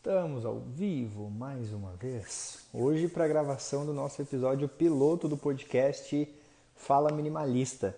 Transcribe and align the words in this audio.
Estamos 0.00 0.46
ao 0.46 0.60
vivo 0.60 1.28
mais 1.28 1.74
uma 1.74 1.92
vez. 1.92 2.60
Hoje 2.72 3.06
para 3.06 3.26
a 3.26 3.28
gravação 3.28 3.84
do 3.84 3.92
nosso 3.92 4.22
episódio 4.22 4.66
piloto 4.66 5.28
do 5.28 5.36
podcast 5.36 6.26
Fala 6.74 7.12
Minimalista, 7.12 7.94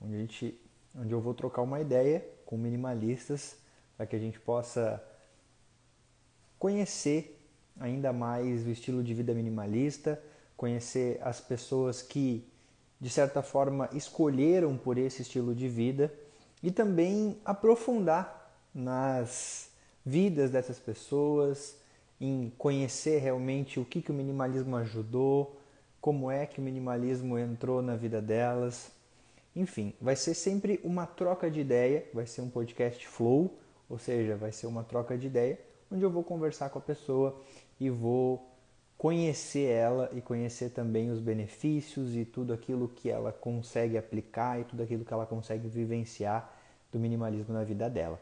onde, 0.00 0.14
a 0.14 0.18
gente, 0.18 0.60
onde 0.96 1.12
eu 1.12 1.20
vou 1.20 1.34
trocar 1.34 1.62
uma 1.62 1.80
ideia 1.80 2.24
com 2.46 2.56
minimalistas 2.56 3.56
para 3.96 4.06
que 4.06 4.14
a 4.14 4.20
gente 4.20 4.38
possa 4.38 5.02
conhecer 6.60 7.44
ainda 7.80 8.12
mais 8.12 8.64
o 8.64 8.70
estilo 8.70 9.02
de 9.02 9.14
vida 9.14 9.34
minimalista, 9.34 10.22
conhecer 10.56 11.20
as 11.24 11.40
pessoas 11.40 12.02
que 12.02 12.48
de 13.00 13.10
certa 13.10 13.42
forma 13.42 13.90
escolheram 13.92 14.78
por 14.78 14.96
esse 14.96 15.22
estilo 15.22 15.56
de 15.56 15.68
vida 15.68 16.14
e 16.62 16.70
também 16.70 17.36
aprofundar 17.44 18.54
nas 18.72 19.73
vidas 20.04 20.50
dessas 20.50 20.78
pessoas, 20.78 21.76
em 22.20 22.52
conhecer 22.58 23.18
realmente 23.18 23.80
o 23.80 23.84
que, 23.84 24.02
que 24.02 24.10
o 24.10 24.14
minimalismo 24.14 24.76
ajudou, 24.76 25.58
como 26.00 26.30
é 26.30 26.46
que 26.46 26.60
o 26.60 26.62
minimalismo 26.62 27.38
entrou 27.38 27.80
na 27.80 27.96
vida 27.96 28.20
delas. 28.20 28.90
Enfim, 29.56 29.94
vai 30.00 30.16
ser 30.16 30.34
sempre 30.34 30.80
uma 30.84 31.06
troca 31.06 31.50
de 31.50 31.60
ideia, 31.60 32.04
vai 32.12 32.26
ser 32.26 32.42
um 32.42 32.50
podcast 32.50 33.06
flow, 33.06 33.58
ou 33.88 33.98
seja, 33.98 34.36
vai 34.36 34.52
ser 34.52 34.66
uma 34.66 34.84
troca 34.84 35.16
de 35.16 35.26
ideia, 35.26 35.58
onde 35.90 36.02
eu 36.02 36.10
vou 36.10 36.22
conversar 36.22 36.70
com 36.70 36.78
a 36.78 36.82
pessoa 36.82 37.40
e 37.80 37.88
vou 37.88 38.50
conhecer 38.96 39.70
ela 39.70 40.10
e 40.12 40.20
conhecer 40.20 40.70
também 40.70 41.10
os 41.10 41.20
benefícios 41.20 42.16
e 42.16 42.24
tudo 42.24 42.52
aquilo 42.52 42.88
que 42.88 43.10
ela 43.10 43.32
consegue 43.32 43.98
aplicar 43.98 44.60
e 44.60 44.64
tudo 44.64 44.82
aquilo 44.82 45.04
que 45.04 45.12
ela 45.12 45.26
consegue 45.26 45.68
vivenciar 45.68 46.52
do 46.92 46.98
minimalismo 46.98 47.52
na 47.52 47.64
vida 47.64 47.88
dela. 47.90 48.20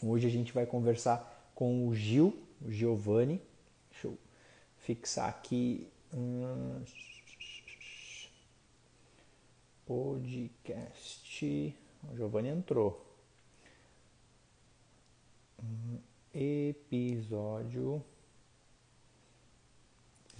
Hoje 0.00 0.28
a 0.28 0.30
gente 0.30 0.52
vai 0.52 0.64
conversar 0.64 1.50
com 1.56 1.88
o 1.88 1.94
Gil, 1.94 2.40
o 2.62 2.70
Giovanni. 2.70 3.42
Deixa 3.90 4.06
eu 4.06 4.16
fixar 4.76 5.28
aqui. 5.28 5.88
Hum, 6.14 6.84
podcast. 9.84 11.76
O 12.12 12.16
Giovanni 12.16 12.48
entrou. 12.48 13.04
Hum, 15.60 15.98
episódio 16.32 18.00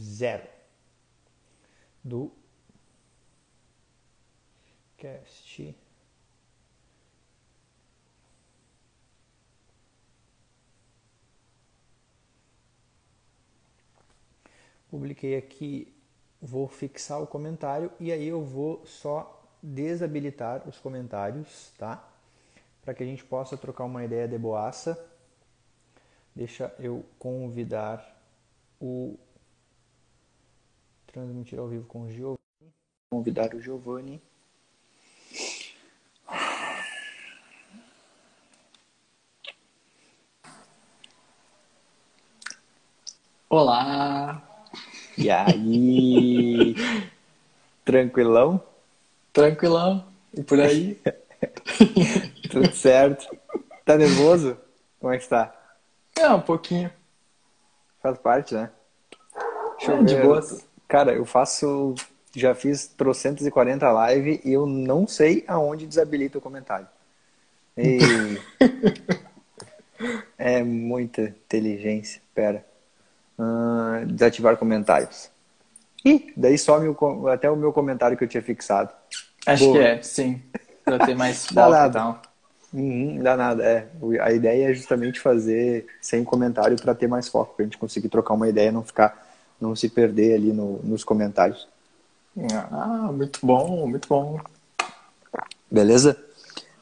zero 0.01 0.49
do 2.05 2.31
cast 4.97 5.75
Publiquei 14.91 15.37
aqui, 15.37 15.95
vou 16.41 16.67
fixar 16.67 17.23
o 17.23 17.27
comentário 17.27 17.91
e 18.01 18.11
aí 18.11 18.27
eu 18.27 18.43
vou 18.43 18.85
só 18.87 19.45
desabilitar 19.63 20.67
os 20.69 20.79
comentários, 20.79 21.73
tá? 21.77 22.09
Para 22.83 22.95
que 22.95 23.03
a 23.03 23.07
gente 23.07 23.25
possa 23.25 23.57
trocar 23.57 23.85
uma 23.85 24.05
ideia 24.05 24.27
de 24.27 24.39
boaça. 24.39 24.99
Deixa 26.35 26.75
eu 26.79 27.05
convidar 27.19 28.17
o 28.81 29.19
transmitir 31.07 31.59
ao 31.59 31.69
vivo 31.69 31.87
com 31.87 32.03
o 32.03 32.11
Giovanni. 32.11 32.39
Convidar 33.11 33.55
o 33.55 33.61
Giovanni. 33.61 34.23
Olá! 43.51 44.48
E 45.19 45.29
aí? 45.31 46.77
Tranquilão? 47.85 48.63
Tranquilão. 49.33 50.07
E 50.33 50.45
por 50.45 50.61
aí? 50.61 50.97
Tudo 52.49 52.73
certo. 52.73 53.27
Tá 53.85 53.97
nervoso? 53.97 54.57
Como 55.01 55.13
é 55.13 55.19
que 55.19 55.29
tá? 55.29 55.53
É, 56.17 56.29
um 56.31 56.41
pouquinho. 56.41 56.89
Faz 58.01 58.17
parte, 58.19 58.55
né? 58.55 58.71
Deixa 59.79 59.93
é, 59.93 60.03
de 60.05 60.17
boas. 60.23 60.65
Cara, 60.87 61.13
eu 61.13 61.25
faço. 61.25 61.97
Já 62.33 62.55
fiz 62.55 62.87
trocentos 62.87 63.45
e 63.45 63.51
quarenta 63.51 63.91
live 63.91 64.41
e 64.45 64.53
eu 64.53 64.67
não 64.67 65.09
sei 65.09 65.45
aonde 65.49 65.85
desabilita 65.85 66.39
o 66.39 66.41
comentário. 66.41 66.87
E... 67.77 67.99
é 70.39 70.63
muita 70.63 71.23
inteligência. 71.23 72.23
Pera. 72.33 72.65
Uh, 73.39 74.05
desativar 74.07 74.57
comentários. 74.57 75.31
Ih, 76.05 76.33
daí 76.37 76.59
some 76.59 76.89
o, 76.89 77.29
até 77.29 77.51
o 77.51 77.57
meu 77.57 77.73
comentário 77.73 78.17
que 78.17 78.25
eu 78.25 78.29
tinha 78.29 78.43
fixado. 78.43 78.91
Acho 79.47 79.65
Boa. 79.65 79.79
que 79.79 79.85
é, 79.85 80.03
sim. 80.03 80.43
Pra 80.85 80.99
ter 81.07 81.15
mais 81.15 81.47
foco 81.49 81.75
e 81.75 81.91
tal. 81.91 82.23
Uhum, 82.73 83.23
dá 83.23 83.37
nada, 83.37 83.65
é. 83.65 83.89
A 84.21 84.33
ideia 84.33 84.71
é 84.71 84.75
justamente 84.75 85.21
fazer 85.21 85.87
sem 86.03 86.23
comentário 86.23 86.77
para 86.81 86.95
ter 86.95 87.07
mais 87.07 87.29
foco, 87.29 87.55
pra 87.55 87.65
gente 87.65 87.79
conseguir 87.79 88.09
trocar 88.09 88.35
uma 88.35 88.49
ideia, 88.49 88.73
não 88.73 88.83
ficar, 88.83 89.27
não 89.61 89.75
se 89.75 89.89
perder 89.89 90.35
ali 90.35 90.53
no, 90.53 90.81
nos 90.83 91.03
comentários. 91.03 91.67
Ah, 92.71 93.11
muito 93.13 93.39
bom, 93.43 93.87
muito 93.87 94.09
bom. 94.09 94.41
Beleza? 95.71 96.17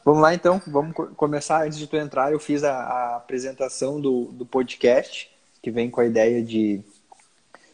Vamos 0.04 0.22
lá 0.22 0.34
então, 0.34 0.60
vamos 0.66 0.94
começar. 1.16 1.64
Antes 1.64 1.78
de 1.78 1.86
tu 1.86 1.96
entrar, 1.96 2.32
eu 2.32 2.38
fiz 2.38 2.64
a, 2.64 2.72
a 2.72 3.16
apresentação 3.16 4.00
do, 4.00 4.26
do 4.26 4.44
podcast 4.44 5.30
que 5.66 5.70
vem 5.72 5.90
com 5.90 6.00
a 6.00 6.06
ideia 6.06 6.40
de 6.40 6.80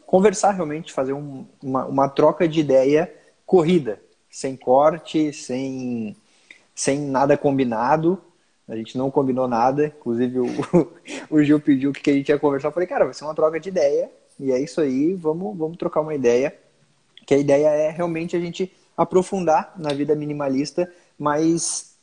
conversar 0.06 0.52
realmente, 0.52 0.94
fazer 0.94 1.12
um, 1.12 1.44
uma, 1.62 1.84
uma 1.84 2.08
troca 2.08 2.48
de 2.48 2.60
ideia 2.60 3.14
corrida, 3.44 4.00
sem 4.30 4.56
corte, 4.56 5.30
sem, 5.30 6.16
sem 6.74 6.98
nada 6.98 7.36
combinado. 7.36 8.18
A 8.66 8.74
gente 8.74 8.96
não 8.96 9.10
combinou 9.10 9.46
nada, 9.46 9.88
inclusive 9.88 10.38
o, 10.40 10.46
o 11.28 11.42
Gil 11.42 11.60
pediu 11.60 11.92
que 11.92 12.08
a 12.08 12.14
gente 12.14 12.30
ia 12.30 12.38
conversar. 12.38 12.68
Eu 12.68 12.72
falei, 12.72 12.88
cara, 12.88 13.04
vai 13.04 13.12
ser 13.12 13.24
uma 13.24 13.34
troca 13.34 13.60
de 13.60 13.68
ideia, 13.68 14.10
e 14.40 14.50
é 14.50 14.58
isso 14.58 14.80
aí, 14.80 15.12
vamos, 15.12 15.54
vamos 15.54 15.76
trocar 15.76 16.00
uma 16.00 16.14
ideia. 16.14 16.56
Que 17.26 17.34
a 17.34 17.38
ideia 17.38 17.68
é 17.68 17.90
realmente 17.90 18.34
a 18.34 18.40
gente 18.40 18.72
aprofundar 18.96 19.74
na 19.76 19.92
vida 19.92 20.16
minimalista, 20.16 20.90
mas 21.18 21.94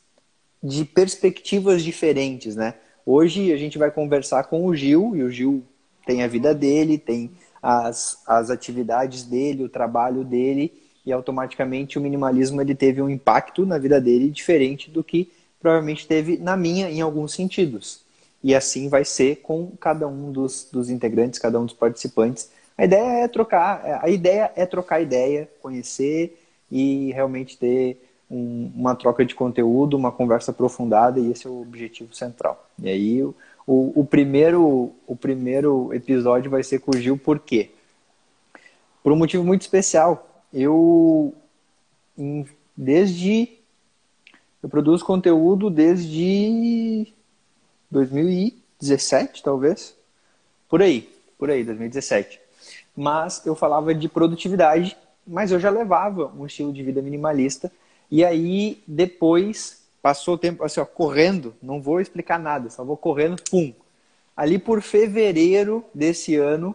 de 0.62 0.84
perspectivas 0.84 1.82
diferentes, 1.82 2.54
né? 2.54 2.74
Hoje 3.04 3.52
a 3.52 3.56
gente 3.56 3.76
vai 3.76 3.90
conversar 3.90 4.44
com 4.44 4.64
o 4.64 4.76
Gil, 4.76 5.16
e 5.16 5.24
o 5.24 5.30
Gil 5.32 5.64
tem 6.10 6.24
a 6.24 6.26
vida 6.26 6.52
dele, 6.52 6.98
tem 6.98 7.30
as, 7.62 8.20
as 8.26 8.50
atividades 8.50 9.22
dele, 9.22 9.62
o 9.62 9.68
trabalho 9.68 10.24
dele, 10.24 10.72
e 11.06 11.12
automaticamente 11.12 11.96
o 11.96 12.00
minimalismo 12.02 12.60
ele 12.60 12.74
teve 12.74 13.00
um 13.00 13.08
impacto 13.08 13.64
na 13.64 13.78
vida 13.78 14.00
dele 14.00 14.28
diferente 14.28 14.90
do 14.90 15.04
que 15.04 15.30
provavelmente 15.60 16.08
teve 16.08 16.36
na 16.36 16.56
minha 16.56 16.90
em 16.90 17.00
alguns 17.00 17.32
sentidos. 17.32 18.00
E 18.42 18.56
assim 18.56 18.88
vai 18.88 19.04
ser 19.04 19.36
com 19.36 19.70
cada 19.78 20.08
um 20.08 20.32
dos, 20.32 20.68
dos 20.72 20.90
integrantes, 20.90 21.38
cada 21.38 21.60
um 21.60 21.64
dos 21.64 21.74
participantes. 21.74 22.50
A 22.76 22.84
ideia 22.84 23.24
é 23.24 23.28
trocar, 23.28 24.00
a 24.02 24.08
ideia 24.08 24.50
é 24.56 24.66
trocar 24.66 25.00
ideia, 25.00 25.48
conhecer 25.62 26.36
e 26.72 27.12
realmente 27.12 27.56
ter 27.56 28.02
um, 28.28 28.72
uma 28.74 28.96
troca 28.96 29.24
de 29.24 29.36
conteúdo, 29.36 29.96
uma 29.96 30.10
conversa 30.10 30.50
aprofundada, 30.50 31.20
e 31.20 31.30
esse 31.30 31.46
é 31.46 31.50
o 31.50 31.60
objetivo 31.60 32.12
central. 32.16 32.68
E 32.82 32.88
aí 32.88 33.22
o, 33.66 34.00
o, 34.00 34.04
primeiro, 34.04 34.92
o 35.06 35.16
primeiro 35.16 35.92
episódio 35.92 36.50
vai 36.50 36.62
ser 36.62 36.80
com 36.80 36.90
o 36.90 36.98
Gil, 36.98 37.16
por 37.16 37.38
quê? 37.38 37.70
Por 39.02 39.12
um 39.12 39.16
motivo 39.16 39.44
muito 39.44 39.62
especial. 39.62 40.44
Eu, 40.52 41.34
desde. 42.76 43.56
Eu 44.62 44.68
produzo 44.68 45.04
conteúdo 45.04 45.70
desde 45.70 47.12
2017, 47.90 49.42
talvez. 49.42 49.96
Por 50.68 50.82
aí, 50.82 51.08
por 51.38 51.50
aí, 51.50 51.64
2017. 51.64 52.40
Mas 52.94 53.44
eu 53.46 53.54
falava 53.54 53.94
de 53.94 54.08
produtividade, 54.08 54.96
mas 55.26 55.50
eu 55.50 55.58
já 55.58 55.70
levava 55.70 56.30
um 56.36 56.44
estilo 56.44 56.72
de 56.72 56.82
vida 56.82 57.00
minimalista. 57.00 57.72
E 58.10 58.24
aí, 58.24 58.82
depois, 58.86 59.79
Passou 60.02 60.34
o 60.34 60.38
tempo 60.38 60.64
assim, 60.64 60.80
ó, 60.80 60.84
correndo, 60.84 61.54
não 61.62 61.80
vou 61.80 62.00
explicar 62.00 62.38
nada, 62.38 62.70
só 62.70 62.84
vou 62.84 62.96
correndo, 62.96 63.40
pum. 63.50 63.72
Ali 64.36 64.58
por 64.58 64.80
fevereiro 64.80 65.84
desse 65.94 66.36
ano, 66.36 66.74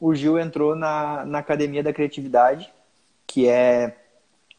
o 0.00 0.14
Gil 0.14 0.38
entrou 0.38 0.74
na, 0.74 1.24
na 1.24 1.38
Academia 1.38 1.82
da 1.82 1.92
Criatividade, 1.92 2.72
que 3.26 3.46
é 3.46 3.96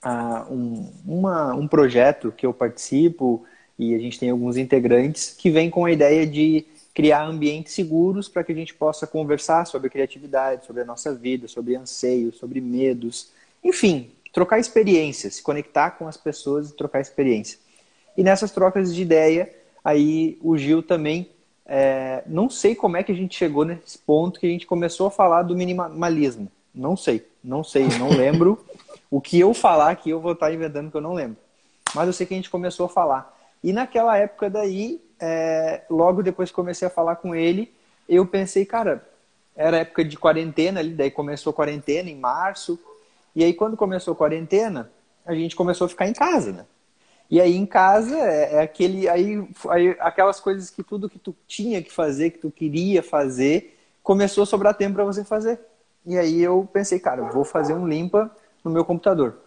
uh, 0.05 0.53
um, 0.53 0.93
uma, 1.05 1.55
um 1.55 1.67
projeto 1.67 2.31
que 2.31 2.45
eu 2.45 2.53
participo 2.53 3.45
e 3.77 3.95
a 3.95 3.99
gente 3.99 4.19
tem 4.19 4.29
alguns 4.29 4.55
integrantes 4.57 5.35
que 5.37 5.49
vem 5.49 5.69
com 5.69 5.85
a 5.85 5.91
ideia 5.91 6.27
de 6.27 6.65
criar 6.93 7.25
ambientes 7.25 7.73
seguros 7.73 8.29
para 8.29 8.43
que 8.43 8.51
a 8.51 8.55
gente 8.55 8.73
possa 8.73 9.07
conversar 9.07 9.65
sobre 9.65 9.89
criatividade, 9.89 10.65
sobre 10.65 10.83
a 10.83 10.85
nossa 10.85 11.13
vida, 11.13 11.47
sobre 11.47 11.75
anseios, 11.75 12.37
sobre 12.37 12.61
medos, 12.61 13.31
enfim, 13.63 14.11
trocar 14.31 14.59
experiências, 14.59 15.35
se 15.35 15.41
conectar 15.41 15.91
com 15.91 16.07
as 16.07 16.17
pessoas 16.17 16.69
e 16.69 16.75
trocar 16.75 17.01
experiência. 17.01 17.57
E 18.17 18.23
nessas 18.23 18.51
trocas 18.51 18.93
de 18.93 19.01
ideia, 19.01 19.53
aí 19.83 20.37
o 20.41 20.57
Gil 20.57 20.83
também 20.83 21.29
é, 21.65 22.23
não 22.27 22.49
sei 22.49 22.75
como 22.75 22.97
é 22.97 23.03
que 23.03 23.11
a 23.11 23.15
gente 23.15 23.37
chegou 23.37 23.63
nesse 23.63 23.97
ponto 23.97 24.39
que 24.39 24.45
a 24.45 24.49
gente 24.49 24.67
começou 24.67 25.07
a 25.07 25.11
falar 25.11 25.43
do 25.43 25.55
minimalismo. 25.55 26.51
Não 26.73 26.97
sei, 26.97 27.25
não 27.43 27.63
sei, 27.63 27.87
não 27.99 28.09
lembro. 28.15 28.63
o 29.09 29.21
que 29.21 29.39
eu 29.39 29.53
falar 29.53 29.91
aqui 29.91 30.09
eu 30.09 30.19
vou 30.19 30.33
estar 30.33 30.53
inventando 30.53 30.91
que 30.91 30.97
eu 30.97 31.01
não 31.01 31.13
lembro. 31.13 31.37
Mas 31.95 32.07
eu 32.07 32.13
sei 32.13 32.25
que 32.25 32.33
a 32.33 32.37
gente 32.37 32.49
começou 32.49 32.85
a 32.85 32.89
falar. 32.89 33.31
E 33.63 33.71
naquela 33.71 34.17
época 34.17 34.49
daí, 34.49 35.01
é, 35.19 35.83
logo 35.89 36.21
depois 36.21 36.49
que 36.49 36.55
comecei 36.55 36.87
a 36.87 36.91
falar 36.91 37.15
com 37.17 37.33
ele, 37.33 37.71
eu 38.09 38.25
pensei, 38.25 38.65
cara, 38.65 39.07
era 39.55 39.77
época 39.77 40.03
de 40.03 40.17
quarentena 40.17 40.79
ali, 40.79 40.93
daí 40.93 41.11
começou 41.11 41.51
a 41.51 41.53
quarentena 41.53 42.09
em 42.09 42.17
março. 42.17 42.79
E 43.35 43.43
aí 43.43 43.53
quando 43.53 43.77
começou 43.77 44.13
a 44.13 44.17
quarentena, 44.17 44.91
a 45.25 45.33
gente 45.33 45.55
começou 45.55 45.85
a 45.85 45.89
ficar 45.89 46.07
em 46.07 46.13
casa, 46.13 46.51
né? 46.51 46.65
E 47.29 47.41
aí 47.41 47.55
em 47.55 47.65
casa 47.65 48.17
é, 48.17 48.55
é 48.55 48.61
aquele 48.61 49.09
aí, 49.09 49.47
aí, 49.69 49.95
aquelas 49.99 50.39
coisas 50.39 50.69
que 50.69 50.83
tudo 50.83 51.09
que 51.09 51.17
tu 51.17 51.35
tinha 51.47 51.81
que 51.81 51.91
fazer, 51.91 52.31
que 52.31 52.39
tu 52.39 52.51
queria 52.51 53.01
fazer, 53.01 53.77
começou 54.03 54.43
a 54.43 54.45
sobrar 54.45 54.75
tempo 54.75 54.95
para 54.95 55.05
você 55.05 55.23
fazer. 55.23 55.59
E 56.05 56.17
aí 56.17 56.41
eu 56.41 56.67
pensei, 56.71 56.99
cara, 56.99 57.23
vou 57.23 57.45
fazer 57.45 57.73
um 57.73 57.87
limpa 57.87 58.29
no 58.63 58.71
meu 58.71 58.83
computador. 58.83 59.37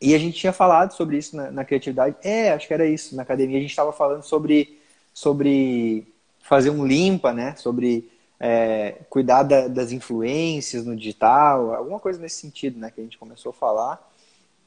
E 0.00 0.14
a 0.14 0.18
gente 0.18 0.38
tinha 0.38 0.52
falado 0.52 0.92
sobre 0.92 1.16
isso 1.16 1.36
na, 1.36 1.50
na 1.50 1.64
criatividade. 1.64 2.16
É, 2.22 2.52
acho 2.52 2.66
que 2.66 2.74
era 2.74 2.86
isso. 2.86 3.14
Na 3.14 3.22
academia 3.22 3.58
a 3.58 3.60
gente 3.60 3.70
estava 3.70 3.92
falando 3.92 4.22
sobre, 4.22 4.80
sobre 5.14 6.06
fazer 6.40 6.70
um 6.70 6.84
limpa, 6.84 7.32
né? 7.32 7.54
Sobre 7.56 8.10
é, 8.40 8.96
cuidar 9.08 9.44
da, 9.44 9.68
das 9.68 9.92
influências 9.92 10.84
no 10.84 10.96
digital, 10.96 11.72
alguma 11.72 12.00
coisa 12.00 12.20
nesse 12.20 12.40
sentido, 12.40 12.80
né? 12.80 12.90
Que 12.90 13.00
a 13.00 13.04
gente 13.04 13.16
começou 13.16 13.50
a 13.50 13.52
falar. 13.52 14.12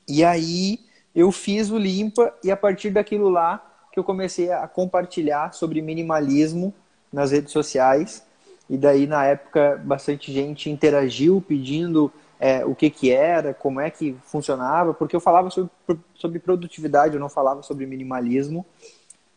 E 0.07 0.23
aí 0.23 0.79
eu 1.15 1.31
fiz 1.31 1.71
o 1.71 1.77
limpa 1.77 2.33
e 2.43 2.51
a 2.51 2.57
partir 2.57 2.89
daquilo 2.89 3.29
lá 3.29 3.65
que 3.91 3.99
eu 3.99 4.03
comecei 4.03 4.51
a 4.51 4.67
compartilhar 4.67 5.53
sobre 5.53 5.81
minimalismo 5.81 6.73
nas 7.11 7.31
redes 7.31 7.53
sociais. 7.53 8.25
E 8.69 8.77
daí, 8.77 9.07
na 9.07 9.25
época, 9.25 9.81
bastante 9.85 10.33
gente 10.33 10.69
interagiu 10.69 11.41
pedindo 11.47 12.11
é, 12.39 12.65
o 12.65 12.75
que, 12.75 12.89
que 12.89 13.11
era, 13.11 13.53
como 13.53 13.79
é 13.79 13.89
que 13.89 14.17
funcionava, 14.23 14.93
porque 14.93 15.15
eu 15.15 15.21
falava 15.21 15.49
sobre, 15.49 15.71
sobre 16.15 16.39
produtividade, 16.39 17.13
eu 17.13 17.19
não 17.19 17.29
falava 17.29 17.63
sobre 17.63 17.85
minimalismo, 17.85 18.65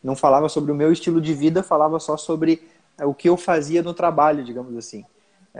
não 0.03 0.15
falava 0.15 0.49
sobre 0.49 0.71
o 0.71 0.75
meu 0.75 0.91
estilo 0.91 1.21
de 1.21 1.33
vida, 1.33 1.63
falava 1.63 1.99
só 1.99 2.17
sobre 2.17 2.67
é, 2.97 3.05
o 3.05 3.13
que 3.13 3.29
eu 3.29 3.37
fazia 3.37 3.81
no 3.81 3.93
trabalho, 3.93 4.43
digamos 4.43 4.75
assim. 4.75 5.05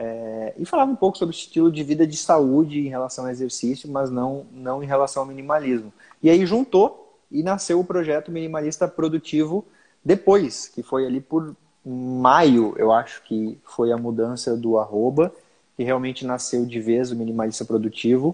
É, 0.02 0.54
e 0.58 0.64
falava 0.64 0.90
um 0.90 0.96
pouco 0.96 1.18
sobre 1.18 1.36
estilo 1.36 1.70
de 1.70 1.84
vida 1.84 2.08
de 2.08 2.16
saúde 2.16 2.80
em 2.80 2.88
relação 2.88 3.26
ao 3.26 3.32
exercício, 3.32 3.92
mas 3.92 4.10
não, 4.10 4.46
não 4.54 4.82
em 4.82 4.86
relação 4.86 5.24
ao 5.24 5.28
minimalismo. 5.28 5.92
E 6.24 6.30
aí 6.30 6.46
juntou 6.46 7.18
e 7.30 7.44
nasceu 7.44 7.82
o 7.82 7.84
projeto 7.84 8.32
Minimalista 8.32 8.88
Produtivo 8.88 9.66
depois, 10.04 10.70
que 10.70 10.82
foi 10.82 11.06
ali 11.06 11.20
por 11.20 11.54
maio, 11.86 12.74
eu 12.78 12.94
acho 12.94 13.22
que 13.24 13.58
foi 13.66 13.92
a 13.92 13.98
mudança 13.98 14.56
do 14.56 14.80
arroba, 14.80 15.34
que 15.76 15.84
realmente 15.84 16.26
nasceu 16.26 16.66
de 16.66 16.80
vez 16.80 17.12
o 17.12 17.16
minimalista 17.18 17.66
produtivo. 17.66 18.34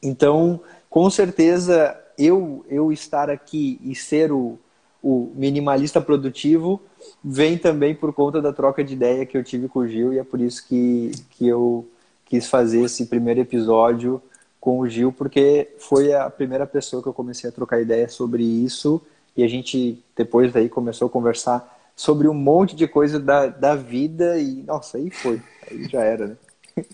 Então, 0.00 0.60
com 0.88 1.10
certeza, 1.10 2.00
eu, 2.16 2.64
eu 2.68 2.92
estar 2.92 3.28
aqui 3.28 3.80
e 3.82 3.96
ser 3.96 4.30
o, 4.30 4.56
o 5.02 5.32
minimalista 5.34 6.00
produtivo 6.00 6.80
vem 7.22 7.56
também 7.56 7.94
por 7.94 8.12
conta 8.12 8.42
da 8.42 8.52
troca 8.52 8.82
de 8.82 8.94
ideia 8.94 9.24
que 9.24 9.36
eu 9.36 9.44
tive 9.44 9.68
com 9.68 9.80
o 9.80 9.88
Gil 9.88 10.12
e 10.12 10.18
é 10.18 10.24
por 10.24 10.40
isso 10.40 10.66
que, 10.66 11.12
que 11.30 11.46
eu 11.46 11.88
quis 12.24 12.48
fazer 12.48 12.82
esse 12.82 13.06
primeiro 13.06 13.40
episódio 13.40 14.20
com 14.60 14.80
o 14.80 14.88
Gil, 14.88 15.12
porque 15.12 15.68
foi 15.78 16.12
a 16.12 16.28
primeira 16.28 16.66
pessoa 16.66 17.02
que 17.02 17.08
eu 17.08 17.12
comecei 17.12 17.48
a 17.48 17.52
trocar 17.52 17.80
ideia 17.80 18.08
sobre 18.08 18.42
isso 18.42 19.00
e 19.36 19.44
a 19.44 19.48
gente 19.48 20.02
depois 20.16 20.52
daí 20.52 20.68
começou 20.68 21.06
a 21.06 21.10
conversar 21.10 21.76
sobre 21.94 22.28
um 22.28 22.34
monte 22.34 22.74
de 22.74 22.86
coisa 22.86 23.18
da, 23.18 23.46
da 23.46 23.74
vida 23.74 24.38
e, 24.38 24.62
nossa, 24.64 24.98
aí 24.98 25.10
foi, 25.10 25.40
aí 25.70 25.88
já 25.88 26.02
era, 26.02 26.26
né? 26.28 26.36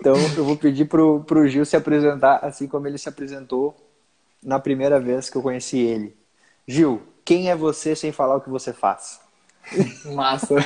Então 0.00 0.16
eu 0.36 0.44
vou 0.44 0.56
pedir 0.56 0.84
pro, 0.84 1.24
pro 1.24 1.48
Gil 1.48 1.64
se 1.64 1.76
apresentar 1.76 2.40
assim 2.42 2.66
como 2.66 2.86
ele 2.86 2.98
se 2.98 3.08
apresentou 3.08 3.74
na 4.42 4.58
primeira 4.58 5.00
vez 5.00 5.30
que 5.30 5.36
eu 5.36 5.40
conheci 5.40 5.78
ele. 5.78 6.14
Gil, 6.66 7.02
quem 7.24 7.50
é 7.50 7.56
você 7.56 7.94
sem 7.94 8.12
falar 8.12 8.36
o 8.36 8.40
que 8.40 8.50
você 8.50 8.72
faz? 8.72 9.20
Massa. 10.14 10.54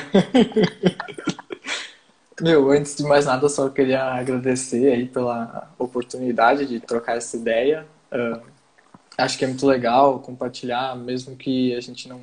Meu, 2.41 2.71
antes 2.71 2.95
de 2.95 3.03
mais 3.03 3.25
nada, 3.25 3.45
eu 3.45 3.49
só 3.49 3.69
queria 3.69 4.01
agradecer 4.01 4.93
aí 4.93 5.05
pela 5.05 5.69
oportunidade 5.77 6.65
de 6.65 6.79
trocar 6.79 7.17
essa 7.17 7.35
ideia. 7.35 7.85
Uh, 8.11 8.41
acho 9.17 9.37
que 9.37 9.43
é 9.43 9.47
muito 9.47 9.67
legal 9.67 10.19
compartilhar, 10.19 10.95
mesmo 10.95 11.35
que 11.35 11.75
a 11.75 11.81
gente 11.81 12.07
não, 12.07 12.21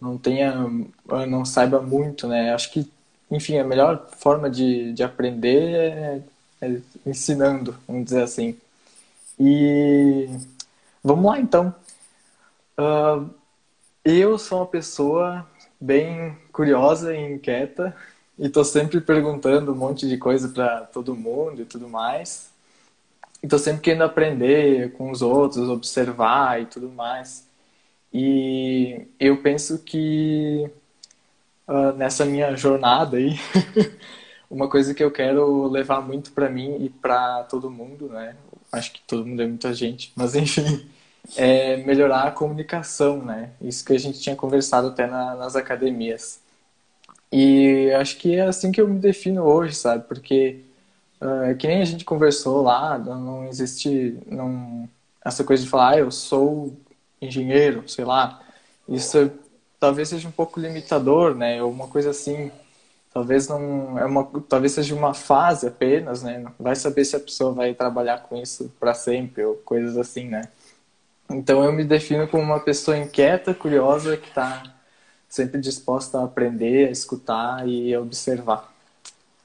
não 0.00 0.16
tenha, 0.16 0.54
não 1.28 1.44
saiba 1.44 1.82
muito, 1.82 2.26
né? 2.26 2.54
Acho 2.54 2.72
que 2.72 2.90
enfim, 3.30 3.58
a 3.58 3.64
melhor 3.64 4.08
forma 4.18 4.48
de, 4.48 4.92
de 4.92 5.02
aprender 5.02 5.74
é, 5.74 6.22
é 6.60 6.80
ensinando, 7.04 7.76
vamos 7.86 8.04
dizer 8.04 8.22
assim. 8.22 8.56
E 9.38 10.28
vamos 11.02 11.26
lá 11.26 11.38
então. 11.40 11.74
Uh, 12.78 13.30
eu 14.04 14.38
sou 14.38 14.58
uma 14.58 14.66
pessoa 14.66 15.46
bem 15.80 16.36
curiosa 16.52 17.14
e 17.14 17.34
inquieta 17.34 17.96
e 18.38 18.48
tô 18.48 18.62
sempre 18.64 19.00
perguntando 19.00 19.72
um 19.72 19.76
monte 19.76 20.06
de 20.08 20.18
coisa 20.18 20.48
para 20.48 20.82
todo 20.82 21.16
mundo 21.16 21.62
e 21.62 21.64
tudo 21.64 21.88
mais. 21.88 22.50
E 23.42 23.48
tô 23.48 23.58
sempre 23.58 23.80
querendo 23.82 24.04
aprender 24.04 24.92
com 24.92 25.10
os 25.10 25.22
outros, 25.22 25.68
observar 25.68 26.60
e 26.60 26.66
tudo 26.66 26.88
mais. 26.90 27.46
E 28.12 29.06
eu 29.18 29.42
penso 29.42 29.78
que 29.78 30.70
uh, 31.68 31.92
nessa 31.96 32.24
minha 32.24 32.54
jornada 32.56 33.16
aí, 33.16 33.38
uma 34.50 34.68
coisa 34.68 34.94
que 34.94 35.02
eu 35.02 35.10
quero 35.10 35.66
levar 35.68 36.00
muito 36.00 36.32
para 36.32 36.48
mim 36.48 36.76
e 36.84 36.90
para 36.90 37.44
todo 37.44 37.70
mundo, 37.70 38.08
né? 38.08 38.36
Acho 38.72 38.92
que 38.92 39.00
todo 39.06 39.26
mundo 39.26 39.42
é 39.42 39.46
muita 39.46 39.72
gente, 39.74 40.12
mas 40.16 40.34
enfim, 40.36 40.88
é 41.36 41.78
melhorar 41.78 42.24
a 42.24 42.30
comunicação, 42.30 43.22
né? 43.22 43.50
Isso 43.60 43.84
que 43.84 43.92
a 43.92 43.98
gente 43.98 44.20
tinha 44.20 44.36
conversado 44.36 44.88
até 44.88 45.06
na, 45.06 45.34
nas 45.34 45.56
academias. 45.56 46.40
E 47.32 47.90
acho 47.98 48.16
que 48.18 48.36
é 48.36 48.42
assim 48.42 48.70
que 48.70 48.80
eu 48.80 48.88
me 48.88 48.98
defino 48.98 49.42
hoje, 49.42 49.74
sabe? 49.74 50.04
Porque 50.06 50.60
uh, 51.20 51.56
que 51.56 51.66
nem 51.66 51.82
a 51.82 51.84
gente 51.84 52.04
conversou 52.04 52.62
lá, 52.62 52.98
não 52.98 53.46
existe 53.48 54.16
não, 54.26 54.88
essa 55.24 55.44
coisa 55.44 55.62
de 55.62 55.68
falar, 55.68 55.90
ah, 55.90 55.98
eu 55.98 56.10
sou 56.10 56.76
engenheiro, 57.20 57.88
sei 57.88 58.04
lá. 58.04 58.40
Isso 58.88 59.30
talvez 59.80 60.08
seja 60.08 60.28
um 60.28 60.32
pouco 60.32 60.60
limitador, 60.60 61.34
né? 61.34 61.62
Ou 61.62 61.70
uma 61.70 61.88
coisa 61.88 62.10
assim, 62.10 62.50
talvez 63.12 63.48
não 63.48 63.98
é 63.98 64.04
uma, 64.04 64.24
talvez 64.48 64.72
seja 64.72 64.94
uma 64.94 65.14
fase 65.14 65.66
apenas, 65.66 66.22
né? 66.22 66.44
Vai 66.58 66.76
saber 66.76 67.04
se 67.04 67.16
a 67.16 67.20
pessoa 67.20 67.52
vai 67.52 67.74
trabalhar 67.74 68.22
com 68.22 68.36
isso 68.36 68.72
para 68.78 68.94
sempre 68.94 69.44
ou 69.44 69.56
coisas 69.56 69.96
assim, 69.96 70.28
né? 70.28 70.48
Então 71.30 71.64
eu 71.64 71.72
me 71.72 71.84
defino 71.84 72.28
como 72.28 72.42
uma 72.42 72.60
pessoa 72.60 72.96
inquieta, 72.96 73.52
curiosa, 73.54 74.16
que 74.16 74.28
está 74.28 74.62
sempre 75.28 75.60
disposta 75.60 76.18
a 76.18 76.24
aprender, 76.24 76.88
a 76.88 76.90
escutar 76.90 77.66
e 77.68 77.94
a 77.94 78.00
observar. 78.00 78.72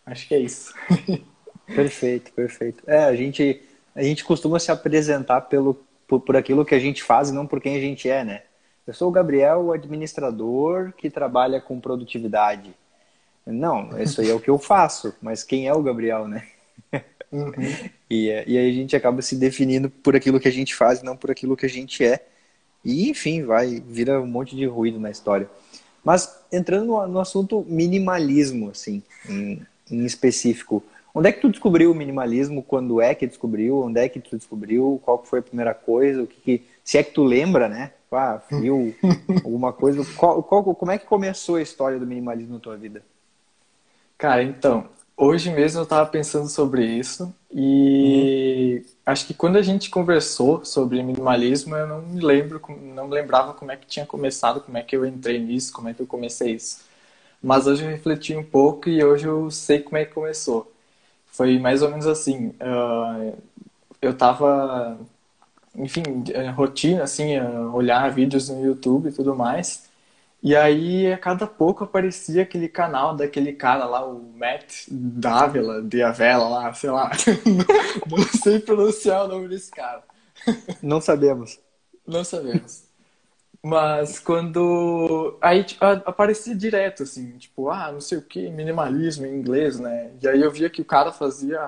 Acho 0.06 0.28
que 0.28 0.36
é 0.36 0.40
isso. 0.40 0.74
perfeito, 1.66 2.32
perfeito. 2.34 2.84
É, 2.88 3.06
a 3.06 3.16
gente 3.16 3.62
a 3.94 4.04
gente 4.04 4.24
costuma 4.24 4.60
se 4.60 4.72
apresentar 4.72 5.42
pelo 5.42 5.74
por, 6.08 6.22
por 6.22 6.36
aquilo 6.36 6.66
que 6.66 6.76
a 6.76 6.80
gente 6.80 7.04
faz 7.04 7.30
e 7.30 7.34
não 7.34 7.48
por 7.48 7.62
quem 7.62 7.76
a 7.78 7.80
gente 7.80 8.10
é, 8.10 8.24
né? 8.24 8.44
Eu 8.86 8.94
sou 8.94 9.10
o 9.10 9.12
Gabriel, 9.12 9.62
o 9.62 9.72
administrador 9.72 10.92
que 10.94 11.10
trabalha 11.10 11.62
com 11.62 11.80
produtividade. 11.80 12.74
Não, 13.46 14.00
isso 14.02 14.22
aí 14.22 14.30
é 14.30 14.34
o 14.34 14.40
que 14.40 14.50
eu 14.50 14.58
faço, 14.58 15.16
mas 15.22 15.44
quem 15.44 15.68
é 15.68 15.74
o 15.74 15.82
Gabriel, 15.82 16.28
né? 16.28 16.48
Uhum. 17.32 17.54
e, 18.10 18.28
e 18.28 18.58
aí 18.58 18.70
a 18.70 18.74
gente 18.74 18.96
acaba 18.96 19.22
se 19.22 19.38
definindo 19.38 19.90
por 19.90 20.16
aquilo 20.16 20.40
que 20.40 20.50
a 20.50 20.52
gente 20.52 20.76
faz, 20.76 21.02
não 21.02 21.16
por 21.16 21.32
aquilo 21.32 21.56
que 21.56 21.66
a 21.66 21.70
gente 21.70 22.04
é. 22.04 22.26
E 22.84 23.10
enfim, 23.10 23.44
vai, 23.44 23.82
vira 23.88 24.22
um 24.22 24.28
monte 24.28 24.56
de 24.56 24.66
ruído 24.66 25.00
na 25.00 25.10
história. 25.10 25.50
Mas 26.04 26.44
entrando 26.52 26.88
no, 26.88 27.08
no 27.08 27.20
assunto 27.20 27.66
minimalismo, 27.68 28.72
assim, 28.72 29.04
em, 29.30 29.62
em, 29.90 30.06
específico, 30.06 30.84
onde 31.14 31.30
é 31.30 31.32
que 31.32 31.40
tu 31.40 31.50
descobriu 31.50 31.92
o 31.92 31.96
minimalismo? 31.96 32.64
Quando 32.64 33.00
é 33.00 33.14
que 33.14 33.28
descobriu? 33.28 33.84
Onde 33.84 34.00
é 34.00 34.10
que 34.10 34.20
tu 34.20 34.36
descobriu? 34.36 35.00
Qual 35.04 35.24
foi 35.24 35.40
a 35.40 35.44
primeira 35.44 35.74
coisa? 35.74 36.24
O 36.24 36.28
que, 36.28 36.42
que 36.42 36.66
se 36.84 36.98
é 36.98 37.04
que 37.04 37.14
tu 37.14 37.24
lembra, 37.24 37.70
né? 37.70 37.92
Ah, 38.12 38.42
viu 38.50 38.94
alguma 39.46 39.72
coisa. 39.72 40.04
Qual, 40.16 40.44
qual, 40.44 40.64
como 40.64 40.92
é 40.92 40.98
que 40.98 41.06
começou 41.06 41.56
a 41.56 41.62
história 41.62 42.00
do 42.00 42.06
minimalismo 42.06 42.56
na 42.56 42.60
tua 42.60 42.76
vida? 42.76 43.04
Cara, 44.18 44.44
então, 44.44 44.90
hoje 45.22 45.52
mesmo 45.52 45.80
eu 45.80 45.84
estava 45.84 46.10
pensando 46.10 46.50
sobre 46.50 46.84
isso 46.84 47.34
e 47.52 48.84
uhum. 48.84 48.92
acho 49.06 49.28
que 49.28 49.34
quando 49.34 49.58
a 49.58 49.62
gente 49.62 49.90
conversou 49.90 50.66
sobre 50.66 51.04
minimalismo, 51.04 51.76
eu 51.76 51.88
não 51.88 52.02
me 52.02 52.20
lembro, 52.20 52.60
não 52.96 53.08
lembrava 53.08 53.54
como 53.54 53.72
é 53.72 53.78
que 53.78 53.86
tinha 53.86 54.06
começado, 54.06 54.62
como 54.62 54.78
é 54.78 54.82
que 54.82 54.96
eu 54.96 55.06
entrei 55.06 55.40
nisso, 55.40 55.72
como 55.72 55.90
é 55.90 55.94
que 55.94 56.02
eu 56.02 56.08
comecei 56.08 56.56
isso. 56.56 56.82
Mas 57.44 57.68
hoje 57.68 57.84
eu 57.84 57.90
refleti 57.90 58.36
um 58.36 58.44
pouco 58.44 58.90
e 58.90 59.04
hoje 59.04 59.28
eu 59.28 59.52
sei 59.52 59.80
como 59.80 59.98
é 59.98 60.06
que 60.06 60.14
começou. 60.14 60.72
Foi 61.32 61.60
mais 61.60 61.82
ou 61.82 61.90
menos 61.90 62.08
assim. 62.08 62.48
Uh, 62.60 63.38
eu 64.02 64.12
estava 64.12 64.98
enfim, 65.76 66.04
é, 66.34 66.50
rotina, 66.50 67.04
assim, 67.04 67.34
é, 67.36 67.50
olhar 67.74 68.10
vídeos 68.12 68.50
no 68.50 68.64
YouTube 68.64 69.10
e 69.10 69.12
tudo 69.14 69.36
mais. 69.36 69.90
E 70.44 70.56
aí, 70.56 71.12
a 71.12 71.18
cada 71.18 71.46
pouco 71.46 71.84
aparecia 71.84 72.42
aquele 72.44 72.68
canal 72.68 73.16
daquele 73.16 73.54
cara 73.54 73.86
lá, 73.86 74.04
o 74.06 74.34
Matt 74.36 74.88
Dávila, 74.90 75.84
de 75.84 76.02
Avela 76.02 76.50
lá, 76.50 76.74
sei 76.74 76.90
lá. 76.90 77.12
Não 78.10 78.24
sei 78.42 78.60
pronunciar 78.60 79.26
o 79.26 79.28
nome 79.28 79.48
desse 79.48 79.70
cara. 79.70 80.04
Não 80.82 81.00
sabemos. 81.00 81.60
Não 82.08 82.24
sabemos. 82.24 82.84
Mas 83.64 84.20
quando. 84.20 85.38
Aí 85.42 85.64
tipo, 85.64 85.86
aparecia 85.86 86.56
direto, 86.56 87.04
assim, 87.04 87.38
tipo, 87.38 87.70
ah, 87.70 87.92
não 87.92 88.02
sei 88.02 88.18
o 88.18 88.22
que, 88.22 88.50
minimalismo 88.50 89.26
em 89.26 89.36
inglês, 89.36 89.80
né? 89.80 90.12
E 90.22 90.28
aí 90.28 90.42
eu 90.42 90.52
via 90.52 90.70
que 90.70 90.82
o 90.82 90.86
cara 90.86 91.12
fazia 91.12 91.62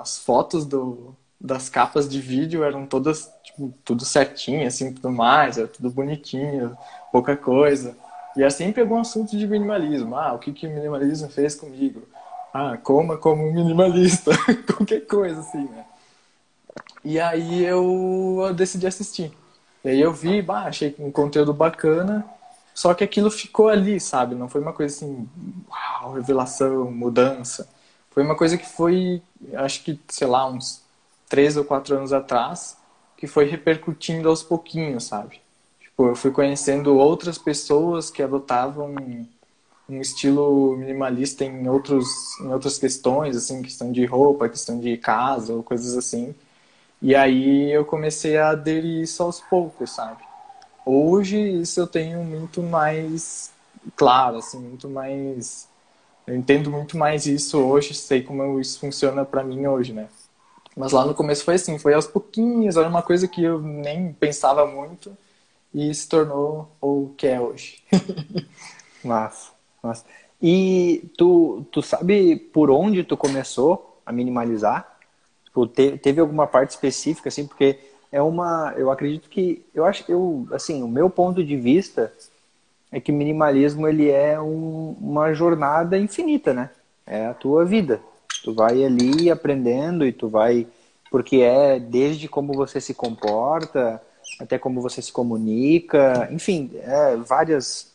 as 0.00 0.18
fotos 0.18 0.64
do, 0.64 1.16
das 1.40 1.68
capas 1.68 2.08
de 2.08 2.20
vídeo 2.20 2.62
eram 2.62 2.86
todas, 2.86 3.30
tipo, 3.42 3.74
tudo 3.84 4.04
certinho, 4.04 4.66
assim, 4.66 4.94
tudo 4.94 5.10
mais, 5.10 5.58
era 5.58 5.66
tudo 5.68 5.90
bonitinho, 5.90 6.76
pouca 7.10 7.36
coisa. 7.36 7.96
E 8.36 8.42
é 8.42 8.50
sempre 8.50 8.82
algum 8.82 8.98
assunto 8.98 9.36
de 9.36 9.46
minimalismo. 9.46 10.16
Ah, 10.16 10.32
o 10.32 10.38
que, 10.38 10.52
que 10.52 10.66
o 10.66 10.70
minimalismo 10.70 11.28
fez 11.28 11.54
comigo? 11.54 12.02
Ah, 12.52 12.76
coma 12.76 13.16
como 13.16 13.52
minimalista. 13.52 14.32
Qualquer 14.66 15.06
coisa, 15.06 15.40
assim, 15.40 15.64
né? 15.64 15.84
E 17.04 17.20
aí 17.20 17.64
eu, 17.64 18.42
eu 18.46 18.54
decidi 18.54 18.86
assistir. 18.86 19.32
E 19.84 19.88
aí 19.90 20.00
eu 20.00 20.12
vi, 20.12 20.40
bah, 20.40 20.64
achei 20.64 20.94
um 20.98 21.10
conteúdo 21.12 21.52
bacana, 21.52 22.24
só 22.74 22.94
que 22.94 23.04
aquilo 23.04 23.30
ficou 23.30 23.68
ali, 23.68 24.00
sabe? 24.00 24.34
Não 24.34 24.48
foi 24.48 24.60
uma 24.60 24.72
coisa 24.72 24.94
assim, 24.94 25.28
uau, 25.68 26.14
revelação, 26.14 26.90
mudança. 26.90 27.68
Foi 28.10 28.22
uma 28.22 28.34
coisa 28.36 28.56
que 28.56 28.66
foi, 28.66 29.22
acho 29.54 29.84
que, 29.84 30.00
sei 30.08 30.26
lá, 30.26 30.46
uns 30.46 30.82
três 31.28 31.56
ou 31.56 31.64
quatro 31.64 31.96
anos 31.96 32.12
atrás, 32.12 32.76
que 33.16 33.26
foi 33.26 33.44
repercutindo 33.44 34.28
aos 34.28 34.42
pouquinhos, 34.42 35.04
sabe? 35.04 35.40
Tipo, 35.94 36.08
eu 36.08 36.16
fui 36.16 36.32
conhecendo 36.32 36.96
outras 36.96 37.38
pessoas 37.38 38.10
que 38.10 38.20
adotavam 38.20 38.92
um 39.88 40.00
estilo 40.00 40.76
minimalista 40.76 41.44
em 41.44 41.68
outros 41.68 42.08
em 42.40 42.52
outras 42.52 42.78
questões, 42.78 43.36
assim, 43.36 43.62
questão 43.62 43.92
de 43.92 44.04
roupa, 44.04 44.48
questão 44.48 44.80
de 44.80 44.96
casa 44.96 45.52
ou 45.54 45.62
coisas 45.62 45.96
assim. 45.96 46.34
E 47.00 47.14
aí 47.14 47.70
eu 47.72 47.84
comecei 47.84 48.36
a 48.36 48.50
aderir 48.50 49.02
isso 49.02 49.22
aos 49.22 49.40
poucos, 49.40 49.90
sabe? 49.92 50.24
Hoje 50.84 51.38
isso 51.38 51.78
eu 51.78 51.86
tenho 51.86 52.24
muito 52.24 52.60
mais 52.60 53.52
claro, 53.94 54.38
assim, 54.38 54.58
muito 54.58 54.88
mais 54.88 55.68
eu 56.26 56.34
entendo 56.36 56.70
muito 56.72 56.98
mais 56.98 57.26
isso 57.26 57.58
hoje, 57.60 57.94
sei 57.94 58.22
como 58.22 58.60
isso 58.60 58.80
funciona 58.80 59.24
para 59.24 59.44
mim 59.44 59.66
hoje, 59.68 59.92
né? 59.92 60.08
Mas 60.76 60.92
lá 60.92 61.06
no 61.06 61.14
começo 61.14 61.44
foi 61.44 61.54
assim, 61.54 61.78
foi 61.78 61.94
aos 61.94 62.08
pouquinhos, 62.08 62.76
era 62.76 62.88
uma 62.88 63.02
coisa 63.02 63.28
que 63.28 63.44
eu 63.44 63.60
nem 63.60 64.12
pensava 64.12 64.66
muito 64.66 65.16
e 65.74 65.92
se 65.92 66.08
tornou 66.08 66.70
o 66.80 67.12
que 67.16 67.26
é 67.26 67.40
hoje. 67.40 67.82
massa, 69.04 69.50
massa. 69.82 70.04
E 70.40 71.10
tu, 71.16 71.66
tu 71.72 71.82
sabe 71.82 72.36
por 72.36 72.70
onde 72.70 73.02
tu 73.02 73.16
começou 73.16 74.00
a 74.06 74.12
minimalizar? 74.12 74.98
Tipo, 75.44 75.66
te, 75.66 75.98
teve 75.98 76.20
alguma 76.20 76.46
parte 76.46 76.70
específica, 76.70 77.28
assim, 77.28 77.46
porque 77.46 77.78
é 78.12 78.22
uma. 78.22 78.72
Eu 78.76 78.90
acredito 78.90 79.28
que. 79.28 79.64
Eu 79.74 79.84
acho 79.84 80.04
que 80.04 80.12
eu. 80.12 80.46
Assim, 80.52 80.82
o 80.82 80.88
meu 80.88 81.10
ponto 81.10 81.42
de 81.42 81.56
vista 81.56 82.12
é 82.92 83.00
que 83.00 83.10
minimalismo 83.10 83.88
ele 83.88 84.08
é 84.08 84.40
um, 84.40 84.96
uma 85.00 85.34
jornada 85.34 85.98
infinita, 85.98 86.52
né? 86.52 86.70
É 87.06 87.26
a 87.26 87.34
tua 87.34 87.64
vida. 87.64 88.00
Tu 88.44 88.54
vai 88.54 88.84
ali 88.84 89.30
aprendendo 89.30 90.06
e 90.06 90.12
tu 90.12 90.28
vai. 90.28 90.66
Porque 91.10 91.38
é 91.38 91.80
desde 91.80 92.28
como 92.28 92.52
você 92.52 92.80
se 92.80 92.94
comporta, 92.94 94.00
até 94.38 94.58
como 94.58 94.80
você 94.80 95.00
se 95.00 95.12
comunica, 95.12 96.28
enfim, 96.30 96.70
é, 96.74 97.16
várias, 97.16 97.92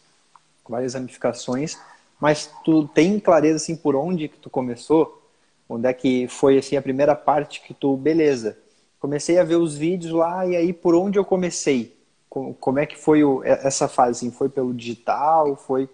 várias 0.67 0.93
ramificações. 0.93 1.77
Mas 2.19 2.51
tu 2.63 2.87
tem 2.87 3.19
clareza 3.19 3.57
assim 3.57 3.75
por 3.75 3.95
onde 3.95 4.27
que 4.27 4.37
tu 4.37 4.49
começou? 4.49 5.21
Onde 5.67 5.87
é 5.87 5.93
que 5.93 6.27
foi 6.27 6.57
assim 6.57 6.75
a 6.75 6.81
primeira 6.81 7.15
parte 7.15 7.61
que 7.61 7.73
tu, 7.73 7.95
beleza, 7.95 8.57
comecei 8.99 9.37
a 9.37 9.43
ver 9.43 9.55
os 9.55 9.77
vídeos 9.77 10.13
lá 10.13 10.45
e 10.45 10.55
aí 10.55 10.73
por 10.73 10.95
onde 10.95 11.17
eu 11.17 11.23
comecei? 11.23 11.97
Como 12.29 12.77
é 12.77 12.85
que 12.85 12.97
foi 12.97 13.23
o, 13.23 13.43
essa 13.43 13.87
fase? 13.87 14.11
Assim, 14.11 14.31
foi 14.31 14.49
pelo 14.49 14.73
digital? 14.73 15.55
Foi 15.55 15.89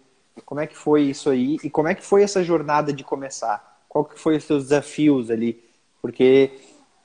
como 0.45 0.59
é 0.59 0.67
que 0.67 0.75
foi 0.75 1.03
isso 1.03 1.29
aí? 1.29 1.57
E 1.63 1.69
como 1.69 1.87
é 1.87 1.95
que 1.95 2.03
foi 2.03 2.23
essa 2.23 2.43
jornada 2.43 2.91
de 2.91 3.03
começar? 3.03 3.79
Qual 3.87 4.03
que 4.03 4.19
foi 4.19 4.35
os 4.35 4.43
seus 4.43 4.63
desafios 4.63 5.31
ali? 5.31 5.63
Porque 6.01 6.51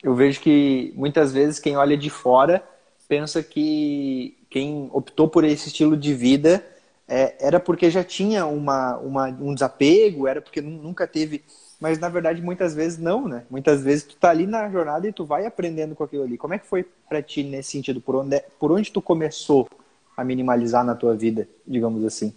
eu 0.02 0.14
vejo 0.14 0.40
que 0.40 0.92
muitas 0.96 1.32
vezes 1.32 1.60
quem 1.60 1.76
olha 1.76 1.96
de 1.96 2.10
fora 2.10 2.64
pensa 3.10 3.42
que 3.42 4.38
quem 4.48 4.88
optou 4.92 5.26
por 5.26 5.42
esse 5.42 5.66
estilo 5.66 5.96
de 5.96 6.14
vida 6.14 6.64
é, 7.08 7.34
era 7.40 7.58
porque 7.58 7.90
já 7.90 8.04
tinha 8.04 8.46
uma, 8.46 8.96
uma, 8.98 9.26
um 9.26 9.52
desapego, 9.52 10.28
era 10.28 10.40
porque 10.40 10.60
nunca 10.60 11.08
teve 11.08 11.42
mas 11.80 11.98
na 11.98 12.10
verdade 12.10 12.42
muitas 12.42 12.74
vezes 12.74 12.98
não, 12.98 13.26
né? 13.26 13.44
Muitas 13.50 13.82
vezes 13.82 14.04
tu 14.04 14.14
tá 14.14 14.28
ali 14.28 14.46
na 14.46 14.68
jornada 14.68 15.08
e 15.08 15.12
tu 15.12 15.24
vai 15.24 15.46
aprendendo 15.46 15.94
com 15.96 16.04
aquilo 16.04 16.24
ali. 16.24 16.36
Como 16.36 16.52
é 16.52 16.58
que 16.58 16.66
foi 16.66 16.86
para 17.08 17.22
ti 17.22 17.42
nesse 17.42 17.70
sentido? 17.70 18.02
Por 18.02 18.16
onde, 18.16 18.38
por 18.58 18.70
onde 18.70 18.92
tu 18.92 19.00
começou 19.00 19.66
a 20.14 20.22
minimalizar 20.22 20.84
na 20.84 20.94
tua 20.94 21.16
vida, 21.16 21.48
digamos 21.66 22.04
assim? 22.04 22.34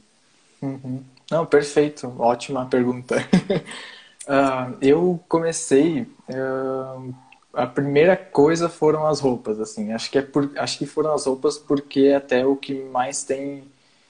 Uhum. 0.61 1.03
Não, 1.29 1.45
perfeito, 1.45 2.11
ótima 2.17 2.65
pergunta. 2.65 3.17
uh, 3.17 4.77
eu 4.81 5.19
comecei, 5.27 6.07
uh, 6.29 7.13
a 7.53 7.67
primeira 7.67 8.17
coisa 8.17 8.67
foram 8.67 9.05
as 9.05 9.19
roupas, 9.19 9.59
assim. 9.59 9.93
Acho 9.93 10.09
que 10.09 10.17
é 10.17 10.21
por, 10.21 10.51
acho 10.57 10.77
que 10.77 10.85
foram 10.85 11.13
as 11.13 11.25
roupas 11.25 11.57
porque 11.57 12.01
é 12.01 12.15
até 12.15 12.45
o 12.45 12.55
que 12.55 12.73
mais 12.73 13.23
tem 13.23 13.63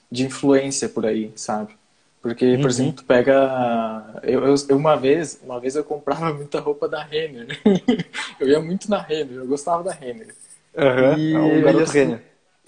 de 0.10 0.26
influência 0.26 0.88
por 0.88 1.06
aí, 1.06 1.32
sabe? 1.36 1.76
Porque, 2.22 2.56
por 2.56 2.62
uhum. 2.62 2.70
exemplo, 2.70 2.94
tu 2.94 3.04
pega. 3.04 4.22
Eu, 4.24 4.46
eu, 4.46 4.78
uma 4.78 4.96
vez, 4.96 5.42
uma 5.44 5.60
vez 5.60 5.76
eu 5.76 5.84
comprava 5.84 6.32
muita 6.34 6.62
roupa 6.62 6.88
da 6.88 7.04
Renner. 7.04 7.60
eu 8.40 8.48
ia 8.48 8.62
muito 8.62 8.90
na 8.90 9.02
Renner, 9.02 9.40
eu 9.40 9.48
gostava 9.48 9.84
da 9.84 9.92
Renner. 9.92 10.34
Uhum. 10.74 11.18
E, 11.18 11.34
é 11.34 11.40
o 11.40 11.62
garoto 11.64 11.84
assim, 11.84 12.00
Renner. 12.00 12.24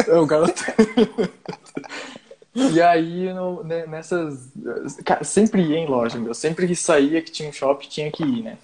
É 0.05 0.13
o 0.13 0.25
garoto. 0.25 0.63
e 2.53 2.81
aí, 2.81 3.33
no, 3.33 3.63
nessas. 3.63 4.51
Cara, 5.05 5.23
sempre 5.23 5.61
ia 5.61 5.77
em 5.77 5.87
loja, 5.87 6.19
meu. 6.19 6.33
Sempre 6.33 6.67
que 6.67 6.75
saía 6.75 7.21
que 7.21 7.31
tinha 7.31 7.47
um 7.47 7.53
shopping, 7.53 7.87
tinha 7.87 8.11
que 8.11 8.23
ir, 8.23 8.43
né? 8.43 8.57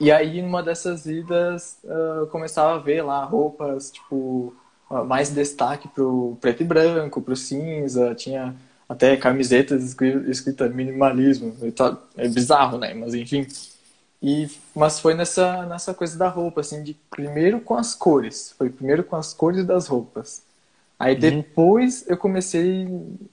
E 0.00 0.12
aí, 0.12 0.40
numa 0.40 0.62
dessas 0.62 1.06
idas, 1.06 1.78
eu 2.18 2.26
começava 2.28 2.76
a 2.76 2.78
ver 2.78 3.02
lá 3.02 3.24
roupas, 3.24 3.90
tipo, 3.90 4.54
mais 5.06 5.30
destaque 5.30 5.88
pro 5.88 6.36
preto 6.40 6.62
e 6.62 6.66
branco, 6.66 7.20
pro 7.20 7.34
cinza, 7.34 8.14
tinha 8.14 8.54
até 8.88 9.16
camisetas 9.16 9.96
escritas 10.28 10.74
minimalismo. 10.74 11.54
É 12.16 12.28
bizarro, 12.28 12.78
né? 12.78 12.94
Mas 12.94 13.14
enfim. 13.14 13.46
E, 14.22 14.50
mas 14.74 14.98
foi 14.98 15.14
nessa, 15.14 15.64
nessa 15.66 15.94
coisa 15.94 16.18
da 16.18 16.28
roupa, 16.28 16.60
assim, 16.60 16.82
de 16.82 16.94
primeiro 16.94 17.60
com 17.60 17.74
as 17.74 17.94
cores. 17.94 18.54
Foi 18.56 18.68
primeiro 18.70 19.04
com 19.04 19.16
as 19.16 19.32
cores 19.32 19.64
das 19.64 19.86
roupas. 19.86 20.42
Aí 20.98 21.14
uhum. 21.14 21.20
depois 21.20 22.04
eu 22.08 22.16
comecei 22.16 22.88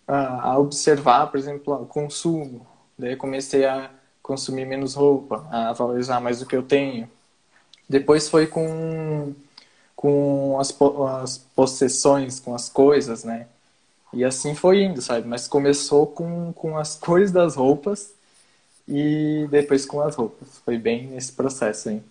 a, 0.08 0.52
a, 0.52 0.60
observar, 0.60 1.28
por 1.28 1.40
exemplo, 1.40 1.74
o 1.74 1.86
consumo. 1.86 2.66
Daí 2.98 3.16
comecei 3.16 3.66
a 3.66 3.90
consumir 4.26 4.66
menos 4.66 4.96
roupa, 4.96 5.48
a 5.52 5.72
valorizar 5.72 6.20
mais 6.20 6.42
o 6.42 6.48
que 6.48 6.56
eu 6.56 6.64
tenho. 6.64 7.08
Depois 7.88 8.28
foi 8.28 8.48
com, 8.48 9.36
com 9.96 10.60
as, 10.60 10.76
as 11.22 11.38
possessões, 11.38 12.40
com 12.40 12.56
as 12.56 12.68
coisas, 12.68 13.24
né? 13.24 13.46
E 14.12 14.26
assim 14.26 14.56
foi 14.56 14.82
indo, 14.82 15.00
sabe? 15.00 15.28
Mas 15.28 15.48
começou 15.48 16.08
com, 16.08 16.52
com 16.54 16.76
as 16.76 16.96
cores 16.98 17.32
das 17.32 17.56
roupas 17.56 18.14
e 18.88 19.48
depois 19.52 19.86
com 19.86 20.02
as 20.02 20.16
roupas. 20.16 20.60
Foi 20.66 20.78
bem 20.80 21.06
nesse 21.08 21.32
processo 21.32 21.90
aí. 21.90 22.02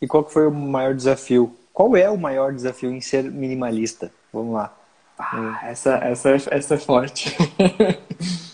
E 0.00 0.06
qual 0.06 0.24
que 0.24 0.32
foi 0.32 0.46
o 0.46 0.50
maior 0.50 0.94
desafio? 0.94 1.54
Qual 1.74 1.94
é 1.94 2.08
o 2.08 2.16
maior 2.16 2.54
desafio 2.54 2.90
em 2.90 3.02
ser 3.02 3.24
minimalista? 3.24 4.10
Vamos 4.32 4.54
lá. 4.54 4.74
Ah, 5.18 5.60
essa, 5.64 5.96
essa, 5.96 6.30
essa 6.50 6.74
é 6.74 6.78
forte. 6.78 7.36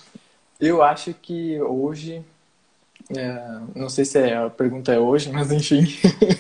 Eu 0.59 0.83
acho 0.83 1.13
que 1.13 1.61
hoje, 1.61 2.25
é, 3.15 3.61
não 3.75 3.89
sei 3.89 4.05
se 4.05 4.19
é, 4.19 4.37
a 4.37 4.49
pergunta 4.49 4.93
é 4.93 4.99
hoje, 4.99 5.31
mas 5.31 5.53
enfim, 5.53 5.85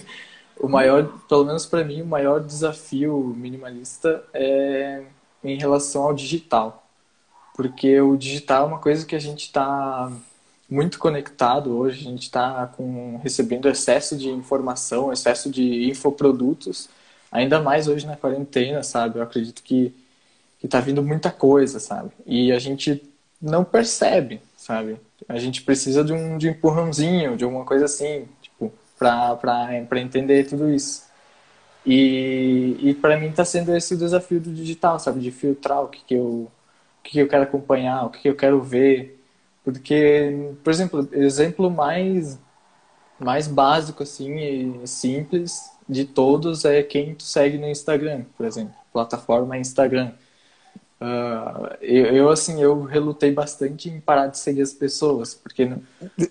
o 0.58 0.68
maior, 0.68 1.06
pelo 1.28 1.44
menos 1.44 1.66
para 1.66 1.84
mim, 1.84 2.00
o 2.00 2.06
maior 2.06 2.40
desafio 2.40 3.34
minimalista 3.36 4.24
é 4.32 5.02
em 5.44 5.58
relação 5.58 6.04
ao 6.04 6.14
digital. 6.14 6.86
Porque 7.54 8.00
o 8.00 8.16
digital 8.16 8.64
é 8.64 8.68
uma 8.68 8.78
coisa 8.78 9.04
que 9.04 9.14
a 9.14 9.18
gente 9.18 9.44
está 9.44 10.10
muito 10.68 10.98
conectado 10.98 11.76
hoje, 11.76 12.06
a 12.06 12.10
gente 12.10 12.22
está 12.22 12.72
recebendo 13.22 13.68
excesso 13.68 14.16
de 14.16 14.28
informação, 14.28 15.12
excesso 15.12 15.50
de 15.50 15.88
infoprodutos, 15.88 16.88
ainda 17.30 17.60
mais 17.60 17.86
hoje 17.86 18.06
na 18.06 18.16
quarentena, 18.16 18.82
sabe? 18.82 19.18
Eu 19.18 19.22
acredito 19.22 19.62
que 19.62 19.94
está 20.62 20.80
vindo 20.80 21.02
muita 21.02 21.30
coisa, 21.30 21.78
sabe? 21.78 22.10
E 22.26 22.50
a 22.50 22.58
gente 22.58 23.02
não 23.40 23.64
percebe, 23.64 24.40
sabe? 24.56 24.98
A 25.28 25.38
gente 25.38 25.62
precisa 25.62 26.04
de 26.04 26.12
um, 26.12 26.38
de 26.38 26.48
um 26.48 26.50
empurrãozinho, 26.52 27.36
de 27.36 27.44
alguma 27.44 27.64
coisa 27.64 27.84
assim, 27.86 28.26
tipo, 28.42 28.72
para 28.98 30.00
entender 30.00 30.44
tudo 30.44 30.70
isso. 30.70 31.04
E, 31.84 32.76
e 32.80 32.94
para 32.94 33.16
mim 33.16 33.28
está 33.28 33.44
sendo 33.44 33.74
esse 33.76 33.94
o 33.94 33.98
desafio 33.98 34.40
do 34.40 34.52
digital, 34.52 34.98
sabe? 34.98 35.20
De 35.20 35.30
filtrar 35.30 35.82
o 35.84 35.88
que, 35.88 36.04
que 36.04 36.14
eu 36.14 36.50
que 37.06 37.18
eu 37.20 37.28
quero 37.28 37.44
acompanhar, 37.44 38.04
o 38.04 38.10
que 38.10 38.28
eu 38.28 38.34
quero 38.36 38.60
ver. 38.62 39.20
Porque, 39.64 40.54
por 40.62 40.70
exemplo, 40.70 41.08
exemplo 41.12 41.70
mais, 41.70 42.38
mais 43.18 43.46
básico 43.46 44.02
assim, 44.02 44.36
e 44.82 44.86
simples 44.86 45.70
de 45.88 46.04
todos 46.04 46.64
é 46.64 46.82
quem 46.82 47.14
tu 47.14 47.22
segue 47.22 47.58
no 47.58 47.68
Instagram, 47.68 48.24
por 48.36 48.46
exemplo. 48.46 48.74
Plataforma 48.92 49.58
Instagram. 49.58 50.12
Uh, 51.00 51.76
eu, 51.80 52.06
eu, 52.06 52.28
assim, 52.30 52.62
eu 52.62 52.82
relutei 52.82 53.30
bastante 53.30 53.88
em 53.88 54.00
parar 54.00 54.28
de 54.28 54.38
seguir 54.38 54.62
as 54.62 54.72
pessoas, 54.72 55.34
porque 55.34 55.66
não, 55.66 55.82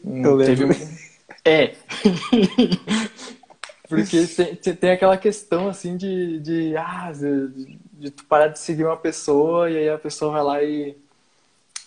não 0.04 0.38
teve... 0.38 0.66
É. 1.48 1.76
porque 3.88 4.26
tem, 4.26 4.56
tem 4.56 4.92
aquela 4.92 5.16
questão, 5.16 5.70
assim, 5.70 5.96
de, 5.96 6.40
de, 6.40 6.76
ah, 6.76 7.12
de, 7.12 7.78
de 7.94 8.10
tu 8.10 8.26
parar 8.26 8.48
de 8.48 8.58
seguir 8.58 8.84
uma 8.84 8.98
pessoa 8.98 9.70
e 9.70 9.78
aí 9.78 9.90
a 9.90 9.98
pessoa 10.00 10.32
vai 10.32 10.44
lá 10.44 10.64
e... 10.64 10.98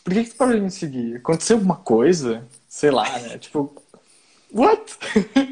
Por 0.05 0.13
que, 0.13 0.25
que 0.25 0.31
tu 0.31 0.37
parou 0.37 0.55
de 0.55 0.61
me 0.61 0.71
seguir? 0.71 1.17
Aconteceu 1.17 1.57
alguma 1.57 1.77
coisa? 1.77 2.47
Sei 2.69 2.91
lá, 2.91 3.19
né? 3.19 3.37
Tipo, 3.37 3.75
what? 4.55 4.97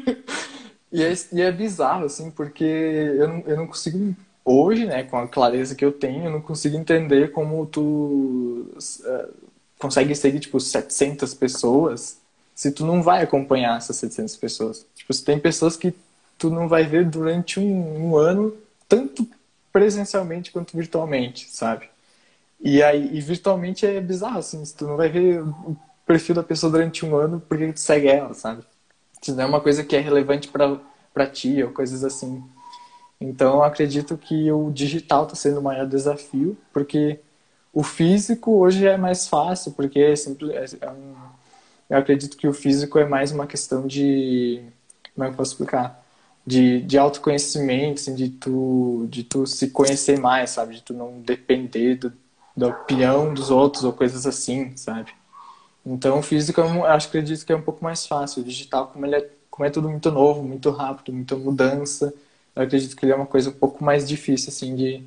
e, 0.89 1.03
é, 1.03 1.13
e 1.33 1.41
é 1.41 1.51
bizarro, 1.51 2.05
assim, 2.05 2.31
porque 2.31 2.63
eu 2.63 3.27
não, 3.27 3.39
eu 3.45 3.57
não 3.57 3.67
consigo 3.67 4.15
hoje, 4.47 4.85
né, 4.85 5.03
com 5.03 5.17
a 5.17 5.27
clareza 5.27 5.75
que 5.75 5.83
eu 5.83 5.91
tenho, 5.91 6.25
eu 6.25 6.31
não 6.31 6.41
consigo 6.41 6.77
entender 6.77 7.31
como 7.31 7.65
tu 7.65 7.81
uh, 7.81 9.33
consegue 9.77 10.15
seguir, 10.15 10.39
tipo, 10.39 10.59
700 10.59 11.33
pessoas 11.33 12.17
se 12.55 12.71
tu 12.71 12.85
não 12.85 13.03
vai 13.03 13.21
acompanhar 13.21 13.77
essas 13.77 13.97
700 13.97 14.35
pessoas. 14.37 14.85
Tipo, 14.95 15.13
se 15.13 15.23
tem 15.23 15.37
pessoas 15.37 15.77
que 15.77 15.93
tu 16.37 16.49
não 16.49 16.67
vai 16.67 16.85
ver 16.85 17.05
durante 17.05 17.59
um, 17.59 18.07
um 18.07 18.17
ano, 18.17 18.55
tanto 18.87 19.27
presencialmente 19.71 20.51
quanto 20.51 20.75
virtualmente, 20.75 21.47
sabe? 21.51 21.87
E 22.59 22.81
aí, 22.81 23.15
e 23.15 23.21
virtualmente 23.21 23.85
é 23.85 24.01
bizarro, 24.01 24.39
assim, 24.39 24.63
se 24.65 24.75
tu 24.75 24.87
não 24.87 24.97
vai 24.97 25.09
ver 25.09 25.41
o 25.41 25.77
perfil 26.05 26.33
da 26.33 26.41
pessoa 26.41 26.71
durante 26.71 27.05
um 27.05 27.15
ano, 27.15 27.39
porque 27.47 27.71
tu 27.73 27.79
segue 27.79 28.07
ela, 28.07 28.33
sabe? 28.33 28.63
Se 29.21 29.31
não 29.33 29.43
é 29.43 29.45
uma 29.45 29.61
coisa 29.61 29.83
que 29.83 29.95
é 29.95 29.99
relevante 29.99 30.47
para 30.47 31.27
ti 31.27 31.61
ou 31.61 31.71
coisas 31.71 32.03
assim. 32.03 32.43
Então, 33.19 33.63
acredito 33.63 34.17
que 34.17 34.51
o 34.51 34.71
digital 34.71 35.23
está 35.23 35.35
sendo 35.35 35.59
o 35.59 35.63
maior 35.63 35.87
desafio, 35.87 36.57
porque 36.73 37.19
o 37.73 37.83
físico 37.83 38.51
hoje 38.59 38.85
é 38.87 38.97
mais 38.97 39.27
fácil, 39.27 39.71
porque 39.73 39.99
é 39.99 40.15
simples, 40.15 40.51
é, 40.81 40.85
é 40.87 40.91
um, 40.91 41.15
eu 41.89 41.97
acredito 41.97 42.37
que 42.37 42.47
o 42.47 42.53
físico 42.53 42.99
é 42.99 43.05
mais 43.05 43.31
uma 43.31 43.47
questão 43.47 43.87
de. 43.87 44.61
Como 45.15 45.25
é 45.25 45.27
que 45.27 45.33
eu 45.33 45.37
posso 45.37 45.51
explicar? 45.53 46.03
De, 46.45 46.81
de 46.81 46.97
autoconhecimento, 46.97 48.01
assim, 48.01 48.15
de, 48.15 48.29
tu, 48.29 49.07
de 49.09 49.23
tu 49.23 49.45
se 49.45 49.69
conhecer 49.69 50.19
mais, 50.19 50.51
sabe? 50.51 50.75
De 50.75 50.81
tu 50.83 50.93
não 50.93 51.19
depender 51.21 51.95
do, 51.95 52.13
da 52.55 52.67
opinião 52.67 53.33
dos 53.33 53.51
outros 53.51 53.83
ou 53.83 53.93
coisas 53.93 54.25
assim, 54.25 54.75
sabe? 54.77 55.11
Então, 55.85 56.19
o 56.19 56.21
físico, 56.23 56.61
eu 56.61 56.85
acho, 56.85 57.07
acredito 57.07 57.45
que 57.45 57.53
é 57.53 57.55
um 57.55 57.61
pouco 57.61 57.83
mais 57.83 58.05
fácil. 58.07 58.41
O 58.41 58.45
digital, 58.45 58.87
como, 58.87 59.05
ele 59.05 59.15
é, 59.17 59.29
como 59.49 59.65
é 59.65 59.69
tudo 59.69 59.89
muito 59.89 60.11
novo, 60.11 60.43
muito 60.43 60.69
rápido, 60.71 61.13
muita 61.13 61.35
mudança, 61.35 62.13
eu 62.57 62.63
acredito 62.63 62.95
que 62.95 63.05
ele 63.05 63.11
é 63.11 63.15
uma 63.15 63.27
coisa 63.27 63.51
um 63.51 63.53
pouco 63.53 63.83
mais 63.83 64.07
difícil 64.07 64.49
assim 64.49 64.75
de, 64.75 65.03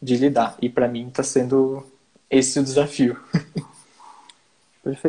de 0.00 0.16
lidar. 0.16 0.56
E 0.60 0.68
para 0.68 0.86
mim 0.86 1.08
está 1.08 1.22
sendo 1.22 1.84
esse 2.30 2.58
o 2.60 2.62
desafio. 2.62 3.18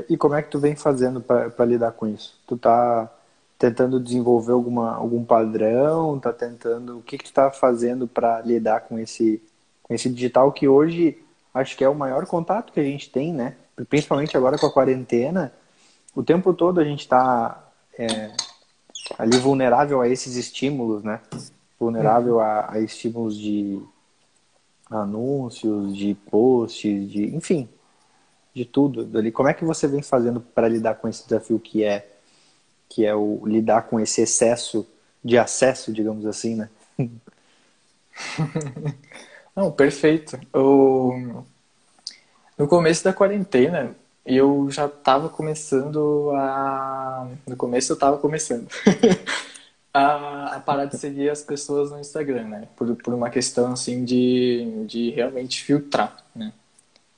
E 0.08 0.16
como 0.18 0.36
é 0.36 0.42
que 0.44 0.52
tu 0.52 0.60
vem 0.60 0.76
fazendo 0.76 1.20
para 1.20 1.66
lidar 1.66 1.94
com 1.94 2.06
isso? 2.06 2.40
Tu 2.46 2.56
tá 2.56 3.12
tentando 3.58 4.00
desenvolver 4.00 4.52
alguma, 4.52 4.94
algum 4.94 5.26
padrão? 5.26 6.20
Tá 6.20 6.32
tentando 6.32 7.00
o 7.00 7.02
que 7.02 7.18
que 7.18 7.24
tu 7.24 7.34
tá 7.34 7.50
fazendo 7.50 8.08
para 8.08 8.40
lidar 8.42 8.82
com 8.82 9.00
esse 9.00 9.42
com 9.82 9.92
esse 9.92 10.12
digital 10.12 10.52
que 10.52 10.68
hoje 10.68 11.18
acho 11.52 11.76
que 11.76 11.84
é 11.84 11.90
o 11.90 11.96
maior 11.96 12.28
contato 12.28 12.72
que 12.72 12.80
a 12.80 12.84
gente 12.84 13.10
tem, 13.10 13.34
né? 13.34 13.56
Principalmente 13.90 14.38
agora 14.38 14.60
com 14.60 14.68
a 14.68 14.72
quarentena, 14.72 15.52
o 16.16 16.22
tempo 16.22 16.54
todo 16.54 16.80
a 16.80 16.84
gente 16.84 17.02
está 17.02 17.68
é, 17.98 18.32
ali 19.18 19.38
vulnerável 19.38 20.02
a 20.02 20.08
esses 20.08 20.36
estímulos, 20.36 21.04
né? 21.04 21.20
Vulnerável 21.84 22.40
a, 22.40 22.74
a 22.74 22.80
estímulos 22.80 23.38
de 23.38 23.82
anúncios, 24.90 25.96
de 25.96 26.16
posts, 26.30 27.10
de 27.10 27.36
enfim, 27.36 27.68
de 28.54 28.66
tudo 28.66 29.18
ali. 29.18 29.32
Como 29.32 29.50
é 29.50 29.54
que 29.54 29.66
você 29.66 29.88
vem 29.88 30.02
fazendo 30.02 30.40
para 30.40 30.68
lidar 30.68 30.96
com 30.96 31.08
esse 31.08 31.24
desafio 31.24 31.60
que 31.60 31.84
é 31.84 32.10
que 32.90 33.06
é 33.06 33.16
o 33.16 33.42
lidar 33.46 33.84
com 33.84 34.00
esse 34.00 34.22
excesso 34.22 34.88
de 35.24 35.38
acesso, 35.38 35.92
digamos 35.92 36.26
assim, 36.28 36.56
né? 36.56 36.70
Não, 39.56 39.72
perfeito. 39.72 40.40
No 42.58 42.68
começo 42.68 43.04
da 43.04 43.14
quarentena, 43.14 43.96
eu 44.24 44.70
já 44.70 44.86
estava 44.86 45.28
começando 45.28 46.32
a. 46.36 47.28
No 47.48 47.58
começo 47.58 47.92
eu 47.92 47.96
estava 47.96 48.18
começando. 48.18 48.68
a, 49.94 50.56
a, 50.56 50.60
parar 50.60 50.86
de 50.86 50.98
seguir 50.98 51.30
as 51.30 51.44
pessoas 51.44 51.92
no 51.92 52.00
Instagram, 52.00 52.46
né? 52.46 52.68
Por, 52.76 52.96
por 52.96 53.14
uma 53.14 53.30
questão, 53.30 53.74
assim, 53.74 54.04
de, 54.04 54.86
de 54.88 55.12
realmente 55.12 55.64
filtrar, 55.64 56.18
né? 56.36 56.52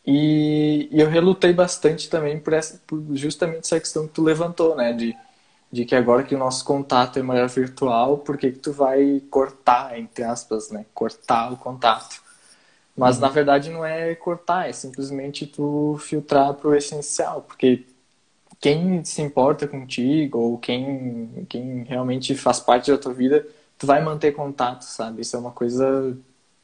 E, 0.06 0.88
e 0.92 1.00
eu 1.02 1.10
relutei 1.10 1.52
bastante 1.54 2.10
também 2.10 2.40
por, 2.40 2.54
essa, 2.54 2.80
por 2.86 3.04
justamente 3.14 3.66
essa 3.66 3.80
questão 3.80 4.08
que 4.08 4.14
tu 4.14 4.24
levantou, 4.24 4.76
né? 4.76 4.94
De, 4.94 5.16
de 5.72 5.86
que 5.86 5.96
agora 5.96 6.24
que 6.24 6.36
o 6.36 6.38
nosso 6.38 6.66
contato 6.66 7.18
é 7.18 7.24
maior 7.24 7.48
virtual, 7.48 8.18
por 8.20 8.38
que, 8.38 8.52
que 8.52 8.60
tu 8.60 8.74
vai 8.74 9.22
cortar, 9.32 9.98
entre 9.98 10.24
aspas, 10.24 10.70
né? 10.70 10.86
Cortar 10.94 11.54
o 11.54 11.58
contato. 11.58 12.22
Mas, 12.96 13.16
uhum. 13.16 13.22
na 13.22 13.30
verdade, 13.30 13.70
não 13.70 13.86
é 13.86 14.16
cortar, 14.16 14.70
é 14.70 14.74
simplesmente 14.74 15.48
tu 15.48 15.98
filtrar 16.00 16.54
para 16.54 16.70
o 16.70 16.76
essencial, 16.76 17.42
porque 17.42 17.86
quem 18.60 19.04
se 19.04 19.22
importa 19.22 19.68
contigo 19.68 20.40
ou 20.40 20.58
quem, 20.58 21.46
quem 21.50 21.84
realmente 21.84 22.36
faz 22.36 22.60
parte 22.60 22.92
da 22.92 22.98
tua 22.98 23.14
vida, 23.14 23.46
tu 23.78 23.86
vai 23.88 24.04
manter 24.04 24.34
contato, 24.34 24.84
sabe? 24.84 25.22
Isso 25.22 25.36
é 25.36 25.40
uma 25.40 25.52
coisa 25.52 26.18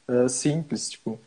uh, 0.08 0.28
simples, 0.28 0.90
tipo. 0.90 1.18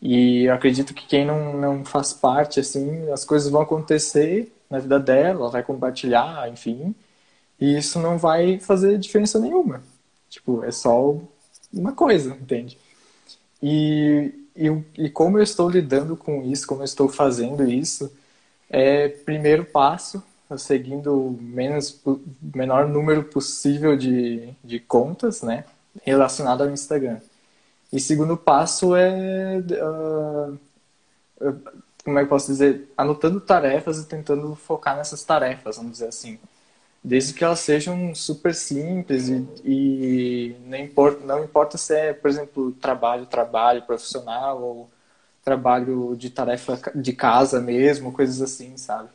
E 0.00 0.44
eu 0.44 0.54
acredito 0.54 0.94
que 0.94 1.06
quem 1.06 1.26
não, 1.26 1.56
não 1.58 1.84
faz 1.84 2.12
parte, 2.12 2.60
assim, 2.60 3.10
as 3.10 3.24
coisas 3.24 3.50
vão 3.50 3.60
acontecer 3.62 4.50
na 4.70 4.78
vida 4.78 4.98
dela, 4.98 5.40
ela 5.40 5.50
vai 5.50 5.62
compartilhar, 5.62 6.48
enfim, 6.50 6.94
e 7.60 7.76
isso 7.78 7.98
não 8.00 8.18
vai 8.18 8.58
fazer 8.60 8.98
diferença 8.98 9.38
nenhuma. 9.38 9.82
Tipo, 10.28 10.64
é 10.64 10.70
só 10.72 11.16
uma 11.72 11.92
coisa, 11.92 12.30
entende? 12.34 12.78
E, 13.62 14.32
e, 14.56 14.68
e 14.96 15.10
como 15.10 15.38
eu 15.38 15.42
estou 15.42 15.68
lidando 15.68 16.16
com 16.16 16.42
isso, 16.44 16.66
como 16.66 16.82
eu 16.82 16.84
estou 16.84 17.08
fazendo 17.08 17.64
isso, 17.70 18.10
é 18.70 19.08
primeiro 19.08 19.64
passo, 19.64 20.22
seguindo 20.56 21.36
menos 21.40 22.00
menor 22.40 22.88
número 22.88 23.24
possível 23.24 23.96
de, 23.96 24.54
de 24.64 24.80
contas, 24.80 25.42
né, 25.42 25.64
relacionado 26.02 26.62
ao 26.62 26.70
Instagram. 26.70 27.18
E 27.92 27.98
segundo 28.00 28.36
passo 28.36 28.94
é 28.94 29.58
uh, 29.58 30.58
como 32.04 32.18
é 32.18 32.22
que 32.22 32.28
posso 32.28 32.46
dizer, 32.46 32.88
anotando 32.96 33.40
tarefas 33.40 33.98
e 33.98 34.06
tentando 34.06 34.54
focar 34.54 34.96
nessas 34.96 35.22
tarefas, 35.24 35.76
vamos 35.76 35.92
dizer 35.92 36.06
assim. 36.08 36.38
Desde 37.02 37.32
que 37.32 37.42
elas 37.42 37.60
sejam 37.60 38.14
super 38.14 38.54
simples 38.54 39.28
e, 39.28 39.46
e 39.64 40.56
não, 40.66 40.78
importa, 40.78 41.24
não 41.24 41.44
importa 41.44 41.78
se 41.78 41.94
é, 41.94 42.12
por 42.12 42.28
exemplo, 42.28 42.72
trabalho, 42.72 43.26
trabalho 43.26 43.82
profissional 43.82 44.60
ou 44.60 44.90
trabalho 45.44 46.14
de 46.16 46.30
tarefa 46.30 46.78
de 46.94 47.12
casa 47.12 47.60
mesmo, 47.60 48.12
coisas 48.12 48.40
assim, 48.42 48.76
sabe? 48.76 49.08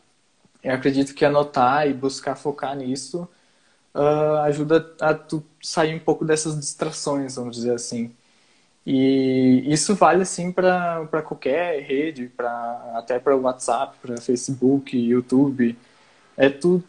Eu 0.64 0.74
acredito 0.74 1.14
que 1.14 1.26
anotar 1.26 1.88
e 1.88 1.94
buscar 1.94 2.36
focar 2.36 2.76
nisso 2.76 3.28
uh, 3.96 4.38
ajuda 4.44 4.94
a 5.00 5.14
tu 5.14 5.44
sair 5.62 5.96
um 5.96 6.00
pouco 6.00 6.26
dessas 6.26 6.60
distrações, 6.60 7.36
vamos 7.36 7.56
dizer 7.56 7.74
assim. 7.74 8.14
E 8.86 9.64
isso 9.66 9.96
vale 9.96 10.22
assim 10.22 10.52
para 10.52 11.24
qualquer 11.24 11.82
rede, 11.82 12.28
pra, 12.28 12.94
até 12.96 13.18
para 13.20 13.36
WhatsApp, 13.36 13.98
para 14.02 14.18
Facebook, 14.22 14.96
YouTube. 14.98 15.76
É 16.38 16.50
tu, 16.50 16.84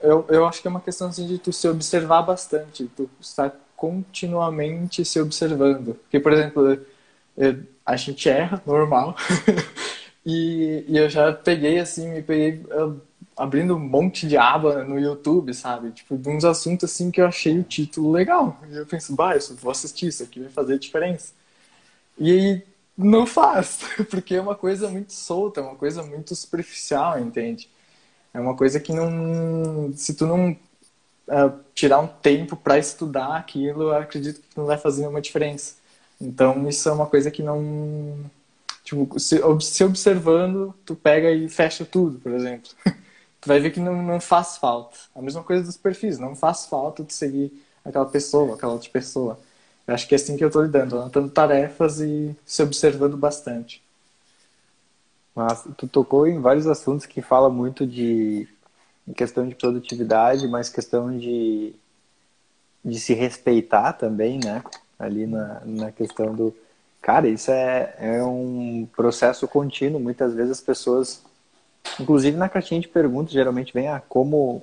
eu, 0.00 0.24
eu 0.30 0.46
acho 0.46 0.62
que 0.62 0.68
é 0.68 0.70
uma 0.70 0.80
questão 0.80 1.08
assim, 1.08 1.26
de 1.26 1.38
tu 1.38 1.52
se 1.52 1.68
observar 1.68 2.22
bastante, 2.22 2.90
tu 2.96 3.10
estar 3.20 3.54
continuamente 3.76 5.04
se 5.04 5.20
observando. 5.20 5.94
Porque, 5.94 6.20
por 6.20 6.32
exemplo, 6.32 6.80
a 7.84 7.96
gente 7.96 8.28
erra, 8.28 8.62
normal. 8.66 9.16
e, 10.24 10.84
e, 10.88 10.96
eu 10.96 11.08
já 11.08 11.32
peguei 11.32 11.78
assim, 11.78 12.08
me 12.10 12.22
peguei 12.22 12.64
abrindo 13.36 13.76
um 13.76 13.78
monte 13.78 14.26
de 14.26 14.36
aba 14.36 14.84
no 14.84 14.98
YouTube, 14.98 15.52
sabe? 15.54 15.90
Tipo, 15.92 16.16
de 16.16 16.28
uns 16.28 16.44
assuntos 16.44 16.90
assim 16.90 17.10
que 17.10 17.20
eu 17.20 17.26
achei 17.26 17.58
o 17.58 17.62
título 17.62 18.12
legal. 18.12 18.58
E 18.70 18.76
eu 18.76 18.86
penso, 18.86 19.14
bah, 19.14 19.34
eu 19.34 19.56
vou 19.56 19.70
assistir, 19.70 20.08
isso 20.08 20.22
aqui 20.22 20.40
vai 20.40 20.50
fazer 20.50 20.78
diferença. 20.78 21.32
E 22.18 22.30
aí 22.30 22.62
não 22.96 23.26
faz, 23.26 23.80
porque 24.10 24.34
é 24.34 24.40
uma 24.40 24.54
coisa 24.54 24.88
muito 24.88 25.12
solta, 25.12 25.60
é 25.60 25.64
uma 25.64 25.76
coisa 25.76 26.02
muito 26.02 26.34
superficial, 26.34 27.18
entende? 27.18 27.68
É 28.34 28.40
uma 28.40 28.56
coisa 28.56 28.80
que 28.80 28.92
não. 28.92 29.92
Se 29.94 30.14
tu 30.14 30.26
não 30.26 30.52
uh, 30.52 31.60
tirar 31.74 32.00
um 32.00 32.06
tempo 32.06 32.56
para 32.56 32.78
estudar 32.78 33.36
aquilo, 33.36 33.84
eu 33.84 33.96
acredito 33.96 34.40
que 34.40 34.56
não 34.56 34.66
vai 34.66 34.78
fazer 34.78 35.02
nenhuma 35.02 35.20
diferença. 35.20 35.74
Então, 36.22 36.68
isso 36.68 36.88
é 36.88 36.92
uma 36.92 37.06
coisa 37.06 37.30
que 37.30 37.42
não, 37.42 38.30
Tipo, 38.84 39.18
se, 39.18 39.40
se 39.60 39.84
observando, 39.84 40.74
tu 40.84 40.94
pega 40.94 41.30
e 41.30 41.48
fecha 41.48 41.84
tudo, 41.84 42.18
por 42.18 42.32
exemplo. 42.32 42.70
tu 43.40 43.48
vai 43.48 43.60
ver 43.60 43.70
que 43.70 43.80
não, 43.80 44.02
não 44.02 44.20
faz 44.20 44.56
falta. 44.56 44.98
A 45.14 45.22
mesma 45.22 45.42
coisa 45.42 45.64
dos 45.64 45.76
perfis, 45.76 46.18
não 46.18 46.34
faz 46.34 46.66
falta 46.66 47.04
tu 47.04 47.12
seguir 47.12 47.52
aquela 47.84 48.06
pessoa, 48.06 48.54
aquela 48.54 48.72
outra 48.72 48.90
pessoa. 48.90 49.38
Eu 49.86 49.94
acho 49.94 50.06
que 50.06 50.14
é 50.14 50.16
assim 50.16 50.36
que 50.36 50.44
eu 50.44 50.48
estou 50.48 50.62
lidando, 50.62 50.98
anotando 50.98 51.30
tarefas 51.30 52.00
e 52.00 52.36
se 52.44 52.62
observando 52.62 53.16
bastante. 53.16 53.82
Mas 55.34 55.64
tu 55.76 55.88
tocou 55.88 56.26
em 56.26 56.40
vários 56.40 56.66
assuntos 56.66 57.06
que 57.06 57.22
fala 57.22 57.48
muito 57.48 57.86
de 57.86 58.48
questão 59.16 59.48
de 59.48 59.54
produtividade, 59.54 60.46
mas 60.46 60.68
questão 60.68 61.16
de, 61.16 61.74
de 62.84 63.00
se 63.00 63.14
respeitar 63.14 63.94
também, 63.94 64.38
né? 64.38 64.62
Ali 65.02 65.26
na, 65.26 65.60
na 65.64 65.90
questão 65.90 66.34
do. 66.34 66.54
Cara, 67.00 67.28
isso 67.28 67.50
é, 67.50 67.94
é 67.98 68.22
um 68.22 68.88
processo 68.94 69.48
contínuo. 69.48 70.00
Muitas 70.00 70.34
vezes 70.34 70.52
as 70.52 70.60
pessoas, 70.60 71.22
inclusive 71.98 72.36
na 72.36 72.48
caixinha 72.48 72.80
de 72.80 72.86
perguntas, 72.86 73.32
geralmente 73.32 73.72
vem 73.72 73.88
a 73.88 73.96
ah, 73.96 74.00
como, 74.08 74.62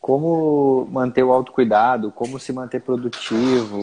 como 0.00 0.88
manter 0.90 1.22
o 1.22 1.32
autocuidado, 1.32 2.10
como 2.10 2.40
se 2.40 2.52
manter 2.52 2.80
produtivo, 2.82 3.80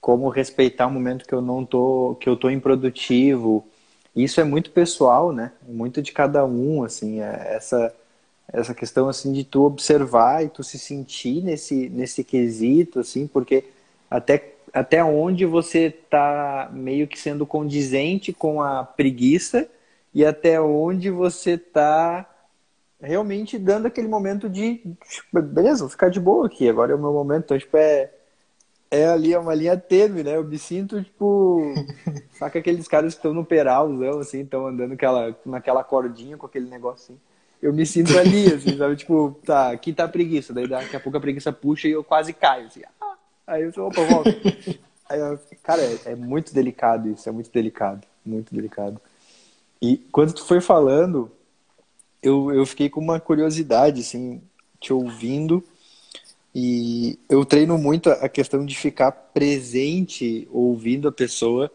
como 0.00 0.30
respeitar 0.30 0.86
o 0.86 0.90
momento 0.90 1.26
que 1.26 1.34
eu 1.34 1.42
não 1.42 1.64
tô, 1.66 2.16
que 2.18 2.28
eu 2.28 2.36
tô 2.36 2.48
improdutivo. 2.48 3.66
Isso 4.16 4.40
é 4.40 4.44
muito 4.44 4.70
pessoal, 4.70 5.32
né? 5.32 5.52
Muito 5.68 6.00
de 6.00 6.12
cada 6.12 6.46
um, 6.46 6.82
assim, 6.82 7.20
é 7.20 7.54
essa 7.54 7.94
essa 8.50 8.74
questão 8.74 9.08
assim 9.08 9.30
de 9.32 9.44
tu 9.44 9.64
observar 9.64 10.42
e 10.42 10.48
tu 10.48 10.62
se 10.62 10.78
sentir 10.78 11.42
nesse 11.42 11.88
nesse 11.90 12.24
quesito, 12.24 12.98
assim, 13.00 13.26
porque 13.26 13.64
até 14.10 14.54
até 14.72 15.02
onde 15.02 15.44
você 15.44 15.90
tá 15.90 16.70
meio 16.72 17.06
que 17.06 17.18
sendo 17.18 17.46
condizente 17.46 18.32
com 18.32 18.62
a 18.62 18.84
preguiça 18.84 19.68
e 20.14 20.24
até 20.24 20.60
onde 20.60 21.10
você 21.10 21.56
tá 21.58 22.28
realmente 23.00 23.58
dando 23.58 23.86
aquele 23.86 24.08
momento 24.08 24.48
de 24.48 24.82
tipo, 25.08 25.42
beleza, 25.42 25.80
vou 25.80 25.88
ficar 25.88 26.08
de 26.08 26.20
boa 26.20 26.46
aqui, 26.46 26.68
agora 26.68 26.92
é 26.92 26.94
o 26.94 26.98
meu 26.98 27.12
momento, 27.12 27.44
então, 27.44 27.58
tipo, 27.58 27.76
é 27.76 28.10
é 28.90 29.06
ali 29.06 29.34
é 29.34 29.38
uma 29.38 29.54
linha 29.54 29.76
tênue, 29.76 30.22
né? 30.22 30.36
Eu 30.36 30.44
me 30.44 30.58
sinto, 30.58 31.02
tipo, 31.02 31.74
saca 32.32 32.58
aqueles 32.58 32.88
caras 32.88 33.14
que 33.14 33.18
estão 33.18 33.34
no 33.34 33.44
peralzão, 33.44 34.18
assim, 34.20 34.40
estão 34.40 34.66
andando 34.66 34.92
aquela, 34.92 35.36
naquela 35.44 35.84
cordinha 35.84 36.36
com 36.36 36.46
aquele 36.46 36.68
negócio 36.70 37.12
assim. 37.12 37.20
Eu 37.60 37.72
me 37.72 37.84
sinto 37.84 38.16
ali, 38.16 38.52
assim, 38.52 38.76
sabe? 38.76 38.94
Tipo, 38.96 39.36
tá, 39.44 39.72
aqui 39.72 39.92
tá 39.92 40.04
a 40.04 40.08
preguiça. 40.08 40.54
Daí 40.54 40.68
daqui 40.68 40.94
a 40.94 41.00
pouco 41.00 41.18
a 41.18 41.20
preguiça 41.20 41.52
puxa 41.52 41.88
e 41.88 41.90
eu 41.90 42.04
quase 42.04 42.32
caio, 42.32 42.66
assim. 42.66 42.82
Ah! 42.97 42.97
Aí 43.48 43.62
eu 43.62 43.72
sou, 43.72 43.88
opa, 43.88 44.02
volta. 44.04 44.30
Aí 45.08 45.18
eu, 45.18 45.40
cara, 45.62 45.82
é, 45.82 46.12
é 46.12 46.14
muito 46.14 46.52
delicado 46.52 47.08
isso, 47.08 47.26
é 47.26 47.32
muito 47.32 47.50
delicado, 47.50 48.06
muito 48.24 48.54
delicado. 48.54 49.00
E 49.80 49.96
quando 50.12 50.34
tu 50.34 50.44
foi 50.44 50.60
falando, 50.60 51.32
eu, 52.22 52.52
eu 52.52 52.66
fiquei 52.66 52.90
com 52.90 53.00
uma 53.00 53.18
curiosidade, 53.18 54.02
assim, 54.02 54.42
te 54.78 54.92
ouvindo 54.92 55.64
e 56.54 57.18
eu 57.26 57.42
treino 57.42 57.78
muito 57.78 58.10
a 58.10 58.28
questão 58.28 58.66
de 58.66 58.76
ficar 58.76 59.12
presente 59.12 60.46
ouvindo 60.52 61.08
a 61.08 61.12
pessoa 61.12 61.70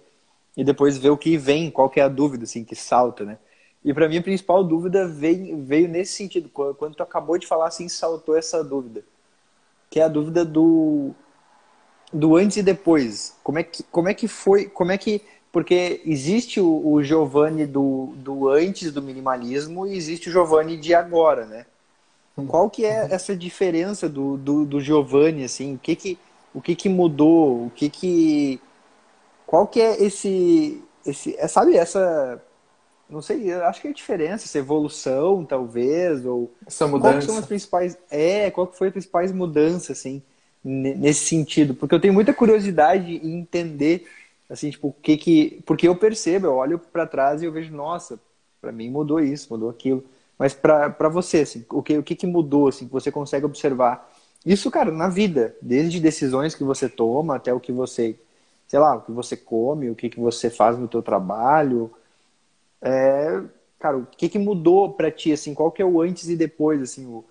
e 0.56 0.64
depois 0.64 1.00
ver 1.00 1.10
o 1.10 1.18
que 1.18 1.38
vem, 1.38 1.72
qual 1.72 1.90
que 1.90 2.00
é 2.00 2.04
a 2.04 2.08
dúvida 2.08 2.44
assim 2.44 2.64
que 2.64 2.76
salta, 2.76 3.26
né? 3.26 3.40
E 3.84 3.92
para 3.94 4.08
mim 4.08 4.18
a 4.18 4.24
principal 4.24 4.64
dúvida 4.64 5.08
veio, 5.08 5.58
veio 5.64 5.88
nesse 5.88 6.14
sentido, 6.14 6.50
quando 6.50 6.96
tu 6.96 7.02
acabou 7.02 7.38
de 7.38 7.48
falar 7.48 7.68
assim, 7.68 7.90
saltou 7.90 8.38
essa 8.38 8.64
dúvida, 8.64 9.04
que 9.90 10.00
é 10.00 10.04
a 10.04 10.08
dúvida 10.08 10.46
do 10.46 11.16
do 12.13 12.36
antes 12.36 12.58
e 12.58 12.63
depois. 12.63 13.36
Como 13.43 13.60
é 13.60 13.63
que 13.63 13.84
como 13.84 14.08
é 14.08 14.13
que 14.13 14.28
foi, 14.28 14.65
como 14.65 14.91
é 14.91 14.97
que 14.97 15.21
porque 15.52 16.02
existe 16.06 16.60
o, 16.60 16.88
o 16.88 17.04
Giovanni 17.04 17.65
do, 17.65 18.13
do 18.15 18.49
antes 18.49 18.91
do 18.91 19.02
minimalismo 19.02 19.86
e 19.86 19.95
existe 19.95 20.30
o 20.30 20.32
Giovanni 20.32 20.78
de 20.78 20.95
agora, 20.95 21.45
né? 21.45 21.65
Qual 22.47 22.67
que 22.67 22.84
é 22.84 23.08
essa 23.12 23.36
diferença 23.36 24.10
do, 24.10 24.38
do, 24.38 24.65
do 24.65 24.82
Giovanni, 24.82 25.43
assim? 25.43 25.76
O 25.76 25.78
que 25.78 25.95
que, 25.95 26.17
o 26.52 26.60
que 26.60 26.76
que 26.76 26.89
mudou? 26.89 27.67
O 27.67 27.71
que 27.76 27.89
que... 27.89 28.60
Qual 29.45 29.67
que 29.67 29.80
é 29.80 30.04
esse... 30.04 30.84
esse 31.06 31.36
é, 31.38 31.47
sabe, 31.47 31.78
essa... 31.78 32.41
Não 33.08 33.21
sei, 33.21 33.54
acho 33.54 33.80
que 33.80 33.88
é 33.88 33.91
a 33.91 33.93
diferença, 33.93 34.45
essa 34.45 34.58
evolução, 34.58 35.45
talvez, 35.45 36.26
ou... 36.26 36.52
Essa 36.65 36.88
mudança. 36.88 37.13
Qual 37.13 37.21
são 37.21 37.38
as 37.38 37.45
principais... 37.45 37.95
É, 38.10 38.49
qual 38.49 38.65
que 38.65 38.80
foi 38.80 38.88
as 38.88 38.93
principais 38.93 39.32
mudanças, 39.32 39.99
assim, 39.99 40.23
nesse 40.63 41.26
sentido? 41.26 41.73
Porque 41.73 41.93
eu 41.93 41.99
tenho 41.99 42.13
muita 42.13 42.34
curiosidade 42.34 43.15
em 43.17 43.39
entender, 43.39 44.08
assim, 44.49 44.69
tipo, 44.69 44.89
o 44.89 44.93
que 44.93 45.17
que... 45.17 45.62
Porque 45.65 45.88
eu 45.88 45.95
percebo, 45.95 46.47
eu 46.47 46.56
olho 46.56 46.80
para 46.80 47.06
trás 47.06 47.41
e 47.41 47.45
eu 47.45 47.52
vejo, 47.52 47.73
nossa, 47.73 48.19
para 48.62 48.71
mim 48.71 48.89
mudou 48.89 49.19
isso, 49.19 49.47
mudou 49.52 49.69
aquilo. 49.69 50.04
Mas 50.38 50.54
para 50.54 51.10
você, 51.10 51.39
assim, 51.39 51.65
o 51.69 51.84
que, 51.84 51.97
o 51.97 52.04
que, 52.04 52.15
que 52.15 52.28
mudou, 52.28 52.67
assim, 52.67 52.88
que 52.88 52.93
você 52.93 53.12
consegue 53.12 53.45
observar? 53.45 54.10
Isso, 54.45 54.69
cara, 54.71 54.91
na 54.91 55.08
vida, 55.08 55.56
desde 55.62 55.99
decisões 55.99 56.56
que 56.56 56.63
você 56.63 56.89
toma 56.89 57.36
até 57.36 57.54
o 57.54 57.60
que 57.60 57.71
você, 57.71 58.15
sei 58.67 58.80
lá, 58.80 58.95
o 58.95 59.02
que 59.02 59.12
você 59.12 59.38
come, 59.38 59.89
o 59.89 59.95
que, 59.95 60.10
que 60.10 60.19
você 60.19 60.49
faz 60.49 60.78
no 60.78 60.88
teu 60.88 61.02
trabalho. 61.02 61.91
É, 62.82 63.41
cara, 63.80 63.97
o 63.97 64.06
que, 64.06 64.28
que 64.28 64.39
mudou 64.39 64.93
para 64.93 65.12
ti, 65.12 65.32
assim, 65.32 65.54
qual 65.54 65.71
que 65.71 65.82
é 65.82 65.86
o 65.86 66.02
antes 66.02 66.28
e 66.30 66.36
depois, 66.36 66.82
assim, 66.82 67.06
o, 67.06 67.23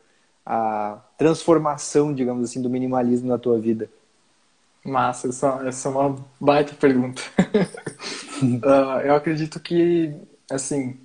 a 0.44 0.98
transformação, 1.16 2.12
digamos 2.14 2.48
assim, 2.48 2.60
do 2.60 2.70
minimalismo 2.70 3.28
na 3.28 3.38
tua 3.38 3.58
vida? 3.58 3.88
Massa, 4.84 5.28
essa, 5.28 5.62
essa 5.66 5.88
é 5.88 5.92
uma 5.92 6.16
baita 6.40 6.74
pergunta. 6.74 7.22
uh, 8.42 9.00
eu 9.06 9.14
acredito 9.14 9.60
que, 9.60 10.12
assim, 10.50 10.98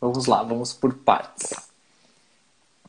Vamos 0.00 0.26
lá, 0.26 0.42
vamos 0.42 0.72
por 0.72 0.94
partes. 0.94 1.52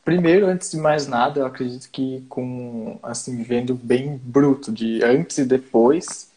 Primeiro, 0.04 0.46
antes 0.46 0.70
de 0.70 0.76
mais 0.76 1.06
nada, 1.06 1.40
eu 1.40 1.46
acredito 1.46 1.90
que 1.90 2.24
com 2.28 2.98
assim 3.02 3.42
vendo 3.42 3.74
bem 3.74 4.20
bruto 4.22 4.70
de 4.72 5.02
antes 5.02 5.38
e 5.38 5.44
depois, 5.44 6.30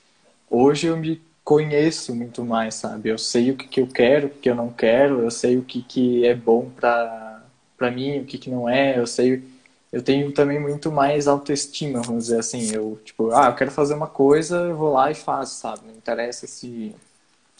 hoje 0.49 0.87
eu 0.87 0.97
me 0.97 1.21
conheço 1.43 2.15
muito 2.15 2.43
mais, 2.43 2.75
sabe? 2.75 3.09
Eu 3.09 3.17
sei 3.17 3.51
o 3.51 3.55
que, 3.55 3.67
que 3.67 3.81
eu 3.81 3.87
quero, 3.87 4.27
o 4.27 4.29
que, 4.29 4.49
eu 4.49 4.55
não 4.55 4.69
quero, 4.71 5.21
eu 5.21 5.31
sei 5.31 5.57
o 5.57 5.63
que, 5.63 5.81
que 5.81 6.25
é 6.25 6.35
bom 6.35 6.69
para 6.69 7.29
para 7.77 7.89
mim, 7.89 8.19
o 8.19 8.25
que, 8.25 8.37
que 8.37 8.49
não 8.49 8.69
é, 8.69 8.99
eu 8.99 9.07
sei 9.07 9.43
eu 9.91 10.01
tenho 10.01 10.31
também 10.31 10.59
muito 10.59 10.91
mais 10.91 11.27
autoestima, 11.27 12.01
vamos 12.01 12.25
dizer 12.25 12.39
assim. 12.39 12.73
Eu, 12.73 12.99
tipo, 13.03 13.31
ah, 13.31 13.47
eu 13.47 13.55
quero 13.55 13.71
fazer 13.71 13.93
uma 13.93 14.07
coisa, 14.07 14.57
eu 14.57 14.75
vou 14.75 14.93
lá 14.93 15.11
e 15.11 15.15
faço, 15.15 15.59
sabe? 15.59 15.81
Não 15.85 15.93
interessa 15.95 16.47
se 16.47 16.95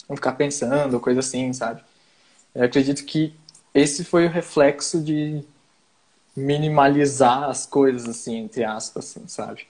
não 0.08 0.16
ficar 0.16 0.32
pensando, 0.32 0.98
coisa 1.00 1.20
assim, 1.20 1.52
sabe? 1.52 1.82
Eu 2.54 2.64
acredito 2.64 3.04
que 3.04 3.34
esse 3.74 4.04
foi 4.04 4.26
o 4.26 4.30
reflexo 4.30 5.00
de 5.02 5.44
minimalizar 6.36 7.44
as 7.44 7.66
coisas, 7.66 8.08
assim, 8.08 8.36
entre 8.38 8.64
aspas, 8.64 9.04
assim, 9.16 9.28
sabe? 9.28 9.66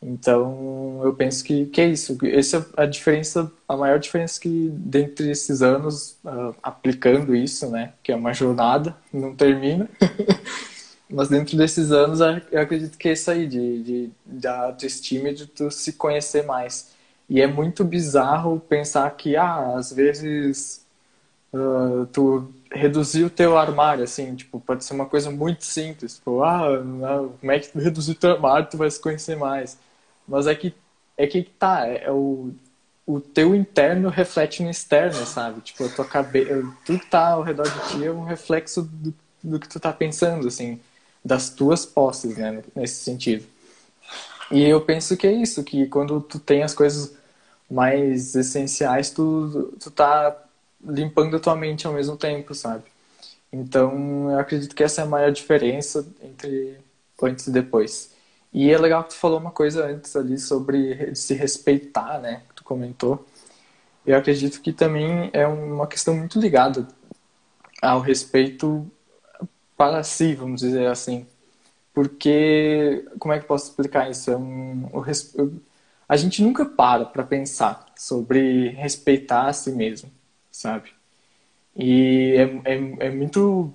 Então, 0.00 1.00
eu 1.02 1.12
penso 1.14 1.42
que, 1.42 1.66
que 1.66 1.80
é 1.80 1.86
isso. 1.88 2.16
Essa 2.22 2.64
é 2.76 2.82
a 2.82 2.86
diferença, 2.86 3.50
a 3.68 3.76
maior 3.76 3.98
diferença 3.98 4.40
que, 4.40 4.70
dentre 4.72 5.30
esses 5.30 5.60
anos, 5.60 6.16
uh, 6.24 6.54
aplicando 6.62 7.34
isso, 7.34 7.68
né? 7.68 7.92
Que 8.02 8.12
é 8.12 8.16
uma 8.16 8.32
jornada, 8.32 8.96
não 9.12 9.34
termina. 9.34 9.90
Mas 11.10 11.28
dentro 11.28 11.56
desses 11.56 11.90
anos, 11.90 12.20
eu 12.52 12.60
acredito 12.60 12.98
que 12.98 13.08
é 13.08 13.12
isso 13.12 13.30
aí, 13.30 13.46
de, 13.46 13.82
de, 13.82 14.10
da 14.26 14.64
autoestima 14.64 15.30
e 15.30 15.34
de 15.34 15.46
tu 15.46 15.70
se 15.70 15.94
conhecer 15.94 16.44
mais. 16.44 16.90
E 17.28 17.40
é 17.40 17.46
muito 17.46 17.84
bizarro 17.84 18.60
pensar 18.60 19.10
que, 19.16 19.36
ah, 19.36 19.74
às 19.76 19.92
vezes 19.92 20.84
uh, 21.52 22.06
tu 22.12 22.48
reduzir 22.70 23.24
o 23.24 23.30
teu 23.30 23.56
armário, 23.58 24.04
assim, 24.04 24.34
tipo, 24.34 24.60
pode 24.60 24.84
ser 24.84 24.94
uma 24.94 25.06
coisa 25.06 25.30
muito 25.30 25.64
simples, 25.64 26.16
tipo, 26.16 26.42
ah, 26.42 26.80
não, 26.82 27.30
como 27.30 27.52
é 27.52 27.58
que 27.58 27.68
tu 27.68 27.78
reduzir 27.78 28.12
o 28.12 28.14
teu 28.14 28.32
armário, 28.32 28.68
tu 28.70 28.76
vai 28.76 28.90
se 28.90 29.00
conhecer 29.00 29.36
mais. 29.36 29.78
Mas 30.26 30.46
é 30.46 30.54
que, 30.54 30.74
é 31.16 31.26
que 31.26 31.42
tá, 31.42 31.86
é, 31.86 32.04
é 32.04 32.12
o, 32.12 32.50
o 33.06 33.20
teu 33.20 33.54
interno 33.54 34.10
reflete 34.10 34.62
no 34.62 34.70
externo, 34.70 35.24
sabe? 35.26 35.60
Tipo, 35.62 35.86
a 35.86 35.88
tua 35.88 36.04
cabeça, 36.04 36.62
tudo 36.84 37.00
que 37.00 37.06
tá 37.06 37.30
ao 37.30 37.42
redor 37.42 37.64
de 37.64 37.88
ti 37.88 38.04
é 38.04 38.10
um 38.12 38.24
reflexo 38.24 38.82
do, 38.82 39.14
do 39.42 39.58
que 39.58 39.68
tu 39.68 39.80
tá 39.80 39.92
pensando, 39.92 40.46
assim, 40.48 40.80
das 41.28 41.50
tuas 41.50 41.84
posses, 41.84 42.36
né, 42.36 42.62
nesse 42.74 43.04
sentido. 43.04 43.44
E 44.50 44.64
eu 44.64 44.80
penso 44.80 45.16
que 45.16 45.26
é 45.26 45.32
isso, 45.32 45.62
que 45.62 45.86
quando 45.86 46.20
tu 46.22 46.38
tem 46.38 46.62
as 46.62 46.74
coisas 46.74 47.14
mais 47.70 48.34
essenciais, 48.34 49.10
tu, 49.10 49.74
tu 49.78 49.90
tá 49.90 50.34
limpando 50.82 51.36
a 51.36 51.40
tua 51.40 51.54
mente 51.54 51.86
ao 51.86 51.92
mesmo 51.92 52.16
tempo, 52.16 52.54
sabe? 52.54 52.84
Então, 53.52 54.30
eu 54.30 54.38
acredito 54.38 54.74
que 54.74 54.82
essa 54.82 55.02
é 55.02 55.04
a 55.04 55.08
maior 55.08 55.30
diferença 55.30 56.06
entre 56.22 56.78
antes 57.22 57.46
e 57.46 57.50
depois. 57.50 58.10
E 58.52 58.70
é 58.70 58.78
legal 58.78 59.04
que 59.04 59.10
tu 59.10 59.16
falou 59.16 59.38
uma 59.38 59.50
coisa 59.50 59.86
antes 59.86 60.16
ali 60.16 60.38
sobre 60.38 61.14
se 61.14 61.34
respeitar, 61.34 62.18
né? 62.20 62.42
Que 62.48 62.54
tu 62.56 62.64
comentou. 62.64 63.26
Eu 64.06 64.16
acredito 64.16 64.62
que 64.62 64.72
também 64.72 65.30
é 65.34 65.46
uma 65.46 65.86
questão 65.86 66.16
muito 66.16 66.40
ligada 66.40 66.88
ao 67.82 68.00
respeito 68.00 68.90
para 69.78 70.02
si, 70.04 70.34
vamos 70.34 70.60
dizer 70.62 70.88
assim. 70.88 71.26
Porque, 71.94 73.06
como 73.20 73.34
é 73.34 73.38
que 73.38 73.44
eu 73.44 73.48
posso 73.48 73.70
explicar 73.70 74.10
isso? 74.10 74.30
É 74.30 74.36
um, 74.36 74.90
a 76.08 76.16
gente 76.16 76.42
nunca 76.42 76.64
para 76.66 77.04
para 77.06 77.24
pensar 77.24 77.86
sobre 77.96 78.70
respeitar 78.70 79.48
a 79.48 79.52
si 79.52 79.72
mesmo 79.72 80.10
sabe? 80.58 80.90
E 81.76 82.34
é, 82.36 82.74
é, 82.74 83.06
é 83.06 83.10
muito 83.10 83.72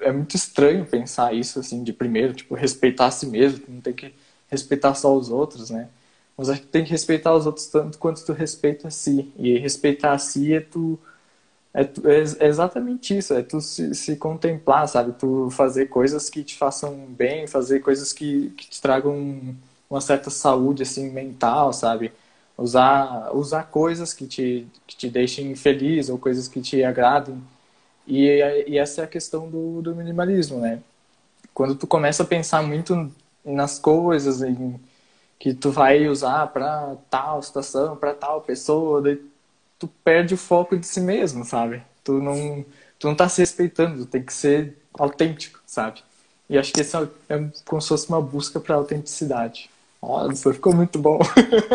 é 0.00 0.12
muito 0.12 0.36
estranho 0.36 0.86
pensar 0.86 1.34
isso 1.34 1.60
assim 1.60 1.82
de 1.84 1.92
primeiro, 1.92 2.32
tipo, 2.34 2.54
respeitar 2.54 3.06
a 3.06 3.10
si 3.10 3.26
mesmo, 3.26 3.64
não 3.68 3.80
tem 3.80 3.92
que 3.92 4.14
respeitar 4.48 4.94
só 4.94 5.14
os 5.16 5.30
outros, 5.30 5.70
né? 5.70 5.88
Mas 6.36 6.48
acho 6.48 6.62
que 6.62 6.68
tem 6.68 6.84
que 6.84 6.90
respeitar 6.90 7.34
os 7.34 7.46
outros 7.46 7.66
tanto 7.68 7.98
quanto 7.98 8.24
tu 8.24 8.32
respeita 8.32 8.88
a 8.88 8.90
si. 8.90 9.32
E 9.38 9.58
respeitar 9.58 10.12
a 10.12 10.18
si 10.18 10.54
é 10.54 10.60
tu 10.60 10.98
é, 11.74 11.82
é, 11.82 12.46
exatamente 12.46 13.18
isso, 13.18 13.34
é 13.34 13.42
tu 13.42 13.60
se, 13.60 13.94
se, 13.96 14.16
contemplar, 14.16 14.86
sabe? 14.88 15.12
Tu 15.18 15.50
fazer 15.50 15.86
coisas 15.86 16.30
que 16.30 16.44
te 16.44 16.56
façam 16.56 16.94
bem, 17.08 17.48
fazer 17.48 17.80
coisas 17.80 18.12
que, 18.12 18.50
que 18.50 18.68
te 18.68 18.80
tragam 18.80 19.56
uma 19.90 20.00
certa 20.00 20.30
saúde, 20.30 20.84
assim, 20.84 21.10
mental, 21.10 21.72
sabe? 21.72 22.12
Usar, 22.56 23.34
usar 23.34 23.64
coisas 23.64 24.14
que 24.14 24.26
te, 24.26 24.68
que 24.86 24.96
te 24.96 25.10
deixem 25.10 25.54
feliz 25.56 26.08
ou 26.08 26.18
coisas 26.18 26.46
que 26.48 26.60
te 26.62 26.84
agradem. 26.84 27.42
E, 28.06 28.28
e 28.68 28.78
essa 28.78 29.02
é 29.02 29.04
a 29.04 29.08
questão 29.08 29.50
do, 29.50 29.82
do 29.82 29.96
minimalismo, 29.96 30.60
né? 30.60 30.80
Quando 31.54 31.74
tu 31.76 31.86
começa 31.86 32.22
a 32.22 32.26
pensar 32.26 32.62
muito 32.62 33.12
nas 33.44 33.78
coisas 33.78 34.42
em, 34.42 34.80
que 35.38 35.54
tu 35.54 35.70
vai 35.70 36.08
usar 36.08 36.46
para 36.48 36.96
tal 37.10 37.42
situação, 37.42 37.96
para 37.96 38.14
tal 38.14 38.40
pessoa, 38.42 39.02
daí 39.02 39.20
tu 39.84 39.90
perde 40.02 40.34
o 40.34 40.38
foco 40.38 40.76
de 40.76 40.86
si 40.86 41.00
mesmo, 41.00 41.44
sabe? 41.44 41.82
Tu 42.02 42.12
não, 42.12 42.64
tu 42.98 43.06
não 43.06 43.14
tá 43.14 43.28
se 43.28 43.40
respeitando, 43.40 44.04
tu 44.04 44.06
tem 44.06 44.22
que 44.22 44.32
ser 44.32 44.78
autêntico, 44.94 45.60
sabe? 45.66 46.02
E 46.48 46.56
acho 46.56 46.72
que 46.72 46.80
esse 46.80 46.96
é, 46.96 47.08
é 47.28 47.50
como 47.66 47.80
se 47.80 47.88
fosse 47.88 48.08
uma 48.08 48.20
busca 48.20 48.58
para 48.58 48.74
autenticidade. 48.74 49.70
Nossa, 50.02 50.52
ficou 50.52 50.74
muito 50.74 50.98
bom. 50.98 51.18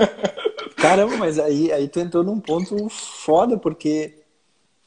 Caramba, 0.78 1.18
mas 1.18 1.38
aí, 1.38 1.72
aí 1.72 1.88
tu 1.88 2.00
entrou 2.00 2.24
num 2.24 2.40
ponto 2.40 2.90
foda, 2.90 3.58
porque 3.58 4.14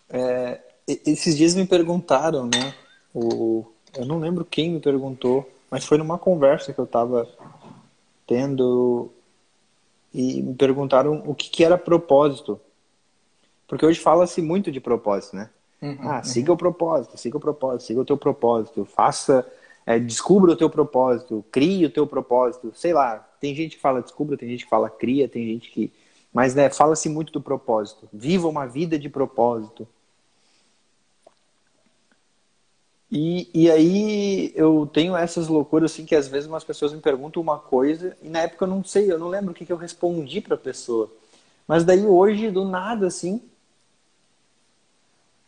é, 0.08 0.60
esses 0.86 1.36
dias 1.36 1.54
me 1.54 1.66
perguntaram, 1.66 2.46
né? 2.46 2.74
O, 3.14 3.66
eu 3.96 4.04
não 4.04 4.18
lembro 4.18 4.44
quem 4.44 4.70
me 4.70 4.80
perguntou, 4.80 5.48
mas 5.70 5.84
foi 5.84 5.98
numa 5.98 6.18
conversa 6.18 6.72
que 6.72 6.78
eu 6.78 6.86
tava 6.86 7.28
tendo 8.26 9.10
e 10.14 10.42
me 10.42 10.54
perguntaram 10.54 11.22
o 11.26 11.34
que, 11.34 11.50
que 11.50 11.64
era 11.64 11.78
propósito. 11.78 12.60
Porque 13.72 13.86
hoje 13.86 13.98
fala-se 13.98 14.42
muito 14.42 14.70
de 14.70 14.82
propósito, 14.82 15.34
né? 15.34 15.48
Uhum, 15.80 15.96
ah, 16.00 16.16
uhum. 16.18 16.24
siga 16.24 16.52
o 16.52 16.56
propósito, 16.58 17.16
siga 17.16 17.38
o 17.38 17.40
propósito, 17.40 17.86
siga 17.86 18.00
o 18.02 18.04
teu 18.04 18.18
propósito, 18.18 18.84
faça, 18.84 19.50
é, 19.86 19.98
descubra 19.98 20.52
o 20.52 20.56
teu 20.56 20.68
propósito, 20.68 21.42
crie 21.50 21.86
o 21.86 21.90
teu 21.90 22.06
propósito, 22.06 22.70
sei 22.74 22.92
lá. 22.92 23.16
Tem 23.40 23.54
gente 23.54 23.76
que 23.76 23.80
fala 23.80 24.02
descubra, 24.02 24.36
tem 24.36 24.46
gente 24.50 24.64
que 24.64 24.70
fala 24.70 24.90
cria, 24.90 25.26
tem 25.26 25.46
gente 25.46 25.70
que. 25.70 25.90
Mas 26.34 26.54
né, 26.54 26.68
fala-se 26.68 27.08
muito 27.08 27.32
do 27.32 27.40
propósito. 27.40 28.06
Viva 28.12 28.46
uma 28.46 28.66
vida 28.66 28.98
de 28.98 29.08
propósito. 29.08 29.88
E, 33.10 33.48
e 33.54 33.70
aí 33.70 34.52
eu 34.54 34.86
tenho 34.92 35.16
essas 35.16 35.48
loucuras 35.48 35.92
assim 35.92 36.04
que 36.04 36.14
às 36.14 36.28
vezes 36.28 36.46
umas 36.46 36.62
pessoas 36.62 36.92
me 36.92 37.00
perguntam 37.00 37.40
uma 37.40 37.58
coisa 37.58 38.14
e 38.20 38.28
na 38.28 38.40
época 38.40 38.66
eu 38.66 38.68
não 38.68 38.84
sei, 38.84 39.10
eu 39.10 39.18
não 39.18 39.28
lembro 39.28 39.52
o 39.52 39.54
que, 39.54 39.64
que 39.64 39.72
eu 39.72 39.78
respondi 39.78 40.42
para 40.42 40.56
a 40.56 40.58
pessoa. 40.58 41.10
Mas 41.66 41.84
daí 41.84 42.04
hoje, 42.04 42.50
do 42.50 42.66
nada, 42.66 43.06
assim, 43.06 43.40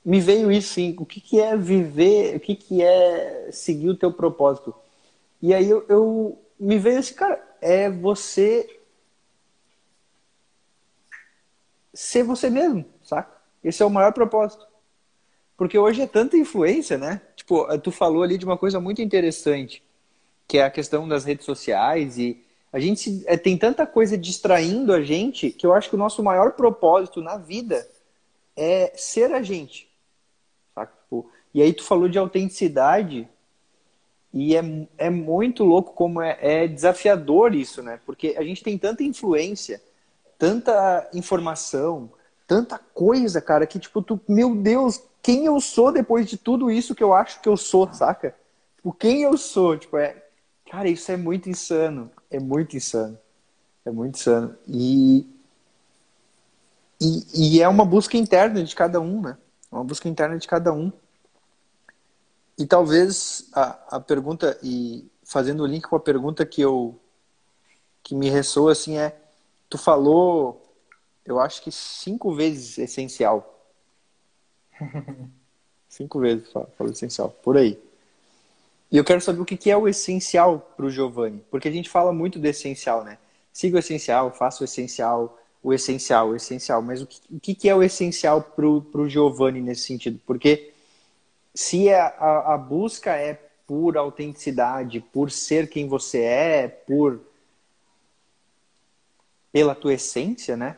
me 0.05 0.21
veio 0.21 0.53
isso, 0.53 0.75
sim. 0.75 0.95
O 0.99 1.07
que, 1.07 1.21
que 1.21 1.41
é 1.41 1.57
viver, 1.57 2.37
o 2.37 2.41
que, 2.41 2.55
que 2.55 2.83
é 2.83 3.49
seguir 3.51 3.89
o 3.89 3.97
teu 3.97 4.13
propósito? 4.13 4.75
E 5.41 5.55
aí 5.55 5.69
eu, 5.69 5.85
eu 5.89 6.39
me 6.59 6.79
veio 6.79 6.99
esse 6.99 7.15
cara, 7.15 7.43
é 7.61 7.91
você 7.91 8.81
ser 11.93 12.25
você 12.25 12.51
mesmo, 12.51 12.85
saca? 13.03 13.33
Esse 13.63 13.83
é 13.83 13.87
o 13.87 13.91
maior 13.91 14.13
propósito. 14.13 14.67
Porque 15.57 15.79
hoje 15.79 16.03
é 16.03 16.07
tanta 16.07 16.37
influência, 16.37 16.99
né? 16.99 17.23
Tipo, 17.37 17.67
tu 17.79 17.93
falou 17.93 18.23
ali 18.23 18.37
de 18.37 18.45
uma 18.45 18.59
coisa 18.59 18.81
muito 18.81 19.01
interessante, 19.01 19.83
que 20.49 20.59
é 20.59 20.65
a 20.65 20.71
questão 20.71 21.09
das 21.09 21.25
redes 21.25 21.47
sociais 21.47 22.19
e 22.19 22.45
a 22.73 22.81
gente 22.81 23.23
é, 23.27 23.37
tem 23.37 23.57
tanta 23.57 23.87
coisa 23.87 24.19
distraindo 24.19 24.93
a 24.93 25.01
gente 25.01 25.51
que 25.51 25.65
eu 25.65 25.73
acho 25.73 25.89
que 25.89 25.95
o 25.95 25.99
nosso 25.99 26.23
maior 26.25 26.53
propósito 26.53 27.23
na 27.23 27.37
vida 27.37 27.89
é 28.57 28.93
ser 28.97 29.33
a 29.33 29.43
gente. 29.43 29.89
E 31.55 31.63
aí 31.63 31.73
tu 31.73 31.85
falou 31.85 32.09
de 32.09 32.19
autenticidade 32.19 33.29
e 34.33 34.57
é, 34.57 34.89
é 34.99 35.09
muito 35.09 35.63
louco 35.63 35.93
como 35.93 36.21
é, 36.21 36.37
é 36.41 36.67
desafiador 36.67 37.55
isso, 37.55 37.83
né? 37.83 38.01
Porque 38.05 38.35
a 38.37 38.43
gente 38.43 38.65
tem 38.65 38.77
tanta 38.77 39.05
influência, 39.05 39.81
tanta 40.37 41.09
informação, 41.15 42.11
tanta 42.47 42.79
coisa, 42.93 43.41
cara, 43.41 43.67
que 43.67 43.79
tipo, 43.79 44.03
tu, 44.03 44.21
meu 44.29 44.57
Deus, 44.57 45.01
quem 45.23 45.47
eu 45.47 45.61
sou 45.61 45.93
depois 45.93 46.27
de 46.29 46.37
tudo 46.37 46.71
isso 46.71 46.95
que 46.95 47.03
eu 47.05 47.15
acho 47.15 47.41
que 47.41 47.49
eu 47.49 47.57
sou, 47.57 47.91
saca? 47.93 48.35
Tipo, 48.77 48.93
quem 48.93 49.23
eu 49.23 49.39
sou, 49.39 49.79
tipo, 49.79 49.97
é, 49.97 50.21
cara, 50.69 50.89
isso 50.89 51.13
é 51.13 51.17
muito 51.17 51.49
insano, 51.49 52.11
é 52.31 52.41
muito 52.41 52.77
insano. 52.77 53.17
É 53.85 53.91
muito 53.91 54.17
insano. 54.17 54.57
E 54.67 55.27
e, 57.01 57.57
e 57.59 57.63
é 57.63 57.69
uma 57.69 57.85
busca 57.85 58.17
interna 58.17 58.63
de 58.63 58.75
cada 58.75 59.01
um, 59.01 59.21
né? 59.21 59.37
É 59.71 59.75
uma 59.75 59.85
busca 59.85 60.09
interna 60.09 60.39
de 60.39 60.49
cada 60.49 60.73
um. 60.73 60.93
E 62.57 62.67
talvez 62.67 63.49
a, 63.53 63.97
a 63.97 64.01
pergunta, 64.01 64.59
e 64.63 65.11
fazendo 65.25 65.63
o 65.63 65.67
link 65.67 65.83
com 65.83 65.97
a 65.97 66.01
pergunta 66.01 66.47
que 66.47 66.61
eu 66.61 66.99
que 68.03 68.15
me 68.15 68.29
ressoa 68.29 68.73
assim 68.73 68.99
é, 68.99 69.17
tu 69.69 69.79
falou, 69.79 70.63
eu 71.25 71.41
acho 71.41 71.63
que 71.63 71.73
cinco 71.73 72.35
vezes 72.35 72.77
essencial. 72.77 73.67
cinco 75.89 76.21
vezes 76.21 76.51
falou 76.53 76.93
essencial, 76.93 77.31
por 77.31 77.57
aí. 77.57 77.81
E 78.93 78.99
eu 78.99 79.05
quero 79.05 79.23
saber 79.23 79.41
o 79.41 79.45
que 79.45 79.71
é 79.71 79.77
o 79.77 79.89
essencial 79.89 80.61
para 80.77 80.85
o 80.85 80.91
Giovanni, 80.91 81.43
porque 81.51 81.67
a 81.67 81.73
gente 81.73 81.89
fala 81.89 82.13
muito 82.13 82.39
do 82.39 82.47
essencial, 82.47 83.03
né? 83.03 83.17
Siga 83.53 83.77
o 83.77 83.79
essencial, 83.79 84.31
faça 84.31 84.63
o 84.63 84.65
essencial, 84.65 85.39
o 85.63 85.73
essencial, 85.73 86.29
o 86.29 86.37
essencial. 86.37 86.83
Mas 86.83 87.01
o 87.01 87.07
que, 87.07 87.21
o 87.31 87.41
que 87.41 87.69
é 87.69 87.75
o 87.75 87.83
essencial 87.83 88.43
para 88.43 88.67
o 88.67 89.09
Giovanni 89.09 89.63
nesse 89.63 89.83
sentido? 89.83 90.21
Porque 90.27 90.74
se 91.55 91.93
a, 91.93 92.07
a, 92.07 92.55
a 92.55 92.59
busca 92.59 93.13
é 93.13 93.35
por 93.67 93.97
autenticidade, 93.97 95.01
por 95.01 95.31
ser 95.31 95.69
quem 95.69 95.89
você 95.89 96.21
é, 96.21 96.69
por 96.69 97.21
pela 99.53 99.75
tua 99.75 99.95
essência, 99.95 100.57
né? 100.57 100.77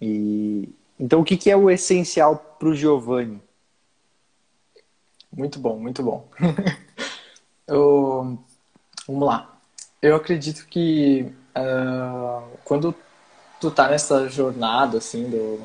E 0.00 0.68
então 0.98 1.20
o 1.20 1.24
que, 1.24 1.36
que 1.36 1.50
é 1.50 1.56
o 1.56 1.70
essencial 1.70 2.36
para 2.58 2.68
o 2.68 2.74
Giovanni? 2.74 3.40
Muito 5.30 5.58
bom, 5.58 5.78
muito 5.78 6.02
bom. 6.02 6.28
Eu, 7.66 8.38
vamos 9.06 9.26
lá. 9.26 9.58
Eu 10.00 10.16
acredito 10.16 10.66
que 10.66 11.32
uh, 11.56 12.58
quando 12.64 12.94
tu 13.60 13.70
tá 13.70 13.88
nessa 13.88 14.28
jornada 14.28 14.98
assim 14.98 15.28
do 15.28 15.60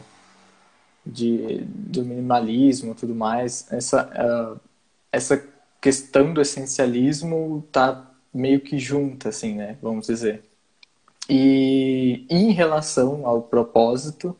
de, 1.05 1.59
do 1.65 2.03
minimalismo 2.03 2.95
tudo 2.95 3.15
mais, 3.15 3.67
essa, 3.71 4.05
uh, 4.07 4.59
essa 5.11 5.43
questão 5.81 6.33
do 6.33 6.41
essencialismo 6.41 7.67
tá 7.71 8.11
meio 8.33 8.59
que 8.59 8.77
junta, 8.77 9.29
assim, 9.29 9.55
né? 9.55 9.77
Vamos 9.81 10.07
dizer. 10.07 10.43
E 11.29 12.25
em 12.29 12.51
relação 12.51 13.25
ao 13.25 13.41
propósito, 13.41 14.35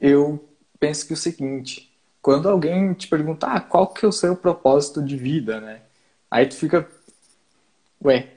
eu 0.00 0.42
penso 0.80 1.06
que 1.06 1.12
o 1.12 1.16
seguinte, 1.16 1.90
quando 2.20 2.48
alguém 2.48 2.92
te 2.94 3.08
perguntar 3.08 3.54
ah, 3.54 3.60
qual 3.60 3.86
que 3.86 4.04
é 4.04 4.08
o 4.08 4.12
seu 4.12 4.34
propósito 4.36 5.02
de 5.02 5.16
vida, 5.16 5.60
né? 5.60 5.80
Aí 6.30 6.46
tu 6.46 6.56
fica, 6.56 6.88
ué, 8.04 8.28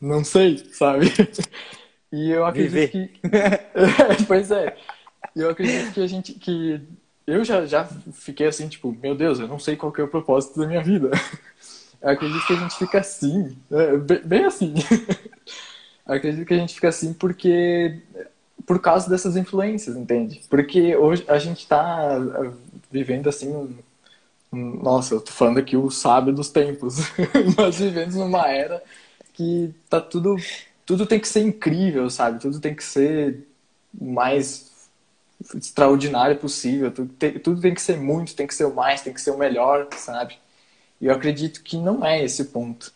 não 0.00 0.24
sei, 0.24 0.58
sabe? 0.72 1.06
E 2.14 2.30
eu 2.30 2.46
acredito 2.46 2.70
Viver. 2.70 2.88
que. 2.88 3.20
pois 4.28 4.48
é. 4.52 4.76
E 5.34 5.40
eu 5.40 5.50
acredito 5.50 5.92
que 5.92 6.00
a 6.00 6.06
gente. 6.06 6.34
que 6.34 6.80
Eu 7.26 7.44
já, 7.44 7.66
já 7.66 7.84
fiquei 8.12 8.46
assim, 8.46 8.68
tipo, 8.68 8.92
meu 8.92 9.14
Deus, 9.14 9.40
eu 9.40 9.48
não 9.48 9.58
sei 9.58 9.76
qual 9.76 9.92
é 9.96 10.02
o 10.02 10.08
propósito 10.08 10.58
da 10.60 10.66
minha 10.66 10.82
vida. 10.82 11.10
Eu 12.02 12.10
acredito 12.10 12.46
que 12.46 12.52
a 12.52 12.56
gente 12.56 12.76
fica 12.76 12.98
assim, 12.98 13.56
é, 13.70 13.96
bem 14.18 14.44
assim. 14.44 14.74
Eu 16.06 16.14
acredito 16.14 16.46
que 16.46 16.54
a 16.54 16.58
gente 16.58 16.74
fica 16.74 16.88
assim 16.88 17.12
porque 17.14 17.98
por 18.66 18.78
causa 18.80 19.08
dessas 19.08 19.36
influências, 19.36 19.96
entende? 19.96 20.42
Porque 20.48 20.96
hoje 20.96 21.24
a 21.28 21.38
gente 21.38 21.60
está 21.60 22.18
vivendo 22.90 23.28
assim 23.28 23.74
nossa, 24.52 25.14
eu 25.14 25.20
tô 25.20 25.32
falando 25.32 25.58
aqui 25.58 25.76
o 25.76 25.90
sábio 25.90 26.32
dos 26.32 26.48
tempos, 26.48 26.96
mas 27.58 27.76
vivendo 27.76 28.14
numa 28.14 28.48
era 28.48 28.82
que 29.32 29.74
tá 29.90 30.00
tudo 30.00 30.36
tudo 30.86 31.06
tem 31.06 31.18
que 31.18 31.28
ser 31.28 31.40
incrível, 31.40 32.08
sabe? 32.10 32.40
Tudo 32.40 32.60
tem 32.60 32.74
que 32.74 32.84
ser 32.84 33.46
mais 33.92 34.70
extraordinário 35.54 36.36
possível. 36.36 36.90
Tudo 36.90 37.60
tem, 37.60 37.74
que 37.74 37.82
ser 37.82 37.96
muito, 37.98 38.34
tem 38.34 38.46
que 38.46 38.54
ser 38.54 38.64
o 38.64 38.74
mais, 38.74 39.02
tem 39.02 39.12
que 39.12 39.20
ser 39.20 39.30
o 39.30 39.38
melhor, 39.38 39.88
sabe? 39.96 40.38
E 41.00 41.06
eu 41.06 41.14
acredito 41.14 41.62
que 41.62 41.76
não 41.76 42.04
é 42.04 42.22
esse 42.24 42.44
ponto. 42.46 42.92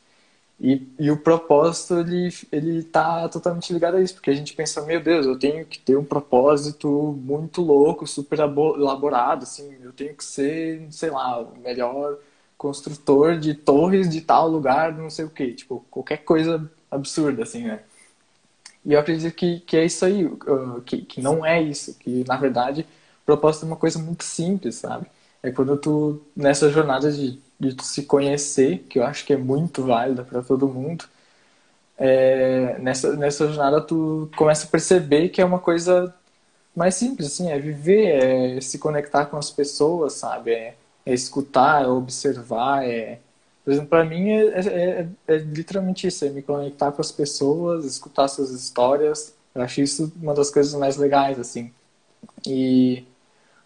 E, 0.61 0.83
e 0.99 1.11
o 1.11 1.17
propósito, 1.17 1.99
ele, 2.01 2.35
ele 2.51 2.83
tá 2.83 3.29
totalmente 3.29 3.73
ligado 3.73 3.97
a 3.97 4.03
isso, 4.03 4.15
porque 4.15 4.31
a 4.31 4.35
gente 4.35 4.55
pensa, 4.55 4.83
meu 4.85 5.01
Deus, 5.01 5.25
eu 5.25 5.39
tenho 5.39 5.65
que 5.65 5.79
ter 5.79 5.97
um 5.97 6.05
propósito 6.05 6.89
muito 7.23 7.63
louco, 7.63 8.07
super 8.09 8.41
elaborado, 8.41 9.45
assim, 9.45 9.77
eu 9.81 9.93
tenho 9.93 10.15
que 10.17 10.25
ser, 10.25 10.85
sei 10.91 11.11
lá, 11.11 11.41
o 11.41 11.57
melhor 11.59 12.19
construtor 12.57 13.39
de 13.39 13.55
torres 13.55 14.09
de 14.11 14.21
tal 14.21 14.49
lugar, 14.49 14.93
não 14.93 15.11
sei 15.11 15.25
o 15.27 15.31
quê, 15.31 15.53
tipo, 15.53 15.85
qualquer 15.91 16.19
coisa 16.19 16.69
absurda, 16.91 17.45
assim, 17.45 17.63
né? 17.65 17.81
E 18.85 18.93
eu 18.93 19.01
acredito 19.01 19.35
que, 19.35 19.61
que 19.61 19.77
é 19.77 19.85
isso 19.85 20.05
aí, 20.05 20.25
uh, 20.25 20.81
que, 20.85 21.03
que 21.03 21.21
não 21.21 21.45
é 21.45 21.61
isso, 21.63 21.95
que 21.99 22.25
na 22.27 22.37
verdade 22.37 22.83
o 23.23 23.27
propósito 23.27 23.65
é 23.65 23.69
uma 23.69 23.77
coisa 23.77 23.99
muito 23.99 24.25
simples, 24.25 24.77
sabe? 24.77 25.07
É 25.43 25.51
quando 25.51 25.77
tu, 25.77 26.23
nessa 26.37 26.71
jornada 26.71 27.13
de, 27.13 27.39
de 27.61 27.75
tu 27.75 27.85
se 27.85 28.05
conhecer, 28.05 28.81
que 28.89 28.99
eu 28.99 29.05
acho 29.05 29.25
que 29.27 29.33
é 29.33 29.37
muito 29.37 29.83
válida 29.85 30.25
para 30.25 30.43
todo 30.43 30.69
mundo, 30.69 31.05
é, 31.99 32.79
nessa, 32.79 33.17
nessa 33.17 33.47
jornada 33.49 33.81
tu 33.81 34.31
começa 34.37 34.67
a 34.67 34.71
perceber 34.71 35.29
que 35.31 35.41
é 35.41 35.45
uma 35.45 35.59
coisa 35.59 36.15
mais 36.77 36.95
simples, 36.95 37.29
assim, 37.29 37.51
é 37.51 37.59
viver, 37.59 38.57
é 38.59 38.61
se 38.61 38.79
conectar 38.79 39.27
com 39.27 39.37
as 39.37 39.51
pessoas, 39.51 40.15
sabe? 40.15 40.53
É, 40.53 40.77
é 41.07 41.15
escutar, 41.15 41.85
é 41.85 41.89
observar, 41.89 42.87
é... 42.87 43.21
Por 43.69 43.73
exemplo, 43.73 43.91
para 43.91 44.05
mim 44.05 44.31
é, 44.31 44.47
é, 44.47 44.67
é, 44.67 45.09
é, 45.27 45.37
literalmente 45.37 46.07
isso, 46.07 46.25
é 46.25 46.31
me 46.31 46.41
conectar 46.41 46.91
com 46.91 47.03
as 47.03 47.13
pessoas, 47.13 47.85
escutar 47.85 48.27
suas 48.29 48.51
histórias. 48.51 49.35
Eu 49.55 49.61
acho 49.61 49.83
isso 49.83 50.13
uma 50.23 50.33
das 50.33 50.49
coisas 50.49 50.73
mais 50.73 50.97
legais, 50.97 51.39
assim. 51.39 51.71
E 52.47 53.05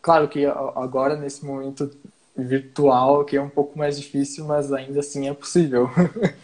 Claro 0.03 0.29
que 0.29 0.45
agora, 0.45 1.15
nesse 1.15 1.45
momento 1.45 1.89
virtual, 2.37 3.25
que 3.25 3.37
é 3.37 3.41
um 3.41 3.49
pouco 3.49 3.79
mais 3.79 3.97
difícil, 3.97 4.45
mas 4.45 4.73
ainda 4.73 4.99
assim 4.99 5.29
é 5.29 5.33
possível. 5.33 5.89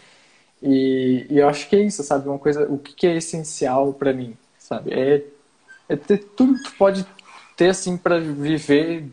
e, 0.63 1.27
e, 1.29 1.37
eu 1.37 1.49
acho 1.49 1.67
que 1.67 1.75
é 1.75 1.81
isso, 1.81 2.01
sabe? 2.01 2.29
Uma 2.29 2.39
coisa, 2.39 2.65
o 2.71 2.77
que, 2.77 3.05
é 3.05 3.17
essencial 3.17 3.93
para 3.93 4.13
mim, 4.13 4.37
sabe? 4.57 4.93
É, 4.93 5.25
é 5.89 5.95
ter 5.97 6.19
tudo 6.19 6.55
que 6.55 6.63
tu 6.63 6.75
pode 6.77 7.05
ter, 7.57 7.67
assim, 7.67 7.97
para 7.97 8.17
viver 8.17 9.11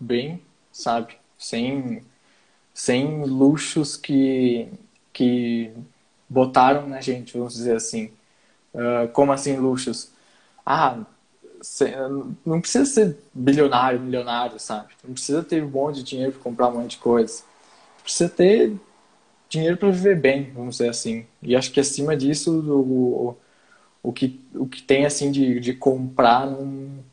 bem, 0.00 0.40
sabe? 0.72 1.18
Sem, 1.38 2.02
sem 2.74 3.24
luxos 3.24 3.96
que, 3.96 4.68
que 5.12 5.70
botaram 6.28 6.88
na 6.88 7.00
gente, 7.00 7.38
vamos 7.38 7.54
dizer 7.54 7.76
assim. 7.76 8.10
Uh, 8.74 9.08
como 9.12 9.32
assim 9.32 9.56
luxos? 9.56 10.10
Ah, 10.66 10.98
não 12.44 12.60
precisa 12.60 12.84
ser 12.84 13.16
bilionário, 13.32 14.00
milionário, 14.00 14.58
sabe? 14.58 14.92
Não 15.04 15.14
precisa 15.14 15.42
ter 15.42 15.62
um 15.62 15.70
monte 15.70 15.96
de 15.96 16.02
dinheiro 16.02 16.32
para 16.32 16.42
comprar 16.42 16.68
um 16.68 16.80
monte 16.80 16.92
de 16.92 16.96
coisa. 16.98 17.42
Precisa 18.02 18.28
ter 18.28 18.74
dinheiro 19.48 19.76
para 19.76 19.90
viver 19.90 20.20
bem, 20.20 20.50
vamos 20.52 20.76
dizer 20.76 20.88
assim. 20.88 21.26
E 21.42 21.54
acho 21.56 21.70
que 21.70 21.80
acima 21.80 22.16
disso, 22.16 22.50
o, 22.52 23.36
o, 24.02 24.12
que, 24.12 24.40
o 24.54 24.66
que 24.66 24.82
tem 24.82 25.06
assim 25.06 25.30
de, 25.30 25.60
de 25.60 25.72
comprar 25.74 26.46
não, 26.46 27.04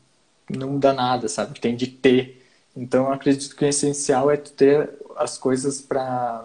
não 0.50 0.78
dá 0.78 0.92
nada, 0.92 1.28
sabe? 1.28 1.60
Tem 1.60 1.76
de 1.76 1.86
ter. 1.86 2.42
Então 2.76 3.12
acredito 3.12 3.54
que 3.56 3.64
o 3.64 3.68
essencial 3.68 4.30
é 4.30 4.36
ter 4.36 4.90
as 5.16 5.38
coisas 5.38 5.80
para 5.80 6.44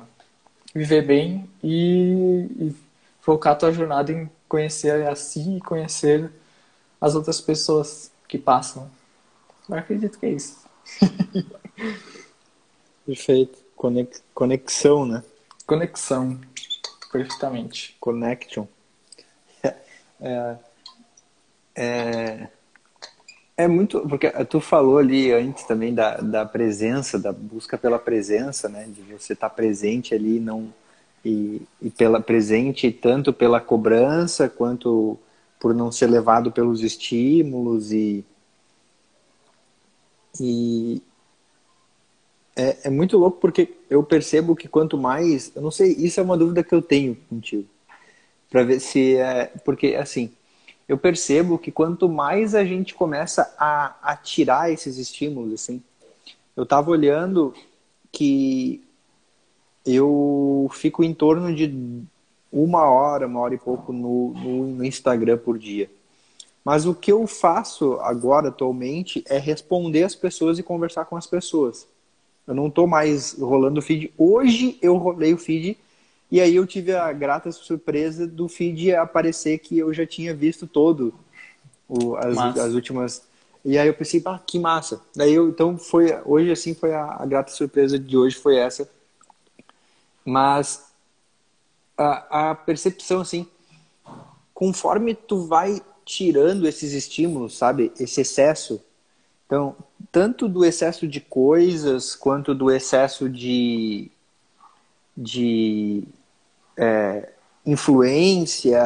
viver 0.74 1.02
bem 1.02 1.50
e, 1.64 2.48
e 2.60 2.76
focar 3.22 3.54
a 3.54 3.56
tua 3.56 3.72
jornada 3.72 4.12
em 4.12 4.30
conhecer 4.48 5.08
a 5.08 5.16
si 5.16 5.58
e 5.58 5.62
conhecer 5.62 6.32
as 7.00 7.16
outras 7.16 7.42
pessoas 7.42 8.12
que 8.28 8.38
passam. 8.38 8.90
Eu 9.68 9.76
acredito 9.76 10.20
que 10.20 10.26
é 10.26 10.32
isso. 10.32 10.66
Perfeito. 13.06 13.58
Conexão, 14.34 15.06
né? 15.06 15.24
Conexão. 15.66 16.40
Perfeitamente. 17.12 17.96
Connection. 18.00 18.66
É, 20.20 20.58
é, 21.76 22.48
é 23.58 23.68
muito. 23.68 24.02
Porque 24.08 24.30
tu 24.46 24.60
falou 24.62 24.98
ali 24.98 25.32
antes 25.32 25.64
também 25.66 25.94
da, 25.94 26.18
da 26.18 26.46
presença, 26.46 27.20
da 27.20 27.32
busca 27.34 27.78
pela 27.78 28.00
presença, 28.00 28.70
né? 28.70 28.86
De 28.88 29.02
você 29.14 29.34
estar 29.34 29.50
presente 29.50 30.14
ali 30.14 30.40
não, 30.40 30.74
e, 31.26 31.62
e 31.82 31.90
pela 31.90 32.22
presente 32.22 32.92
tanto 32.92 33.34
pela 33.34 33.60
cobrança 33.60 34.48
quanto 34.50 35.18
por 35.60 35.74
não 35.74 35.92
ser 35.92 36.08
levado 36.08 36.52
pelos 36.52 36.84
estímulos 36.84 37.92
e 37.92 38.24
e 40.40 41.02
é, 42.56 42.88
é 42.88 42.90
muito 42.90 43.18
louco 43.18 43.40
porque 43.40 43.76
eu 43.90 44.04
percebo 44.04 44.56
que 44.56 44.68
quanto 44.68 44.98
mais 44.98 45.52
eu 45.56 45.62
não 45.62 45.72
sei 45.72 45.92
isso 45.94 46.20
é 46.20 46.24
uma 46.24 46.38
dúvida 46.38 46.64
que 46.64 46.74
eu 46.74 46.82
tenho 46.82 47.16
contigo 47.30 47.68
para 48.50 48.64
ver 48.64 48.80
se 48.80 49.18
é 49.18 49.48
porque 49.66 49.96
assim 49.96 50.32
eu 50.88 50.98
percebo 50.98 51.58
que 51.58 51.72
quanto 51.72 52.08
mais 52.08 52.56
a 52.56 52.64
gente 52.64 52.96
começa 52.96 53.54
a, 53.58 53.96
a 54.02 54.16
tirar 54.16 54.72
esses 54.72 54.98
estímulos 54.98 55.54
assim 55.54 55.82
eu 56.56 56.64
estava 56.64 56.90
olhando 56.90 57.54
que 58.12 58.84
eu 59.86 60.70
fico 60.74 61.04
em 61.04 61.14
torno 61.14 61.54
de 61.54 61.72
uma 62.52 62.90
hora, 62.90 63.28
uma 63.28 63.40
hora 63.40 63.54
e 63.54 63.60
pouco 63.60 63.94
no, 63.94 64.34
no, 64.34 64.68
no 64.68 64.84
Instagram 64.84 65.38
por 65.38 65.60
dia. 65.60 65.90
Mas 66.66 66.86
o 66.86 66.96
que 66.96 67.12
eu 67.12 67.26
faço 67.28 67.94
agora, 68.02 68.50
atualmente, 68.50 69.24
é 69.28 69.38
responder 69.38 70.04
as 70.04 70.16
pessoas 70.16 70.58
e 70.58 70.64
conversar 70.64 71.06
com 71.06 71.16
as 71.16 71.28
pessoas. 71.28 71.88
Eu 72.46 72.56
não 72.56 72.68
estou 72.68 72.88
mais 72.88 73.34
rolando 73.40 73.80
o 73.80 73.84
feed. 73.84 74.12
Hoje 74.18 74.78
eu 74.82 74.98
rolei 74.98 75.34
o 75.34 75.38
feed 75.38 75.78
e 76.32 76.42
aí 76.42 76.56
eu 76.56 76.68
tive 76.68 76.94
a 76.94 77.12
grata 77.14 77.52
surpresa 77.52 78.28
do 78.28 78.48
feed 78.48 78.94
aparecer 78.94 79.60
que 79.60 79.78
eu 79.78 79.94
já 79.94 80.06
tinha 80.06 80.34
visto 80.34 80.68
todo 80.68 81.14
o, 81.88 82.16
as, 82.16 82.38
as, 82.38 82.74
últimas. 82.74 83.24
E 83.64 83.78
aí 83.78 83.88
eu 83.88 83.94
pensei, 83.94 84.22
ah, 84.26 84.40
que 84.46 84.60
massa. 84.60 85.02
Daí 85.16 85.34
eu, 85.34 85.50
então 85.50 85.78
foi 85.78 86.20
hoje 86.26 86.52
assim 86.52 86.74
foi 86.74 86.94
a, 86.94 87.18
a 87.20 87.26
grata 87.26 87.52
surpresa 87.52 87.98
de 87.98 88.18
hoje 88.18 88.36
foi 88.36 88.58
essa. 88.58 88.90
Mas 90.26 90.88
a, 91.98 92.50
a 92.50 92.56
percepção, 92.56 93.22
assim, 93.22 93.48
conforme 94.54 95.16
tu 95.16 95.46
vai 95.46 95.82
tirando 96.04 96.68
esses 96.68 96.94
estímulos, 96.94 97.58
sabe, 97.58 97.92
esse 98.00 98.22
excesso, 98.22 98.82
então, 99.46 99.76
tanto 100.12 100.48
do 100.50 100.66
excesso 100.66 101.08
de 101.08 101.22
coisas, 101.22 102.16
quanto 102.16 102.54
do 102.54 102.70
excesso 102.70 103.30
de, 103.30 104.12
de 105.16 106.04
é, 106.78 107.30
influência, 107.66 108.80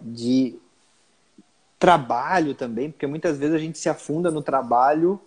de 0.00 0.56
trabalho 1.78 2.54
também, 2.54 2.90
porque 2.90 3.06
muitas 3.06 3.38
vezes 3.38 3.54
a 3.54 3.58
gente 3.58 3.78
se 3.78 3.88
afunda 3.88 4.30
no 4.30 4.42
trabalho 4.42 5.20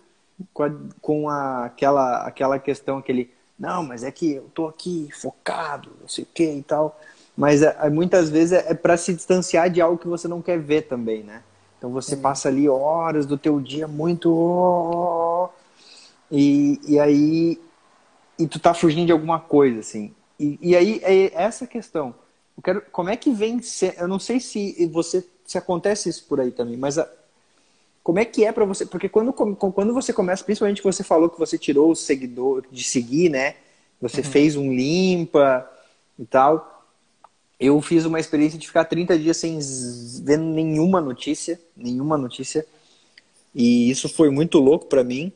com, 0.52 0.62
a, 0.64 0.70
com 1.00 1.28
a, 1.28 1.64
aquela, 1.66 2.26
aquela 2.26 2.58
questão, 2.58 2.98
aquele, 2.98 3.30
não, 3.58 3.84
mas 3.84 4.02
é 4.02 4.10
que 4.10 4.32
eu 4.34 4.50
tô 4.54 4.66
aqui 4.66 5.08
focado, 5.12 5.90
não 6.00 6.08
sei 6.08 6.24
o 6.24 6.28
que 6.32 6.50
e 6.50 6.62
tal. 6.62 6.98
Mas 7.36 7.62
é, 7.62 7.76
é, 7.80 7.88
muitas 7.88 8.28
vezes 8.28 8.52
é, 8.52 8.72
é 8.72 8.74
para 8.74 8.96
se 8.96 9.14
distanciar 9.14 9.70
de 9.70 9.80
algo 9.80 9.98
que 9.98 10.08
você 10.08 10.26
não 10.26 10.42
quer 10.42 10.58
ver 10.58 10.82
também, 10.82 11.22
né? 11.22 11.42
Então 11.78 11.90
você 11.90 12.14
passa 12.14 12.48
ali 12.48 12.68
horas 12.68 13.24
do 13.24 13.38
teu 13.38 13.58
dia 13.58 13.88
muito 13.88 15.48
e, 16.30 16.78
e 16.86 17.00
aí 17.00 17.58
e 18.38 18.46
tu 18.46 18.58
tá 18.58 18.74
fugindo 18.74 19.06
de 19.06 19.12
alguma 19.12 19.40
coisa 19.40 19.80
assim. 19.80 20.14
E, 20.40 20.58
e 20.60 20.76
aí 20.76 21.00
é 21.04 21.30
essa 21.34 21.66
questão. 21.66 22.14
Eu 22.56 22.62
quero, 22.62 22.82
como 22.90 23.10
é 23.10 23.16
que 23.16 23.30
vem 23.30 23.60
ser, 23.60 23.94
eu 23.98 24.08
não 24.08 24.18
sei 24.18 24.40
se 24.40 24.86
você 24.86 25.24
se 25.46 25.58
acontece 25.58 26.08
isso 26.08 26.24
por 26.24 26.40
aí 26.40 26.50
também, 26.50 26.76
mas 26.76 26.98
a, 26.98 27.08
como 28.02 28.18
é 28.18 28.24
que 28.24 28.44
é 28.44 28.50
para 28.50 28.64
você? 28.64 28.86
Porque 28.86 29.08
quando, 29.08 29.32
quando 29.32 29.92
você 29.92 30.12
começa, 30.12 30.42
principalmente 30.42 30.80
que 30.80 30.86
você 30.86 31.04
falou 31.04 31.28
que 31.28 31.38
você 31.38 31.58
tirou 31.58 31.90
o 31.90 31.96
seguidor 31.96 32.64
de 32.72 32.82
seguir, 32.82 33.28
né? 33.28 33.56
Você 34.00 34.22
uhum. 34.22 34.26
fez 34.26 34.56
um 34.56 34.72
limpa 34.72 35.70
e 36.18 36.24
tal 36.24 36.80
eu 37.60 37.78
fiz 37.82 38.06
uma 38.06 38.18
experiência 38.18 38.58
de 38.58 38.66
ficar 38.66 38.86
30 38.86 39.18
dias 39.18 39.36
sem 39.36 39.58
ver 40.24 40.38
nenhuma 40.38 40.98
notícia, 40.98 41.60
nenhuma 41.76 42.16
notícia. 42.16 42.64
E 43.54 43.90
isso 43.90 44.08
foi 44.08 44.30
muito 44.30 44.58
louco 44.58 44.86
para 44.86 45.04
mim. 45.04 45.30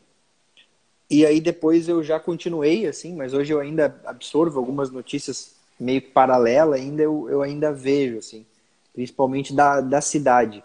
E 1.08 1.24
aí 1.24 1.40
depois 1.40 1.88
eu 1.88 2.02
já 2.02 2.18
continuei 2.18 2.86
assim, 2.86 3.14
mas 3.14 3.34
hoje 3.34 3.52
eu 3.52 3.60
ainda 3.60 4.00
absorvo 4.04 4.58
algumas 4.58 4.90
notícias 4.90 5.54
meio 5.78 6.00
que 6.00 6.08
paralela, 6.08 6.76
ainda 6.76 7.02
eu, 7.02 7.28
eu 7.28 7.42
ainda 7.42 7.72
vejo 7.72 8.18
assim, 8.18 8.46
principalmente 8.92 9.54
da, 9.54 9.80
da 9.80 10.00
cidade. 10.00 10.62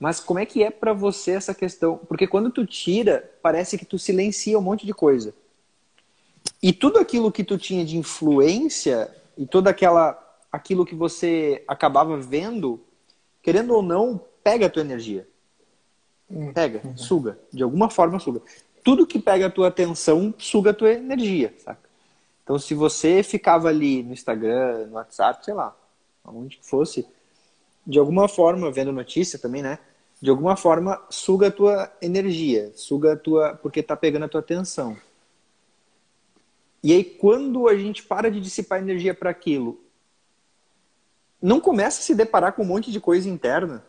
Mas 0.00 0.18
como 0.18 0.40
é 0.40 0.46
que 0.46 0.64
é 0.64 0.70
para 0.70 0.92
você 0.92 1.32
essa 1.32 1.54
questão? 1.54 1.96
Porque 2.08 2.26
quando 2.26 2.50
tu 2.50 2.66
tira, 2.66 3.30
parece 3.40 3.78
que 3.78 3.84
tu 3.84 3.98
silencia 3.98 4.58
um 4.58 4.62
monte 4.62 4.84
de 4.84 4.92
coisa. 4.92 5.32
E 6.60 6.72
tudo 6.72 6.98
aquilo 6.98 7.30
que 7.30 7.44
tu 7.44 7.56
tinha 7.56 7.84
de 7.84 7.96
influência 7.96 9.08
e 9.38 9.46
toda 9.46 9.70
aquela 9.70 10.18
aquilo 10.50 10.84
que 10.84 10.94
você 10.94 11.64
acabava 11.66 12.16
vendo, 12.18 12.80
querendo 13.42 13.74
ou 13.74 13.82
não, 13.82 14.20
pega 14.42 14.66
a 14.66 14.70
tua 14.70 14.82
energia. 14.82 15.26
Hum. 16.30 16.52
Pega, 16.52 16.80
uhum. 16.84 16.96
suga. 16.96 17.38
De 17.52 17.62
alguma 17.62 17.88
forma 17.88 18.18
suga. 18.18 18.42
Tudo 18.82 19.06
que 19.06 19.18
pega 19.18 19.46
a 19.46 19.50
tua 19.50 19.68
atenção 19.68 20.34
suga 20.38 20.70
a 20.70 20.74
tua 20.74 20.92
energia, 20.92 21.54
saca? 21.58 21.88
Então, 22.42 22.58
se 22.58 22.74
você 22.74 23.22
ficava 23.22 23.68
ali 23.68 24.02
no 24.02 24.12
Instagram, 24.12 24.86
no 24.86 24.94
WhatsApp, 24.94 25.44
sei 25.44 25.54
lá, 25.54 25.76
aonde 26.24 26.56
que 26.56 26.66
fosse, 26.66 27.06
de 27.86 27.98
alguma 27.98 28.28
forma, 28.28 28.70
vendo 28.70 28.92
notícia 28.92 29.38
também, 29.38 29.62
né? 29.62 29.78
De 30.20 30.30
alguma 30.30 30.56
forma, 30.56 31.00
suga 31.10 31.48
a 31.48 31.50
tua 31.50 31.92
energia, 32.00 32.72
suga 32.74 33.14
a 33.14 33.16
tua. 33.16 33.54
porque 33.54 33.82
tá 33.82 33.96
pegando 33.96 34.24
a 34.24 34.28
tua 34.28 34.40
atenção. 34.40 34.96
E 36.82 36.92
aí, 36.92 37.04
quando 37.04 37.68
a 37.68 37.76
gente 37.76 38.02
para 38.02 38.30
de 38.30 38.40
dissipar 38.40 38.80
energia 38.80 39.14
para 39.14 39.30
aquilo, 39.30 39.80
não 41.40 41.60
começa 41.60 42.00
a 42.00 42.02
se 42.02 42.14
deparar 42.14 42.52
com 42.52 42.62
um 42.62 42.66
monte 42.66 42.90
de 42.90 43.00
coisa 43.00 43.28
interna. 43.28 43.84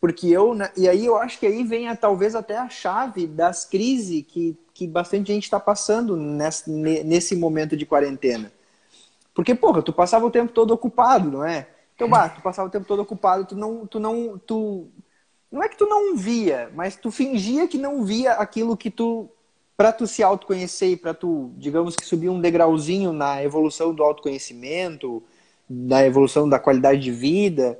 Porque 0.00 0.28
eu. 0.28 0.54
Né, 0.54 0.70
e 0.76 0.88
aí 0.88 1.04
eu 1.04 1.16
acho 1.16 1.38
que 1.38 1.46
aí 1.46 1.64
vem 1.64 1.88
a, 1.88 1.96
talvez 1.96 2.34
até 2.34 2.56
a 2.56 2.68
chave 2.68 3.26
das 3.26 3.64
crises 3.64 4.24
que, 4.26 4.56
que 4.72 4.86
bastante 4.86 5.32
gente 5.32 5.44
está 5.44 5.58
passando 5.58 6.16
nesse, 6.16 6.70
nesse 6.70 7.36
momento 7.36 7.76
de 7.76 7.86
quarentena. 7.86 8.52
Porque, 9.34 9.54
porra, 9.54 9.82
tu 9.82 9.92
passava 9.92 10.24
o 10.24 10.30
tempo 10.30 10.52
todo 10.52 10.72
ocupado, 10.72 11.30
não 11.30 11.44
é? 11.44 11.68
Então, 11.94 12.08
bah, 12.08 12.28
tu 12.28 12.42
passava 12.42 12.68
o 12.68 12.70
tempo 12.70 12.86
todo 12.86 13.00
ocupado, 13.00 13.46
tu 13.46 13.56
não, 13.56 13.86
tu 13.86 13.98
não, 13.98 14.38
tu 14.38 14.88
não 15.50 15.62
é 15.62 15.68
que 15.68 15.76
tu 15.76 15.86
não 15.86 16.16
via, 16.16 16.70
mas 16.74 16.96
tu 16.96 17.10
fingia 17.10 17.66
que 17.66 17.78
não 17.78 18.04
via 18.04 18.32
aquilo 18.32 18.76
que 18.76 18.90
tu 18.90 19.30
para 19.76 19.92
tu 19.92 20.06
se 20.06 20.22
autoconhecer 20.22 20.90
e 20.90 20.96
para 20.96 21.12
tu, 21.12 21.52
digamos 21.56 21.94
que 21.94 22.04
subir 22.06 22.30
um 22.30 22.40
degrauzinho 22.40 23.12
na 23.12 23.42
evolução 23.42 23.94
do 23.94 24.02
autoconhecimento, 24.02 25.22
da 25.68 26.04
evolução 26.04 26.48
da 26.48 26.58
qualidade 26.58 27.00
de 27.00 27.10
vida, 27.10 27.78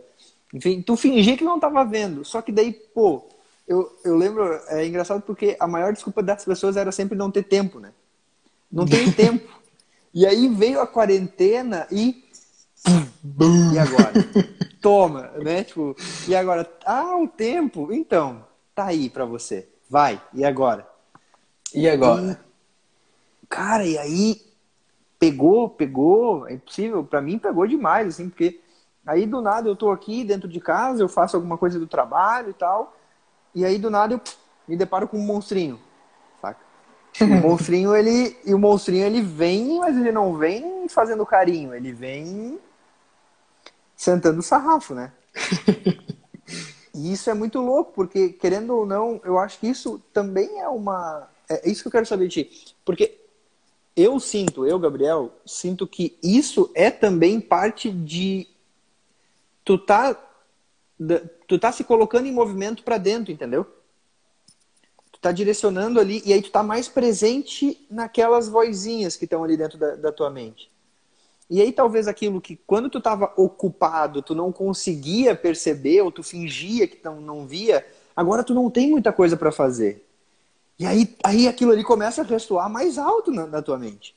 enfim, 0.52 0.80
tu 0.82 0.96
fingia 0.96 1.36
que 1.36 1.44
não 1.44 1.56
estava 1.56 1.84
vendo. 1.84 2.24
Só 2.24 2.40
que 2.40 2.52
daí, 2.52 2.72
pô, 2.72 3.24
eu, 3.66 3.90
eu 4.04 4.16
lembro, 4.16 4.44
é 4.68 4.86
engraçado 4.86 5.22
porque 5.22 5.56
a 5.58 5.66
maior 5.66 5.92
desculpa 5.92 6.22
das 6.22 6.44
pessoas 6.44 6.76
era 6.76 6.92
sempre 6.92 7.16
não 7.16 7.30
ter 7.30 7.42
tempo, 7.42 7.80
né? 7.80 7.92
Não 8.70 8.86
tem 8.86 9.10
tempo. 9.12 9.48
E 10.14 10.26
aí 10.26 10.48
veio 10.48 10.80
a 10.80 10.86
quarentena 10.86 11.86
e. 11.90 12.24
e 13.72 13.78
agora? 13.78 14.12
Toma, 14.80 15.32
né? 15.38 15.64
Tipo, 15.64 15.96
e 16.28 16.34
agora? 16.34 16.70
Ah, 16.84 17.16
o 17.16 17.28
tempo? 17.28 17.92
Então, 17.92 18.44
tá 18.74 18.86
aí 18.86 19.10
para 19.10 19.24
você. 19.24 19.68
Vai, 19.90 20.20
e 20.32 20.44
agora? 20.44 20.88
E 21.74 21.88
agora? 21.88 22.40
E, 23.42 23.46
cara, 23.46 23.84
e 23.84 23.98
aí 23.98 24.40
pegou, 25.18 25.68
pegou, 25.68 26.46
é 26.48 26.54
impossível, 26.54 27.04
para 27.04 27.20
mim 27.20 27.38
pegou 27.38 27.66
demais, 27.66 28.08
assim, 28.08 28.28
porque 28.28 28.60
aí 29.06 29.26
do 29.26 29.40
nada 29.40 29.68
eu 29.68 29.76
tô 29.76 29.90
aqui 29.90 30.24
dentro 30.24 30.48
de 30.48 30.60
casa, 30.60 31.02
eu 31.02 31.08
faço 31.08 31.36
alguma 31.36 31.56
coisa 31.56 31.78
do 31.78 31.86
trabalho 31.86 32.50
e 32.50 32.54
tal, 32.54 32.94
e 33.54 33.64
aí 33.64 33.78
do 33.78 33.90
nada 33.90 34.14
eu 34.14 34.20
me 34.66 34.76
deparo 34.76 35.06
com 35.08 35.16
um 35.16 35.24
monstrinho. 35.24 35.80
O 37.20 37.26
monstrinho, 37.40 37.94
ele. 37.94 38.36
E 38.44 38.52
o 38.52 38.58
monstrinho, 38.58 39.06
ele 39.06 39.22
vem, 39.22 39.78
mas 39.78 39.96
ele 39.96 40.12
não 40.12 40.36
vem 40.36 40.88
fazendo 40.88 41.24
carinho, 41.24 41.74
ele 41.74 41.92
vem 41.92 42.58
sentando 43.96 44.40
o 44.40 44.42
sarrafo, 44.42 44.94
né? 44.94 45.12
e 46.94 47.12
isso 47.12 47.30
é 47.30 47.34
muito 47.34 47.60
louco, 47.60 47.92
porque, 47.94 48.30
querendo 48.30 48.76
ou 48.76 48.86
não, 48.86 49.20
eu 49.24 49.38
acho 49.38 49.58
que 49.58 49.68
isso 49.68 50.00
também 50.12 50.60
é 50.60 50.68
uma. 50.68 51.28
É 51.48 51.68
isso 51.68 51.82
que 51.82 51.88
eu 51.88 51.92
quero 51.92 52.06
saber 52.06 52.28
de 52.28 52.44
ti. 52.44 52.74
Porque 52.84 53.18
eu 53.96 54.20
sinto, 54.20 54.66
eu, 54.66 54.78
Gabriel, 54.78 55.32
sinto 55.46 55.86
que 55.86 56.18
isso 56.22 56.70
é 56.74 56.90
também 56.90 57.40
parte 57.40 57.90
de. 57.90 58.46
Tu 59.66 59.76
tá. 59.76 60.16
Tu 61.46 61.58
tá 61.58 61.70
se 61.70 61.84
colocando 61.84 62.26
em 62.26 62.32
movimento 62.32 62.82
para 62.82 62.96
dentro, 62.96 63.30
entendeu? 63.30 63.66
tá 65.26 65.32
direcionando 65.32 65.98
ali 65.98 66.22
e 66.24 66.32
aí 66.32 66.40
tu 66.40 66.52
tá 66.52 66.62
mais 66.62 66.86
presente 66.86 67.84
naquelas 67.90 68.48
vozinhas 68.48 69.16
que 69.16 69.24
estão 69.24 69.42
ali 69.42 69.56
dentro 69.56 69.76
da, 69.76 69.96
da, 69.96 70.12
tua 70.12 70.30
mente. 70.30 70.70
E 71.50 71.60
aí 71.60 71.72
talvez 71.72 72.06
aquilo 72.06 72.40
que 72.40 72.54
quando 72.64 72.88
tu 72.88 72.98
estava 72.98 73.32
ocupado, 73.36 74.22
tu 74.22 74.36
não 74.36 74.52
conseguia 74.52 75.34
perceber 75.34 76.00
ou 76.02 76.12
tu 76.12 76.22
fingia 76.22 76.86
que 76.86 77.00
não, 77.02 77.20
não 77.20 77.44
via, 77.44 77.84
agora 78.14 78.44
tu 78.44 78.54
não 78.54 78.70
tem 78.70 78.88
muita 78.88 79.12
coisa 79.12 79.36
para 79.36 79.50
fazer. 79.50 80.06
E 80.78 80.86
aí, 80.86 81.12
aí 81.24 81.48
aquilo 81.48 81.72
ali 81.72 81.82
começa 81.82 82.22
a 82.22 82.24
ressoar 82.24 82.70
mais 82.70 82.96
alto 82.96 83.32
na, 83.32 83.48
na 83.48 83.60
tua 83.60 83.78
mente. 83.78 84.14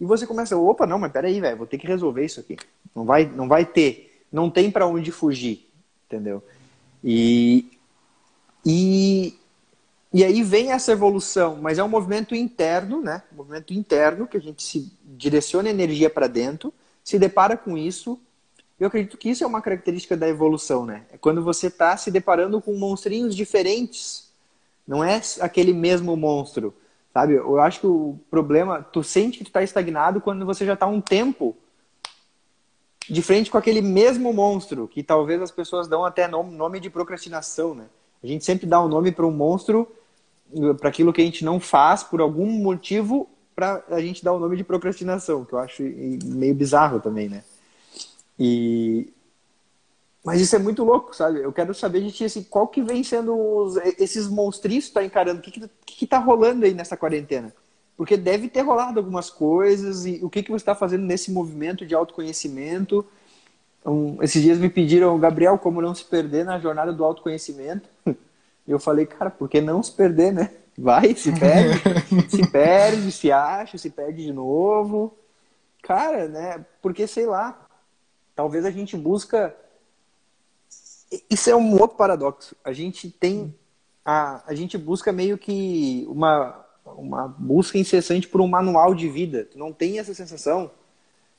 E 0.00 0.04
você 0.04 0.24
começa, 0.24 0.56
opa, 0.56 0.86
não, 0.86 1.00
mas 1.00 1.10
peraí, 1.10 1.40
velho, 1.40 1.56
vou 1.56 1.66
ter 1.66 1.78
que 1.78 1.86
resolver 1.86 2.24
isso 2.24 2.38
aqui. 2.38 2.56
Não 2.94 3.04
vai, 3.04 3.24
não 3.24 3.48
vai 3.48 3.66
ter, 3.66 4.07
não 4.32 4.50
tem 4.50 4.70
para 4.70 4.86
onde 4.86 5.10
fugir, 5.10 5.68
entendeu? 6.06 6.42
E, 7.02 7.66
e, 8.64 9.38
e 10.12 10.24
aí 10.24 10.42
vem 10.42 10.72
essa 10.72 10.92
evolução, 10.92 11.58
mas 11.60 11.78
é 11.78 11.84
um 11.84 11.88
movimento 11.88 12.34
interno, 12.34 13.00
né? 13.00 13.22
Um 13.32 13.36
movimento 13.36 13.72
interno 13.72 14.26
que 14.26 14.36
a 14.36 14.40
gente 14.40 14.62
se 14.62 14.92
direciona 15.04 15.70
energia 15.70 16.10
para 16.10 16.26
dentro, 16.26 16.72
se 17.02 17.18
depara 17.18 17.56
com 17.56 17.76
isso. 17.76 18.20
Eu 18.78 18.88
acredito 18.88 19.16
que 19.16 19.30
isso 19.30 19.42
é 19.42 19.46
uma 19.46 19.62
característica 19.62 20.16
da 20.16 20.28
evolução, 20.28 20.84
né? 20.84 21.04
É 21.12 21.18
quando 21.18 21.42
você 21.42 21.68
está 21.68 21.96
se 21.96 22.10
deparando 22.10 22.60
com 22.60 22.74
monstrinhos 22.74 23.34
diferentes. 23.34 24.28
Não 24.86 25.04
é 25.04 25.20
aquele 25.40 25.72
mesmo 25.72 26.16
monstro, 26.16 26.74
sabe? 27.12 27.34
Eu 27.34 27.60
acho 27.60 27.80
que 27.80 27.86
o 27.86 28.18
problema, 28.30 28.82
tu 28.82 29.02
sente 29.02 29.38
que 29.38 29.44
tu 29.44 29.48
está 29.48 29.62
estagnado 29.62 30.20
quando 30.20 30.46
você 30.46 30.64
já 30.64 30.74
está 30.74 30.86
um 30.86 31.00
tempo 31.00 31.56
de 33.08 33.22
frente 33.22 33.50
com 33.50 33.56
aquele 33.56 33.80
mesmo 33.80 34.32
monstro, 34.32 34.86
que 34.86 35.02
talvez 35.02 35.40
as 35.40 35.50
pessoas 35.50 35.88
dão 35.88 36.04
até 36.04 36.28
nome 36.28 36.78
de 36.78 36.90
procrastinação, 36.90 37.74
né? 37.74 37.86
A 38.22 38.26
gente 38.26 38.44
sempre 38.44 38.66
dá 38.66 38.82
um 38.82 38.88
nome 38.88 39.12
para 39.12 39.26
um 39.26 39.30
monstro 39.30 39.88
para 40.78 40.88
aquilo 40.88 41.12
que 41.12 41.20
a 41.20 41.24
gente 41.24 41.44
não 41.44 41.60
faz 41.60 42.02
por 42.02 42.20
algum 42.20 42.46
motivo 42.46 43.28
para 43.54 43.82
a 43.90 44.00
gente 44.00 44.24
dar 44.24 44.32
o 44.32 44.38
nome 44.38 44.56
de 44.56 44.64
procrastinação, 44.64 45.44
que 45.44 45.52
eu 45.52 45.58
acho 45.58 45.82
meio 45.82 46.54
bizarro 46.54 47.00
também, 47.00 47.28
né? 47.28 47.42
E 48.38 49.12
mas 50.24 50.40
isso 50.40 50.54
é 50.54 50.58
muito 50.58 50.84
louco, 50.84 51.16
sabe? 51.16 51.40
Eu 51.40 51.52
quero 51.52 51.72
saber 51.72 52.02
de 52.02 52.12
ti 52.12 52.24
assim, 52.24 52.42
qual 52.42 52.68
que 52.68 52.82
vem 52.82 53.02
sendo 53.02 53.34
os, 53.34 53.76
esses 53.98 54.28
monstrinhos 54.28 54.88
que 54.88 54.92
tá 54.92 55.02
encarando, 55.02 55.38
o 55.38 55.42
que 55.42 55.50
que, 55.50 55.70
que 55.86 56.06
tá 56.06 56.18
rolando 56.18 56.66
aí 56.66 56.74
nessa 56.74 56.96
quarentena? 56.96 57.54
Porque 57.98 58.16
deve 58.16 58.48
ter 58.48 58.60
rolado 58.60 59.00
algumas 59.00 59.28
coisas 59.28 60.06
e 60.06 60.20
o 60.22 60.30
que 60.30 60.44
que 60.44 60.52
você 60.52 60.62
está 60.62 60.72
fazendo 60.72 61.04
nesse 61.04 61.32
movimento 61.32 61.84
de 61.84 61.96
autoconhecimento? 61.96 63.04
Um, 63.84 64.22
esses 64.22 64.40
dias 64.40 64.56
me 64.56 64.70
pediram, 64.70 65.18
Gabriel, 65.18 65.58
como 65.58 65.82
não 65.82 65.92
se 65.92 66.04
perder 66.04 66.44
na 66.44 66.60
jornada 66.60 66.92
do 66.92 67.04
autoconhecimento. 67.04 67.88
E 68.06 68.70
eu 68.70 68.78
falei, 68.78 69.04
cara, 69.04 69.30
por 69.30 69.48
que 69.48 69.60
não 69.60 69.82
se 69.82 69.90
perder, 69.90 70.32
né? 70.32 70.52
Vai, 70.78 71.12
se 71.16 71.32
perde, 71.32 71.82
se 72.30 72.48
perde, 72.48 73.10
se 73.10 73.32
acha, 73.32 73.76
se 73.76 73.90
perde 73.90 74.24
de 74.24 74.32
novo. 74.32 75.12
Cara, 75.82 76.28
né? 76.28 76.64
Porque, 76.80 77.04
sei 77.04 77.26
lá, 77.26 77.66
talvez 78.32 78.64
a 78.64 78.70
gente 78.70 78.96
busca. 78.96 79.52
Isso 81.28 81.50
é 81.50 81.56
um 81.56 81.72
outro 81.80 81.96
paradoxo. 81.96 82.54
A 82.62 82.72
gente 82.72 83.10
tem. 83.10 83.52
A, 84.04 84.40
a 84.46 84.54
gente 84.54 84.78
busca 84.78 85.10
meio 85.10 85.36
que 85.36 86.06
uma, 86.08 86.64
uma 86.96 87.28
busca 87.28 87.78
incessante 87.78 88.28
por 88.28 88.40
um 88.40 88.48
manual 88.48 88.94
de 88.94 89.08
vida. 89.08 89.44
Tu 89.50 89.58
não 89.58 89.72
tem 89.72 89.98
essa 89.98 90.14
sensação? 90.14 90.70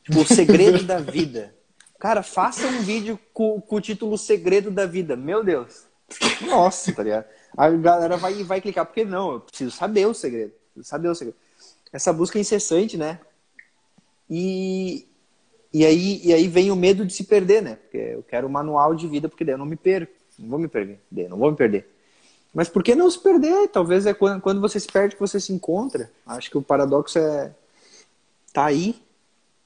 Tipo, 0.04 0.22
o 0.22 0.26
segredo 0.26 0.84
da 0.84 1.00
vida. 1.00 1.54
Cara, 2.00 2.24
faça 2.24 2.66
um 2.68 2.82
vídeo 2.82 3.20
com, 3.34 3.60
com 3.60 3.76
o 3.76 3.82
título 3.82 4.18
Segredo 4.18 4.72
da 4.72 4.86
Vida. 4.86 5.16
Meu 5.16 5.43
Deus. 5.43 5.84
Nossa, 6.41 6.93
tá 6.93 7.04
ligado? 7.04 7.26
A 7.56 7.70
galera 7.70 8.18
vai, 8.18 8.43
vai 8.43 8.62
clicar, 8.62 8.86
porque 8.86 9.04
não, 9.04 9.34
eu 9.34 9.39
preciso 9.41 9.72
saber 9.72 10.08
o 10.08 10.14
segredo. 10.14 10.54
Saber 10.82 11.10
o 11.10 11.16
segredo. 11.16 11.38
Essa 11.91 12.14
busca 12.14 12.38
é 12.38 12.41
incessante, 12.41 12.97
né? 12.97 13.20
E, 14.30 15.08
e, 15.74 15.86
aí, 15.86 16.22
e 16.24 16.34
aí 16.34 16.47
vem 16.47 16.72
o 16.72 16.76
medo 16.76 17.06
de 17.06 17.14
se 17.14 17.26
perder, 17.26 17.62
né? 17.62 17.76
Porque 17.76 17.97
eu 17.97 18.24
quero 18.24 18.47
o 18.47 18.50
manual 18.50 18.95
de 18.95 19.08
vida, 19.08 19.28
porque 19.28 19.43
daí 19.43 19.56
eu 19.56 19.60
não 19.60 19.66
me 19.66 19.76
perco. 19.76 20.14
Não 20.38 20.47
vou 20.47 20.60
me 20.60 20.70
perder, 20.70 21.00
não 21.28 21.38
vou 21.38 21.52
me 21.52 21.58
perder. 21.58 21.89
Mas 22.54 22.68
por 22.68 22.84
que 22.84 22.95
não 22.95 23.10
se 23.10 23.20
perder? 23.20 23.68
Talvez 23.70 24.06
é 24.06 24.14
quando, 24.14 24.41
quando 24.41 24.62
você 24.62 24.80
se 24.80 24.88
perde 24.88 25.16
que 25.16 25.22
você 25.22 25.39
se 25.39 25.54
encontra. 25.54 26.12
Acho 26.26 26.50
que 26.50 26.58
o 26.58 26.62
paradoxo 26.62 27.20
é 27.20 27.52
tá 28.52 28.66
aí. 28.66 29.02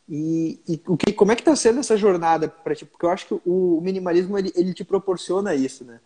E, 0.09 0.59
e 0.67 0.81
o 0.88 0.97
que, 0.97 1.13
como 1.13 1.31
é 1.31 1.36
que 1.36 1.41
está 1.41 1.55
sendo 1.55 1.79
essa 1.79 1.95
jornada 1.95 2.49
para 2.49 2.75
ti? 2.75 2.86
Porque 2.86 3.05
eu 3.05 3.09
acho 3.09 3.25
que 3.25 3.41
o, 3.45 3.79
minimalismo 3.81 4.38
ele, 4.38 4.51
ele 4.55 4.73
te 4.73 4.84
proporciona 4.84 5.55
isso, 5.55 5.86
né? 5.86 5.99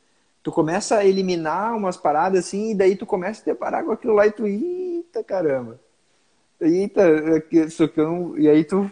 tu 0.48 0.52
começa 0.52 0.96
a 0.96 1.06
eliminar 1.06 1.76
umas 1.76 1.98
paradas 1.98 2.46
assim, 2.46 2.72
e 2.72 2.74
daí 2.74 2.96
tu 2.96 3.06
começa 3.06 3.42
a 3.42 3.46
deparar 3.46 3.84
com 3.84 3.92
aquilo 3.92 4.14
lá 4.14 4.26
e 4.26 4.32
tu, 4.32 4.48
eita 4.48 5.22
caramba. 5.22 5.78
Eita, 6.62 7.04
isso 7.52 7.86
que 7.90 8.00
eu. 8.00 8.34
E 8.40 8.48
aí 8.48 8.64
tu. 8.64 8.90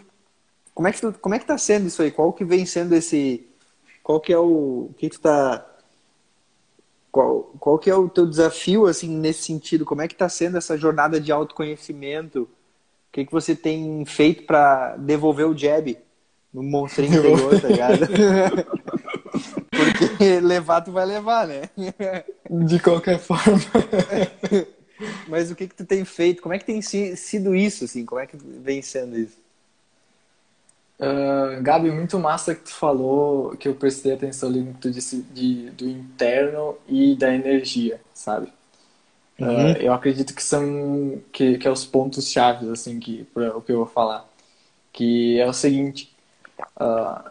Como 0.74 0.86
é, 0.86 0.92
que 0.92 1.00
tu, 1.00 1.14
como 1.18 1.34
é 1.34 1.38
que 1.38 1.46
tá 1.46 1.56
sendo 1.56 1.86
isso 1.86 2.02
aí? 2.02 2.10
Qual 2.10 2.30
que 2.34 2.44
vem 2.44 2.66
sendo 2.66 2.94
esse. 2.94 3.48
Qual 4.02 4.20
que 4.20 4.34
é 4.34 4.38
o. 4.38 4.90
O 4.90 4.94
que 4.98 5.08
tu 5.08 5.18
tá. 5.18 5.66
Qual, 7.16 7.42
qual 7.58 7.78
que 7.78 7.88
é 7.88 7.94
o 7.94 8.10
teu 8.10 8.26
desafio, 8.26 8.84
assim, 8.84 9.08
nesse 9.08 9.44
sentido? 9.44 9.86
Como 9.86 10.02
é 10.02 10.06
que 10.06 10.14
tá 10.14 10.28
sendo 10.28 10.58
essa 10.58 10.76
jornada 10.76 11.18
de 11.18 11.32
autoconhecimento? 11.32 12.42
O 12.42 12.48
que, 13.10 13.24
que 13.24 13.32
você 13.32 13.56
tem 13.56 14.04
feito 14.04 14.42
para 14.42 14.98
devolver 14.98 15.46
o 15.46 15.56
jab 15.56 15.96
no 16.52 16.62
monstrinho 16.62 17.16
interior, 17.16 17.58
tá 17.58 17.68
ligado? 17.68 18.00
Porque 19.72 20.40
levar 20.40 20.82
tu 20.82 20.92
vai 20.92 21.06
levar, 21.06 21.46
né? 21.46 21.70
De 22.50 22.78
qualquer 22.80 23.18
forma. 23.18 23.62
Mas 25.26 25.50
o 25.50 25.54
que 25.54 25.68
que 25.68 25.74
tu 25.74 25.86
tem 25.86 26.04
feito? 26.04 26.42
Como 26.42 26.54
é 26.54 26.58
que 26.58 26.66
tem 26.66 26.82
sido 26.82 27.54
isso, 27.54 27.86
assim? 27.86 28.04
Como 28.04 28.20
é 28.20 28.26
que 28.26 28.36
vem 28.36 28.82
sendo 28.82 29.18
isso? 29.18 29.38
Uh, 30.98 31.62
Gabi, 31.62 31.90
muito 31.90 32.18
massa 32.18 32.54
que 32.54 32.62
tu 32.62 32.72
falou, 32.72 33.54
que 33.56 33.68
eu 33.68 33.74
prestei 33.74 34.14
atenção 34.14 34.48
ali 34.48 34.60
no 34.60 34.72
que 34.72 34.80
tu 34.80 34.90
disse 34.90 35.22
de, 35.34 35.70
do 35.70 35.86
interno 35.86 36.76
e 36.88 37.14
da 37.14 37.34
energia, 37.34 38.00
sabe? 38.14 38.50
Uhum. 39.38 39.72
Uh, 39.72 39.76
eu 39.76 39.92
acredito 39.92 40.34
que 40.34 40.42
são 40.42 41.20
que, 41.30 41.58
que 41.58 41.68
é 41.68 41.70
os 41.70 41.84
pontos 41.84 42.30
chaves 42.30 42.70
assim 42.70 42.98
que 42.98 43.24
para 43.34 43.54
o 43.54 43.60
que 43.60 43.72
eu 43.72 43.76
vou 43.76 43.86
falar, 43.86 44.26
que 44.90 45.38
é 45.38 45.46
o 45.46 45.52
seguinte, 45.52 46.10
uh, 46.80 47.30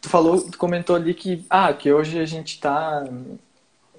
tu 0.00 0.08
falou, 0.08 0.40
tu 0.40 0.58
comentou 0.58 0.96
ali 0.96 1.14
que 1.14 1.46
ah 1.48 1.72
que 1.72 1.92
hoje 1.92 2.18
a 2.18 2.24
gente 2.24 2.54
está 2.54 3.04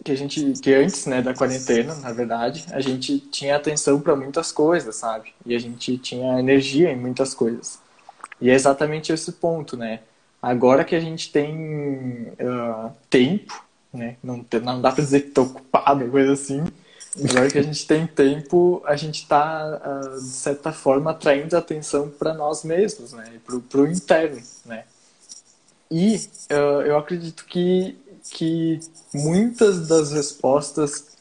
que 0.03 0.11
a 0.11 0.15
gente 0.15 0.53
que 0.61 0.73
antes 0.73 1.05
né 1.05 1.21
da 1.21 1.33
quarentena 1.33 1.95
na 1.95 2.11
verdade 2.11 2.65
a 2.71 2.81
gente 2.81 3.19
tinha 3.19 3.55
atenção 3.55 4.01
para 4.01 4.15
muitas 4.15 4.51
coisas 4.51 4.97
sabe 4.97 5.33
e 5.45 5.55
a 5.55 5.59
gente 5.59 5.97
tinha 5.97 6.39
energia 6.39 6.91
em 6.91 6.97
muitas 6.97 7.33
coisas 7.33 7.79
e 8.39 8.49
é 8.49 8.53
exatamente 8.53 9.11
esse 9.11 9.31
ponto, 9.33 9.75
né? 9.75 10.01
Agora 10.41 10.83
que 10.83 10.95
a 10.95 10.99
gente 10.99 11.31
tem 11.31 12.33
uh, 12.39 12.91
tempo, 13.09 13.63
né? 13.93 14.17
Não, 14.23 14.45
não 14.63 14.81
dá 14.81 14.91
para 14.91 15.03
dizer 15.03 15.21
que 15.21 15.27
estou 15.29 15.45
ocupado, 15.45 16.07
coisa 16.09 16.33
assim. 16.33 16.63
Agora 17.29 17.49
que 17.49 17.57
a 17.57 17.63
gente 17.63 17.87
tem 17.87 18.05
tempo, 18.05 18.81
a 18.85 18.95
gente 18.95 19.23
está, 19.23 19.65
uh, 19.65 20.21
de 20.21 20.29
certa 20.29 20.71
forma, 20.71 21.11
atraindo 21.11 21.57
atenção 21.57 22.09
para 22.09 22.33
nós 22.33 22.63
mesmos, 22.63 23.13
né? 23.13 23.39
Para 23.69 23.81
o 23.81 23.87
interno, 23.87 24.41
né? 24.65 24.83
E 25.89 26.17
uh, 26.51 26.81
eu 26.85 26.97
acredito 26.97 27.45
que, 27.45 27.97
que 28.29 28.79
muitas 29.13 29.87
das 29.87 30.11
respostas 30.11 31.15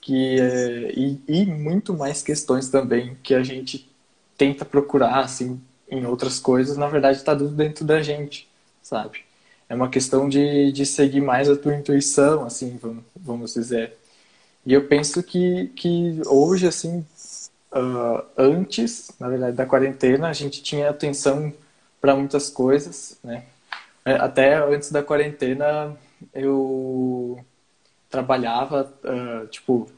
que, 0.00 0.40
uh, 0.40 0.98
e, 0.98 1.20
e 1.28 1.46
muito 1.46 1.94
mais 1.94 2.22
questões 2.22 2.68
também 2.68 3.16
que 3.22 3.34
a 3.34 3.42
gente 3.44 3.88
tenta 4.36 4.64
procurar, 4.64 5.20
assim, 5.20 5.60
em 5.90 6.04
outras 6.06 6.38
coisas, 6.38 6.76
na 6.76 6.88
verdade 6.88 7.18
está 7.18 7.34
tudo 7.34 7.50
dentro 7.50 7.84
da 7.84 8.02
gente, 8.02 8.48
sabe? 8.82 9.20
É 9.68 9.74
uma 9.74 9.88
questão 9.88 10.28
de, 10.28 10.72
de 10.72 10.86
seguir 10.86 11.20
mais 11.20 11.48
a 11.48 11.56
tua 11.56 11.74
intuição, 11.74 12.44
assim, 12.44 12.78
vamos, 12.80 13.04
vamos 13.14 13.54
dizer. 13.54 13.96
E 14.64 14.72
eu 14.72 14.86
penso 14.86 15.22
que, 15.22 15.68
que 15.76 16.20
hoje, 16.26 16.66
assim, 16.66 17.04
uh, 17.72 18.24
antes, 18.36 19.10
na 19.20 19.28
verdade, 19.28 19.56
da 19.56 19.66
quarentena, 19.66 20.28
a 20.28 20.32
gente 20.32 20.62
tinha 20.62 20.90
atenção 20.90 21.52
para 22.00 22.14
muitas 22.16 22.48
coisas, 22.50 23.18
né? 23.22 23.44
É, 24.04 24.14
até 24.14 24.56
antes 24.56 24.90
da 24.90 25.02
quarentena, 25.02 25.96
eu 26.34 27.38
trabalhava, 28.08 28.92
uh, 29.04 29.46
tipo, 29.48 29.88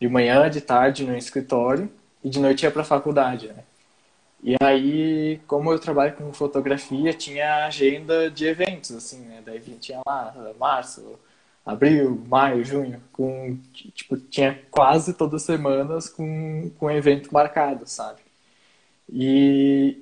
de 0.00 0.08
manhã, 0.08 0.50
de 0.50 0.60
tarde 0.60 1.04
no 1.04 1.16
escritório 1.16 1.90
e 2.24 2.28
de 2.28 2.40
noite 2.40 2.64
ia 2.64 2.70
para 2.70 2.82
a 2.82 2.84
faculdade, 2.84 3.48
né? 3.48 3.62
E 4.42 4.56
aí, 4.62 5.38
como 5.46 5.70
eu 5.70 5.78
trabalho 5.78 6.14
com 6.16 6.32
fotografia, 6.32 7.12
tinha 7.12 7.66
agenda 7.66 8.30
de 8.30 8.46
eventos, 8.46 8.92
assim, 8.92 9.20
né? 9.20 9.42
Daí 9.44 9.60
tinha 9.78 10.00
lá 10.06 10.34
março, 10.58 11.18
abril, 11.64 12.22
maio, 12.26 12.64
junho, 12.64 13.02
com 13.12 13.58
tipo 13.72 14.16
tinha 14.16 14.58
quase 14.70 15.12
todas 15.14 15.42
as 15.42 15.46
semanas 15.46 16.08
com 16.08 16.70
com 16.78 16.90
evento 16.90 17.32
marcado, 17.32 17.86
sabe? 17.86 18.20
E, 19.12 19.98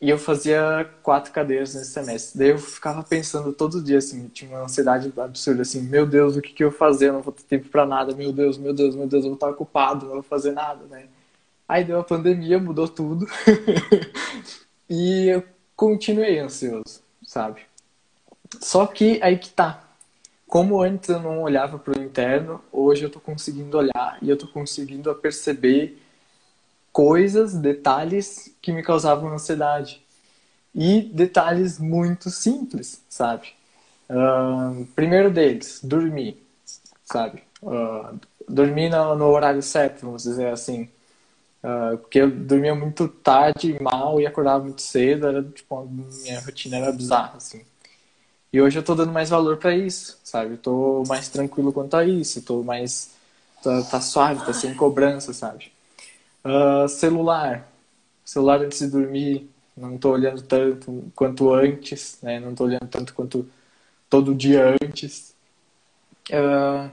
e 0.00 0.10
eu 0.10 0.18
fazia 0.18 0.90
quatro 1.02 1.32
cadeiras 1.32 1.74
nesse 1.74 1.90
semestre. 1.92 2.38
Daí 2.38 2.50
eu 2.50 2.58
ficava 2.58 3.02
pensando 3.02 3.52
todo 3.52 3.82
dia 3.82 3.98
assim, 3.98 4.28
tinha 4.28 4.50
uma 4.50 4.64
ansiedade 4.64 5.12
absurda 5.18 5.62
assim, 5.62 5.82
meu 5.82 6.06
Deus, 6.06 6.36
o 6.36 6.42
que 6.42 6.52
que 6.52 6.64
eu 6.64 6.70
vou 6.70 6.78
fazer? 6.78 7.08
Eu 7.08 7.14
não 7.14 7.22
vou 7.22 7.32
ter 7.32 7.44
tempo 7.44 7.68
para 7.68 7.86
nada. 7.86 8.14
Meu 8.14 8.32
Deus, 8.32 8.58
meu 8.58 8.74
Deus, 8.74 8.96
meu 8.96 9.06
Deus, 9.06 9.24
eu 9.24 9.30
vou 9.30 9.36
estar 9.36 9.50
ocupado, 9.50 10.06
não 10.06 10.14
vou 10.14 10.22
fazer 10.22 10.52
nada, 10.52 10.84
né? 10.86 11.06
Aí 11.68 11.84
deu 11.84 11.98
a 11.98 12.04
pandemia, 12.04 12.58
mudou 12.58 12.88
tudo. 12.88 13.26
e 14.88 15.28
eu 15.28 15.44
continuei 15.74 16.38
ansioso, 16.38 17.02
sabe? 17.24 17.62
Só 18.60 18.86
que 18.86 19.20
aí 19.22 19.38
que 19.38 19.50
tá. 19.50 19.82
Como 20.46 20.80
antes 20.80 21.08
eu 21.08 21.20
não 21.20 21.42
olhava 21.42 21.78
para 21.78 21.98
o 21.98 22.02
interno, 22.02 22.62
hoje 22.70 23.02
eu 23.04 23.10
tô 23.10 23.18
conseguindo 23.18 23.76
olhar 23.76 24.18
e 24.22 24.30
eu 24.30 24.36
tô 24.36 24.46
conseguindo 24.46 25.12
perceber 25.16 26.00
coisas, 26.92 27.52
detalhes 27.54 28.54
que 28.62 28.72
me 28.72 28.82
causavam 28.82 29.32
ansiedade. 29.32 30.00
E 30.74 31.02
detalhes 31.02 31.78
muito 31.78 32.30
simples, 32.30 33.02
sabe? 33.08 33.48
Uh, 34.08 34.86
primeiro 34.94 35.30
deles, 35.30 35.80
dormir, 35.82 36.40
sabe? 37.04 37.42
Uh, 37.60 38.18
dormir 38.48 38.88
no, 38.88 39.16
no 39.16 39.26
horário 39.26 39.62
certo, 39.62 40.02
vamos 40.06 40.22
dizer 40.22 40.48
assim. 40.48 40.88
Uh, 41.66 41.98
porque 41.98 42.20
eu 42.20 42.30
dormia 42.30 42.76
muito 42.76 43.08
tarde, 43.08 43.76
mal 43.82 44.20
e 44.20 44.26
acordava 44.26 44.62
muito 44.62 44.80
cedo, 44.80 45.26
era 45.26 45.42
tipo, 45.42 45.84
minha 46.22 46.38
rotina 46.38 46.76
era 46.76 46.92
bizarra, 46.92 47.38
assim. 47.38 47.62
E 48.52 48.60
hoje 48.62 48.78
eu 48.78 48.84
tô 48.84 48.94
dando 48.94 49.10
mais 49.10 49.30
valor 49.30 49.56
para 49.56 49.74
isso, 49.74 50.16
sabe? 50.22 50.52
Eu 50.52 50.58
tô 50.58 51.02
mais 51.08 51.28
tranquilo 51.28 51.72
quanto 51.72 51.96
a 51.96 52.04
isso, 52.04 52.40
tô 52.40 52.62
mais. 52.62 53.10
tá, 53.64 53.82
tá 53.82 54.00
suave, 54.00 54.46
tá 54.46 54.52
sem 54.52 54.74
cobrança, 54.74 55.32
sabe? 55.32 55.72
Uh, 56.44 56.88
celular. 56.88 57.68
Celular 58.24 58.60
antes 58.60 58.78
de 58.78 58.86
dormir, 58.86 59.50
não 59.76 59.98
tô 59.98 60.12
olhando 60.12 60.42
tanto 60.42 61.10
quanto 61.16 61.52
antes, 61.52 62.18
né? 62.22 62.38
Não 62.38 62.54
tô 62.54 62.62
olhando 62.64 62.86
tanto 62.86 63.12
quanto 63.12 63.44
todo 64.08 64.32
dia 64.36 64.76
antes. 64.80 65.34
Uh, 66.30 66.88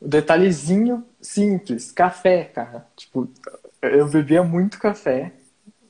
o 0.00 0.08
detalhezinho 0.08 1.06
simples, 1.20 1.92
café, 1.92 2.44
cara. 2.44 2.84
Tipo, 2.96 3.28
eu 3.82 4.08
bebia 4.08 4.42
muito 4.42 4.78
café 4.78 5.32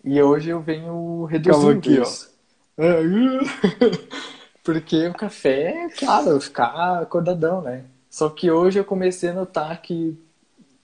e 0.05 0.23
hoje 0.23 0.51
eu 0.51 0.61
venho 0.61 1.25
reduzindo 1.25 1.71
aqui, 1.71 2.01
isso. 2.01 2.31
Ó. 2.79 2.83
Porque 4.63 5.09
o 5.09 5.15
café, 5.15 5.89
claro, 5.99 6.41
ficar 6.41 7.01
acordadão, 7.01 7.63
né? 7.63 7.85
Só 8.09 8.29
que 8.29 8.51
hoje 8.51 8.79
eu 8.79 8.85
comecei 8.85 9.31
a 9.31 9.35
notar 9.35 9.81
que 9.81 10.19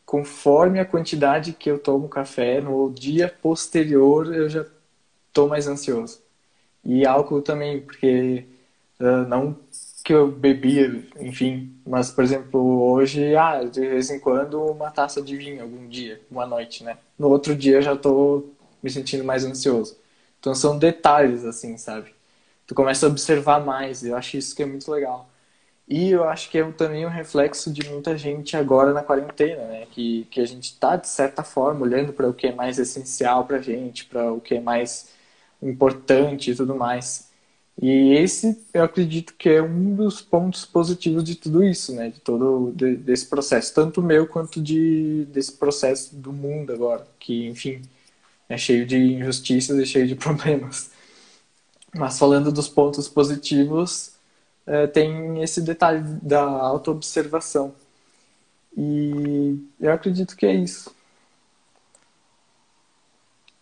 conforme 0.04 0.78
a 0.78 0.84
quantidade 0.84 1.52
que 1.52 1.70
eu 1.70 1.78
tomo 1.78 2.08
café, 2.08 2.60
no 2.60 2.90
dia 2.90 3.28
posterior 3.42 4.32
eu 4.32 4.48
já 4.48 4.64
tô 5.32 5.48
mais 5.48 5.66
ansioso. 5.66 6.20
E 6.84 7.04
álcool 7.04 7.42
também, 7.42 7.80
porque 7.80 8.46
uh, 9.00 9.28
não 9.28 9.56
que 10.06 10.14
eu 10.14 10.30
bebia, 10.30 11.04
enfim. 11.18 11.74
Mas, 11.84 12.12
por 12.12 12.22
exemplo, 12.22 12.60
hoje, 12.92 13.34
ah, 13.34 13.64
de 13.64 13.80
vez 13.80 14.08
em 14.08 14.20
quando, 14.20 14.62
uma 14.64 14.88
taça 14.88 15.20
de 15.20 15.36
vinho 15.36 15.60
algum 15.62 15.88
dia, 15.88 16.22
uma 16.30 16.46
noite, 16.46 16.84
né? 16.84 16.96
No 17.18 17.28
outro 17.28 17.56
dia 17.56 17.82
já 17.82 17.96
tô 17.96 18.50
me 18.80 18.88
sentindo 18.88 19.24
mais 19.24 19.44
ansioso. 19.44 19.98
Então 20.38 20.54
são 20.54 20.78
detalhes, 20.78 21.44
assim, 21.44 21.76
sabe? 21.76 22.14
Tu 22.68 22.74
começa 22.74 23.06
a 23.06 23.08
observar 23.08 23.64
mais, 23.64 24.04
eu 24.04 24.16
acho 24.16 24.36
isso 24.36 24.54
que 24.54 24.62
é 24.62 24.66
muito 24.66 24.88
legal. 24.92 25.28
E 25.88 26.10
eu 26.10 26.24
acho 26.24 26.50
que 26.50 26.58
é 26.58 26.72
também 26.72 27.06
um 27.06 27.10
reflexo 27.10 27.72
de 27.72 27.88
muita 27.90 28.16
gente 28.16 28.56
agora 28.56 28.92
na 28.92 29.02
quarentena, 29.02 29.64
né? 29.66 29.86
Que, 29.90 30.26
que 30.30 30.40
a 30.40 30.46
gente 30.46 30.78
tá, 30.78 30.96
de 30.96 31.08
certa 31.08 31.42
forma, 31.42 31.82
olhando 31.82 32.12
para 32.12 32.28
o 32.28 32.34
que 32.34 32.46
é 32.48 32.52
mais 32.52 32.78
essencial 32.78 33.44
pra 33.44 33.58
gente, 33.58 34.04
para 34.06 34.32
o 34.32 34.40
que 34.40 34.54
é 34.56 34.60
mais 34.60 35.10
importante 35.62 36.52
e 36.52 36.56
tudo 36.56 36.76
mais. 36.76 37.25
E 37.80 38.14
esse 38.14 38.64
eu 38.72 38.82
acredito 38.84 39.34
que 39.34 39.48
é 39.50 39.62
um 39.62 39.94
dos 39.94 40.22
pontos 40.22 40.64
positivos 40.64 41.22
de 41.24 41.34
tudo 41.34 41.62
isso, 41.62 41.94
né? 41.94 42.10
De 42.10 42.20
todo 42.20 42.72
de, 42.74 42.96
desse 42.96 43.26
processo, 43.26 43.74
tanto 43.74 44.02
meu 44.02 44.26
quanto 44.26 44.62
de 44.62 45.26
desse 45.26 45.52
processo 45.52 46.16
do 46.16 46.32
mundo 46.32 46.72
agora, 46.72 47.06
que 47.18 47.46
enfim 47.46 47.82
é 48.48 48.56
cheio 48.58 48.86
de 48.86 48.96
injustiças 48.96 49.78
e 49.78 49.86
cheio 49.86 50.06
de 50.08 50.14
problemas. 50.16 50.90
Mas 51.94 52.18
falando 52.18 52.52
dos 52.52 52.68
pontos 52.68 53.08
positivos, 53.08 54.12
é, 54.66 54.86
tem 54.86 55.42
esse 55.42 55.60
detalhe 55.62 56.02
da 56.22 56.42
autoobservação. 56.42 57.74
E 58.76 59.58
eu 59.80 59.92
acredito 59.92 60.36
que 60.36 60.46
é 60.46 60.54
isso. 60.54 60.94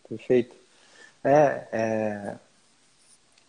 Perfeito. 0.09 0.55
É, 1.23 1.69
é, 1.73 2.37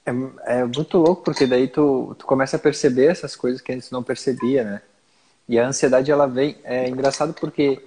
é, 0.06 0.60
é 0.60 0.64
muito 0.64 0.98
louco, 0.98 1.24
porque 1.24 1.48
daí 1.48 1.68
tu, 1.68 2.16
tu 2.18 2.26
começa 2.26 2.58
a 2.58 2.60
perceber 2.60 3.08
essas 3.08 3.36
coisas 3.36 3.62
que 3.62 3.72
antes 3.72 3.92
não 3.92 4.04
percebia, 4.04 4.64
né? 4.64 4.82
E 5.48 5.60
a 5.60 5.68
ansiedade, 5.68 6.12
ela 6.12 6.28
vem... 6.28 6.58
É 6.64 6.88
engraçado 6.88 7.34
porque 7.34 7.82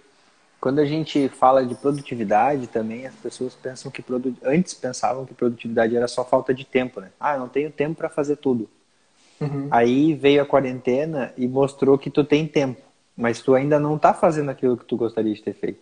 quando 0.60 0.80
a 0.80 0.84
gente 0.84 1.28
fala 1.28 1.64
de 1.64 1.74
produtividade 1.74 2.66
também, 2.66 3.06
as 3.06 3.14
pessoas 3.14 3.54
pensam 3.54 3.90
que... 3.90 4.02
Produ... 4.02 4.36
Antes 4.42 4.74
pensavam 4.74 5.24
que 5.24 5.34
produtividade 5.34 5.96
era 5.96 6.08
só 6.08 6.24
falta 6.24 6.52
de 6.52 6.64
tempo, 6.64 7.00
né? 7.00 7.10
Ah, 7.18 7.34
eu 7.34 7.40
não 7.40 7.48
tenho 7.48 7.70
tempo 7.70 7.96
para 7.96 8.08
fazer 8.08 8.36
tudo. 8.36 8.68
Uhum. 9.40 9.68
Aí 9.70 10.14
veio 10.14 10.42
a 10.42 10.46
quarentena 10.46 11.32
e 11.36 11.46
mostrou 11.46 11.96
que 11.96 12.10
tu 12.10 12.24
tem 12.24 12.46
tempo, 12.46 12.82
mas 13.16 13.40
tu 13.40 13.54
ainda 13.54 13.78
não 13.78 13.96
tá 13.96 14.12
fazendo 14.12 14.50
aquilo 14.50 14.76
que 14.76 14.84
tu 14.84 14.96
gostaria 14.96 15.32
de 15.32 15.42
ter 15.42 15.54
feito. 15.54 15.80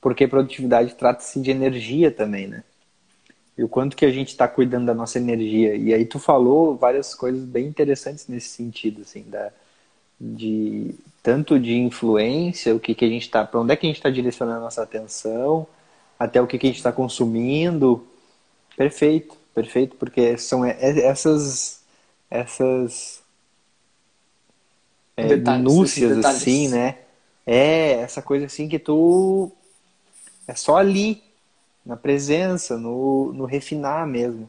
Porque 0.00 0.28
produtividade 0.28 0.94
trata-se 0.94 1.40
de 1.40 1.50
energia 1.50 2.10
também, 2.10 2.46
né? 2.46 2.62
E 3.56 3.62
o 3.62 3.68
quanto 3.68 3.96
que 3.96 4.04
a 4.04 4.10
gente 4.10 4.28
está 4.28 4.48
cuidando 4.48 4.86
da 4.86 4.94
nossa 4.94 5.18
energia. 5.18 5.74
E 5.74 5.94
aí 5.94 6.04
tu 6.04 6.18
falou 6.18 6.76
várias 6.76 7.14
coisas 7.14 7.44
bem 7.44 7.66
interessantes 7.66 8.26
nesse 8.26 8.48
sentido, 8.48 9.02
assim, 9.02 9.24
da, 9.28 9.50
de 10.20 10.94
tanto 11.22 11.58
de 11.58 11.74
influência, 11.74 12.74
o 12.74 12.80
que, 12.80 12.94
que 12.94 13.04
a 13.04 13.08
gente 13.08 13.22
está, 13.22 13.44
para 13.44 13.60
onde 13.60 13.72
é 13.72 13.76
que 13.76 13.86
a 13.86 13.88
gente 13.88 13.96
está 13.96 14.10
direcionando 14.10 14.58
a 14.58 14.62
nossa 14.64 14.82
atenção, 14.82 15.66
até 16.18 16.40
o 16.40 16.46
que, 16.46 16.58
que 16.58 16.66
a 16.66 16.70
gente 16.70 16.78
está 16.78 16.92
consumindo. 16.92 18.06
Perfeito, 18.76 19.36
perfeito, 19.54 19.96
porque 19.96 20.36
são 20.36 20.64
essas 20.64 21.82
essas 22.30 23.22
é, 25.16 25.28
detalhes, 25.28 25.62
minúcias 25.62 26.24
assim, 26.24 26.68
né? 26.68 26.98
É, 27.46 27.92
essa 28.00 28.20
coisa 28.20 28.46
assim 28.46 28.68
que 28.68 28.78
tu 28.78 29.52
é 30.48 30.54
só 30.54 30.76
ali, 30.76 31.22
na 31.84 31.96
presença, 31.96 32.78
no, 32.78 33.32
no 33.32 33.44
refinar 33.44 34.06
mesmo. 34.06 34.48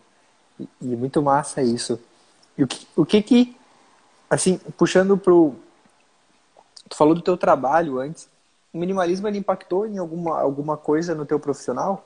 E, 0.60 0.68
e 0.82 0.96
muito 0.96 1.22
massa 1.22 1.62
isso. 1.62 2.00
E 2.58 2.64
o 2.64 2.68
que, 2.68 2.88
o 2.96 3.06
que 3.06 3.22
que, 3.22 3.58
assim, 4.30 4.58
puxando 4.78 5.18
pro... 5.18 5.56
Tu 6.88 6.96
falou 6.96 7.16
do 7.16 7.22
teu 7.22 7.36
trabalho 7.36 8.00
antes. 8.00 8.30
O 8.74 8.78
minimalismo, 8.78 9.28
ele 9.28 9.40
impactou 9.40 9.88
em 9.88 9.98
alguma, 9.98 10.40
alguma 10.40 10.78
coisa 10.78 11.14
no 11.14 11.26
teu 11.26 11.40
profissional? 11.40 12.06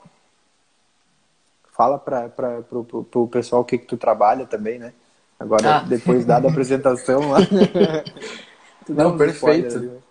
Fala 1.72 1.98
para 1.98 2.28
pro 2.28 3.28
pessoal 3.30 3.62
o 3.62 3.64
que 3.64 3.78
que 3.78 3.86
tu 3.86 3.96
trabalha 3.96 4.46
também, 4.46 4.78
né? 4.78 4.92
Agora, 5.38 5.76
ah. 5.76 5.80
depois 5.80 6.24
dada 6.24 6.48
a 6.48 6.50
apresentação 6.50 7.30
lá... 7.30 7.38
Não, 8.88 9.16
perfeito. 9.16 10.02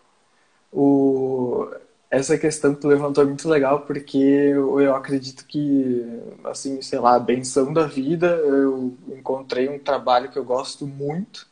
O 0.71 1.67
essa 2.09 2.37
questão 2.37 2.73
que 2.73 2.81
tu 2.81 2.87
levantou 2.87 3.23
é 3.23 3.27
muito 3.27 3.47
legal, 3.47 3.81
porque 3.81 4.17
eu, 4.17 4.81
eu 4.81 4.95
acredito 4.95 5.45
que, 5.45 6.03
assim, 6.43 6.81
sei 6.81 6.99
lá, 6.99 7.15
a 7.15 7.19
benção 7.19 7.71
da 7.71 7.85
vida, 7.85 8.27
eu 8.27 8.97
encontrei 9.09 9.69
um 9.69 9.79
trabalho 9.79 10.31
que 10.31 10.37
eu 10.37 10.43
gosto 10.43 10.87
muito 10.87 11.47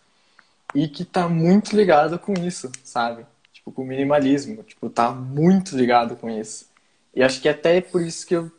e 0.73 0.87
que 0.87 1.05
tá 1.05 1.29
muito 1.29 1.75
ligado 1.75 2.19
com 2.19 2.33
isso, 2.33 2.71
sabe? 2.83 3.25
Tipo, 3.53 3.71
com 3.71 3.83
minimalismo, 3.85 4.63
tipo, 4.63 4.89
tá 4.89 5.11
muito 5.11 5.75
ligado 5.77 6.15
com 6.15 6.29
isso. 6.29 6.67
E 7.13 7.23
acho 7.23 7.41
que 7.41 7.49
até 7.49 7.77
é 7.77 7.81
por 7.81 8.01
isso 8.01 8.25
que 8.25 8.35
eu 8.35 8.51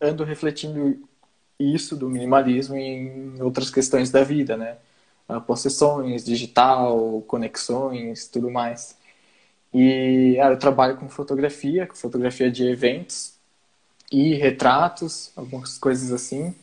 ando 0.00 0.24
refletindo 0.24 0.98
isso 1.58 1.96
do 1.96 2.10
minimalismo 2.10 2.76
em 2.76 3.40
outras 3.42 3.70
questões 3.70 4.10
da 4.10 4.22
vida, 4.22 4.56
né? 4.56 4.76
Possessões, 5.46 6.24
digital, 6.24 7.22
conexões, 7.22 8.28
tudo 8.28 8.50
mais. 8.50 8.97
E 9.72 10.36
eu 10.38 10.58
trabalho 10.58 10.96
com 10.96 11.08
fotografia, 11.08 11.86
com 11.86 11.94
fotografia 11.94 12.50
de 12.50 12.66
eventos 12.66 13.34
e 14.10 14.34
retratos, 14.34 15.30
algumas 15.36 15.78
coisas 15.78 16.12
assim. 16.12 16.54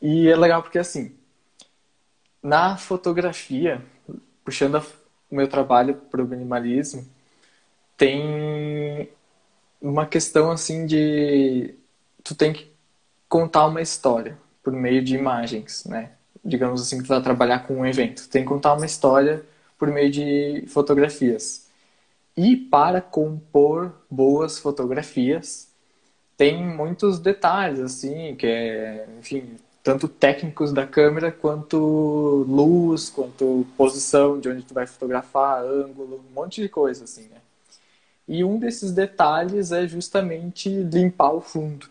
E 0.00 0.28
é 0.28 0.36
legal 0.36 0.62
porque 0.62 0.78
assim, 0.78 1.12
na 2.42 2.76
fotografia, 2.76 3.82
puxando 4.44 4.82
o 5.30 5.34
meu 5.34 5.48
trabalho 5.48 5.94
para 5.94 6.22
o 6.22 6.26
minimalismo, 6.26 7.06
tem 7.96 9.10
uma 9.80 10.06
questão 10.06 10.50
assim 10.50 10.86
de 10.86 11.74
tu 12.22 12.34
tem 12.34 12.52
que 12.52 12.70
contar 13.28 13.66
uma 13.66 13.82
história 13.82 14.38
por 14.62 14.72
meio 14.72 15.02
de 15.02 15.16
imagens, 15.16 15.84
né? 15.84 16.12
Digamos 16.44 16.80
assim 16.80 16.98
que 16.98 17.04
tu 17.04 17.08
vai 17.08 17.22
trabalhar 17.22 17.66
com 17.66 17.78
um 17.78 17.86
evento, 17.86 18.28
tem 18.28 18.42
que 18.42 18.48
contar 18.48 18.74
uma 18.74 18.86
história 18.86 19.44
por 19.78 19.88
meio 19.88 20.10
de 20.10 20.64
fotografias. 20.68 21.67
E 22.40 22.54
para 22.54 23.00
compor 23.00 23.92
boas 24.08 24.60
fotografias, 24.60 25.72
tem 26.36 26.64
muitos 26.64 27.18
detalhes, 27.18 27.80
assim, 27.80 28.36
que 28.36 28.46
é, 28.46 29.08
enfim, 29.18 29.56
tanto 29.82 30.06
técnicos 30.06 30.72
da 30.72 30.86
câmera, 30.86 31.32
quanto 31.32 32.46
luz, 32.48 33.10
quanto 33.10 33.66
posição 33.76 34.38
de 34.38 34.48
onde 34.48 34.62
tu 34.62 34.72
vai 34.72 34.86
fotografar, 34.86 35.64
ângulo, 35.64 36.24
um 36.30 36.32
monte 36.32 36.62
de 36.62 36.68
coisa, 36.68 37.02
assim, 37.02 37.22
né? 37.22 37.38
E 38.28 38.44
um 38.44 38.56
desses 38.56 38.92
detalhes 38.92 39.72
é 39.72 39.88
justamente 39.88 40.68
limpar 40.68 41.32
o 41.32 41.40
fundo, 41.40 41.88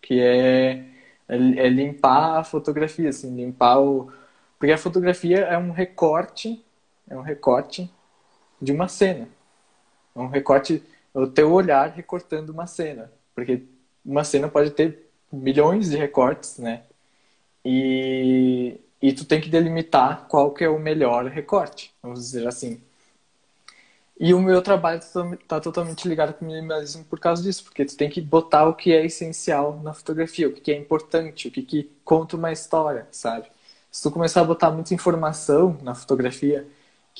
que 0.00 0.20
é, 0.20 0.86
é 1.28 1.68
limpar 1.68 2.38
a 2.38 2.44
fotografia, 2.44 3.10
assim, 3.10 3.36
limpar 3.36 3.78
o... 3.78 4.10
Porque 4.58 4.72
a 4.72 4.78
fotografia 4.78 5.40
é 5.40 5.58
um 5.58 5.70
recorte, 5.70 6.64
é 7.06 7.14
um 7.14 7.20
recorte 7.20 7.90
de 8.58 8.72
uma 8.72 8.88
cena. 8.88 9.28
Um 10.20 10.28
recorte, 10.28 10.82
o 11.14 11.26
teu 11.26 11.52
olhar 11.52 11.90
recortando 11.90 12.50
uma 12.50 12.66
cena. 12.66 13.10
Porque 13.34 13.62
uma 14.04 14.24
cena 14.24 14.48
pode 14.48 14.70
ter 14.70 15.10
milhões 15.32 15.90
de 15.90 15.96
recortes, 15.96 16.58
né? 16.58 16.82
E, 17.64 18.80
e 19.00 19.12
tu 19.12 19.24
tem 19.24 19.40
que 19.40 19.48
delimitar 19.48 20.26
qual 20.28 20.52
que 20.52 20.64
é 20.64 20.68
o 20.68 20.78
melhor 20.78 21.26
recorte, 21.26 21.94
vamos 22.02 22.20
dizer 22.20 22.46
assim. 22.46 22.80
E 24.18 24.34
o 24.34 24.40
meu 24.40 24.60
trabalho 24.60 24.98
está 24.98 25.24
tá 25.48 25.60
totalmente 25.60 26.06
ligado 26.06 26.34
com 26.34 26.44
o 26.44 26.48
minimalismo 26.48 27.02
por 27.04 27.18
causa 27.18 27.42
disso, 27.42 27.64
porque 27.64 27.86
tu 27.86 27.96
tem 27.96 28.10
que 28.10 28.20
botar 28.20 28.66
o 28.68 28.74
que 28.74 28.92
é 28.92 29.04
essencial 29.04 29.80
na 29.82 29.94
fotografia, 29.94 30.46
o 30.46 30.52
que 30.52 30.70
é 30.70 30.76
importante, 30.76 31.48
o 31.48 31.50
que, 31.50 31.62
que 31.62 31.90
conta 32.04 32.36
uma 32.36 32.52
história, 32.52 33.08
sabe? 33.10 33.46
Se 33.90 34.02
tu 34.02 34.10
começar 34.10 34.42
a 34.42 34.44
botar 34.44 34.70
muita 34.70 34.92
informação 34.92 35.78
na 35.82 35.94
fotografia, 35.94 36.66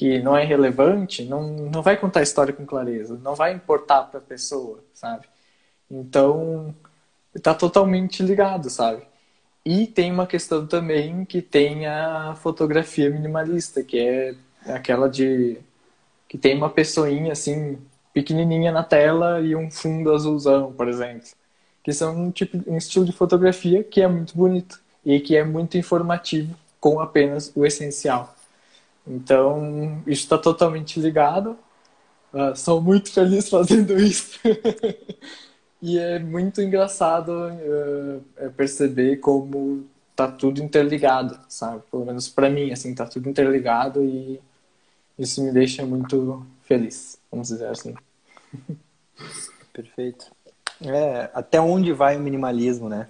que 0.01 0.18
não 0.18 0.34
é 0.34 0.42
relevante, 0.42 1.26
não, 1.26 1.46
não 1.46 1.82
vai 1.82 1.94
contar 1.94 2.20
a 2.20 2.22
história 2.22 2.55
com 2.55 2.64
clareza, 2.64 3.20
não 3.22 3.34
vai 3.34 3.53
importar 3.53 4.05
para 4.05 4.18
a 4.18 4.22
pessoa, 4.22 4.82
sabe? 4.94 5.26
Então, 5.90 6.74
está 7.34 7.53
totalmente 7.53 8.22
ligado, 8.22 8.70
sabe? 8.70 9.03
E 9.62 9.86
tem 9.86 10.11
uma 10.11 10.26
questão 10.26 10.66
também 10.66 11.26
que 11.26 11.42
tem 11.42 11.86
a 11.86 12.34
fotografia 12.34 13.11
minimalista, 13.11 13.82
que 13.82 13.98
é 13.98 14.34
aquela 14.72 15.07
de 15.07 15.59
que 16.26 16.38
tem 16.38 16.57
uma 16.57 16.70
pessoinha 16.70 17.32
assim 17.32 17.76
pequenininha 18.14 18.72
na 18.72 18.82
tela 18.82 19.38
e 19.42 19.55
um 19.55 19.70
fundo 19.70 20.14
azulzão, 20.14 20.72
por 20.72 20.88
exemplo, 20.88 21.28
que 21.84 21.92
são 21.92 22.16
um 22.16 22.30
tipo 22.30 22.59
um 22.66 22.78
estilo 22.78 23.05
de 23.05 23.12
fotografia 23.12 23.84
que 23.84 24.01
é 24.01 24.09
muito 24.09 24.34
bonito 24.34 24.80
e 25.05 25.20
que 25.20 25.36
é 25.36 25.44
muito 25.44 25.76
informativo 25.76 26.57
com 26.80 27.01
apenas 27.01 27.53
o 27.55 27.66
essencial. 27.66 28.34
Então, 29.07 30.03
isso 30.07 30.22
está 30.22 30.38
totalmente 30.38 31.01
ligado. 31.01 31.57
Uh, 32.32 32.55
sou 32.55 32.80
muito 32.80 33.12
feliz 33.12 33.48
fazendo 33.48 33.98
isso. 33.98 34.38
e 35.82 35.98
é 35.98 36.18
muito 36.18 36.61
engraçado 36.61 37.32
uh, 37.32 38.51
perceber 38.57 39.16
como 39.16 39.84
tá 40.14 40.28
tudo 40.28 40.62
interligado, 40.62 41.38
sabe? 41.48 41.82
Pelo 41.90 42.05
menos 42.05 42.28
para 42.28 42.51
mim, 42.51 42.70
assim, 42.70 42.94
tá 42.94 43.07
tudo 43.07 43.28
interligado 43.28 44.05
e 44.05 44.40
isso 45.18 45.42
me 45.42 45.51
deixa 45.51 45.84
muito 45.84 46.46
feliz, 46.62 47.18
vamos 47.30 47.48
dizer 47.48 47.68
assim. 47.68 47.94
Perfeito. 49.72 50.30
É, 50.82 51.30
até 51.34 51.61
onde 51.61 51.92
vai 51.92 52.16
o 52.16 52.20
minimalismo, 52.20 52.88
né? 52.88 53.09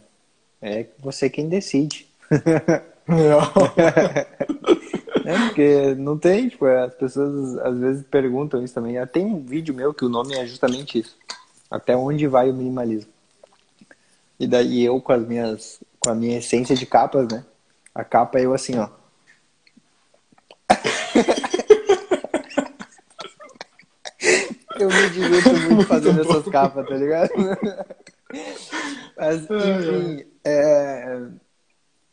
É 0.62 0.86
você 0.99 1.30
quem 1.30 1.49
decide. 1.49 2.09
É, 5.31 5.47
porque 5.47 5.95
não 5.95 6.18
tem, 6.18 6.49
tipo, 6.49 6.66
as 6.66 6.93
pessoas 6.95 7.57
às 7.59 7.78
vezes 7.78 8.05
perguntam 8.05 8.64
isso 8.64 8.74
também. 8.74 8.97
Tem 9.07 9.24
um 9.24 9.45
vídeo 9.45 9.72
meu 9.72 9.95
que 9.95 10.05
o 10.05 10.09
nome 10.09 10.35
é 10.35 10.45
justamente 10.45 10.99
isso. 10.99 11.16
Até 11.70 11.97
onde 11.97 12.26
vai 12.26 12.51
o 12.51 12.55
minimalismo? 12.55 13.12
E 14.41 14.49
daí 14.49 14.83
eu 14.83 15.01
com 15.01 15.12
as 15.12 15.24
minhas, 15.24 15.81
com 16.01 16.11
a 16.11 16.14
minha 16.14 16.39
essência 16.39 16.74
de 16.74 16.85
capas, 16.85 17.28
né? 17.28 17.45
A 17.95 18.03
capa 18.03 18.41
é 18.41 18.47
eu 18.47 18.53
assim, 18.53 18.76
ó. 18.76 18.89
eu 24.81 24.89
me 24.89 25.11
divirto 25.11 25.53
muito 25.68 25.87
fazendo 25.87 26.22
essas 26.22 26.49
capas, 26.49 26.89
tá 26.89 26.97
ligado? 26.97 27.31
Mas, 29.16 29.43
enfim, 29.43 30.24
é, 30.45 31.20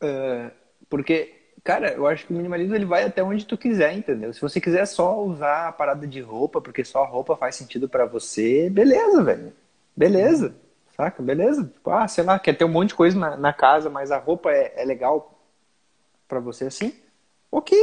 é, 0.01 0.51
porque 0.89 1.36
cara, 1.67 1.91
eu 1.91 2.07
acho 2.07 2.25
que 2.25 2.31
o 2.31 2.35
minimalismo 2.37 2.73
ele 2.73 2.85
vai 2.85 3.03
até 3.03 3.21
onde 3.21 3.45
tu 3.45 3.57
quiser, 3.57 3.91
entendeu? 3.91 4.31
Se 4.31 4.39
você 4.39 4.61
quiser 4.61 4.85
só 4.85 5.21
usar 5.21 5.67
a 5.67 5.71
parada 5.73 6.07
de 6.07 6.21
roupa, 6.21 6.61
porque 6.61 6.81
só 6.85 7.03
a 7.03 7.05
roupa 7.05 7.35
faz 7.35 7.55
sentido 7.55 7.89
para 7.89 8.05
você, 8.05 8.69
beleza, 8.69 9.21
velho. 9.21 9.51
Beleza. 9.93 10.55
Saca? 10.95 11.21
Beleza. 11.21 11.65
Tipo, 11.65 11.89
ah, 11.89 12.07
sei 12.07 12.23
lá, 12.23 12.39
quer 12.39 12.53
ter 12.53 12.63
um 12.63 12.69
monte 12.69 12.89
de 12.89 12.95
coisa 12.95 13.19
na, 13.19 13.35
na 13.35 13.51
casa, 13.51 13.89
mas 13.89 14.11
a 14.11 14.17
roupa 14.17 14.49
é, 14.49 14.75
é 14.77 14.85
legal 14.85 15.37
para 16.25 16.39
você 16.39 16.67
assim? 16.67 16.93
Ok. 17.51 17.77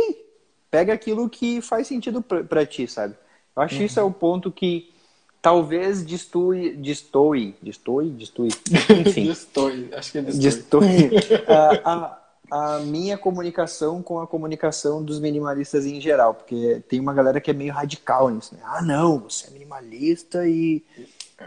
Pega 0.70 0.94
aquilo 0.94 1.28
que 1.28 1.60
faz 1.60 1.86
sentido 1.86 2.22
para 2.22 2.64
ti, 2.64 2.88
sabe? 2.88 3.14
Eu 3.54 3.62
acho 3.62 3.74
uhum. 3.74 3.80
que 3.80 3.84
isso 3.84 4.00
é 4.00 4.02
o 4.02 4.10
ponto 4.10 4.50
que 4.50 4.94
talvez 5.42 6.02
destue, 6.02 6.74
destoe, 6.74 7.54
destoe, 7.60 8.08
destoe, 8.08 8.48
enfim. 9.06 9.26
destoe, 9.26 9.90
acho 9.92 10.10
que 10.10 10.18
é 10.18 10.22
destoe. 10.22 10.40
Destoe. 10.40 11.10
a, 11.46 11.92
a, 11.92 12.23
a 12.50 12.78
minha 12.80 13.18
comunicação 13.18 14.02
com 14.02 14.20
a 14.20 14.26
comunicação 14.26 15.02
dos 15.04 15.20
minimalistas 15.20 15.86
em 15.86 16.00
geral, 16.00 16.34
porque 16.34 16.82
tem 16.88 17.00
uma 17.00 17.14
galera 17.14 17.40
que 17.40 17.50
é 17.50 17.54
meio 17.54 17.72
radical 17.72 18.30
nisso, 18.30 18.54
né? 18.54 18.62
Ah, 18.64 18.82
não, 18.82 19.20
você 19.20 19.48
é 19.48 19.50
minimalista 19.50 20.46
e 20.48 20.84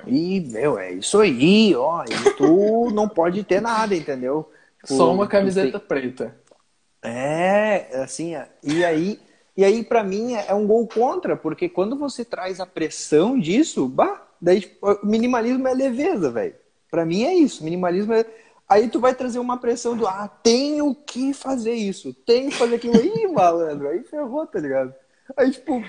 e 0.05 0.41
meu, 0.41 0.77
é 0.79 0.93
isso 0.93 1.19
aí, 1.19 1.75
ó, 1.75 2.03
e 2.05 2.25
tu 2.35 2.89
não 2.93 3.09
pode 3.09 3.43
ter 3.43 3.61
nada, 3.61 3.95
entendeu? 3.95 4.51
Tipo, 4.79 4.93
Só 4.93 5.13
uma 5.13 5.27
camiseta 5.27 5.79
tem... 5.79 5.87
preta. 5.87 6.35
É, 7.03 8.01
assim, 8.01 8.33
e 8.63 8.83
aí 8.83 9.19
E 9.57 9.63
aí, 9.65 9.83
para 9.83 10.03
mim, 10.03 10.33
é 10.35 10.53
um 10.53 10.67
gol 10.67 10.87
contra, 10.87 11.35
porque 11.35 11.67
quando 11.69 11.97
você 11.97 12.23
traz 12.25 12.59
a 12.59 12.65
pressão 12.67 13.39
disso, 13.39 13.87
bah, 13.89 14.27
daí 14.41 14.61
tipo, 14.61 14.99
minimalismo 15.05 15.67
é 15.67 15.73
leveza, 15.73 16.31
velho. 16.31 16.55
Para 16.91 17.05
mim 17.05 17.23
é 17.23 17.33
isso. 17.33 17.63
Minimalismo 17.63 18.13
é. 18.13 18.25
Aí 18.69 18.89
tu 18.89 18.99
vai 18.99 19.15
trazer 19.15 19.39
uma 19.39 19.57
pressão 19.57 19.95
do, 19.95 20.05
ah, 20.05 20.27
tenho 20.43 20.93
que 20.93 21.33
fazer 21.33 21.73
isso, 21.73 22.13
tenho 22.13 22.49
que 22.49 22.57
fazer 22.57 22.75
aquilo. 22.75 22.99
Ih, 23.01 23.27
malandro, 23.27 23.87
aí 23.87 24.03
ferrou, 24.03 24.45
tá 24.45 24.59
ligado? 24.59 24.93
Aí, 25.37 25.51
tipo, 25.51 25.81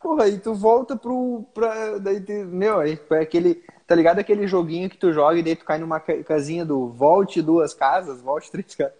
porra, 0.00 0.24
aí 0.24 0.38
tu 0.38 0.54
volta 0.54 0.94
pro. 0.94 1.44
Pra, 1.54 1.98
daí, 1.98 2.20
meu, 2.44 2.80
aí 2.80 3.00
é 3.12 3.20
aquele. 3.20 3.64
Tá 3.86 3.94
ligado 3.94 4.18
aquele 4.18 4.46
joguinho 4.46 4.90
que 4.90 4.96
tu 4.96 5.12
joga 5.12 5.38
e 5.38 5.42
daí 5.42 5.56
tu 5.56 5.64
cai 5.64 5.78
numa 5.78 6.00
casinha 6.00 6.64
do 6.64 6.88
volte 6.88 7.42
duas 7.42 7.74
casas, 7.74 8.20
volte 8.20 8.50
três 8.50 8.74
casas. 8.74 8.94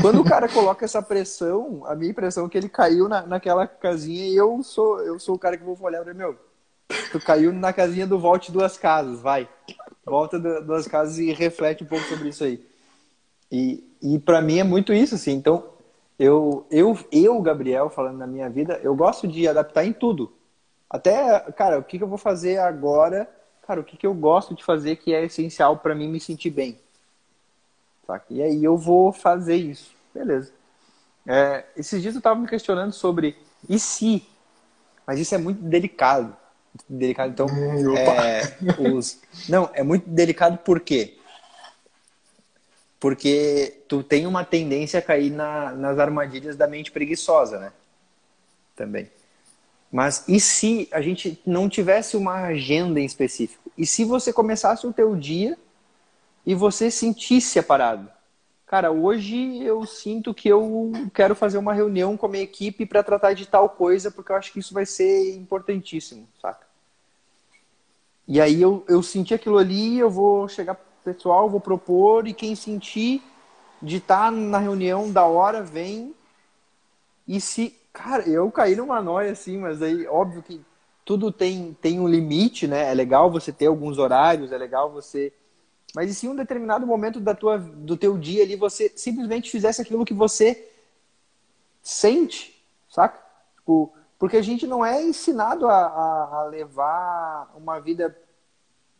Quando 0.00 0.20
o 0.20 0.24
cara 0.24 0.48
coloca 0.48 0.84
essa 0.84 1.00
pressão, 1.00 1.82
a 1.86 1.94
minha 1.94 2.10
impressão 2.10 2.46
é 2.46 2.48
que 2.48 2.58
ele 2.58 2.68
caiu 2.68 3.08
na, 3.08 3.22
naquela 3.22 3.66
casinha 3.66 4.26
e 4.26 4.36
eu 4.36 4.62
sou, 4.62 5.00
eu 5.00 5.18
sou 5.18 5.36
o 5.36 5.38
cara 5.38 5.56
que 5.56 5.64
vou 5.64 5.76
olhar 5.80 6.02
pra 6.02 6.12
meu. 6.12 6.36
Tu 7.10 7.20
caiu 7.20 7.52
na 7.52 7.72
casinha 7.72 8.06
do 8.06 8.18
volte 8.18 8.52
duas 8.52 8.76
casas, 8.76 9.20
vai. 9.20 9.48
Volta 10.04 10.38
duas 10.38 10.86
casas 10.88 11.18
e 11.18 11.32
reflete 11.32 11.84
um 11.84 11.86
pouco 11.86 12.04
sobre 12.06 12.28
isso 12.28 12.42
aí. 12.44 12.64
E, 13.50 13.84
e 14.02 14.18
para 14.18 14.40
mim 14.40 14.58
é 14.58 14.64
muito 14.64 14.92
isso, 14.92 15.14
assim. 15.14 15.32
Então, 15.32 15.64
eu, 16.18 16.66
eu, 16.70 16.98
eu, 17.10 17.40
Gabriel, 17.40 17.90
falando 17.90 18.18
na 18.18 18.26
minha 18.26 18.48
vida, 18.48 18.80
eu 18.82 18.94
gosto 18.94 19.28
de 19.28 19.46
adaptar 19.46 19.84
em 19.84 19.92
tudo. 19.92 20.32
Até, 20.88 21.40
cara, 21.52 21.78
o 21.78 21.84
que, 21.84 21.98
que 21.98 22.04
eu 22.04 22.08
vou 22.08 22.18
fazer 22.18 22.58
agora? 22.58 23.28
Cara, 23.66 23.80
o 23.80 23.84
que, 23.84 23.96
que 23.96 24.06
eu 24.06 24.14
gosto 24.14 24.54
de 24.54 24.64
fazer 24.64 24.96
que 24.96 25.14
é 25.14 25.24
essencial 25.24 25.78
para 25.78 25.94
mim 25.94 26.08
me 26.08 26.20
sentir 26.20 26.50
bem? 26.50 26.78
Saca? 28.06 28.26
E 28.28 28.42
aí 28.42 28.62
eu 28.62 28.76
vou 28.76 29.12
fazer 29.12 29.56
isso. 29.56 29.94
Beleza. 30.12 30.52
É, 31.26 31.64
esses 31.76 32.02
dias 32.02 32.14
eu 32.14 32.18
estava 32.18 32.38
me 32.38 32.48
questionando 32.48 32.92
sobre 32.92 33.36
e 33.68 33.78
se? 33.78 34.26
Mas 35.06 35.20
isso 35.20 35.34
é 35.34 35.38
muito 35.38 35.62
delicado. 35.62 36.36
Delicado. 36.88 37.30
Então, 37.30 37.46
hum, 37.46 37.96
é, 37.96 38.56
os... 38.80 39.18
não, 39.48 39.70
é 39.74 39.82
muito 39.82 40.08
delicado 40.08 40.58
por 40.58 40.80
quê? 40.80 41.18
Porque 42.98 43.82
tu 43.88 44.02
tem 44.02 44.26
uma 44.26 44.44
tendência 44.44 44.98
a 44.98 45.02
cair 45.02 45.30
na, 45.30 45.72
nas 45.72 45.98
armadilhas 45.98 46.56
da 46.56 46.66
mente 46.66 46.90
preguiçosa, 46.90 47.58
né? 47.58 47.72
Também. 48.76 49.10
Mas 49.90 50.24
e 50.26 50.40
se 50.40 50.88
a 50.90 51.02
gente 51.02 51.40
não 51.44 51.68
tivesse 51.68 52.16
uma 52.16 52.44
agenda 52.44 52.98
em 52.98 53.04
específico? 53.04 53.70
E 53.76 53.84
se 53.84 54.04
você 54.04 54.32
começasse 54.32 54.86
o 54.86 54.92
teu 54.92 55.14
dia 55.14 55.58
e 56.46 56.54
você 56.54 56.90
sentisse 56.90 57.58
a 57.58 57.62
parada. 57.62 58.21
Cara, 58.72 58.90
hoje 58.90 59.62
eu 59.62 59.84
sinto 59.84 60.32
que 60.32 60.48
eu 60.48 60.90
quero 61.12 61.34
fazer 61.34 61.58
uma 61.58 61.74
reunião 61.74 62.16
com 62.16 62.24
a 62.24 62.28
minha 62.30 62.42
equipe 62.42 62.86
para 62.86 63.02
tratar 63.02 63.34
de 63.34 63.44
tal 63.44 63.68
coisa, 63.68 64.10
porque 64.10 64.32
eu 64.32 64.36
acho 64.36 64.50
que 64.50 64.60
isso 64.60 64.72
vai 64.72 64.86
ser 64.86 65.36
importantíssimo, 65.36 66.26
saca? 66.40 66.66
E 68.26 68.40
aí 68.40 68.62
eu, 68.62 68.82
eu 68.88 69.02
senti 69.02 69.34
aquilo 69.34 69.58
ali, 69.58 69.98
eu 69.98 70.08
vou 70.08 70.48
chegar 70.48 70.74
pro 70.74 71.12
pessoal, 71.12 71.50
vou 71.50 71.60
propor, 71.60 72.26
e 72.26 72.32
quem 72.32 72.54
sentir 72.56 73.22
de 73.82 73.98
estar 73.98 74.24
tá 74.24 74.30
na 74.30 74.56
reunião 74.56 75.12
da 75.12 75.26
hora 75.26 75.62
vem. 75.62 76.14
E 77.28 77.42
se. 77.42 77.76
Cara, 77.92 78.26
eu 78.26 78.50
caí 78.50 78.74
numa 78.74 79.02
noia 79.02 79.32
assim, 79.32 79.58
mas 79.58 79.82
aí, 79.82 80.06
óbvio 80.06 80.42
que 80.42 80.58
tudo 81.04 81.30
tem, 81.30 81.76
tem 81.78 82.00
um 82.00 82.08
limite, 82.08 82.66
né? 82.66 82.90
É 82.90 82.94
legal 82.94 83.30
você 83.30 83.52
ter 83.52 83.66
alguns 83.66 83.98
horários, 83.98 84.50
é 84.50 84.56
legal 84.56 84.90
você 84.90 85.30
mas 85.94 86.10
e 86.10 86.14
se 86.14 86.26
em 86.26 86.30
um 86.30 86.36
determinado 86.36 86.86
momento 86.86 87.20
da 87.20 87.34
tua, 87.34 87.58
do 87.58 87.96
teu 87.96 88.16
dia 88.16 88.42
ali 88.42 88.56
você 88.56 88.90
simplesmente 88.96 89.50
fizesse 89.50 89.82
aquilo 89.82 90.04
que 90.04 90.14
você 90.14 90.68
sente, 91.82 92.62
saca? 92.88 93.20
Tipo, 93.56 93.92
porque 94.18 94.36
a 94.36 94.42
gente 94.42 94.66
não 94.66 94.84
é 94.84 95.02
ensinado 95.02 95.66
a, 95.66 95.74
a, 95.74 96.36
a 96.40 96.44
levar 96.44 97.52
uma 97.56 97.80
vida 97.80 98.16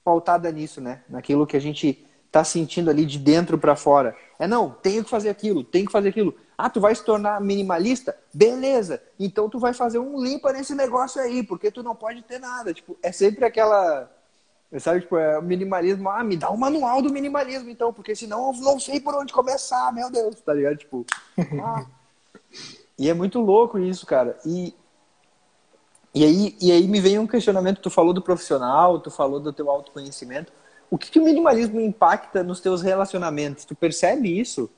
pautada 0.04 0.50
nisso, 0.50 0.80
né? 0.80 1.02
Naquilo 1.08 1.46
que 1.46 1.56
a 1.56 1.60
gente 1.60 2.04
tá 2.30 2.42
sentindo 2.42 2.90
ali 2.90 3.04
de 3.04 3.18
dentro 3.18 3.58
para 3.58 3.76
fora. 3.76 4.16
É 4.38 4.46
não, 4.46 4.70
tenho 4.70 5.04
que 5.04 5.10
fazer 5.10 5.28
aquilo, 5.28 5.62
tenho 5.62 5.86
que 5.86 5.92
fazer 5.92 6.08
aquilo. 6.08 6.34
Ah, 6.56 6.70
tu 6.70 6.80
vai 6.80 6.94
se 6.94 7.04
tornar 7.04 7.40
minimalista? 7.40 8.16
Beleza. 8.32 9.02
Então 9.18 9.48
tu 9.48 9.58
vai 9.58 9.72
fazer 9.72 9.98
um 9.98 10.20
limpa 10.20 10.52
nesse 10.52 10.74
negócio 10.74 11.20
aí, 11.20 11.42
porque 11.42 11.70
tu 11.70 11.82
não 11.82 11.94
pode 11.94 12.22
ter 12.22 12.38
nada. 12.38 12.72
Tipo, 12.72 12.96
é 13.02 13.12
sempre 13.12 13.44
aquela 13.44 14.10
Sabe, 14.78 15.02
tipo, 15.02 15.16
é 15.18 15.40
minimalismo. 15.40 16.08
Ah, 16.08 16.24
me 16.24 16.36
dá 16.36 16.50
o 16.50 16.54
um 16.54 16.56
manual 16.56 17.02
do 17.02 17.12
minimalismo, 17.12 17.68
então, 17.68 17.92
porque 17.92 18.14
senão 18.14 18.52
eu 18.52 18.60
não 18.60 18.80
sei 18.80 19.00
por 19.00 19.14
onde 19.14 19.32
começar, 19.32 19.92
meu 19.92 20.10
Deus, 20.10 20.40
tá 20.40 20.54
ligado? 20.54 20.76
Tipo. 20.76 21.06
Ah. 21.62 21.86
e 22.98 23.08
é 23.08 23.14
muito 23.14 23.40
louco 23.40 23.78
isso, 23.78 24.06
cara. 24.06 24.38
E, 24.44 24.74
e, 26.14 26.24
aí, 26.24 26.56
e 26.60 26.72
aí 26.72 26.88
me 26.88 27.00
vem 27.00 27.18
um 27.18 27.26
questionamento. 27.26 27.80
Tu 27.80 27.90
falou 27.90 28.12
do 28.12 28.22
profissional, 28.22 28.98
tu 29.00 29.10
falou 29.10 29.40
do 29.40 29.52
teu 29.52 29.70
autoconhecimento. 29.70 30.52
O 30.90 30.98
que, 30.98 31.10
que 31.10 31.18
o 31.18 31.24
minimalismo 31.24 31.80
impacta 31.80 32.42
nos 32.42 32.60
teus 32.60 32.82
relacionamentos? 32.82 33.64
Tu 33.64 33.74
percebe 33.74 34.38
isso? 34.38 34.70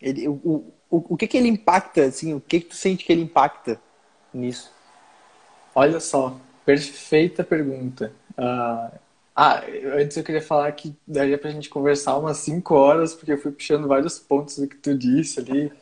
Ele, 0.00 0.26
o, 0.28 0.32
o, 0.32 0.72
o, 0.90 1.14
o 1.14 1.16
que, 1.16 1.26
que 1.26 1.36
ele 1.36 1.48
impacta, 1.48 2.04
assim, 2.04 2.32
o 2.34 2.40
que, 2.40 2.60
que 2.60 2.66
tu 2.68 2.74
sente 2.74 3.04
que 3.04 3.12
ele 3.12 3.22
impacta 3.22 3.80
nisso? 4.32 4.72
Olha 5.74 6.00
só, 6.00 6.36
perfeita 6.64 7.44
pergunta. 7.44 8.12
Uh, 8.38 8.98
ah, 9.34 9.62
antes 9.98 10.16
eu 10.16 10.24
queria 10.24 10.42
falar 10.42 10.70
que 10.72 10.94
daria 11.06 11.38
pra 11.38 11.50
gente 11.50 11.68
conversar 11.68 12.18
umas 12.18 12.36
5 12.38 12.74
horas, 12.74 13.14
porque 13.14 13.32
eu 13.32 13.38
fui 13.38 13.52
puxando 13.52 13.88
vários 13.88 14.18
pontos 14.18 14.58
do 14.58 14.68
que 14.68 14.76
tu 14.76 14.96
disse 14.96 15.40
ali. 15.40 15.72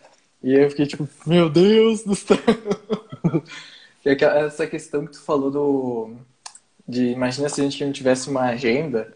E 0.43 0.55
eu 0.55 0.71
fiquei 0.71 0.87
tipo, 0.87 1.09
meu 1.27 1.51
Deus 1.51 2.05
do 2.05 2.15
céu! 2.15 2.37
e 4.07 4.25
essa 4.25 4.67
questão 4.67 5.05
que 5.05 5.13
tu 5.13 5.21
falou 5.21 5.51
do. 5.51 6.17
De 6.87 7.09
imagina 7.09 7.49
se 7.49 7.61
a 7.61 7.65
gente 7.65 7.85
não 7.85 7.93
tivesse 7.93 8.31
uma 8.31 8.43
agenda. 8.43 9.13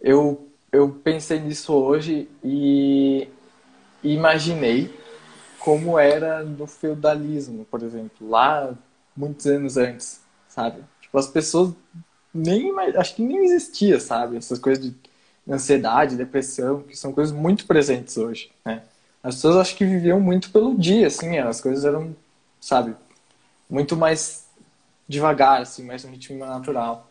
Eu, 0.00 0.48
eu 0.70 0.90
pensei 0.90 1.40
nisso 1.40 1.72
hoje 1.72 2.28
e 2.44 3.28
imaginei 4.02 4.94
como 5.58 5.98
era 5.98 6.42
no 6.42 6.66
feudalismo, 6.66 7.64
por 7.70 7.82
exemplo, 7.82 8.28
lá 8.28 8.74
muitos 9.16 9.46
anos 9.46 9.76
antes, 9.76 10.22
sabe? 10.48 10.82
Tipo, 11.00 11.18
as 11.18 11.26
pessoas 11.26 11.74
nem 12.32 12.72
acho 12.96 13.16
que 13.16 13.22
nem 13.22 13.44
existia, 13.44 13.98
sabe? 14.00 14.36
Essas 14.36 14.58
coisas 14.58 14.84
de 14.84 14.94
ansiedade, 15.48 16.16
depressão, 16.16 16.82
que 16.82 16.96
são 16.96 17.12
coisas 17.12 17.34
muito 17.34 17.66
presentes 17.66 18.16
hoje, 18.16 18.50
né? 18.64 18.82
As 19.22 19.34
pessoas 19.34 19.56
acho 19.56 19.76
que 19.76 19.84
viviam 19.84 20.20
muito 20.20 20.50
pelo 20.50 20.76
dia, 20.78 21.06
assim, 21.06 21.38
as 21.38 21.60
coisas 21.60 21.84
eram, 21.84 22.16
sabe, 22.60 22.94
muito 23.68 23.96
mais 23.96 24.46
devagar, 25.06 25.60
assim, 25.60 25.84
mais 25.84 26.04
um 26.04 26.10
ritmo 26.10 26.38
natural. 26.38 27.10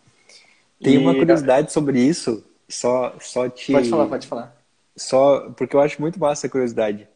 Tem 0.81 0.95
e... 0.95 0.97
uma 0.97 1.13
curiosidade 1.13 1.71
sobre 1.71 2.01
isso, 2.01 2.43
só, 2.67 3.15
só 3.19 3.47
te... 3.47 3.71
Pode 3.71 3.89
falar, 3.89 4.07
pode 4.07 4.27
falar. 4.27 4.55
Só, 4.95 5.51
porque 5.51 5.75
eu 5.75 5.81
acho 5.81 6.01
muito 6.01 6.19
massa 6.19 6.47
a 6.47 6.49
curiosidade. 6.49 7.07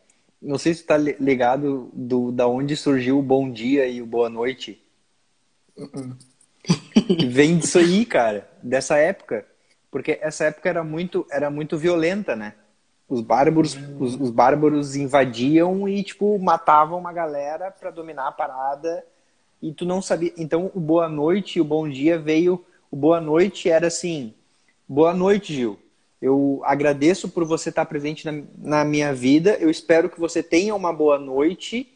Não 0.41 0.57
sei 0.57 0.73
se 0.73 0.83
tu 0.83 0.87
tá 0.87 0.97
ligado 0.97 1.89
do, 1.93 2.31
da 2.31 2.47
onde 2.47 2.75
surgiu 2.75 3.17
o 3.17 3.23
bom 3.23 3.49
dia 3.49 3.87
e 3.87 4.01
o 4.01 4.05
boa 4.05 4.29
noite. 4.29 4.81
Uh 5.75 5.87
-uh. 5.87 6.15
Vem 7.29 7.57
disso 7.57 7.79
aí, 7.79 8.05
cara, 8.05 8.49
dessa 8.61 8.97
época. 8.97 9.45
Porque 9.91 10.17
essa 10.21 10.45
época 10.45 10.69
era 10.69 10.83
muito, 10.83 11.25
era 11.29 11.49
muito 11.49 11.77
violenta, 11.77 12.35
né? 12.35 12.55
Os 13.07 13.21
bárbaros, 13.21 13.77
os, 13.99 14.15
os 14.15 14.31
bárbaros 14.31 14.95
invadiam 14.95 15.87
e, 15.87 16.01
tipo, 16.01 16.37
matavam 16.39 16.97
uma 16.97 17.13
galera 17.13 17.69
para 17.69 17.91
dominar 17.91 18.27
a 18.27 18.31
parada. 18.31 19.05
E 19.61 19.71
tu 19.71 19.85
não 19.85 20.01
sabia. 20.01 20.33
Então, 20.37 20.71
o 20.73 20.79
boa 20.79 21.07
noite 21.07 21.57
e 21.57 21.61
o 21.61 21.65
bom 21.65 21.87
dia 21.87 22.17
veio. 22.17 22.65
O 22.89 22.95
boa 22.95 23.21
noite 23.21 23.69
era 23.69 23.87
assim: 23.87 24.33
boa 24.87 25.13
noite, 25.13 25.53
Gil. 25.53 25.79
Eu 26.21 26.61
agradeço 26.63 27.27
por 27.29 27.43
você 27.43 27.69
estar 27.69 27.85
presente 27.85 28.25
na, 28.25 28.43
na 28.57 28.85
minha 28.85 29.13
vida. 29.13 29.57
Eu 29.59 29.69
espero 29.69 30.09
que 30.09 30.19
você 30.19 30.41
tenha 30.41 30.73
uma 30.73 30.93
boa 30.93 31.19
noite 31.19 31.93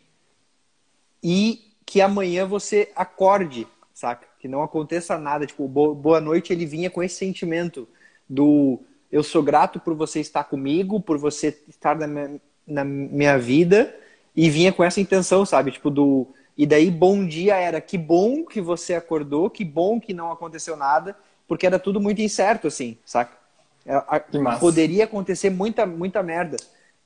e 1.24 1.74
que 1.86 2.02
amanhã 2.02 2.46
você 2.46 2.92
acorde, 2.94 3.66
saca? 3.94 4.27
Que 4.40 4.48
não 4.48 4.64
aconteça 4.64 5.18
nada. 5.18 5.46
Tipo, 5.46 5.68
boa 5.68 6.22
noite, 6.22 6.54
ele 6.54 6.66
vinha 6.66 6.90
com 6.90 7.04
esse 7.04 7.16
sentimento 7.16 7.88
do 8.30 8.80
eu 9.12 9.24
sou 9.24 9.42
grato 9.42 9.80
por 9.80 9.96
você 9.96 10.20
estar 10.20 10.44
comigo, 10.44 11.00
por 11.00 11.18
você 11.18 11.58
estar 11.68 11.96
na 11.96 12.08
minha, 12.08 12.42
na 12.68 12.84
minha 12.84 13.38
vida, 13.38 13.96
e 14.36 14.50
vinha 14.50 14.74
com 14.74 14.84
essa 14.84 15.00
intenção, 15.00 15.46
sabe? 15.46 15.72
Tipo, 15.72 15.90
do. 15.90 16.28
E 16.58 16.66
daí, 16.66 16.92
bom 16.92 17.26
dia 17.26 17.56
era 17.56 17.80
que 17.80 17.98
bom 17.98 18.44
que 18.44 18.60
você 18.60 18.96
acordou, 18.96 19.50
que 19.50 19.64
bom 19.64 20.00
que 20.00 20.14
não 20.14 20.32
aconteceu 20.32 20.76
nada, 20.76 21.16
porque 21.48 21.66
era 21.66 21.80
tudo 21.80 22.02
muito 22.02 22.22
incerto, 22.22 22.68
assim, 22.68 22.98
saca? 23.06 23.38
É, 23.86 24.20
poderia 24.60 25.06
acontecer 25.06 25.50
muita, 25.50 25.86
muita 25.86 26.22
merda. 26.22 26.58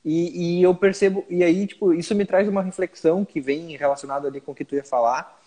E, 0.03 0.57
e 0.59 0.63
eu 0.63 0.73
percebo, 0.73 1.23
e 1.29 1.43
aí, 1.43 1.67
tipo, 1.67 1.93
isso 1.93 2.15
me 2.15 2.25
traz 2.25 2.47
uma 2.47 2.63
reflexão 2.63 3.23
que 3.23 3.39
vem 3.39 3.75
relacionada 3.77 4.27
ali 4.27 4.41
com 4.41 4.51
o 4.51 4.55
que 4.55 4.65
tu 4.65 4.73
ia 4.73 4.83
falar, 4.83 5.39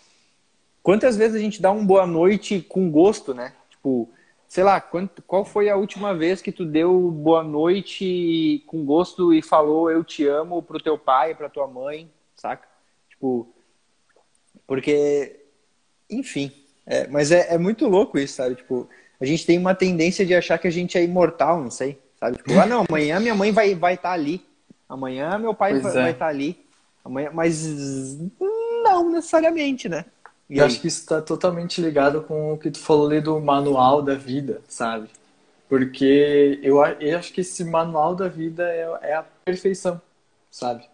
Quantas 0.85 1.17
vezes 1.17 1.35
a 1.35 1.39
gente 1.39 1.59
dá 1.59 1.71
um 1.71 1.83
boa 1.83 2.05
noite 2.05 2.61
com 2.61 2.91
gosto, 2.91 3.33
né? 3.33 3.53
Tipo, 3.71 4.07
sei 4.47 4.63
lá, 4.63 4.79
qual 5.25 5.43
foi 5.43 5.67
a 5.67 5.75
última 5.75 6.13
vez 6.13 6.43
que 6.43 6.51
tu 6.51 6.63
deu 6.63 7.09
boa 7.09 7.43
noite 7.43 8.63
com 8.67 8.85
gosto 8.85 9.33
e 9.33 9.41
falou 9.41 9.89
eu 9.89 10.03
te 10.03 10.27
amo 10.27 10.61
pro 10.61 10.79
teu 10.79 10.95
pai, 10.95 11.33
pra 11.33 11.49
tua 11.49 11.65
mãe, 11.65 12.07
saca? 12.35 12.67
Tipo, 13.09 13.51
porque, 14.67 15.47
enfim, 16.07 16.51
é, 16.85 17.07
mas 17.07 17.31
é, 17.31 17.55
é 17.55 17.57
muito 17.57 17.87
louco 17.87 18.19
isso, 18.19 18.35
sabe? 18.35 18.53
Tipo, 18.53 18.87
a 19.19 19.25
gente 19.25 19.43
tem 19.43 19.57
uma 19.57 19.73
tendência 19.73 20.23
de 20.23 20.35
achar 20.35 20.59
que 20.59 20.67
a 20.67 20.71
gente 20.71 20.99
é 20.99 21.03
imortal, 21.03 21.63
não 21.63 21.71
sei, 21.71 21.99
sabe? 22.19 22.37
Tipo, 22.37 22.59
ah, 22.59 22.67
não, 22.67 22.85
amanhã 22.87 23.19
minha 23.19 23.33
mãe 23.33 23.51
vai 23.51 23.69
estar 23.69 23.79
vai 23.79 23.97
tá 23.97 24.11
ali, 24.11 24.45
amanhã 24.87 25.35
meu 25.39 25.55
pai 25.55 25.71
pois 25.71 25.81
vai 25.81 25.91
estar 25.91 26.09
é. 26.09 26.13
tá 26.13 26.27
ali, 26.27 26.63
amanhã, 27.03 27.31
mas 27.33 27.65
não 28.83 29.09
necessariamente, 29.09 29.89
né? 29.89 30.05
E 30.49 30.61
acho 30.61 30.79
que 30.79 30.87
isso 30.87 30.99
está 30.99 31.21
totalmente 31.21 31.81
ligado 31.81 32.21
com 32.21 32.53
o 32.53 32.57
que 32.57 32.69
tu 32.69 32.79
falou 32.79 33.07
ali 33.07 33.19
do 33.19 33.39
manual 33.39 34.01
da 34.01 34.13
vida, 34.13 34.61
sabe? 34.67 35.09
Porque 35.67 36.59
eu, 36.61 36.77
eu 36.99 37.17
acho 37.17 37.33
que 37.33 37.41
esse 37.41 37.63
manual 37.65 38.15
da 38.15 38.27
vida 38.27 38.63
é, 38.63 39.09
é 39.09 39.13
a 39.15 39.25
perfeição, 39.43 39.99
sabe? 40.51 40.87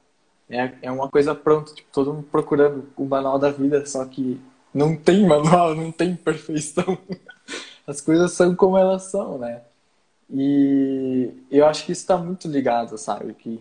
É, 0.49 0.71
é 0.81 0.91
uma 0.91 1.09
coisa 1.09 1.35
pronta, 1.35 1.73
tipo, 1.73 1.89
todo 1.91 2.13
mundo 2.13 2.27
procurando 2.31 2.87
o 2.95 3.05
manual 3.05 3.37
da 3.37 3.51
vida, 3.51 3.85
só 3.85 4.05
que 4.05 4.39
não 4.73 4.95
tem 4.95 5.25
manual, 5.27 5.75
não 5.75 5.91
tem 5.91 6.15
perfeição. 6.15 6.97
As 7.85 7.99
coisas 7.99 8.31
são 8.31 8.55
como 8.55 8.77
elas 8.77 9.03
são, 9.03 9.37
né? 9.37 9.61
E 10.29 11.29
eu 11.51 11.65
acho 11.65 11.85
que 11.85 11.91
isso 11.91 12.01
está 12.01 12.17
muito 12.17 12.47
ligado, 12.47 12.97
sabe? 12.97 13.33
Que 13.33 13.59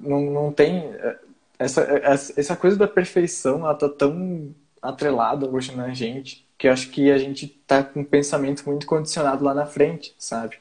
não, 0.00 0.20
não 0.30 0.52
tem. 0.52 0.92
Essa, 1.60 1.82
essa 2.38 2.56
coisa 2.56 2.76
da 2.78 2.88
perfeição, 2.88 3.60
ela 3.60 3.74
tá 3.76 3.88
tão 3.88 4.54
atrelada 4.82 5.46
hoje 5.48 5.76
na 5.76 5.92
gente, 5.94 6.46
que 6.58 6.68
eu 6.68 6.72
acho 6.72 6.90
que 6.90 7.10
a 7.12 7.18
gente 7.18 7.48
tá 7.66 7.84
com 7.84 8.00
um 8.00 8.04
pensamento 8.04 8.64
muito 8.66 8.86
condicionado 8.86 9.44
lá 9.44 9.54
na 9.54 9.66
frente, 9.66 10.14
sabe? 10.18 10.58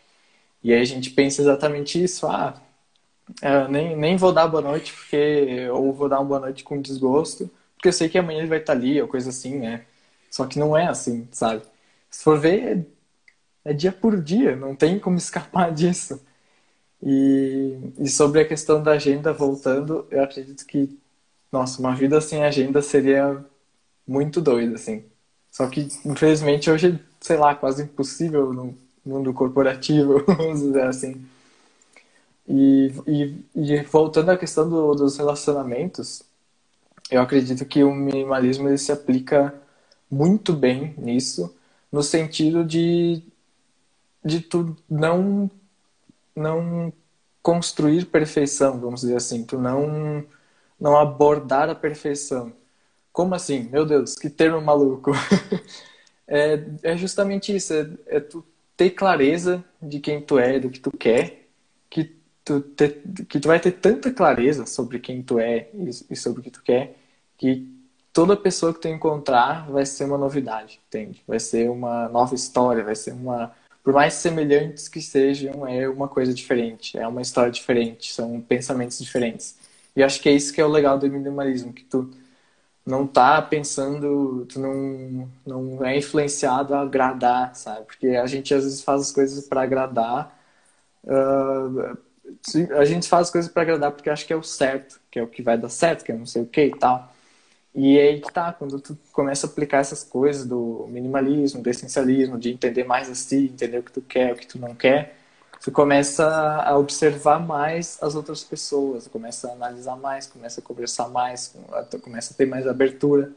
E 0.63 0.73
aí 0.73 0.81
a 0.81 0.85
gente 0.85 1.11
pensa 1.11 1.41
exatamente 1.41 2.03
isso, 2.03 2.27
ah, 2.27 2.61
eu 3.41 3.69
nem, 3.69 3.95
nem 3.97 4.17
vou 4.17 4.33
dar 4.33 4.47
boa 4.47 4.61
noite 4.61 4.93
porque 4.93 5.69
ou 5.71 5.93
vou 5.93 6.09
dar 6.09 6.19
uma 6.19 6.25
boa 6.25 6.39
noite 6.41 6.63
com 6.63 6.81
desgosto, 6.81 7.49
porque 7.75 7.89
eu 7.89 7.93
sei 7.93 8.09
que 8.09 8.17
amanhã 8.17 8.39
ele 8.39 8.47
vai 8.49 8.59
estar 8.59 8.73
ali, 8.73 9.01
ou 9.01 9.07
coisa 9.07 9.29
assim, 9.29 9.59
né? 9.59 9.85
Só 10.31 10.45
que 10.47 10.59
não 10.59 10.77
é 10.77 10.87
assim, 10.87 11.27
sabe? 11.31 11.63
Se 12.09 12.23
for 12.23 12.39
ver, 12.39 12.87
é, 13.65 13.71
é 13.71 13.73
dia 13.73 13.91
por 13.91 14.21
dia, 14.21 14.55
não 14.55 14.75
tem 14.75 14.99
como 14.99 15.17
escapar 15.19 15.73
disso. 15.73 16.21
E, 17.01 17.77
e 17.99 18.07
sobre 18.09 18.41
a 18.41 18.47
questão 18.47 18.83
da 18.83 18.91
agenda, 18.93 19.33
voltando, 19.33 20.05
eu 20.11 20.23
acredito 20.23 20.65
que, 20.65 20.97
nossa, 21.51 21.79
uma 21.79 21.95
vida 21.95 22.19
sem 22.21 22.43
agenda 22.43 22.81
seria 22.81 23.43
muito 24.07 24.41
doida, 24.41 24.75
assim. 24.75 25.03
Só 25.51 25.67
que, 25.67 25.87
infelizmente, 26.05 26.69
hoje, 26.69 26.99
sei 27.21 27.37
lá, 27.37 27.55
quase 27.55 27.83
impossível 27.83 28.53
no 28.53 28.77
mundo 29.05 29.33
corporativo, 29.33 30.23
vamos 30.27 30.61
dizer 30.61 30.83
assim. 30.83 31.25
E, 32.47 32.91
e, 33.07 33.45
e 33.55 33.83
voltando 33.83 34.31
à 34.31 34.37
questão 34.37 34.69
do, 34.69 34.95
dos 34.95 35.17
relacionamentos, 35.17 36.23
eu 37.11 37.21
acredito 37.21 37.65
que 37.65 37.83
o 37.83 37.93
minimalismo 37.93 38.67
ele 38.67 38.77
se 38.77 38.91
aplica 38.91 39.53
muito 40.09 40.53
bem 40.53 40.93
nisso, 40.97 41.55
no 41.91 42.01
sentido 42.03 42.63
de, 42.63 43.21
de 44.23 44.41
tu 44.41 44.75
não, 44.89 45.49
não 46.39 46.93
construir 47.41 48.05
perfeição, 48.05 48.79
vamos 48.79 49.01
dizer 49.01 49.15
assim, 49.15 49.43
tu 49.45 49.57
não, 49.57 50.25
não 50.79 50.97
abordar 50.97 51.69
a 51.69 51.75
perfeição. 51.75 52.53
Como 53.11 53.35
assim? 53.35 53.63
Meu 53.71 53.85
Deus, 53.85 54.15
que 54.15 54.29
termo 54.29 54.61
maluco. 54.61 55.11
é, 56.27 56.63
é 56.83 56.97
justamente 56.97 57.55
isso, 57.55 57.73
é, 57.73 57.89
é, 58.07 58.19
tu 58.19 58.45
ter 58.77 58.91
clareza 58.91 59.63
de 59.81 59.99
quem 59.99 60.21
tu 60.21 60.39
é, 60.39 60.59
do 60.59 60.69
que 60.69 60.79
tu 60.79 60.91
quer, 60.91 61.47
que 61.89 62.15
tu, 62.45 62.61
ter, 62.61 63.01
que 63.27 63.39
tu 63.39 63.47
vai 63.47 63.59
ter 63.59 63.73
tanta 63.73 64.11
clareza 64.13 64.65
sobre 64.65 64.99
quem 64.99 65.21
tu 65.21 65.39
é 65.39 65.69
e, 65.73 65.89
e 66.11 66.15
sobre 66.15 66.39
o 66.41 66.43
que 66.43 66.51
tu 66.51 66.63
quer, 66.63 66.95
que 67.37 67.67
toda 68.13 68.37
pessoa 68.37 68.73
que 68.73 68.79
tu 68.81 68.87
encontrar 68.87 69.69
vai 69.69 69.85
ser 69.85 70.05
uma 70.05 70.17
novidade, 70.17 70.79
entende? 70.87 71.21
Vai 71.27 71.39
ser 71.39 71.69
uma 71.69 72.07
nova 72.09 72.35
história, 72.35 72.83
vai 72.83 72.95
ser 72.95 73.11
uma... 73.11 73.53
Por 73.89 73.95
mais 73.95 74.13
semelhantes 74.13 74.87
que 74.87 75.01
sejam, 75.01 75.67
é 75.67 75.89
uma 75.89 76.07
coisa 76.07 76.31
diferente, 76.31 76.95
é 76.95 77.07
uma 77.07 77.23
história 77.23 77.51
diferente, 77.51 78.13
são 78.13 78.39
pensamentos 78.39 78.99
diferentes. 78.99 79.57
E 79.95 80.03
acho 80.03 80.21
que 80.21 80.29
é 80.29 80.31
isso 80.31 80.53
que 80.53 80.61
é 80.61 80.63
o 80.63 80.67
legal 80.67 80.99
do 80.99 81.09
minimalismo, 81.09 81.73
que 81.73 81.83
tu 81.83 82.07
não 82.85 83.07
tá 83.07 83.41
pensando, 83.41 84.45
tu 84.45 84.59
não, 84.59 85.27
não 85.43 85.83
é 85.83 85.97
influenciado 85.97 86.75
a 86.75 86.81
agradar, 86.81 87.55
sabe? 87.55 87.87
Porque 87.87 88.09
a 88.09 88.27
gente 88.27 88.53
às 88.53 88.63
vezes 88.63 88.83
faz 88.83 89.01
as 89.01 89.11
coisas 89.11 89.47
para 89.47 89.63
agradar. 89.63 90.39
Uh, 91.03 91.97
a 92.77 92.85
gente 92.85 93.09
faz 93.09 93.23
as 93.23 93.31
coisas 93.31 93.51
para 93.51 93.63
agradar 93.63 93.91
porque 93.91 94.11
acha 94.11 94.23
que 94.23 94.33
é 94.33 94.35
o 94.35 94.43
certo, 94.43 95.01
que 95.09 95.17
é 95.17 95.23
o 95.23 95.27
que 95.27 95.41
vai 95.41 95.57
dar 95.57 95.69
certo, 95.69 96.05
que 96.05 96.11
é 96.11 96.15
não 96.15 96.27
sei 96.27 96.43
o 96.43 96.45
que 96.45 96.65
e 96.65 96.77
tal. 96.77 97.08
E 97.79 97.97
é 97.97 98.09
aí 98.09 98.19
que 98.19 98.29
tá, 98.33 98.51
quando 98.51 98.77
tu 98.81 98.97
começa 99.13 99.47
a 99.47 99.49
aplicar 99.49 99.77
essas 99.77 100.03
coisas 100.03 100.45
do 100.45 100.85
minimalismo, 100.89 101.61
do 101.61 101.69
essencialismo, 101.69 102.37
de 102.37 102.51
entender 102.51 102.83
mais 102.83 103.09
a 103.09 103.15
si, 103.15 103.45
entender 103.45 103.77
o 103.77 103.83
que 103.83 103.91
tu 103.93 104.01
quer, 104.01 104.33
o 104.33 104.35
que 104.35 104.45
tu 104.45 104.59
não 104.59 104.75
quer, 104.75 105.15
você 105.57 105.71
começa 105.71 106.25
a 106.27 106.77
observar 106.77 107.39
mais 107.39 107.97
as 108.01 108.15
outras 108.15 108.43
pessoas, 108.43 109.07
começa 109.07 109.47
a 109.49 109.53
analisar 109.53 109.95
mais, 109.95 110.27
começa 110.27 110.59
a 110.59 110.63
conversar 110.63 111.07
mais, 111.07 111.55
começa 112.03 112.33
a 112.33 112.37
ter 112.37 112.45
mais 112.45 112.67
abertura. 112.67 113.31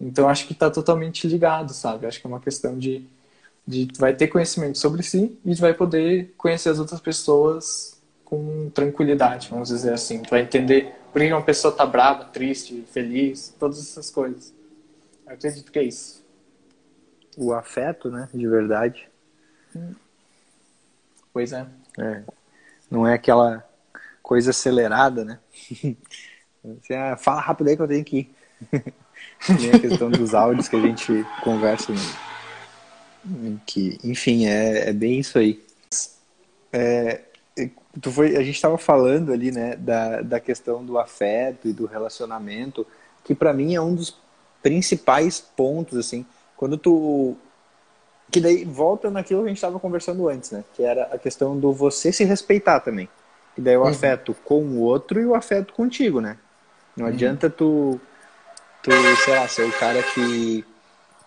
Então 0.00 0.26
acho 0.26 0.46
que 0.46 0.54
está 0.54 0.70
totalmente 0.70 1.28
ligado, 1.28 1.74
sabe? 1.74 2.06
Acho 2.06 2.18
que 2.18 2.26
é 2.26 2.30
uma 2.30 2.40
questão 2.40 2.78
de, 2.78 3.06
de 3.66 3.86
tu 3.86 4.00
vai 4.00 4.14
ter 4.16 4.28
conhecimento 4.28 4.78
sobre 4.78 5.02
si 5.02 5.38
e 5.44 5.54
tu 5.54 5.60
vai 5.60 5.74
poder 5.74 6.34
conhecer 6.38 6.70
as 6.70 6.78
outras 6.78 7.00
pessoas 7.00 7.95
com 8.26 8.68
tranquilidade, 8.70 9.48
vamos 9.48 9.68
dizer 9.68 9.94
assim. 9.94 10.20
Tu 10.20 10.28
vai 10.28 10.42
entender 10.42 10.94
por 11.12 11.22
que 11.22 11.32
uma 11.32 11.42
pessoa 11.42 11.72
está 11.72 11.86
brava, 11.86 12.24
triste, 12.26 12.84
feliz, 12.92 13.54
todas 13.58 13.78
essas 13.78 14.10
coisas. 14.10 14.52
Eu 15.24 15.32
acredito 15.32 15.72
que 15.72 15.78
é 15.78 15.84
isso. 15.84 16.22
O 17.36 17.54
afeto, 17.54 18.10
né? 18.10 18.28
De 18.34 18.46
verdade. 18.46 19.08
Hum. 19.74 19.94
Pois 21.32 21.52
é. 21.52 21.66
é. 21.98 22.22
Não 22.90 23.06
é 23.06 23.14
aquela 23.14 23.66
coisa 24.22 24.50
acelerada, 24.50 25.24
né? 25.24 25.38
Você, 26.64 26.94
ah, 26.94 27.16
fala 27.16 27.40
rápido 27.40 27.68
aí 27.68 27.76
que 27.76 27.82
eu 27.82 27.88
tenho 27.88 28.04
que 28.04 28.18
ir. 28.18 28.34
Tem 29.46 29.70
a 29.70 29.78
questão 29.78 30.10
dos 30.10 30.34
áudios 30.34 30.68
que 30.68 30.74
a 30.74 30.80
gente 30.80 31.24
conversa. 31.44 31.92
Né? 31.92 33.58
Que, 33.64 33.98
enfim, 34.02 34.46
é, 34.46 34.88
é 34.88 34.92
bem 34.92 35.20
isso 35.20 35.38
aí. 35.38 35.64
É, 36.72 37.20
tu 38.00 38.10
foi, 38.10 38.36
a 38.36 38.42
gente 38.42 38.56
estava 38.56 38.76
falando 38.78 39.32
ali, 39.32 39.50
né, 39.50 39.76
da, 39.76 40.22
da 40.22 40.40
questão 40.40 40.84
do 40.84 40.98
afeto 40.98 41.68
e 41.68 41.72
do 41.72 41.86
relacionamento, 41.86 42.86
que 43.24 43.34
para 43.34 43.52
mim 43.52 43.74
é 43.74 43.80
um 43.80 43.94
dos 43.94 44.16
principais 44.62 45.40
pontos, 45.40 45.98
assim, 45.98 46.26
quando 46.56 46.76
tu 46.76 47.36
que 48.30 48.40
daí 48.40 48.64
volta 48.64 49.10
naquilo 49.10 49.40
que 49.40 49.46
a 49.46 49.48
gente 49.48 49.58
estava 49.58 49.78
conversando 49.78 50.28
antes, 50.28 50.50
né? 50.50 50.64
Que 50.74 50.82
era 50.82 51.04
a 51.04 51.18
questão 51.18 51.58
do 51.58 51.72
você 51.72 52.10
se 52.10 52.24
respeitar 52.24 52.80
também. 52.80 53.08
E 53.56 53.60
daí 53.60 53.76
o 53.76 53.82
uhum. 53.82 53.88
afeto 53.88 54.34
com 54.44 54.62
o 54.62 54.80
outro 54.80 55.20
e 55.20 55.24
o 55.24 55.34
afeto 55.34 55.72
contigo, 55.72 56.20
né? 56.20 56.36
Não 56.96 57.06
uhum. 57.06 57.12
adianta 57.12 57.48
tu, 57.48 58.00
tu, 58.82 58.90
sei 59.24 59.34
lá, 59.34 59.46
ser 59.46 59.64
o 59.64 59.72
cara 59.72 60.02
que, 60.02 60.64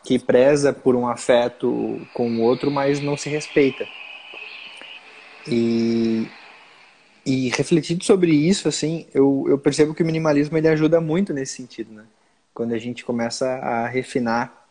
que 0.04 0.20
preza 0.20 0.74
por 0.74 0.96
um 0.96 1.08
afeto 1.08 2.06
com 2.14 2.30
o 2.30 2.42
outro, 2.42 2.70
mas 2.70 3.00
não 3.00 3.16
se 3.16 3.30
respeita. 3.30 3.88
E, 5.48 6.28
e 7.30 7.50
refletindo 7.50 8.04
sobre 8.04 8.32
isso, 8.32 8.68
assim, 8.68 9.06
eu, 9.14 9.46
eu 9.48 9.56
percebo 9.60 9.94
que 9.94 10.02
o 10.02 10.06
minimalismo 10.06 10.58
ele 10.58 10.68
ajuda 10.68 11.00
muito 11.00 11.32
nesse 11.32 11.54
sentido, 11.54 11.94
né? 11.94 12.04
Quando 12.56 12.74
a 12.74 12.78
gente 12.80 13.06
começa 13.06 13.48
a 13.48 13.88
refinar 13.88 14.68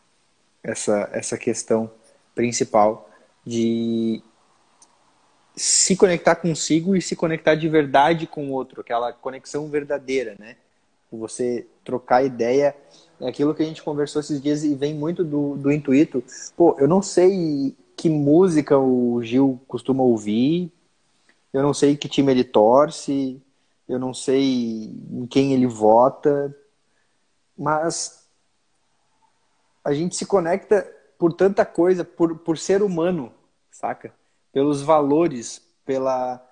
essa, 0.61 1.09
essa 1.13 1.39
questão 1.39 1.89
principal 2.35 3.09
de 3.47 4.21
se 5.55 5.95
conectar 5.95 6.35
consigo 6.35 6.97
e 6.97 7.01
se 7.01 7.15
conectar 7.15 7.55
de 7.55 7.69
verdade 7.69 8.27
com 8.27 8.49
o 8.49 8.53
outro, 8.53 8.81
aquela 8.81 9.13
conexão 9.13 9.69
verdadeira, 9.69 10.35
né? 10.37 10.57
Você 11.13 11.65
trocar 11.85 12.25
ideia, 12.25 12.75
é 13.21 13.29
aquilo 13.29 13.55
que 13.55 13.63
a 13.63 13.67
gente 13.67 13.85
conversou 13.85 14.19
esses 14.19 14.43
dias 14.43 14.65
e 14.65 14.75
vem 14.75 14.95
muito 14.95 15.23
do, 15.23 15.57
do 15.57 15.71
intuito. 15.71 16.25
Pô, 16.57 16.77
eu 16.81 16.89
não 16.89 17.03
sei 17.03 17.77
que 17.97 18.11
música 18.11 18.77
o 18.77 19.23
Gil 19.23 19.61
costuma 19.69 20.03
ouvir, 20.03 20.73
eu 21.53 21.62
não 21.62 21.72
sei 21.72 21.96
que 21.96 22.09
time 22.09 22.30
ele 22.32 22.44
torce, 22.44 23.42
eu 23.88 23.99
não 23.99 24.12
sei 24.12 24.84
em 25.11 25.26
quem 25.26 25.53
ele 25.55 25.66
vota, 25.66 26.55
mas 27.57 28.28
a 29.82 29.92
gente 29.92 30.14
se 30.14 30.26
conecta 30.26 30.86
por 31.18 31.32
tanta 31.32 31.64
coisa, 31.64 32.05
por, 32.05 32.38
por 32.38 32.59
ser 32.59 32.82
humano, 32.82 33.32
saca? 33.70 34.12
Pelos 34.53 34.82
valores, 34.82 35.62
pela. 35.84 36.44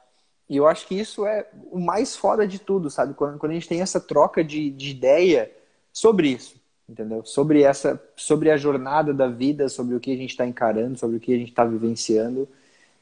E 0.49 0.57
eu 0.57 0.67
acho 0.67 0.87
que 0.87 0.99
isso 0.99 1.27
é 1.27 1.47
o 1.71 1.79
mais 1.79 2.17
foda 2.17 2.47
de 2.47 2.59
tudo, 2.59 2.89
sabe? 2.89 3.15
Quando, 3.15 3.39
quando 3.39 3.53
a 3.53 3.55
gente 3.55 3.69
tem 3.69 3.81
essa 3.81 4.01
troca 4.01 4.43
de, 4.43 4.71
de 4.71 4.91
ideia 4.91 5.51
sobre 5.93 6.29
isso, 6.29 6.61
entendeu? 6.89 7.25
Sobre 7.25 7.63
essa, 7.63 8.03
sobre 8.17 8.51
a 8.51 8.57
jornada 8.57 9.13
da 9.13 9.29
vida, 9.29 9.69
sobre 9.69 9.95
o 9.95 10.01
que 10.01 10.13
a 10.13 10.17
gente 10.17 10.31
está 10.31 10.47
encarando, 10.47 10.99
sobre 10.99 11.17
o 11.17 11.21
que 11.21 11.35
a 11.35 11.39
gente 11.39 11.51
está 11.51 11.65
vivenciando. 11.65 12.49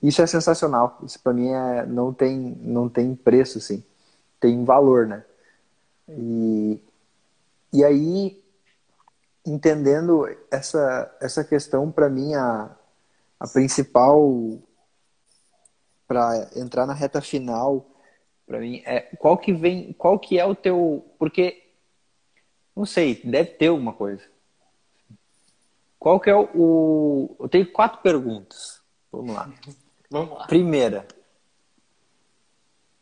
Isso 0.02 0.20
é 0.22 0.26
sensacional. 0.26 0.98
Isso 1.04 1.20
para 1.20 1.32
mim 1.32 1.48
é, 1.48 1.86
não 1.86 2.12
tem, 2.12 2.38
não 2.60 2.88
tem 2.88 3.14
preço, 3.14 3.58
assim. 3.58 3.82
Tem 4.38 4.64
valor, 4.64 5.06
né? 5.06 5.24
E, 6.08 6.80
e 7.72 7.84
aí, 7.84 8.42
entendendo 9.44 10.28
essa, 10.50 11.16
essa 11.20 11.42
questão, 11.42 11.90
para 11.90 12.08
mim, 12.08 12.34
a, 12.34 12.70
a 13.40 13.48
principal 13.48 14.58
para 16.06 16.48
entrar 16.56 16.86
na 16.86 16.94
reta 16.94 17.20
final 17.20 17.86
para 18.46 18.60
mim 18.60 18.82
é 18.84 19.00
qual 19.18 19.38
que 19.38 19.52
vem 19.52 19.92
qual 19.94 20.18
que 20.18 20.38
é 20.38 20.44
o 20.44 20.54
teu 20.54 21.04
porque 21.18 21.70
não 22.76 22.84
sei 22.84 23.20
deve 23.24 23.50
ter 23.52 23.68
alguma 23.68 23.92
coisa 23.92 24.22
qual 25.98 26.20
que 26.20 26.28
é 26.28 26.34
o, 26.34 26.48
o 26.54 27.36
eu 27.40 27.48
tenho 27.48 27.70
quatro 27.72 28.02
perguntas 28.02 28.82
vamos 29.10 29.34
lá 29.34 29.50
vamos 30.14 30.38
lá 30.38 30.46
primeira 30.46 31.06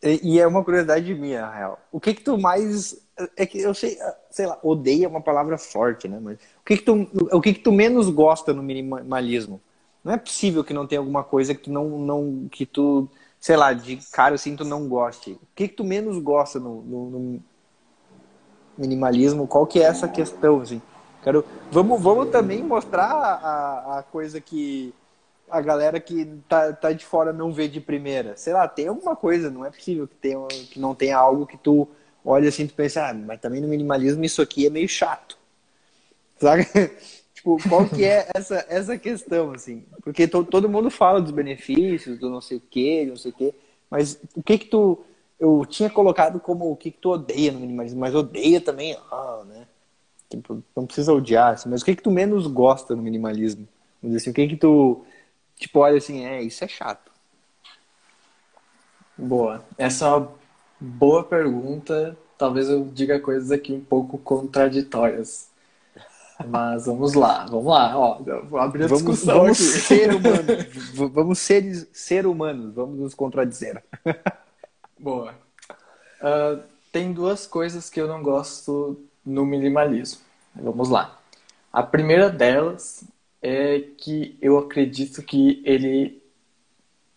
e, 0.04 0.40
é 0.40 0.46
uma 0.48 0.64
curiosidade 0.64 1.14
minha 1.14 1.42
na 1.42 1.54
real 1.54 1.80
o 1.92 2.00
que 2.00 2.14
que 2.14 2.22
tu 2.22 2.36
mais 2.36 3.00
é 3.36 3.46
que 3.46 3.60
eu 3.60 3.72
sei 3.72 3.96
sei 4.30 4.46
lá 4.46 4.58
odeia 4.62 5.04
é 5.04 5.08
uma 5.08 5.20
palavra 5.20 5.56
forte 5.56 6.08
né 6.08 6.18
mas 6.20 6.38
o 6.60 6.64
que 6.64 6.76
que 6.76 6.82
tu 6.82 7.08
o 7.30 7.40
que 7.40 7.54
que 7.54 7.60
tu 7.60 7.70
menos 7.70 8.08
gosta 8.08 8.52
no 8.52 8.62
minimalismo 8.62 9.60
não 10.04 10.12
é 10.12 10.16
possível 10.16 10.64
que 10.64 10.74
não 10.74 10.86
tenha 10.86 11.00
alguma 11.00 11.22
coisa 11.22 11.54
que 11.54 11.62
tu 11.62 11.72
não, 11.72 11.98
não 11.98 12.48
que 12.50 12.66
tu, 12.66 13.08
sei 13.38 13.56
lá, 13.56 13.72
de 13.72 13.98
cara 14.10 14.34
assim 14.34 14.56
tu 14.56 14.64
não 14.64 14.88
goste. 14.88 15.32
O 15.32 15.46
que, 15.54 15.68
que 15.68 15.74
tu 15.74 15.84
menos 15.84 16.18
gosta 16.18 16.58
no, 16.58 16.82
no, 16.82 17.10
no 17.10 17.42
minimalismo? 18.76 19.46
Qual 19.46 19.66
que 19.66 19.78
é 19.78 19.84
essa 19.84 20.08
questão, 20.08 20.60
assim? 20.60 20.82
Quero, 21.22 21.44
vamos, 21.70 22.02
vamos 22.02 22.30
também 22.30 22.62
mostrar 22.64 23.12
a, 23.12 23.98
a 23.98 24.02
coisa 24.02 24.40
que 24.40 24.92
a 25.52 25.60
galera 25.60 26.00
que 26.00 26.24
tá, 26.48 26.72
tá 26.72 26.92
de 26.92 27.04
fora 27.04 27.30
não 27.30 27.52
vê 27.52 27.68
de 27.68 27.78
primeira. 27.78 28.34
Sei 28.36 28.54
lá, 28.54 28.66
tem 28.66 28.88
alguma 28.88 29.14
coisa, 29.14 29.50
não 29.50 29.66
é 29.66 29.70
possível 29.70 30.08
que, 30.08 30.14
tenha, 30.14 30.38
que 30.48 30.80
não 30.80 30.94
tenha 30.94 31.18
algo 31.18 31.46
que 31.46 31.58
tu 31.58 31.86
olha 32.24 32.48
assim 32.48 32.64
e 32.64 32.68
pensa, 32.68 33.06
ah, 33.08 33.12
mas 33.12 33.38
também 33.38 33.60
no 33.60 33.68
minimalismo 33.68 34.24
isso 34.24 34.40
aqui 34.40 34.66
é 34.66 34.70
meio 34.70 34.88
chato. 34.88 35.36
Sabe? 36.40 36.66
Tipo, 37.34 37.58
qual 37.68 37.88
que 37.88 38.04
é 38.04 38.28
essa, 38.32 38.64
essa 38.68 38.96
questão, 38.96 39.50
assim? 39.52 39.82
Porque 40.02 40.28
to, 40.28 40.44
todo 40.44 40.68
mundo 40.68 40.90
fala 40.90 41.20
dos 41.20 41.32
benefícios, 41.32 42.16
do 42.18 42.30
não 42.30 42.40
sei 42.40 42.58
o 42.58 42.62
quê, 42.70 43.04
não 43.08 43.16
sei 43.16 43.32
o 43.32 43.34
quê, 43.34 43.54
mas 43.90 44.18
o 44.34 44.42
que 44.42 44.58
que 44.58 44.66
tu... 44.66 45.04
Eu 45.40 45.66
tinha 45.68 45.90
colocado 45.90 46.38
como 46.38 46.70
o 46.70 46.76
que 46.76 46.92
que 46.92 46.98
tu 46.98 47.10
odeia 47.10 47.50
no 47.50 47.58
minimalismo, 47.58 47.98
mas 47.98 48.14
odeia 48.14 48.60
também, 48.60 48.96
ah, 49.10 49.42
né? 49.44 49.66
Tipo, 50.30 50.62
não 50.74 50.86
precisa 50.86 51.12
odiar, 51.12 51.54
assim, 51.54 51.68
mas 51.68 51.82
o 51.82 51.84
que 51.84 51.96
que 51.96 52.02
tu 52.02 52.12
menos 52.12 52.46
gosta 52.46 52.94
no 52.94 53.02
minimalismo? 53.02 53.66
Assim, 54.14 54.30
o 54.30 54.32
que 54.32 54.46
que 54.46 54.56
tu, 54.56 55.04
tipo, 55.62 55.80
olha 55.80 55.98
assim, 55.98 56.24
é, 56.24 56.42
isso 56.42 56.64
é 56.64 56.68
chato. 56.68 57.10
Boa. 59.16 59.64
Essa 59.78 60.06
é 60.06 60.08
uma 60.08 60.32
boa 60.80 61.24
pergunta. 61.24 62.16
Talvez 62.36 62.68
eu 62.68 62.84
diga 62.84 63.20
coisas 63.20 63.50
aqui 63.50 63.72
um 63.72 63.80
pouco 63.80 64.18
contraditórias. 64.18 65.50
Mas 66.44 66.86
vamos 66.86 67.14
lá, 67.14 67.46
vamos 67.46 67.66
lá, 67.66 67.96
ó, 67.96 68.18
vou 68.48 68.58
abrir 68.58 68.84
a 68.84 68.86
vamos, 68.88 69.04
discussão 69.04 69.42
vamos 69.42 69.60
aqui. 69.60 69.80
Ser 69.80 70.12
humanos, 70.12 71.12
vamos 71.12 71.38
ser, 71.38 71.88
ser 71.92 72.26
humanos, 72.26 72.74
vamos 72.74 72.98
nos 72.98 73.14
contradizer. 73.14 73.84
Boa. 74.98 75.34
Uh, 76.20 76.60
tem 76.90 77.12
duas 77.12 77.46
coisas 77.46 77.88
que 77.88 78.00
eu 78.00 78.08
não 78.08 78.24
gosto 78.24 79.00
no 79.24 79.46
minimalismo. 79.46 80.20
Vamos 80.56 80.88
lá. 80.88 81.16
A 81.72 81.82
primeira 81.82 82.28
delas 82.28 83.04
é 83.42 83.80
que 83.98 84.38
eu 84.40 84.56
acredito 84.58 85.22
que 85.22 85.60
ele 85.64 86.22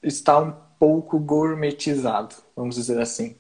está 0.02 0.40
um 0.40 0.54
pouco 0.80 1.20
gourmetizado, 1.20 2.36
vamos 2.56 2.76
dizer 2.76 3.00
assim. 3.00 3.36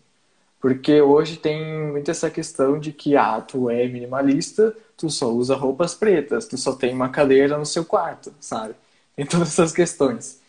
Porque 0.59 1.01
hoje 1.01 1.38
tem 1.38 1.91
muito 1.91 2.09
essa 2.09 2.29
questão 2.29 2.79
de 2.79 2.91
que, 2.91 3.15
ah, 3.15 3.41
tu 3.41 3.69
é 3.69 3.88
minimalista, 3.88 4.75
tu 4.97 5.09
só 5.09 5.31
usa 5.31 5.55
roupas 5.55 5.93
pretas, 5.93 6.47
tu 6.47 6.57
só 6.57 6.73
tem 6.75 6.93
uma 6.93 7.09
cadeira 7.09 7.57
no 7.57 7.65
seu 7.65 7.86
quarto, 7.86 8.33
sabe? 8.39 8.75
Tem 9.15 9.25
todas 9.25 9.49
essas 9.49 9.71
questões. 9.71 10.41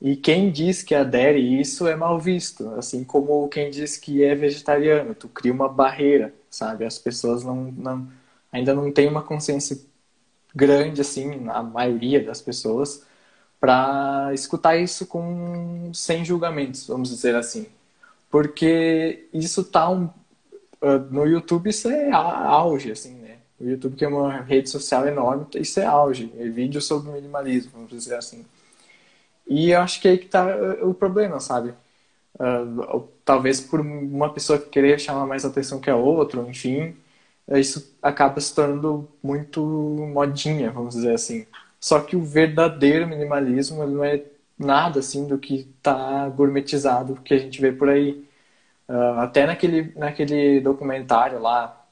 E 0.00 0.16
quem 0.16 0.50
diz 0.50 0.82
que 0.82 0.94
adere 0.94 1.40
isso 1.60 1.86
é 1.86 1.96
mal 1.96 2.20
visto, 2.20 2.68
assim 2.76 3.02
como 3.04 3.48
quem 3.48 3.70
diz 3.70 3.96
que 3.96 4.22
é 4.22 4.34
vegetariano, 4.34 5.14
tu 5.14 5.28
cria 5.28 5.52
uma 5.52 5.68
barreira, 5.68 6.32
sabe? 6.48 6.84
As 6.84 6.98
pessoas 6.98 7.42
não, 7.44 7.72
não 7.72 8.08
ainda 8.52 8.74
não 8.74 8.92
têm 8.92 9.08
uma 9.08 9.22
consciência 9.22 9.78
grande 10.54 11.00
assim, 11.00 11.48
a 11.48 11.62
maioria 11.62 12.22
das 12.24 12.40
pessoas, 12.40 13.04
para 13.60 14.30
escutar 14.34 14.76
isso 14.76 15.06
com 15.06 15.90
sem 15.94 16.24
julgamentos, 16.24 16.86
vamos 16.86 17.08
dizer 17.10 17.34
assim. 17.34 17.66
Porque 18.30 19.28
isso 19.32 19.64
tá 19.64 19.88
um, 19.90 20.04
uh, 20.82 20.98
no 21.10 21.26
YouTube 21.26 21.70
isso 21.70 21.88
é 21.88 22.10
auge 22.12 22.92
assim, 22.92 23.14
né? 23.14 23.38
O 23.60 23.64
YouTube, 23.64 23.96
que 23.96 24.04
é 24.04 24.08
uma 24.08 24.40
rede 24.42 24.70
social 24.70 25.06
enorme, 25.06 25.46
isso 25.56 25.80
é 25.80 25.84
auge. 25.86 26.32
É 26.38 26.48
vídeo 26.48 26.80
sobre 26.80 27.10
minimalismo, 27.10 27.72
vamos 27.74 27.90
dizer 27.90 28.14
assim. 28.14 28.44
E 29.46 29.70
eu 29.70 29.80
acho 29.80 30.00
que 30.00 30.08
é 30.08 30.12
aí 30.12 30.18
que 30.18 30.26
está 30.26 30.46
uh, 30.46 30.88
o 30.88 30.94
problema, 30.94 31.40
sabe? 31.40 31.74
Uh, 32.34 33.08
talvez 33.24 33.60
por 33.60 33.80
uma 33.80 34.32
pessoa 34.32 34.58
que 34.58 34.68
querer 34.68 35.00
chamar 35.00 35.26
mais 35.26 35.44
atenção 35.44 35.80
que 35.80 35.90
a 35.90 35.96
outra, 35.96 36.40
enfim, 36.42 36.94
isso 37.56 37.96
acaba 38.02 38.40
se 38.40 38.54
tornando 38.54 39.08
muito 39.22 39.62
modinha, 40.12 40.70
vamos 40.70 40.94
dizer 40.94 41.14
assim. 41.14 41.46
Só 41.80 42.00
que 42.00 42.16
o 42.16 42.22
verdadeiro 42.22 43.06
minimalismo 43.06 43.82
ele 43.82 43.92
não 43.94 44.04
é 44.04 44.22
nada 44.58 45.00
assim 45.00 45.26
do 45.26 45.38
que 45.38 45.68
está 45.78 46.28
gourmetizado 46.28 47.20
que 47.24 47.32
a 47.32 47.38
gente 47.38 47.60
vê 47.60 47.72
por 47.72 47.88
aí. 47.88 48.24
Uh, 48.88 49.20
até 49.20 49.46
naquele, 49.46 49.92
naquele 49.96 50.60
documentário 50.60 51.40
lá, 51.40 51.86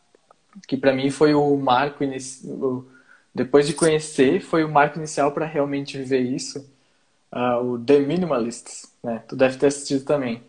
que 0.67 0.77
para 0.77 0.93
mim 0.93 1.11
foi 1.11 1.35
o 1.35 1.57
marco 1.57 2.03
inicial. 2.05 2.85
Depois 3.35 3.67
de 3.67 3.75
conhecer, 3.75 4.41
foi 4.41 4.65
o 4.65 4.69
marco 4.69 4.99
inicial 4.99 5.33
para 5.33 5.47
realmente 5.47 5.99
viver 5.99 6.21
isso. 6.21 6.69
Uh, 7.33 7.75
o 7.75 7.79
The 7.79 7.99
Minimalists, 8.01 8.93
né? 9.03 9.23
Tu 9.29 9.37
deve 9.37 9.59
ter 9.59 9.67
assistido 9.67 10.05
também. 10.05 10.43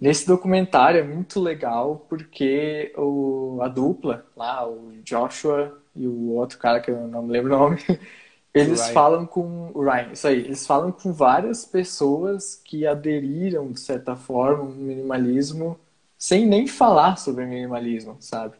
Nesse 0.00 0.26
documentário 0.26 1.00
é 1.00 1.02
muito 1.02 1.40
legal 1.40 2.06
porque 2.08 2.92
o, 2.96 3.58
a 3.62 3.68
dupla 3.68 4.24
lá, 4.36 4.66
o 4.68 4.92
Joshua 5.02 5.76
e 5.94 6.06
o 6.06 6.34
outro 6.34 6.58
cara 6.58 6.80
que 6.80 6.90
eu 6.90 7.08
não 7.08 7.22
me 7.22 7.32
lembro 7.32 7.54
o 7.54 7.58
nome, 7.58 7.78
eles 8.54 8.80
Ryan. 8.80 8.92
falam 8.92 9.26
com 9.26 9.70
o 9.74 9.82
Ryan, 9.82 10.12
isso 10.12 10.28
aí, 10.28 10.38
eles 10.38 10.66
falam 10.66 10.92
com 10.92 11.12
várias 11.12 11.64
pessoas 11.64 12.60
que 12.64 12.86
aderiram 12.86 13.72
de 13.72 13.80
certa 13.80 14.14
forma 14.16 14.64
ao 14.64 14.68
minimalismo 14.70 15.78
sem 16.16 16.46
nem 16.46 16.66
falar 16.66 17.16
sobre 17.16 17.44
minimalismo, 17.46 18.16
sabe? 18.20 18.56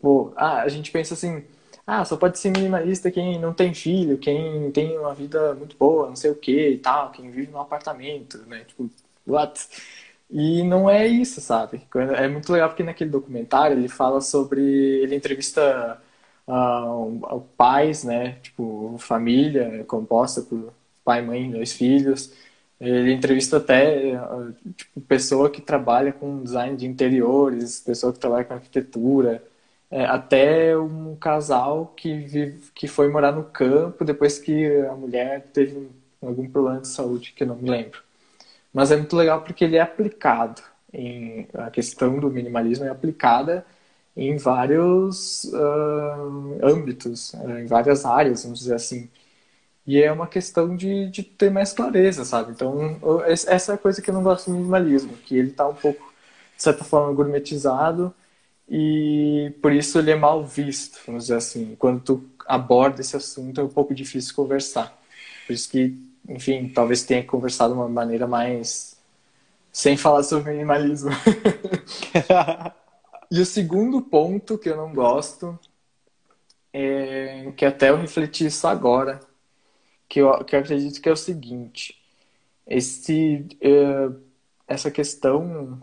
Pô, 0.00 0.32
ah, 0.36 0.62
a 0.62 0.68
gente 0.68 0.90
pensa 0.90 1.14
assim, 1.14 1.44
ah, 1.86 2.04
só 2.04 2.16
pode 2.16 2.38
ser 2.38 2.50
minimalista 2.50 3.10
quem 3.10 3.38
não 3.38 3.52
tem 3.54 3.74
filho, 3.74 4.18
quem 4.18 4.70
tem 4.72 4.98
uma 4.98 5.14
vida 5.14 5.54
muito 5.54 5.76
boa, 5.76 6.08
não 6.08 6.16
sei 6.16 6.30
o 6.30 6.36
que 6.36 6.70
e 6.70 6.78
tal, 6.78 7.10
quem 7.12 7.30
vive 7.30 7.52
num 7.52 7.60
apartamento, 7.60 8.38
né? 8.46 8.64
Tipo, 8.64 8.90
what? 9.26 9.60
E 10.30 10.62
não 10.62 10.88
é 10.88 11.06
isso, 11.06 11.40
sabe? 11.40 11.82
É 12.16 12.28
muito 12.28 12.52
legal 12.52 12.68
porque 12.68 12.82
naquele 12.84 13.10
documentário 13.10 13.76
ele 13.76 13.88
fala 13.88 14.20
sobre. 14.20 14.62
Ele 14.62 15.16
entrevista 15.16 16.00
uh, 16.46 17.40
pais, 17.56 18.04
né? 18.04 18.34
Tipo, 18.42 18.96
família 18.98 19.84
composta 19.84 20.42
por 20.42 20.72
pai, 21.04 21.22
mãe, 21.22 21.50
dois 21.50 21.72
filhos. 21.72 22.32
Ele 22.80 23.12
entrevista 23.12 23.58
até 23.58 24.18
tipo, 24.76 25.00
pessoa 25.02 25.50
que 25.50 25.60
trabalha 25.60 26.12
com 26.12 26.42
design 26.42 26.76
de 26.76 26.86
interiores, 26.86 27.80
pessoa 27.80 28.12
que 28.12 28.18
trabalha 28.18 28.44
com 28.44 28.54
arquitetura, 28.54 29.44
é, 29.90 30.04
até 30.06 30.76
um 30.78 31.16
casal 31.16 31.92
que, 31.96 32.14
vive, 32.20 32.60
que 32.74 32.88
foi 32.88 33.08
morar 33.10 33.32
no 33.32 33.44
campo 33.44 34.04
depois 34.04 34.38
que 34.38 34.66
a 34.86 34.94
mulher 34.94 35.48
teve 35.52 35.90
algum 36.22 36.48
problema 36.48 36.80
de 36.80 36.88
saúde, 36.88 37.32
que 37.32 37.42
eu 37.42 37.48
não 37.48 37.56
me 37.56 37.68
lembro. 37.70 38.00
Mas 38.72 38.90
é 38.90 38.96
muito 38.96 39.16
legal 39.16 39.42
porque 39.42 39.64
ele 39.64 39.76
é 39.76 39.80
aplicado. 39.80 40.62
Em, 40.92 41.48
a 41.54 41.70
questão 41.70 42.18
do 42.18 42.30
minimalismo 42.30 42.84
é 42.84 42.90
aplicada 42.90 43.64
em 44.16 44.36
vários 44.36 45.44
uh, 45.44 46.58
âmbitos, 46.66 47.34
em 47.34 47.66
várias 47.66 48.04
áreas, 48.04 48.42
vamos 48.42 48.60
dizer 48.60 48.74
assim. 48.74 49.08
E 49.86 50.00
é 50.02 50.12
uma 50.12 50.26
questão 50.26 50.76
de, 50.76 51.08
de 51.10 51.22
ter 51.22 51.50
mais 51.50 51.72
clareza, 51.72 52.24
sabe? 52.24 52.52
Então, 52.52 52.98
essa 53.26 53.72
é 53.72 53.74
a 53.74 53.78
coisa 53.78 54.02
que 54.02 54.10
eu 54.10 54.14
não 54.14 54.22
gosto 54.22 54.50
do 54.50 54.56
minimalismo, 54.56 55.16
que 55.18 55.36
ele 55.36 55.50
está 55.50 55.68
um 55.68 55.74
pouco, 55.74 56.12
de 56.56 56.62
certa 56.62 56.84
forma, 56.84 57.12
gourmetizado 57.14 58.14
e 58.68 59.52
por 59.60 59.72
isso 59.72 59.98
ele 59.98 60.12
é 60.12 60.14
mal 60.16 60.44
visto, 60.44 61.00
vamos 61.06 61.24
dizer 61.24 61.36
assim. 61.36 61.74
Quando 61.78 62.00
tu 62.02 62.30
aborda 62.46 63.00
esse 63.00 63.16
assunto 63.16 63.60
é 63.60 63.64
um 63.64 63.68
pouco 63.68 63.94
difícil 63.94 64.34
conversar. 64.34 64.96
Por 65.46 65.52
isso 65.52 65.68
que, 65.70 65.96
enfim, 66.28 66.68
talvez 66.68 67.04
tenha 67.04 67.24
conversado 67.24 67.74
de 67.74 67.80
uma 67.80 67.88
maneira 67.88 68.26
mais 68.26 68.96
sem 69.72 69.96
falar 69.96 70.22
sobre 70.22 70.52
minimalismo. 70.52 71.10
e 73.30 73.40
o 73.40 73.46
segundo 73.46 74.02
ponto 74.02 74.58
que 74.58 74.68
eu 74.68 74.76
não 74.76 74.92
gosto 74.92 75.58
é 76.72 77.52
que 77.56 77.64
até 77.64 77.90
eu 77.90 77.96
refleti 77.96 78.46
isso 78.46 78.66
agora, 78.66 79.20
que 80.08 80.20
eu, 80.20 80.44
que 80.44 80.54
eu 80.54 80.60
acredito 80.60 81.00
que 81.00 81.08
é 81.08 81.12
o 81.12 81.16
seguinte: 81.16 82.00
esse, 82.66 83.46
uh, 83.62 84.20
essa 84.66 84.90
questão 84.90 85.80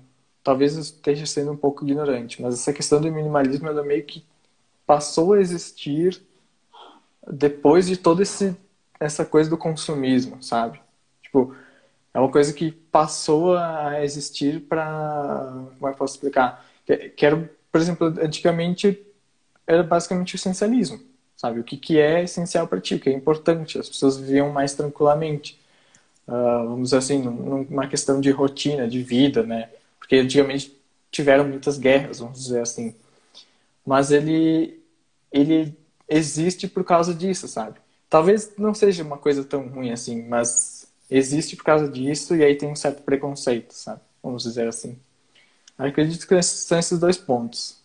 talvez 0.48 0.76
eu 0.76 0.82
esteja 0.82 1.26
sendo 1.26 1.52
um 1.52 1.58
pouco 1.58 1.84
ignorante, 1.84 2.42
mas 2.42 2.54
essa 2.54 2.72
questão 2.72 3.02
do 3.02 3.12
minimalismo 3.12 3.68
ela 3.68 3.84
meio 3.84 4.06
que 4.06 4.24
passou 4.86 5.34
a 5.34 5.42
existir 5.42 6.22
depois 7.30 7.86
de 7.86 7.98
toda 7.98 8.24
essa 9.00 9.26
coisa 9.26 9.50
do 9.50 9.58
consumismo, 9.58 10.41
sabe? 10.41 10.80
Tipo, 11.22 11.56
é 12.14 12.20
uma 12.20 12.32
coisa 12.32 12.54
que 12.54 12.72
passou 12.72 13.56
a 13.56 14.04
existir 14.04 14.62
para. 14.62 15.68
Como 15.78 15.88
é 15.88 15.91
que 15.91 15.98
posso 15.98 16.16
explicar? 16.16 16.66
Que 17.16 17.26
era, 17.26 17.50
por 17.72 17.82
exemplo, 17.82 18.08
antigamente 18.22 19.06
era 19.68 19.84
basicamente 19.84 20.34
o 20.34 20.38
essencialismo, 20.38 21.00
sabe? 21.36 21.60
O 21.60 21.64
que, 21.64 21.78
que 21.78 22.00
é 22.00 22.24
essencial 22.24 22.68
para 22.68 22.80
ti, 22.80 22.95
o 22.95 23.00
que 23.00 23.10
é 23.10 23.14
importante. 23.14 23.78
As 23.78 23.89
pessoas 23.89 24.18
viviam 24.18 24.50
mais 24.50 24.74
tranquilamente. 24.74 25.60
Uh, 26.28 26.70
vamos 26.70 26.89
dizer 26.89 26.98
assim, 26.98 27.22
numa 27.22 27.88
questão 27.88 28.20
de 28.20 28.32
rotina, 28.32 28.88
de 28.88 29.04
vida, 29.04 29.43
né? 29.43 29.70
Porque 30.00 30.16
antigamente 30.16 30.76
tiveram 31.12 31.48
muitas 31.48 31.78
guerras, 31.78 32.20
vamos 32.20 32.39
dizer 32.39 32.62
assim. 32.62 32.95
Mas 33.86 34.12
ele, 34.12 34.82
ele 35.32 35.78
existe 36.08 36.68
por 36.68 36.84
causa 36.84 37.14
disso, 37.14 37.48
sabe? 37.48 37.80
Talvez 38.10 38.53
não 38.58 38.74
seja 38.74 39.03
uma 39.03 39.18
coisa 39.18 39.43
tão 39.43 39.68
ruim 39.68 39.91
assim, 39.91 40.24
mas 40.24 40.88
existe 41.10 41.55
por 41.55 41.64
causa 41.64 41.89
disso 41.89 42.36
e 42.36 42.43
aí 42.43 42.55
tem 42.55 42.70
um 42.70 42.76
certo 42.76 43.03
preconceito, 43.03 43.74
sabe? 43.74 44.01
Vamos 44.24 44.43
dizer 44.43 44.68
assim. 44.68 44.97
acredito 45.78 46.28
que 46.28 46.41
são 46.41 46.80
esses 46.80 46.99
dois 46.99 47.18
pontos. 47.18 47.78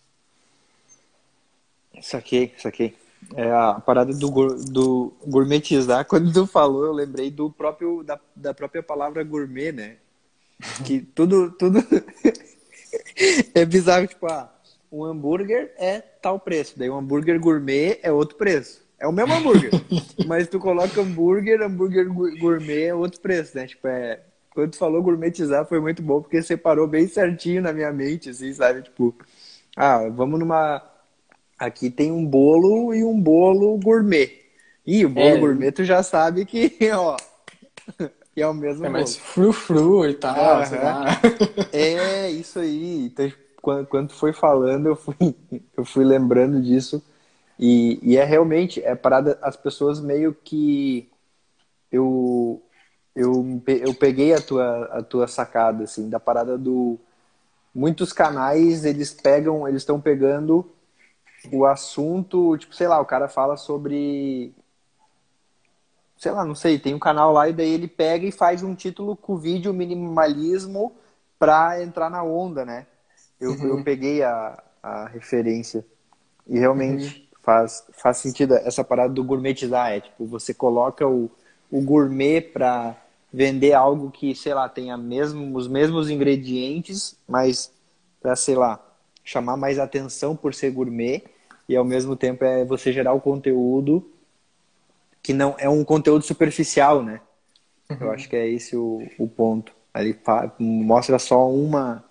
Saquei, 2.00 2.52
saquei. 2.58 2.96
É 3.36 3.50
a 3.50 3.74
parada 3.74 4.12
do, 4.12 4.28
do 4.64 5.12
gourmetizar, 5.24 6.04
quando 6.08 6.32
tu 6.32 6.46
falou, 6.46 6.84
eu 6.84 6.92
lembrei 6.92 7.30
do 7.30 7.50
próprio 7.50 8.02
da, 8.02 8.18
da 8.34 8.52
própria 8.52 8.82
palavra 8.82 9.22
gourmet, 9.22 9.72
né? 9.72 9.96
Que 10.84 11.00
tudo 11.00 11.50
tudo 11.52 11.78
é 13.54 13.64
bizarro, 13.64 14.06
tipo, 14.06 14.26
ah, 14.26 14.52
um 14.90 15.04
hambúrguer 15.04 15.72
é 15.76 16.00
tal 16.00 16.38
preço, 16.38 16.78
daí 16.78 16.90
um 16.90 16.98
hambúrguer 16.98 17.38
gourmet 17.40 17.98
é 18.02 18.12
outro 18.12 18.36
preço. 18.36 18.82
É 19.02 19.06
o 19.08 19.10
mesmo 19.10 19.34
hambúrguer, 19.34 19.72
mas 20.28 20.46
tu 20.46 20.60
coloca 20.60 21.00
hambúrguer, 21.00 21.60
hambúrguer 21.60 22.06
gourmet 22.06 22.84
é 22.84 22.94
outro 22.94 23.20
preço, 23.20 23.56
né? 23.56 23.66
Tipo, 23.66 23.88
é, 23.88 24.20
quando 24.54 24.70
tu 24.70 24.76
falou 24.76 25.02
gourmetizar 25.02 25.66
foi 25.66 25.80
muito 25.80 26.00
bom, 26.00 26.22
porque 26.22 26.40
separou 26.40 26.86
bem 26.86 27.08
certinho 27.08 27.60
na 27.60 27.72
minha 27.72 27.92
mente, 27.92 28.30
assim, 28.30 28.52
sabe? 28.52 28.82
Tipo, 28.82 29.12
ah, 29.76 30.08
vamos 30.08 30.38
numa. 30.38 30.80
Aqui 31.58 31.90
tem 31.90 32.12
um 32.12 32.24
bolo 32.24 32.94
e 32.94 33.02
um 33.02 33.20
bolo 33.20 33.76
gourmet. 33.76 34.40
E 34.86 35.04
o 35.04 35.08
bolo 35.08 35.26
é. 35.26 35.36
gourmet 35.36 35.72
tu 35.72 35.82
já 35.82 36.00
sabe 36.04 36.44
que, 36.44 36.72
ó, 36.94 37.16
é 38.36 38.46
o 38.46 38.54
mesmo 38.54 38.86
é 38.86 38.88
mais 38.88 39.16
fru-fru 39.16 40.08
e 40.08 40.14
tal, 40.14 40.60
uhum. 40.60 40.66
sei 40.66 40.78
lá. 40.78 41.06
É, 41.72 42.30
isso 42.30 42.60
aí. 42.60 43.06
Então, 43.06 43.32
quando, 43.60 43.86
quando 43.88 44.08
tu 44.10 44.14
foi 44.14 44.32
falando, 44.32 44.86
eu 44.86 44.94
fui, 44.94 45.34
eu 45.76 45.84
fui 45.84 46.04
lembrando 46.04 46.62
disso. 46.62 47.02
E, 47.64 48.00
e 48.02 48.16
é 48.16 48.24
realmente, 48.24 48.82
é 48.82 48.92
parada, 48.96 49.38
as 49.40 49.56
pessoas 49.56 50.00
meio 50.00 50.34
que. 50.34 51.08
Eu, 51.92 52.60
eu, 53.14 53.62
eu 53.68 53.94
peguei 53.94 54.34
a 54.34 54.40
tua, 54.40 54.86
a 54.86 55.00
tua 55.00 55.28
sacada, 55.28 55.84
assim, 55.84 56.10
da 56.10 56.18
parada 56.18 56.58
do. 56.58 56.98
Muitos 57.72 58.12
canais, 58.12 58.84
eles 58.84 59.14
pegam, 59.14 59.68
eles 59.68 59.82
estão 59.82 60.00
pegando 60.00 60.68
o 61.52 61.64
assunto, 61.64 62.58
tipo, 62.58 62.74
sei 62.74 62.88
lá, 62.88 63.00
o 63.00 63.06
cara 63.06 63.28
fala 63.28 63.56
sobre 63.56 64.52
sei 66.16 66.32
lá, 66.32 66.44
não 66.44 66.54
sei, 66.54 66.78
tem 66.78 66.94
um 66.94 67.00
canal 67.00 67.32
lá 67.32 67.48
e 67.48 67.52
daí 67.52 67.70
ele 67.70 67.88
pega 67.88 68.26
e 68.26 68.32
faz 68.32 68.62
um 68.62 68.74
título 68.74 69.16
com 69.16 69.34
o 69.34 69.38
vídeo 69.38 69.72
minimalismo 69.72 70.92
pra 71.38 71.82
entrar 71.82 72.08
na 72.08 72.22
onda, 72.22 72.64
né? 72.64 72.86
Eu, 73.40 73.50
uhum. 73.50 73.78
eu 73.78 73.84
peguei 73.84 74.22
a, 74.22 74.62
a 74.80 75.06
referência 75.06 75.84
e 76.46 76.58
realmente 76.58 77.18
uhum. 77.18 77.31
Faz, 77.42 77.84
faz 77.92 78.18
sentido 78.18 78.54
essa 78.54 78.84
parada 78.84 79.12
do 79.12 79.24
gourmetizar, 79.24 79.92
é 79.92 80.00
tipo, 80.00 80.24
você 80.24 80.54
coloca 80.54 81.06
o, 81.06 81.30
o 81.70 81.80
gourmet 81.80 82.40
pra 82.40 82.96
vender 83.32 83.72
algo 83.72 84.10
que, 84.10 84.34
sei 84.34 84.54
lá, 84.54 84.68
tenha 84.68 84.96
mesmo, 84.96 85.56
os 85.56 85.66
mesmos 85.66 86.10
ingredientes, 86.10 87.16
mas 87.26 87.72
pra, 88.20 88.36
sei 88.36 88.54
lá, 88.54 88.80
chamar 89.24 89.56
mais 89.56 89.78
atenção 89.78 90.36
por 90.36 90.54
ser 90.54 90.70
gourmet 90.70 91.22
e 91.68 91.76
ao 91.76 91.84
mesmo 91.84 92.14
tempo 92.16 92.44
é 92.44 92.64
você 92.64 92.92
gerar 92.92 93.12
o 93.12 93.20
conteúdo 93.20 94.08
que 95.22 95.32
não 95.32 95.54
é 95.58 95.68
um 95.68 95.84
conteúdo 95.84 96.24
superficial, 96.24 97.02
né? 97.02 97.20
Uhum. 97.88 97.96
Eu 98.00 98.10
acho 98.10 98.28
que 98.28 98.36
é 98.36 98.48
esse 98.48 98.76
o, 98.76 99.08
o 99.18 99.28
ponto. 99.28 99.72
Ali 99.94 100.18
mostra 100.58 101.18
só 101.18 101.48
uma 101.48 102.04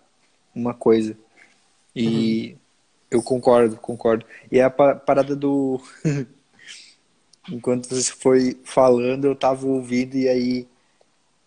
uma 0.55 0.73
coisa. 0.73 1.17
E 1.95 2.51
uhum. 2.51 2.60
Eu 3.11 3.21
concordo, 3.21 3.75
concordo. 3.77 4.25
E 4.51 4.59
é 4.59 4.63
a 4.63 4.69
parada 4.69 5.35
do 5.35 5.81
enquanto 7.51 7.89
você 7.89 8.11
foi 8.13 8.59
falando, 8.63 9.25
eu 9.25 9.35
tava 9.35 9.67
ouvindo 9.67 10.15
e 10.15 10.27
aí 10.29 10.67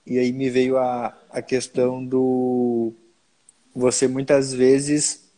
e 0.06 0.18
aí 0.18 0.32
me 0.32 0.50
veio 0.50 0.76
a, 0.76 1.16
a 1.30 1.40
questão 1.40 2.04
do 2.04 2.92
você 3.74 4.06
muitas 4.06 4.52
vezes 4.52 5.32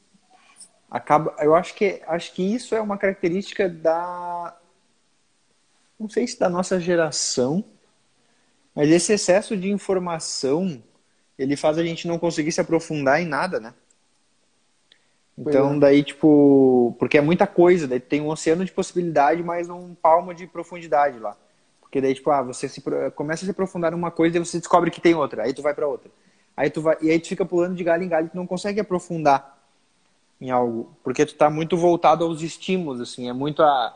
acaba 0.91 1.35
eu 1.39 1.55
acho 1.55 1.75
que 1.75 2.03
acho 2.07 2.33
que 2.35 2.43
isso 2.43 2.75
é 2.75 2.81
uma 2.81 2.99
característica 2.99 3.69
da 3.69 4.57
não 5.99 6.09
sei 6.09 6.27
se 6.27 6.39
da 6.39 6.49
nossa 6.49 6.79
geração, 6.79 7.65
mas 8.75 8.91
esse 8.91 9.13
excesso 9.15 9.57
de 9.57 9.71
informação, 9.71 10.83
ele 11.39 11.57
faz 11.57 11.79
a 11.79 11.85
gente 11.85 12.07
não 12.07 12.19
conseguir 12.19 12.53
se 12.53 12.61
aprofundar 12.61 13.21
em 13.21 13.27
nada, 13.27 13.59
né? 13.59 13.73
Então, 15.39 15.75
é. 15.75 15.79
daí, 15.79 16.03
tipo, 16.03 16.97
porque 16.99 17.19
é 17.19 17.21
muita 17.21 17.47
coisa, 17.47 17.87
daí 17.87 18.01
tem 18.01 18.21
um 18.21 18.29
oceano 18.29 18.65
de 18.65 18.73
possibilidade, 18.73 19.43
mas 19.43 19.69
um 19.69 19.95
palmo 19.95 20.33
de 20.33 20.47
profundidade 20.47 21.19
lá. 21.19 21.37
Porque 21.81 22.01
daí, 22.01 22.15
tipo, 22.15 22.31
ah, 22.31 22.43
você 22.43 22.69
se, 22.69 22.83
começa 23.15 23.45
a 23.45 23.47
se 23.47 23.51
aprofundar 23.51 23.93
numa 23.93 24.11
coisa 24.11 24.37
e 24.37 24.41
você 24.41 24.59
descobre 24.59 24.91
que 24.91 25.01
tem 25.01 25.15
outra, 25.15 25.45
aí 25.45 25.53
tu 25.53 25.63
vai 25.63 25.75
para 25.75 25.87
outra. 25.87 26.11
Aí 26.57 26.71
tu 26.71 26.81
vai, 26.81 26.97
e 27.03 27.11
aí 27.11 27.19
tu 27.21 27.29
fica 27.29 27.45
pulando 27.45 27.75
de 27.75 27.85
galho 27.85 28.03
em 28.03 28.09
galho 28.09 28.27
e 28.27 28.31
tu 28.31 28.37
não 28.37 28.47
consegue 28.47 28.81
aprofundar 28.81 29.57
em 30.41 30.51
algo, 30.51 30.97
porque 31.03 31.25
tu 31.25 31.35
tá 31.35 31.49
muito 31.51 31.77
voltado 31.77 32.25
aos 32.25 32.43
estímulos, 32.43 33.01
assim, 33.01 33.29
é 33.29 33.33
muito 33.33 33.63
a 33.63 33.95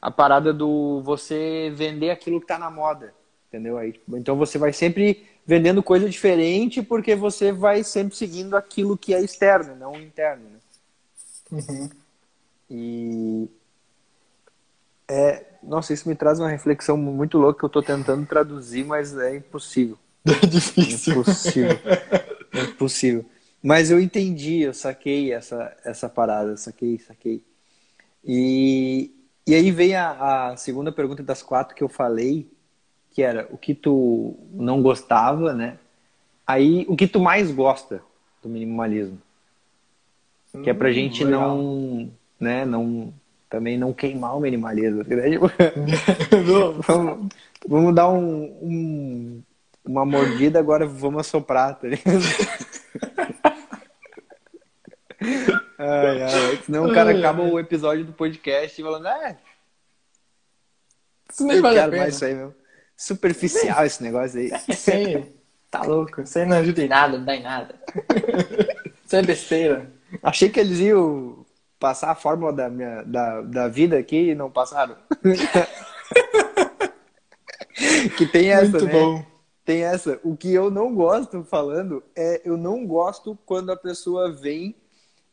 a 0.00 0.10
parada 0.10 0.52
do 0.52 1.02
você 1.02 1.70
vender 1.74 2.10
aquilo 2.10 2.40
que 2.40 2.44
está 2.44 2.58
na 2.58 2.70
moda, 2.70 3.12
entendeu? 3.48 3.76
Aí, 3.76 3.92
tipo, 3.92 4.16
então 4.16 4.36
você 4.36 4.56
vai 4.56 4.72
sempre 4.72 5.26
vendendo 5.50 5.82
coisa 5.82 6.08
diferente 6.08 6.80
porque 6.80 7.16
você 7.16 7.50
vai 7.50 7.82
sempre 7.82 8.14
seguindo 8.14 8.56
aquilo 8.56 8.96
que 8.96 9.12
é 9.12 9.20
externo, 9.20 9.74
não 9.74 10.00
interno. 10.00 10.44
Né? 10.48 10.60
Uhum. 11.50 11.90
E 12.70 13.48
é, 15.08 15.44
nossa, 15.60 15.92
isso 15.92 16.08
me 16.08 16.14
traz 16.14 16.38
uma 16.38 16.48
reflexão 16.48 16.96
muito 16.96 17.36
louca 17.36 17.58
que 17.58 17.64
eu 17.64 17.66
estou 17.66 17.82
tentando 17.82 18.24
traduzir, 18.24 18.84
mas 18.84 19.18
é 19.18 19.34
impossível. 19.34 19.98
É 20.40 20.46
difícil. 20.46 21.14
É 21.14 21.16
impossível. 21.16 21.78
é 22.52 22.60
impossível. 22.62 23.26
Mas 23.60 23.90
eu 23.90 24.00
entendi, 24.00 24.60
eu 24.60 24.72
saquei 24.72 25.32
essa, 25.32 25.76
essa 25.84 26.08
parada, 26.08 26.56
saquei, 26.56 26.96
saquei. 27.00 27.44
E, 28.24 29.10
e 29.44 29.52
aí 29.52 29.72
vem 29.72 29.96
a, 29.96 30.50
a, 30.50 30.56
segunda 30.56 30.92
pergunta 30.92 31.24
das 31.24 31.42
quatro 31.42 31.74
que 31.74 31.82
eu 31.82 31.88
falei, 31.88 32.48
que 33.12 33.22
era 33.22 33.48
o 33.50 33.58
que 33.58 33.74
tu 33.74 34.36
não 34.52 34.82
gostava, 34.82 35.52
né? 35.52 35.78
Aí, 36.46 36.84
o 36.88 36.96
que 36.96 37.06
tu 37.06 37.20
mais 37.20 37.50
gosta 37.50 38.02
do 38.42 38.48
minimalismo? 38.48 39.20
Hum, 40.54 40.62
que 40.62 40.70
é 40.70 40.74
pra 40.74 40.88
hum, 40.88 40.92
gente 40.92 41.24
legal. 41.24 41.56
não, 41.56 42.10
né, 42.38 42.64
não, 42.64 43.12
também 43.48 43.78
não 43.78 43.92
queimar 43.92 44.36
o 44.36 44.40
minimalismo. 44.40 45.04
Né? 45.04 45.38
vamos, 46.86 47.28
vamos 47.66 47.94
dar 47.94 48.08
um, 48.08 48.44
um, 48.62 49.42
uma 49.84 50.04
mordida, 50.04 50.58
agora 50.58 50.86
vamos 50.86 51.20
assoprar, 51.20 51.78
tá 51.78 51.88
ligado? 51.88 52.20
Ai, 55.82 56.22
ai, 56.22 56.56
senão 56.64 56.86
o 56.86 56.94
cara 56.94 57.16
acaba 57.16 57.42
o 57.42 57.58
episódio 57.58 58.04
do 58.04 58.12
podcast 58.12 58.82
falando, 58.82 59.08
é. 59.08 59.38
Isso 61.30 61.46
nem 61.46 61.60
vale 61.60 61.78
a 61.78 61.88
pena. 61.88 62.02
mais 62.02 62.14
isso 62.14 62.24
aí, 62.24 62.34
meu. 62.34 62.54
Superficial 63.00 63.86
esse 63.86 64.02
negócio 64.02 64.38
aí. 64.38 64.50
Aí, 64.92 65.24
tá 65.70 65.82
louco. 65.82 66.20
Isso 66.20 66.38
aí 66.38 66.44
não 66.44 66.58
ajuda 66.58 66.82
em 66.82 66.88
nada, 66.88 67.16
não 67.16 67.24
dá 67.24 67.34
em 67.34 67.42
nada. 67.42 67.74
Isso 69.06 69.16
é 69.16 69.22
besteira. 69.22 69.90
Achei 70.22 70.50
que 70.50 70.60
eles 70.60 70.80
iam 70.80 71.46
passar 71.78 72.10
a 72.10 72.14
fórmula 72.14 72.52
da, 72.52 72.68
minha, 72.68 73.02
da, 73.04 73.40
da 73.40 73.68
vida 73.68 73.96
aqui 73.96 74.32
e 74.32 74.34
não 74.34 74.50
passaram. 74.50 74.96
que 78.18 78.26
tem 78.26 78.50
essa, 78.50 78.72
Muito 78.72 78.84
né? 78.84 78.92
bom. 78.92 79.24
Tem 79.64 79.82
essa. 79.82 80.20
O 80.22 80.36
que 80.36 80.52
eu 80.52 80.70
não 80.70 80.94
gosto 80.94 81.42
falando 81.42 82.02
é 82.14 82.42
eu 82.44 82.58
não 82.58 82.86
gosto 82.86 83.38
quando 83.46 83.72
a 83.72 83.76
pessoa 83.76 84.30
vem 84.30 84.76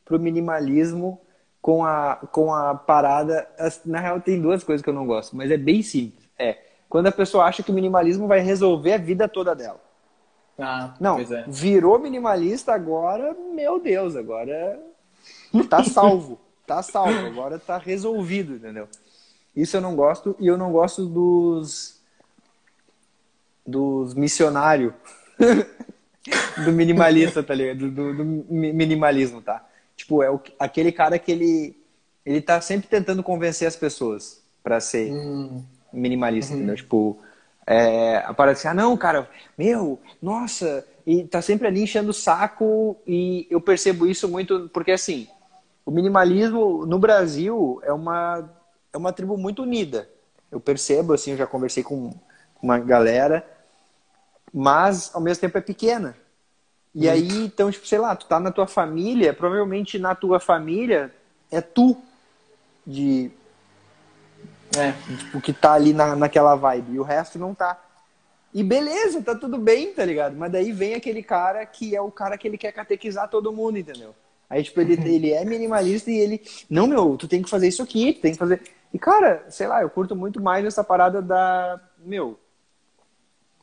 pro 0.05 0.17
minimalismo 0.17 1.19
com 1.61 1.83
a, 1.83 2.15
com 2.31 2.53
a 2.53 2.75
parada. 2.75 3.45
Na 3.85 3.99
real, 3.99 4.21
tem 4.21 4.41
duas 4.41 4.63
coisas 4.63 4.81
que 4.81 4.89
eu 4.89 4.93
não 4.93 5.05
gosto, 5.05 5.35
mas 5.35 5.51
é 5.51 5.57
bem 5.57 5.83
simples. 5.83 6.25
É 6.39 6.66
quando 6.89 7.07
a 7.07 7.11
pessoa 7.11 7.45
acha 7.45 7.63
que 7.63 7.71
o 7.71 7.73
minimalismo 7.73 8.27
vai 8.27 8.39
resolver 8.39 8.93
a 8.93 8.97
vida 8.97 9.27
toda 9.27 9.55
dela. 9.55 9.81
Ah, 10.59 10.95
não, 10.99 11.19
é. 11.19 11.45
virou 11.47 11.99
minimalista 11.99 12.73
agora, 12.73 13.35
meu 13.53 13.79
Deus, 13.79 14.15
agora 14.15 14.79
tá 15.69 15.83
salvo. 15.83 16.39
tá 16.65 16.81
salvo, 16.81 17.27
agora 17.27 17.59
tá 17.59 17.77
resolvido, 17.77 18.55
entendeu? 18.55 18.87
Isso 19.55 19.77
eu 19.77 19.81
não 19.81 19.95
gosto 19.95 20.35
e 20.39 20.47
eu 20.47 20.57
não 20.57 20.71
gosto 20.71 21.05
dos 21.05 21.97
dos 23.65 24.13
missionários 24.13 24.93
do 26.63 26.71
minimalista, 26.71 27.43
tá 27.43 27.53
ligado? 27.53 27.79
Do, 27.79 27.91
do, 27.91 28.17
do, 28.17 28.25
minimalismo, 28.25 29.41
tá? 29.41 29.67
Tipo, 29.95 30.23
é 30.23 30.31
o, 30.31 30.39
aquele 30.57 30.91
cara 30.91 31.19
que 31.19 31.31
ele 31.31 31.77
ele 32.25 32.41
tá 32.41 32.59
sempre 32.59 32.87
tentando 32.87 33.23
convencer 33.23 33.67
as 33.67 33.75
pessoas 33.75 34.41
para 34.63 34.79
ser 34.79 35.11
hum. 35.11 35.63
Minimalista, 35.97 36.53
uhum. 36.53 36.59
entendeu? 36.59 36.75
Tipo, 36.75 37.17
é, 37.65 38.17
aparece 38.25 38.67
assim, 38.67 38.77
ah, 38.77 38.81
não, 38.81 38.95
cara, 38.95 39.29
meu, 39.57 39.99
nossa, 40.21 40.85
e 41.07 41.23
tá 41.23 41.41
sempre 41.41 41.67
ali 41.67 41.83
enchendo 41.83 42.11
o 42.11 42.13
saco 42.13 42.97
e 43.07 43.47
eu 43.49 43.61
percebo 43.61 44.05
isso 44.05 44.27
muito 44.27 44.69
porque 44.73 44.91
assim 44.91 45.25
o 45.85 45.89
minimalismo 45.89 46.85
no 46.85 46.99
Brasil 46.99 47.79
é 47.81 47.93
uma 47.93 48.49
é 48.91 48.97
uma 48.97 49.13
tribo 49.13 49.37
muito 49.37 49.63
unida 49.63 50.09
eu 50.51 50.59
percebo 50.59 51.13
assim 51.13 51.31
eu 51.31 51.37
já 51.37 51.47
conversei 51.47 51.81
com 51.81 52.13
uma 52.61 52.77
galera 52.77 53.47
mas 54.53 55.09
ao 55.15 55.21
mesmo 55.21 55.39
tempo 55.39 55.57
é 55.57 55.61
pequena 55.61 56.13
e 56.93 57.07
aí 57.07 57.45
então 57.45 57.71
tipo 57.71 57.87
sei 57.87 57.99
lá 57.99 58.13
tu 58.13 58.25
tá 58.25 58.37
na 58.37 58.51
tua 58.51 58.67
família 58.67 59.33
provavelmente 59.33 59.97
na 59.97 60.13
tua 60.13 60.41
família 60.41 61.13
é 61.49 61.61
tu 61.61 61.95
de 62.85 63.31
é, 64.75 64.91
tipo, 65.17 65.39
que 65.41 65.53
tá 65.53 65.73
ali 65.73 65.93
na, 65.93 66.15
naquela 66.15 66.55
vibe 66.55 66.93
e 66.93 66.99
o 66.99 67.03
resto 67.03 67.37
não 67.37 67.53
tá 67.53 67.79
e 68.53 68.63
beleza, 68.63 69.21
tá 69.21 69.35
tudo 69.35 69.57
bem, 69.57 69.93
tá 69.93 70.03
ligado? 70.03 70.35
Mas 70.35 70.51
daí 70.51 70.71
vem 70.71 70.95
aquele 70.95 71.21
cara 71.21 71.65
que 71.65 71.95
é 71.95 72.01
o 72.01 72.09
cara 72.09 72.37
que 72.37 72.47
ele 72.47 72.57
quer 72.57 72.71
catequizar 72.71 73.29
todo 73.29 73.51
mundo, 73.51 73.77
entendeu? 73.77 74.15
Aí, 74.49 74.63
tipo, 74.63 74.79
ele, 74.79 74.93
ele 74.93 75.31
é 75.31 75.43
minimalista 75.43 76.09
e 76.09 76.17
ele, 76.17 76.41
não, 76.69 76.87
meu, 76.87 77.17
tu 77.17 77.27
tem 77.27 77.41
que 77.41 77.49
fazer 77.49 77.67
isso 77.67 77.83
aqui, 77.83 78.13
tu 78.13 78.21
tem 78.21 78.31
que 78.31 78.37
fazer. 78.37 78.61
E, 78.93 78.97
cara, 78.97 79.45
sei 79.49 79.67
lá, 79.67 79.81
eu 79.81 79.89
curto 79.89 80.15
muito 80.15 80.41
mais 80.41 80.65
essa 80.65 80.83
parada 80.83 81.21
da, 81.21 81.79
meu, 81.99 82.39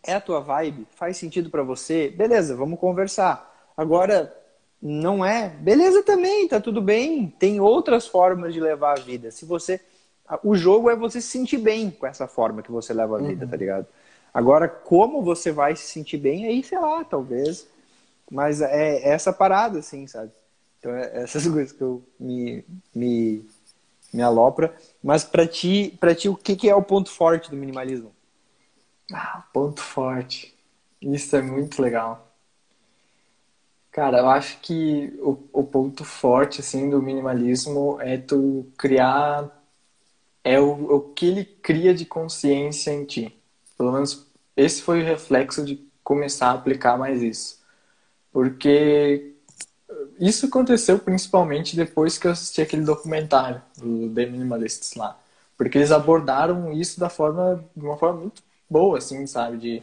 é 0.06 0.12
a 0.12 0.20
tua 0.20 0.40
vibe, 0.40 0.86
faz 0.94 1.16
sentido 1.16 1.48
para 1.48 1.62
você, 1.62 2.10
beleza, 2.10 2.54
vamos 2.54 2.78
conversar. 2.78 3.52
Agora, 3.76 4.32
não 4.80 5.24
é, 5.24 5.48
beleza 5.48 6.02
também, 6.02 6.46
tá 6.46 6.60
tudo 6.60 6.82
bem, 6.82 7.34
tem 7.38 7.58
outras 7.60 8.06
formas 8.06 8.52
de 8.52 8.60
levar 8.60 8.98
a 8.98 9.02
vida. 9.02 9.30
Se 9.30 9.44
você. 9.46 9.80
O 10.42 10.56
jogo 10.56 10.90
é 10.90 10.96
você 10.96 11.20
se 11.20 11.28
sentir 11.28 11.58
bem 11.58 11.90
com 11.90 12.06
essa 12.06 12.26
forma 12.26 12.62
que 12.62 12.72
você 12.72 12.94
leva 12.94 13.18
a 13.18 13.22
vida, 13.22 13.44
uhum. 13.44 13.50
tá 13.50 13.56
ligado? 13.56 13.86
Agora, 14.32 14.68
como 14.68 15.22
você 15.22 15.52
vai 15.52 15.76
se 15.76 15.86
sentir 15.86 16.16
bem, 16.16 16.46
aí, 16.46 16.62
sei 16.62 16.78
lá, 16.78 17.04
talvez. 17.04 17.68
Mas 18.30 18.60
é, 18.60 18.96
é 18.96 19.08
essa 19.10 19.32
parada, 19.32 19.78
assim, 19.78 20.06
sabe? 20.06 20.32
Então, 20.78 20.92
é 20.92 21.22
essas 21.22 21.46
coisas 21.46 21.72
que 21.72 21.82
eu 21.82 22.02
me, 22.18 22.64
me, 22.94 23.46
me 24.12 24.22
alopra. 24.22 24.74
Mas 25.02 25.24
para 25.24 25.46
ti, 25.46 25.96
pra 26.00 26.14
ti, 26.14 26.28
o 26.28 26.36
que, 26.36 26.56
que 26.56 26.68
é 26.68 26.74
o 26.74 26.82
ponto 26.82 27.10
forte 27.10 27.50
do 27.50 27.56
minimalismo? 27.56 28.12
Ah, 29.12 29.44
ponto 29.52 29.80
forte. 29.80 30.54
Isso 31.00 31.36
é 31.36 31.42
muito 31.42 31.80
legal. 31.80 32.32
Cara, 33.92 34.18
eu 34.18 34.28
acho 34.28 34.58
que 34.60 35.16
o, 35.20 35.38
o 35.52 35.62
ponto 35.62 36.04
forte, 36.04 36.60
assim, 36.60 36.90
do 36.90 37.00
minimalismo 37.00 38.00
é 38.00 38.16
tu 38.16 38.66
criar... 38.76 39.62
É 40.44 40.60
o, 40.60 40.96
o 40.96 41.00
que 41.14 41.26
ele 41.26 41.44
cria 41.44 41.94
de 41.94 42.04
consciência 42.04 42.92
em 42.92 43.04
ti. 43.04 43.34
Pelo 43.76 43.92
menos 43.92 44.26
esse 44.56 44.82
foi 44.82 45.02
o 45.02 45.04
reflexo 45.04 45.64
de 45.64 45.76
começar 46.02 46.48
a 46.48 46.52
aplicar 46.54 46.98
mais 46.98 47.22
isso. 47.22 47.60
Porque 48.32 49.34
isso 50.18 50.46
aconteceu 50.46 50.98
principalmente 50.98 51.76
depois 51.76 52.18
que 52.18 52.26
eu 52.26 52.32
assisti 52.32 52.60
aquele 52.62 52.82
documentário 52.84 53.62
do 53.76 54.10
The 54.14 54.26
Minimalists 54.26 54.94
lá. 54.94 55.18
Porque 55.56 55.78
eles 55.78 55.92
abordaram 55.92 56.72
isso 56.72 57.00
da 57.00 57.08
forma, 57.08 57.64
de 57.76 57.84
uma 57.84 57.96
forma 57.96 58.20
muito 58.22 58.42
boa, 58.68 58.98
assim, 58.98 59.26
sabe? 59.26 59.56
De, 59.56 59.82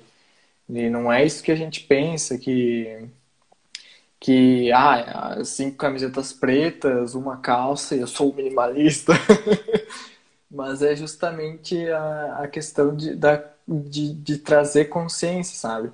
de 0.67 0.89
não 0.89 1.11
é 1.11 1.25
isso 1.25 1.43
que 1.43 1.51
a 1.51 1.55
gente 1.55 1.81
pensa, 1.81 2.37
que 2.37 3.07
que 4.19 4.71
ah, 4.71 5.43
cinco 5.43 5.77
camisetas 5.77 6.31
pretas, 6.31 7.15
uma 7.15 7.37
calça 7.37 7.95
eu 7.95 8.05
sou 8.07 8.33
minimalista. 8.33 9.13
Mas 10.51 10.81
é 10.81 10.95
justamente 10.95 11.89
a, 11.89 12.39
a 12.43 12.47
questão 12.47 12.95
de, 12.95 13.15
da 13.15 13.37
de, 13.67 14.13
de 14.13 14.37
trazer 14.37 14.85
consciência, 14.85 15.55
sabe? 15.55 15.91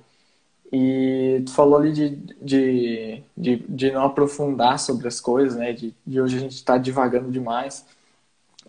E 0.72 1.42
tu 1.46 1.52
falou 1.52 1.78
ali 1.78 1.92
de, 1.92 2.10
de, 2.42 3.22
de, 3.36 3.56
de, 3.68 3.90
não 3.90 4.02
aprofundar 4.04 4.78
sobre 4.78 5.08
as 5.08 5.20
coisas, 5.20 5.56
né? 5.56 5.72
De, 5.72 5.94
de 6.06 6.20
hoje 6.20 6.36
a 6.36 6.40
gente 6.40 6.54
está 6.54 6.76
divagando 6.76 7.30
demais. 7.30 7.86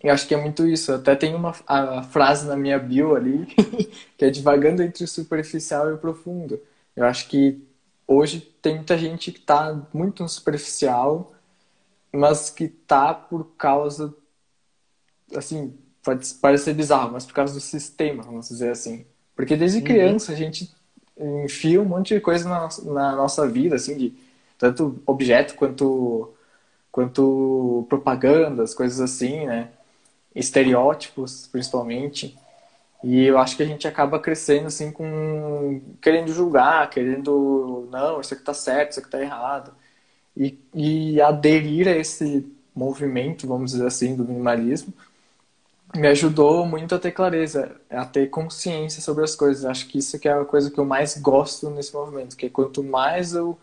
Eu 0.02 0.12
acho 0.12 0.26
que 0.26 0.34
é 0.34 0.40
muito 0.40 0.66
isso. 0.66 0.92
Até 0.92 1.14
tem 1.14 1.34
uma 1.34 1.54
a 1.66 2.02
frase 2.04 2.46
na 2.46 2.56
minha 2.56 2.78
bio 2.78 3.14
ali, 3.14 3.46
que 4.16 4.24
é 4.24 4.30
divagando 4.30 4.82
entre 4.82 5.04
o 5.04 5.08
superficial 5.08 5.90
e 5.90 5.92
o 5.92 5.98
profundo. 5.98 6.60
Eu 6.96 7.04
acho 7.04 7.28
que 7.28 7.62
hoje 8.06 8.40
tem 8.62 8.76
muita 8.76 8.96
gente 8.96 9.30
que 9.30 9.38
está 9.38 9.78
muito 9.92 10.22
no 10.22 10.28
superficial, 10.28 11.34
mas 12.12 12.48
que 12.50 12.64
está 12.64 13.12
por 13.14 13.44
causa, 13.58 14.14
assim, 15.34 15.74
pode 16.02 16.26
parecer 16.34 16.74
bizarro, 16.74 17.12
mas 17.12 17.26
por 17.26 17.34
causa 17.34 17.54
do 17.54 17.60
sistema, 17.60 18.22
vamos 18.22 18.48
dizer 18.48 18.70
assim. 18.70 19.04
Porque 19.34 19.56
desde 19.56 19.78
uhum. 19.78 19.84
criança 19.84 20.32
a 20.32 20.36
gente 20.36 20.70
enfia 21.44 21.80
um 21.80 21.84
monte 21.84 22.14
de 22.14 22.20
coisa 22.20 22.48
na, 22.48 22.68
na 22.92 23.16
nossa 23.16 23.46
vida, 23.48 23.76
assim, 23.76 23.96
de 23.96 24.14
tanto 24.58 25.02
objeto 25.06 25.54
quanto, 25.54 26.32
quanto 26.90 27.86
propagandas, 27.88 28.74
coisas 28.74 29.00
assim, 29.00 29.46
né? 29.46 29.68
Estereótipos, 30.34 31.48
principalmente. 31.50 32.36
E 33.02 33.24
eu 33.24 33.38
acho 33.38 33.56
que 33.56 33.62
a 33.62 33.66
gente 33.66 33.88
acaba 33.88 34.18
crescendo, 34.18 34.66
assim, 34.66 34.92
com... 34.92 35.80
Querendo 36.00 36.32
julgar, 36.32 36.88
querendo... 36.90 37.88
Não, 37.90 38.20
isso 38.20 38.34
aqui 38.34 38.42
tá 38.42 38.54
certo, 38.54 38.92
isso 38.92 39.00
aqui 39.00 39.10
tá 39.10 39.20
errado. 39.20 39.72
E, 40.36 40.58
e 40.74 41.20
aderir 41.20 41.88
a 41.88 41.96
esse 41.96 42.46
movimento, 42.74 43.46
vamos 43.46 43.72
dizer 43.72 43.86
assim, 43.86 44.14
do 44.14 44.24
minimalismo, 44.24 44.92
me 45.94 46.06
ajudou 46.08 46.66
muito 46.66 46.94
a 46.94 46.98
ter 46.98 47.12
clareza, 47.12 47.76
a 47.90 48.04
ter 48.04 48.28
consciência 48.28 49.02
sobre 49.02 49.24
as 49.24 49.34
coisas. 49.34 49.64
Acho 49.64 49.86
que 49.88 49.98
isso 49.98 50.18
que 50.18 50.28
é 50.28 50.32
a 50.32 50.44
coisa 50.44 50.70
que 50.70 50.78
eu 50.78 50.84
mais 50.84 51.16
gosto 51.18 51.70
nesse 51.70 51.94
movimento, 51.94 52.36
que 52.36 52.48
quanto 52.50 52.82
mais 52.82 53.34
eu 53.34 53.58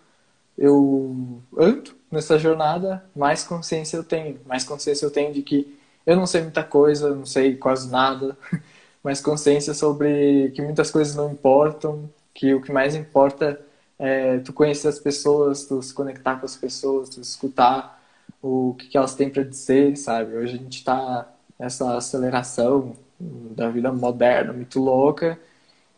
eu 0.58 1.41
ando 1.58 1.91
nessa 2.12 2.40
jornada, 2.40 3.04
mais 3.16 3.44
consciência 3.44 3.98
eu 3.98 4.04
tenho, 4.04 4.40
mais 4.45 4.64
consciência 4.64 5.06
eu 5.06 5.12
tenho 5.12 5.34
de 5.34 5.41
que 5.44 5.78
eu 6.06 6.16
não 6.16 6.26
sei 6.26 6.41
muita 6.41 6.64
coisa, 6.64 7.14
não 7.14 7.26
sei 7.26 7.56
quase 7.56 7.90
nada, 7.91 8.38
mais 9.04 9.22
consciência 9.22 9.74
sobre 9.74 10.52
que 10.56 10.62
muitas 10.62 10.90
coisas 10.91 11.16
não 11.16 11.32
importam, 11.32 12.10
que 12.34 12.54
o 12.54 12.62
que 12.62 12.72
mais 12.72 12.95
importa 12.95 13.60
é 13.99 14.40
tu 14.40 14.54
conhecer 14.54 14.88
as 14.88 14.99
pessoas, 14.99 15.66
tu 15.66 15.82
se 15.82 15.94
conectar 15.94 16.38
com 16.40 16.45
as 16.45 16.56
pessoas, 16.56 17.10
tu 17.10 17.22
escutar 17.22 18.02
o 18.41 18.76
que, 18.78 18.98
elas 18.98 19.16
têm 19.16 19.30
para 19.30 19.44
dizer, 19.44 19.98
sabe? 19.98 20.36
Hoje 20.36 20.56
a 20.56 20.58
gente 20.58 20.78
está 20.80 21.28
essa 21.60 21.98
aceleração 21.98 22.96
da 23.20 23.70
vida 23.70 23.92
moderna 23.92 24.54
muito 24.54 24.80
louca 24.80 25.40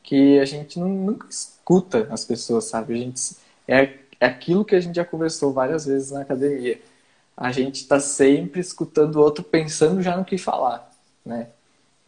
que 0.02 0.40
a 0.40 0.46
gente 0.46 0.80
nunca 0.80 1.28
escuta 1.30 2.08
as 2.12 2.26
pessoas, 2.26 2.66
sabe? 2.66 2.94
A 2.94 2.98
gente 2.98 3.36
é, 3.68 4.00
é 4.20 4.26
aquilo 4.26 4.66
que 4.66 4.76
a 4.76 4.80
gente 4.80 4.96
já 4.96 5.06
conversou 5.06 5.54
várias 5.54 5.86
vezes 5.86 6.12
na 6.12 6.22
academia. 6.22 6.80
A 7.36 7.52
gente 7.52 7.76
está 7.76 8.00
sempre 8.00 8.60
escutando 8.62 9.16
o 9.18 9.22
outro 9.22 9.44
pensando 9.44 10.02
já 10.02 10.18
no 10.18 10.26
que 10.26 10.38
falar, 10.38 10.90
né? 11.26 11.50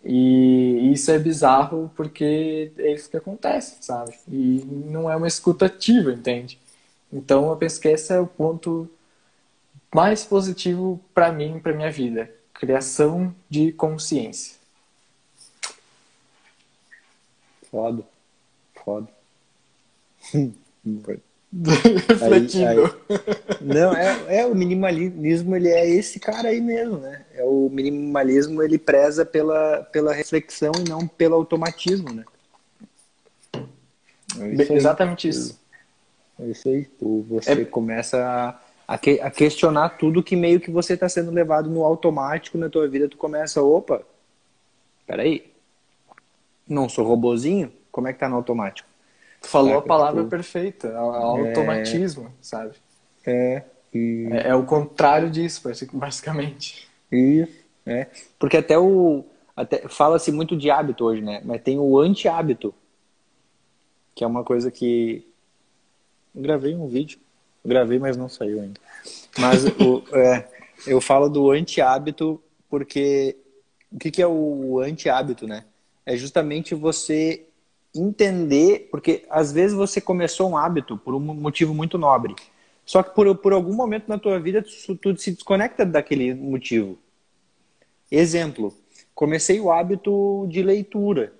E 0.04 0.92
isso 0.92 1.12
é 1.12 1.20
bizarro 1.20 1.92
porque 1.96 2.72
é 2.78 2.94
isso 2.94 3.10
que 3.10 3.18
acontece, 3.18 3.78
sabe? 3.82 4.16
E 4.28 4.66
não 4.66 5.10
é 5.12 5.16
uma 5.16 5.28
escuta 5.28 5.66
ativa, 5.68 6.12
entende? 6.12 6.60
Então 7.14 7.50
eu 7.50 7.58
penso 7.58 7.80
que 7.80 7.88
esse 7.90 8.14
é 8.14 8.20
o 8.20 8.26
ponto 8.26 8.90
mais 9.94 10.24
positivo 10.24 11.00
para 11.14 11.32
mim, 11.32 11.60
para 11.60 11.74
minha 11.74 11.92
vida 11.92 12.30
Criação 12.62 13.34
de 13.50 13.72
consciência. 13.72 14.56
Foda. 17.72 18.04
Foda. 18.86 19.08
Refletindo. 22.08 22.68
Aí, 22.68 22.78
aí... 22.78 23.58
Não, 23.62 23.96
é, 23.96 24.42
é 24.42 24.46
o 24.46 24.54
minimalismo, 24.54 25.56
ele 25.56 25.70
é 25.70 25.90
esse 25.90 26.20
cara 26.20 26.50
aí 26.50 26.62
mesmo, 26.62 27.00
né? 27.00 27.26
É 27.34 27.44
o 27.44 27.68
minimalismo, 27.68 28.62
ele 28.62 28.78
preza 28.78 29.26
pela, 29.26 29.82
pela 29.86 30.14
reflexão 30.14 30.72
e 30.80 30.88
não 30.88 31.08
pelo 31.08 31.34
automatismo, 31.34 32.14
né? 32.14 32.24
É 34.40 34.48
isso 34.50 34.74
Exatamente 34.74 35.28
isso. 35.28 35.60
É 36.40 36.46
isso 36.46 36.70
aí. 36.70 36.88
Você 37.28 37.54
é... 37.54 37.66
começa 37.66 38.61
a 38.88 38.98
que, 38.98 39.20
a 39.20 39.32
questionar 39.32 39.90
tudo 39.98 40.24
que 40.24 40.36
meio 40.36 40.60
que 40.60 40.72
você 40.72 40.94
está 40.94 41.08
sendo 41.08 41.32
levado 41.32 41.70
no 41.70 41.84
automático 41.84 42.58
na 42.58 42.70
tua 42.70 42.88
vida. 42.88 43.08
Tu 43.08 43.18
começa, 43.18 43.62
opa, 43.62 44.02
peraí, 45.06 45.52
não 46.68 46.90
sou 46.90 47.06
robozinho? 47.06 47.72
Como 47.92 48.08
é 48.08 48.14
que 48.14 48.20
tá 48.20 48.30
no 48.30 48.36
automático? 48.36 48.88
Tu 49.42 49.48
falou 49.48 49.78
a 49.78 49.82
palavra 49.82 50.22
tipo, 50.22 50.30
perfeita, 50.30 50.96
automatismo, 50.98 52.28
é... 52.28 52.32
sabe? 52.42 52.76
É, 53.26 53.64
E... 53.94 54.28
É, 54.32 54.50
é, 54.50 54.56
o 54.56 54.66
contrário 54.66 55.30
disso, 55.30 55.70
basicamente. 55.94 56.88
Isso, 57.12 57.66
é. 57.86 58.08
Porque 58.40 58.58
até 58.58 58.78
o. 58.78 59.26
Até, 59.56 59.88
Fala-se 59.88 60.32
muito 60.32 60.56
de 60.56 60.70
hábito 60.70 61.06
hoje, 61.06 61.22
né? 61.22 61.42
Mas 61.44 61.62
tem 61.62 61.78
o 61.78 62.00
anti-hábito. 62.00 62.74
Que 64.16 64.24
é 64.24 64.28
uma 64.28 64.44
coisa 64.44 64.72
que. 64.72 65.28
Eu 66.34 66.42
gravei 66.42 66.74
um 66.76 66.88
vídeo. 66.88 67.20
Gravei, 67.64 68.00
mas 68.00 68.18
não 68.18 68.28
saiu 68.28 68.62
ainda. 68.62 68.80
Mas 69.38 69.66
o, 69.66 70.04
é, 70.16 70.48
eu 70.88 71.00
falo 71.00 71.30
do 71.30 71.52
anti-hábito 71.52 72.42
porque. 72.70 73.38
O 73.92 74.00
que, 74.00 74.10
que 74.10 74.22
é 74.22 74.28
o 74.28 74.80
anti-hábito, 74.80 75.46
né? 75.46 75.66
É 76.06 76.16
justamente 76.16 76.74
você 76.74 77.46
entender, 77.94 78.88
porque 78.90 79.26
às 79.30 79.52
vezes 79.52 79.76
você 79.76 80.00
começou 80.00 80.50
um 80.50 80.58
hábito 80.58 80.98
por 80.98 81.14
um 81.14 81.20
motivo 81.20 81.74
muito 81.74 81.98
nobre. 81.98 82.34
Só 82.86 83.04
que 83.04 83.14
por, 83.14 83.36
por 83.36 83.54
algum 83.54 83.74
momento 83.74 84.08
na 84.08 84.18
tua 84.18 84.40
vida 84.40 84.64
tu, 84.64 84.96
tu 84.96 85.18
se 85.18 85.32
desconecta 85.32 85.86
daquele 85.86 86.34
motivo. 86.34 86.98
Exemplo, 88.10 88.74
comecei 89.14 89.60
o 89.60 89.72
hábito 89.72 90.48
de 90.50 90.64
leitura. 90.64 91.34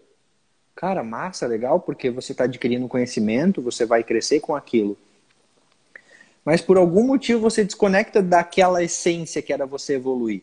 Cara, 0.76 1.04
massa, 1.04 1.48
legal, 1.48 1.80
porque 1.80 2.10
você 2.10 2.32
está 2.32 2.46
adquirindo 2.46 2.88
conhecimento, 2.88 3.62
você 3.62 3.86
vai 3.86 4.04
crescer 4.04 4.40
com 4.40 4.56
aquilo. 4.56 4.98
Mas 6.44 6.62
por 6.62 6.78
algum 6.78 7.04
motivo 7.04 7.40
você 7.40 7.64
desconecta 7.64 8.22
daquela 8.22 8.84
essência 8.84 9.42
que 9.42 9.54
era 9.54 9.66
você 9.66 9.94
evoluir. 9.94 10.42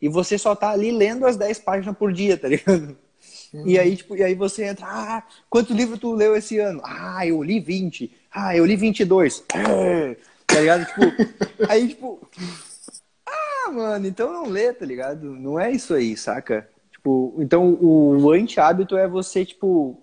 E 0.00 0.08
você 0.08 0.38
só 0.38 0.54
tá 0.54 0.70
ali 0.70 0.90
lendo 0.90 1.26
as 1.26 1.36
10 1.36 1.58
páginas 1.60 1.96
por 1.96 2.12
dia, 2.12 2.36
tá 2.36 2.48
ligado? 2.48 2.96
Uhum. 3.52 3.66
E 3.66 3.78
aí, 3.78 3.96
tipo, 3.96 4.14
e 4.14 4.22
aí 4.22 4.34
você 4.34 4.64
entra, 4.64 4.86
ah, 4.86 5.22
quanto 5.48 5.72
livro 5.72 5.98
tu 5.98 6.12
leu 6.12 6.36
esse 6.36 6.58
ano? 6.58 6.80
Ah, 6.84 7.26
eu 7.26 7.42
li 7.42 7.58
20. 7.58 8.10
Ah, 8.30 8.54
eu 8.54 8.64
li 8.64 8.76
22. 8.76 9.44
É, 9.54 10.16
tá 10.46 10.60
ligado? 10.60 10.86
Tipo, 10.86 11.68
aí, 11.68 11.88
tipo, 11.88 12.28
ah, 13.26 13.70
mano, 13.72 14.06
então 14.06 14.32
não 14.32 14.46
lê, 14.46 14.72
tá 14.72 14.84
ligado? 14.84 15.30
Não 15.34 15.58
é 15.58 15.72
isso 15.72 15.94
aí, 15.94 16.16
saca? 16.16 16.68
Tipo, 16.92 17.36
então 17.38 17.74
o 17.80 18.30
anti-hábito 18.30 18.96
é 18.96 19.08
você, 19.08 19.44
tipo, 19.44 20.02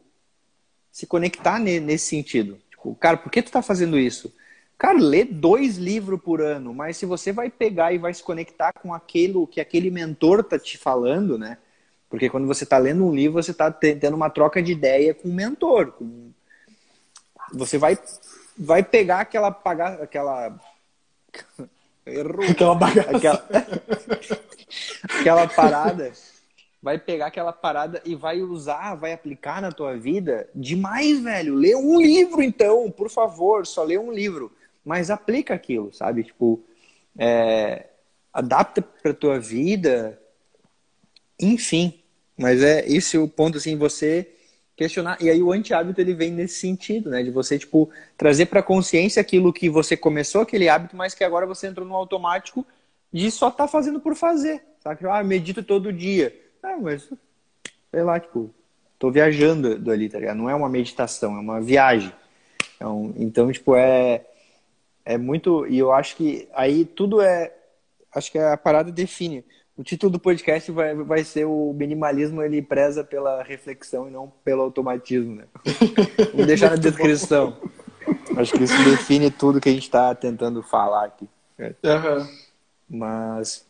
se 0.92 1.06
conectar 1.06 1.60
nesse 1.60 2.08
sentido. 2.08 2.58
Tipo, 2.70 2.96
cara, 2.96 3.18
por 3.18 3.32
que 3.32 3.42
tu 3.42 3.52
tá 3.52 3.62
fazendo 3.62 4.00
isso? 4.00 4.34
Cara, 4.78 5.00
lê 5.00 5.24
dois 5.24 5.78
livros 5.78 6.20
por 6.22 6.42
ano, 6.42 6.74
mas 6.74 6.98
se 6.98 7.06
você 7.06 7.32
vai 7.32 7.50
pegar 7.50 7.94
e 7.94 7.98
vai 7.98 8.14
se 8.14 8.22
conectar 8.22 8.74
com 8.74 8.94
aquilo 8.94 9.48
que 9.48 9.62
aquele 9.62 9.90
mentor 9.90 10.44
tá 10.44 10.60
te 10.60 10.78
falando, 10.78 11.38
né? 11.38 11.58
Porque 12.10 12.30
quando 12.30 12.48
você 12.48 12.66
está 12.66 12.78
lendo 12.78 13.06
um 13.06 13.14
livro, 13.14 13.42
você 13.42 13.52
está 13.52 13.72
tendo 13.72 14.16
uma 14.16 14.30
troca 14.30 14.62
de 14.62 14.72
ideia 14.72 15.14
com 15.14 15.30
o 15.30 15.34
mentor. 15.34 15.92
Com... 15.94 16.32
Você 17.54 17.78
vai, 17.78 17.98
vai 18.58 18.84
pegar 18.84 19.22
aquela 19.22 19.50
pagar, 19.50 20.02
aquela 20.02 20.60
Errou. 22.06 22.46
Aquela 22.48 22.76
bagaça. 22.76 23.18
Aquela... 23.18 23.48
aquela 25.20 25.48
parada. 25.48 26.12
Vai 26.82 27.00
pegar 27.00 27.28
aquela 27.28 27.52
parada 27.52 28.00
e 28.06 28.14
vai 28.14 28.44
usar, 28.44 28.94
vai 28.94 29.12
aplicar 29.12 29.60
na 29.60 29.72
tua 29.72 29.98
vida 29.98 30.48
demais, 30.54 31.20
velho. 31.20 31.56
Lê 31.56 31.76
um 31.76 32.00
livro, 32.00 32.44
então, 32.44 32.92
por 32.92 33.10
favor, 33.10 33.66
só 33.66 33.84
lê 33.84 33.98
um 33.98 34.12
livro. 34.12 34.52
Mas 34.86 35.10
aplica 35.10 35.54
aquilo, 35.54 35.92
sabe? 35.94 36.24
Tipo, 36.24 36.64
é... 37.18 37.88
adapta 38.32 38.82
pra 38.82 39.14
tua 39.14 39.40
vida. 39.40 40.20
Enfim. 41.40 42.00
Mas 42.38 42.62
é 42.62 42.86
esse 42.88 43.18
o 43.18 43.28
ponto, 43.28 43.58
assim, 43.58 43.76
você 43.76 44.30
questionar. 44.76 45.18
E 45.22 45.30
aí 45.30 45.42
o 45.42 45.52
anti-hábito 45.52 46.02
ele 46.02 46.14
vem 46.14 46.32
nesse 46.32 46.60
sentido, 46.60 47.10
né? 47.10 47.24
De 47.24 47.32
você, 47.32 47.58
tipo, 47.58 47.90
trazer 48.18 48.48
para 48.48 48.62
consciência 48.62 49.22
aquilo 49.22 49.54
que 49.54 49.70
você 49.70 49.96
começou, 49.96 50.42
aquele 50.42 50.68
hábito, 50.68 50.96
mas 50.96 51.14
que 51.14 51.24
agora 51.24 51.46
você 51.46 51.68
entrou 51.68 51.88
no 51.88 51.96
automático 51.96 52.66
de 53.12 53.32
só 53.32 53.50
tá 53.50 53.68
fazendo 53.68 54.00
por 54.00 54.16
fazer. 54.16 54.62
Sabe? 54.84 55.08
Ah, 55.08 55.24
medito 55.24 55.64
todo 55.64 55.94
dia. 55.94 56.36
Ah, 56.62 56.78
mas, 56.78 57.10
sei 57.92 58.04
lá, 58.04 58.20
tipo, 58.20 58.54
tô 59.00 59.10
viajando 59.10 59.80
do 59.80 59.92
ali, 59.92 60.10
tá 60.10 60.20
ligado? 60.20 60.38
Não 60.38 60.50
é 60.50 60.56
uma 60.56 60.70
meditação, 60.70 61.36
é 61.38 61.40
uma 61.40 61.62
viagem. 61.62 62.12
Então, 62.76 63.14
então 63.16 63.52
tipo, 63.52 63.76
é, 63.76 64.26
é 65.06 65.18
muito. 65.18 65.68
E 65.68 65.78
eu 65.78 65.92
acho 65.94 66.16
que 66.16 66.50
aí 66.54 66.84
tudo 66.84 67.22
é. 67.22 67.54
Acho 68.14 68.32
que 68.32 68.40
a 68.40 68.58
parada 68.58 68.92
define. 68.92 69.46
O 69.78 69.84
título 69.84 70.14
do 70.14 70.20
podcast 70.20 70.72
vai, 70.72 70.96
vai 70.96 71.24
ser 71.24 71.46
o 71.46 71.74
minimalismo 71.74 72.42
ele 72.42 72.62
preza 72.62 73.04
pela 73.04 73.44
reflexão 73.44 74.08
e 74.08 74.12
não 74.12 74.32
pelo 74.44 74.62
automatismo, 74.62 75.36
né? 75.36 75.46
Vou 76.34 76.46
deixar 76.46 76.72
na 76.72 76.78
descrição. 76.78 77.58
Acho 78.38 78.54
que 78.54 78.64
isso 78.64 78.84
define 78.90 79.30
tudo 79.30 79.60
que 79.60 79.68
a 79.68 79.74
gente 79.74 79.84
está 79.84 80.16
tentando 80.16 80.64
falar 80.64 81.06
aqui. 81.06 81.28
Uhum. 81.60 82.28
Mas 82.90 83.66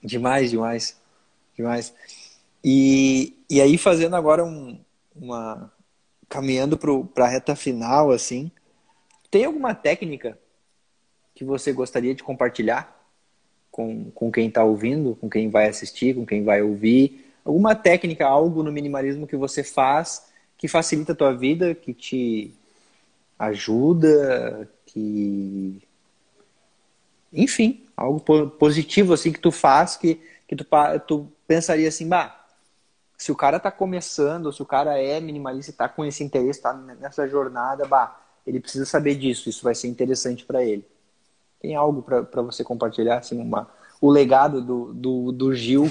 demais, 0.00 0.50
demais, 0.50 0.96
demais. 1.56 1.92
E, 2.64 3.36
e 3.50 3.60
aí 3.60 3.76
fazendo 3.76 4.14
agora 4.14 4.44
um, 4.44 4.78
uma 5.14 5.72
caminhando 6.28 6.78
para 6.78 7.24
a 7.24 7.28
reta 7.28 7.56
final, 7.56 8.12
assim, 8.12 8.50
tem 9.30 9.44
alguma 9.44 9.74
técnica 9.74 10.38
que 11.36 11.44
você 11.44 11.72
gostaria 11.72 12.16
de 12.16 12.24
compartilhar? 12.24 12.96
com, 13.76 14.10
com 14.12 14.32
quem 14.32 14.48
está 14.48 14.64
ouvindo, 14.64 15.14
com 15.16 15.28
quem 15.28 15.50
vai 15.50 15.68
assistir, 15.68 16.14
com 16.14 16.24
quem 16.24 16.42
vai 16.42 16.62
ouvir? 16.62 17.30
Alguma 17.44 17.74
técnica, 17.74 18.26
algo 18.26 18.62
no 18.62 18.72
minimalismo 18.72 19.26
que 19.26 19.36
você 19.36 19.62
faz 19.62 20.34
que 20.56 20.66
facilita 20.66 21.12
a 21.12 21.14
tua 21.14 21.34
vida, 21.34 21.74
que 21.74 21.92
te 21.92 22.54
ajuda, 23.38 24.66
que 24.86 25.82
enfim, 27.30 27.84
algo 27.94 28.18
positivo 28.48 29.12
assim 29.12 29.30
que 29.30 29.38
tu 29.38 29.52
faz 29.52 29.94
que, 29.94 30.18
que 30.48 30.56
tu, 30.56 30.64
tu 31.06 31.30
pensaria 31.46 31.86
assim, 31.86 32.08
bah, 32.08 32.46
se 33.18 33.30
o 33.30 33.36
cara 33.36 33.60
tá 33.60 33.70
começando, 33.70 34.50
se 34.50 34.62
o 34.62 34.66
cara 34.66 34.98
é 34.98 35.20
minimalista 35.20 35.70
e 35.70 35.74
tá 35.74 35.86
com 35.86 36.02
esse 36.02 36.24
interesse, 36.24 36.62
tá 36.62 36.72
nessa 36.72 37.28
jornada, 37.28 37.84
bah, 37.84 38.18
ele 38.46 38.58
precisa 38.58 38.86
saber 38.86 39.16
disso, 39.16 39.50
isso 39.50 39.62
vai 39.62 39.74
ser 39.74 39.88
interessante 39.88 40.46
para 40.46 40.64
ele. 40.64 40.86
Tem 41.60 41.74
algo 41.74 42.02
para 42.02 42.42
você 42.42 42.62
compartilhar, 42.62 43.18
assim, 43.18 43.40
uma, 43.40 43.68
o 44.00 44.10
legado 44.10 44.60
do, 44.60 44.92
do, 44.92 45.32
do 45.32 45.54
Gil 45.54 45.88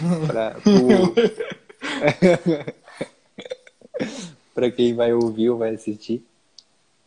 para 4.55 4.71
quem 4.75 4.93
vai 4.95 5.13
ouvir 5.13 5.49
ou 5.49 5.57
vai 5.57 5.73
assistir? 5.73 6.25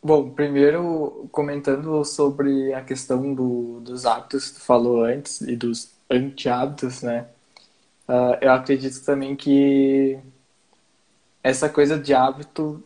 Bom, 0.03 0.31
primeiro 0.31 1.29
comentando 1.33 2.05
sobre 2.05 2.73
a 2.73 2.83
questão 2.83 3.35
do, 3.35 3.81
dos 3.81 4.07
hábitos 4.07 4.49
que 4.49 4.55
tu 4.55 4.65
falou 4.65 5.05
antes 5.05 5.41
e 5.41 5.57
dos 5.57 5.91
anti-hábitos, 6.09 7.03
né? 7.03 7.27
Uh, 8.09 8.39
eu 8.41 8.53
acredito 8.53 9.05
também 9.05 9.37
que 9.37 10.19
essa 11.43 11.69
coisa 11.69 11.99
de 11.99 12.15
hábito 12.15 12.83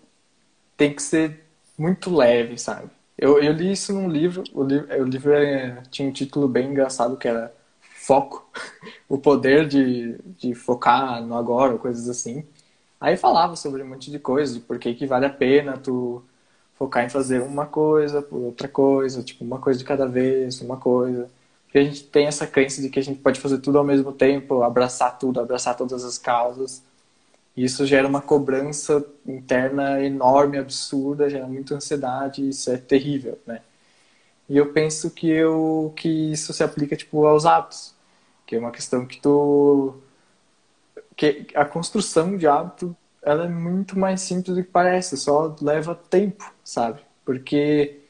tem 0.76 0.94
que 0.94 1.02
ser 1.02 1.44
muito 1.78 2.14
leve, 2.14 2.58
sabe? 2.58 2.90
Eu, 3.22 3.38
eu 3.40 3.52
li 3.52 3.70
isso 3.70 3.92
num 3.92 4.08
livro, 4.08 4.42
o 4.52 4.64
livro, 4.64 5.00
o 5.00 5.04
livro 5.04 5.32
é, 5.32 5.80
tinha 5.92 6.08
um 6.08 6.12
título 6.12 6.48
bem 6.48 6.70
engraçado 6.72 7.16
que 7.16 7.28
era 7.28 7.54
Foco, 7.80 8.44
o 9.08 9.16
poder 9.16 9.68
de, 9.68 10.18
de 10.38 10.56
focar 10.56 11.22
no 11.24 11.36
agora, 11.36 11.78
coisas 11.78 12.08
assim. 12.08 12.44
Aí 13.00 13.16
falava 13.16 13.54
sobre 13.54 13.80
um 13.82 13.88
monte 13.90 14.10
de 14.10 14.18
coisas, 14.18 14.56
de 14.56 14.60
por 14.60 14.76
que, 14.76 14.92
que 14.94 15.06
vale 15.06 15.24
a 15.26 15.30
pena 15.30 15.78
tu 15.78 16.20
focar 16.74 17.04
em 17.04 17.08
fazer 17.08 17.40
uma 17.42 17.64
coisa 17.64 18.20
por 18.22 18.38
outra 18.38 18.66
coisa, 18.66 19.22
tipo, 19.22 19.44
uma 19.44 19.60
coisa 19.60 19.78
de 19.78 19.84
cada 19.84 20.06
vez, 20.06 20.60
uma 20.60 20.76
coisa. 20.78 21.30
Porque 21.66 21.78
a 21.78 21.84
gente 21.84 22.02
tem 22.04 22.26
essa 22.26 22.44
crença 22.46 22.82
de 22.82 22.90
que 22.90 22.98
a 22.98 23.02
gente 23.02 23.20
pode 23.20 23.38
fazer 23.40 23.58
tudo 23.58 23.78
ao 23.78 23.84
mesmo 23.84 24.12
tempo, 24.12 24.64
abraçar 24.64 25.16
tudo, 25.16 25.40
abraçar 25.40 25.76
todas 25.76 26.04
as 26.04 26.18
causas. 26.18 26.82
Isso 27.56 27.86
gera 27.86 28.08
uma 28.08 28.22
cobrança 28.22 29.04
interna 29.26 30.02
enorme, 30.04 30.58
absurda, 30.58 31.28
gera 31.28 31.46
muita 31.46 31.74
ansiedade, 31.74 32.48
isso 32.48 32.70
é 32.70 32.78
terrível, 32.78 33.38
né? 33.46 33.60
E 34.48 34.56
eu 34.56 34.72
penso 34.72 35.10
que 35.10 35.28
eu 35.28 35.92
que 35.96 36.08
isso 36.32 36.52
se 36.52 36.62
aplica 36.64 36.96
tipo 36.96 37.26
aos 37.26 37.46
hábitos, 37.46 37.94
que 38.46 38.56
é 38.56 38.58
uma 38.58 38.70
questão 38.72 39.06
que 39.06 39.20
tu 39.20 39.94
que 41.16 41.46
a 41.54 41.64
construção 41.64 42.36
de 42.36 42.46
hábito 42.46 42.96
ela 43.22 43.44
é 43.46 43.48
muito 43.48 43.98
mais 43.98 44.20
simples 44.22 44.56
do 44.56 44.62
que 44.64 44.70
parece, 44.70 45.16
só 45.16 45.54
leva 45.60 45.94
tempo, 45.94 46.52
sabe? 46.64 47.00
Porque 47.24 48.00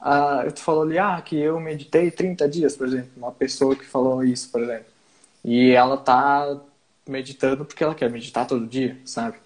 ah, 0.00 0.44
tu 0.54 0.60
falou 0.60 0.82
ali, 0.84 0.98
ah, 0.98 1.20
que 1.22 1.36
eu 1.38 1.60
meditei 1.60 2.10
30 2.10 2.48
dias, 2.48 2.76
por 2.76 2.86
exemplo, 2.86 3.10
uma 3.16 3.32
pessoa 3.32 3.76
que 3.76 3.84
falou 3.84 4.22
isso, 4.24 4.50
por 4.50 4.62
exemplo. 4.62 4.86
E 5.44 5.70
ela 5.72 5.96
tá 5.96 6.60
meditando 7.06 7.64
porque 7.64 7.82
ela 7.82 7.94
quer 7.94 8.10
meditar 8.10 8.46
todo 8.46 8.66
dia, 8.66 8.98
sabe? 9.04 9.38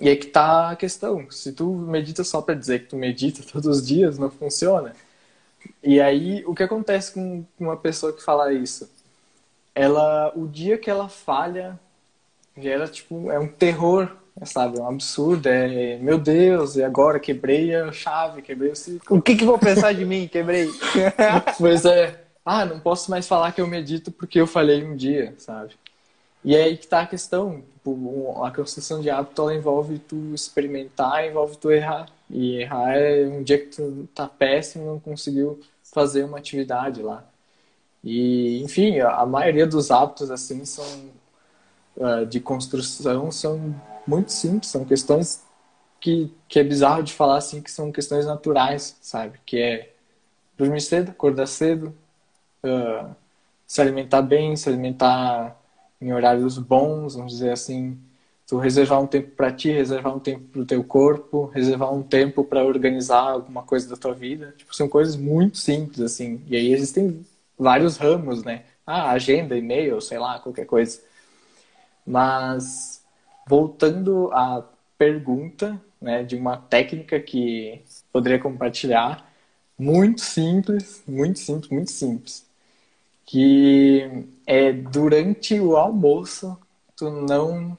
E 0.00 0.08
aí 0.08 0.16
que 0.16 0.26
tá 0.26 0.70
a 0.70 0.76
questão. 0.76 1.30
Se 1.30 1.52
tu 1.52 1.70
medita 1.72 2.24
só 2.24 2.42
para 2.42 2.54
dizer 2.54 2.80
que 2.80 2.90
tu 2.90 2.96
medita 2.96 3.42
todos 3.50 3.66
os 3.78 3.86
dias, 3.86 4.18
não 4.18 4.30
funciona. 4.30 4.94
E 5.82 6.00
aí, 6.00 6.44
o 6.46 6.54
que 6.54 6.62
acontece 6.62 7.12
com 7.12 7.44
uma 7.58 7.76
pessoa 7.76 8.12
que 8.12 8.22
fala 8.22 8.52
isso? 8.52 8.88
Ela, 9.74 10.32
o 10.36 10.46
dia 10.46 10.78
que 10.78 10.88
ela 10.88 11.08
falha, 11.08 11.78
gera 12.56 12.86
tipo, 12.86 13.30
é 13.30 13.38
um 13.38 13.48
terror 13.48 14.10
sabe, 14.44 14.78
é 14.78 14.82
um 14.82 14.88
absurdo, 14.88 15.46
é, 15.46 15.96
meu 15.96 16.18
Deus, 16.18 16.76
e 16.76 16.82
agora 16.82 17.18
quebrei 17.18 17.74
a 17.74 17.90
chave, 17.90 18.42
quebrei 18.42 18.70
o 18.70 18.76
ciclo. 18.76 19.16
O 19.16 19.22
que 19.22 19.34
que 19.34 19.44
vou 19.44 19.58
pensar 19.58 19.94
de 19.94 20.04
mim? 20.04 20.28
Quebrei. 20.28 20.68
pois 21.56 21.84
é, 21.86 22.22
ah, 22.44 22.66
não 22.66 22.78
posso 22.78 23.10
mais 23.10 23.26
falar 23.26 23.52
que 23.52 23.60
eu 23.60 23.66
medito 23.66 24.12
porque 24.12 24.38
eu 24.38 24.46
falhei 24.46 24.84
um 24.84 24.94
dia, 24.94 25.34
sabe? 25.38 25.74
E 26.46 26.54
aí 26.54 26.76
que 26.76 26.86
tá 26.86 27.00
a 27.00 27.06
questão, 27.06 27.60
tipo, 27.74 28.40
a 28.44 28.52
construção 28.52 29.00
de 29.00 29.10
hábito, 29.10 29.42
ela 29.42 29.52
envolve 29.52 29.98
tu 29.98 30.32
experimentar, 30.32 31.26
envolve 31.26 31.56
tu 31.56 31.72
errar. 31.72 32.08
E 32.30 32.58
errar 32.60 32.96
é 32.96 33.26
um 33.26 33.42
dia 33.42 33.58
que 33.58 33.76
tu 33.76 34.08
tá 34.14 34.28
péssimo 34.28 34.86
não 34.86 35.00
conseguiu 35.00 35.60
fazer 35.92 36.22
uma 36.24 36.38
atividade 36.38 37.02
lá. 37.02 37.24
E, 38.04 38.62
enfim, 38.62 39.00
a 39.00 39.26
maioria 39.26 39.66
dos 39.66 39.90
hábitos, 39.90 40.30
assim, 40.30 40.64
são 40.64 40.84
uh, 41.96 42.24
de 42.24 42.38
construção, 42.38 43.32
são 43.32 43.74
muito 44.06 44.30
simples, 44.30 44.70
são 44.70 44.84
questões 44.84 45.42
que, 46.00 46.32
que 46.48 46.60
é 46.60 46.64
bizarro 46.64 47.02
de 47.02 47.12
falar, 47.12 47.38
assim, 47.38 47.60
que 47.60 47.72
são 47.72 47.90
questões 47.90 48.24
naturais, 48.24 48.96
sabe? 49.00 49.40
Que 49.44 49.58
é 49.60 49.92
dormir 50.56 50.80
cedo, 50.80 51.10
acordar 51.10 51.48
cedo, 51.48 51.92
uh, 52.64 53.10
se 53.66 53.80
alimentar 53.80 54.22
bem, 54.22 54.54
se 54.54 54.68
alimentar 54.68 55.56
em 56.00 56.12
horários 56.12 56.58
bons, 56.58 57.14
vamos 57.14 57.32
dizer 57.32 57.52
assim, 57.52 57.98
tu 58.46 58.58
reservar 58.58 59.02
um 59.02 59.06
tempo 59.06 59.30
para 59.30 59.52
ti, 59.52 59.70
reservar 59.70 60.14
um 60.14 60.20
tempo 60.20 60.44
para 60.52 60.60
o 60.62 60.66
teu 60.66 60.84
corpo, 60.84 61.46
reservar 61.46 61.92
um 61.92 62.02
tempo 62.02 62.44
para 62.44 62.64
organizar 62.64 63.20
alguma 63.32 63.62
coisa 63.62 63.88
da 63.88 63.96
tua 63.96 64.14
vida, 64.14 64.54
tipo, 64.56 64.74
são 64.74 64.88
coisas 64.88 65.16
muito 65.16 65.58
simples 65.58 66.00
assim. 66.00 66.42
E 66.46 66.56
aí 66.56 66.72
existem 66.72 67.24
vários 67.58 67.96
ramos, 67.96 68.44
né? 68.44 68.64
Ah, 68.86 69.10
agenda, 69.10 69.56
e-mail, 69.56 70.00
sei 70.00 70.18
lá, 70.18 70.38
qualquer 70.38 70.66
coisa. 70.66 71.00
Mas 72.06 73.02
voltando 73.48 74.30
à 74.32 74.64
pergunta, 74.96 75.80
né, 76.00 76.22
de 76.22 76.36
uma 76.36 76.56
técnica 76.56 77.18
que 77.20 77.82
poderia 78.12 78.38
compartilhar, 78.38 79.28
muito 79.78 80.20
simples, 80.20 81.02
muito 81.06 81.38
simples, 81.38 81.70
muito 81.70 81.90
simples, 81.90 82.45
que 83.26 84.28
é 84.46 84.72
durante 84.72 85.60
o 85.60 85.76
almoço 85.76 86.58
tu 86.96 87.10
não 87.10 87.76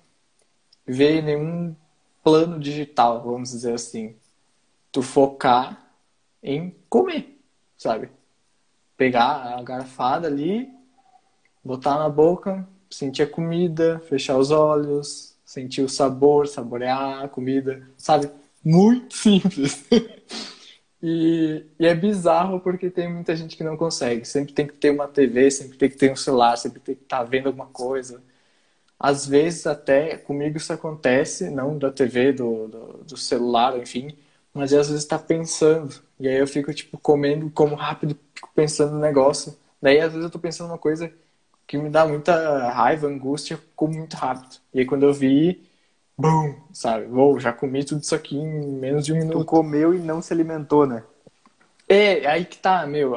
vê 0.85 1.21
nenhum 1.21 1.75
plano 2.23 2.59
digital, 2.59 3.23
vamos 3.23 3.49
dizer 3.49 3.73
assim. 3.73 4.15
Tu 4.91 5.01
focar 5.01 5.91
em 6.43 6.75
comer, 6.89 7.39
sabe? 7.77 8.11
pegar 8.97 9.57
a 9.57 9.61
garfada 9.61 10.27
ali, 10.27 10.67
botar 11.63 11.99
na 11.99 12.09
boca, 12.09 12.67
sentir 12.89 13.21
a 13.21 13.27
comida, 13.27 13.99
fechar 14.09 14.37
os 14.37 14.49
olhos, 14.49 15.37
sentir 15.45 15.83
o 15.83 15.89
sabor, 15.89 16.47
saborear 16.47 17.23
a 17.23 17.29
comida, 17.29 17.87
sabe? 17.95 18.29
Muito 18.65 19.15
simples. 19.15 19.85
E, 21.01 21.65
e, 21.79 21.85
é 21.85 21.93
bizarro 21.95 22.59
porque 22.59 22.89
tem 22.89 23.11
muita 23.11 23.35
gente 23.35 23.55
que 23.55 23.63
não 23.63 23.77
consegue. 23.77 24.25
Sempre 24.25 24.53
tem 24.53 24.67
que 24.67 24.73
ter 24.73 24.89
uma 24.91 25.07
TV, 25.07 25.51
sempre 25.51 25.77
tem 25.77 25.89
que 25.89 25.97
ter 25.97 26.11
um 26.11 26.15
celular, 26.15 26.57
sempre 26.57 26.79
tem 26.79 26.95
que 26.95 27.03
estar 27.03 27.19
tá 27.19 27.23
vendo 27.23 27.47
alguma 27.47 27.67
coisa. 27.67 28.21
Às 28.99 29.27
vezes 29.27 29.67
até 29.67 30.17
comigo 30.17 30.57
isso 30.57 30.73
acontece, 30.73 31.49
não 31.49 31.77
da 31.77 31.91
TV, 31.91 32.33
do, 32.33 32.67
do, 32.67 33.03
do 33.05 33.17
celular, 33.17 33.77
enfim, 33.77 34.17
mas 34.53 34.73
às 34.73 34.89
vezes 34.89 35.03
está 35.03 35.19
pensando. 35.19 35.95
E 36.19 36.27
aí 36.27 36.35
eu 36.37 36.47
fico, 36.47 36.73
tipo, 36.73 36.97
comendo, 36.97 37.49
como 37.51 37.75
rápido, 37.75 38.17
pensando 38.55 38.93
no 38.93 38.99
negócio. 38.99 39.57
Daí 39.81 39.99
às 39.99 40.11
vezes 40.13 40.25
eu 40.25 40.31
tô 40.31 40.39
pensando 40.39 40.69
uma 40.69 40.77
coisa 40.79 41.11
que 41.67 41.77
me 41.77 41.89
dá 41.89 42.07
muita 42.07 42.69
raiva, 42.69 43.07
angústia, 43.07 43.59
como 43.75 43.93
muito 43.95 44.15
rápido. 44.15 44.57
E 44.73 44.79
aí 44.79 44.85
quando 44.85 45.03
eu 45.03 45.13
vi, 45.13 45.66
bum, 46.17 46.55
sabe? 46.73 47.05
Vou, 47.05 47.39
já 47.39 47.53
comi 47.53 47.83
tudo 47.83 48.01
isso 48.01 48.15
aqui 48.15 48.37
em 48.37 48.67
menos 48.67 49.05
de 49.05 49.13
um 49.13 49.17
minuto. 49.17 49.39
Tu 49.39 49.45
comeu 49.45 49.93
e 49.93 49.99
não 49.99 50.21
se 50.21 50.33
alimentou, 50.33 50.85
né? 50.87 51.03
É, 51.87 52.27
aí 52.27 52.43
que 52.43 52.57
tá, 52.57 52.85
meu. 52.85 53.13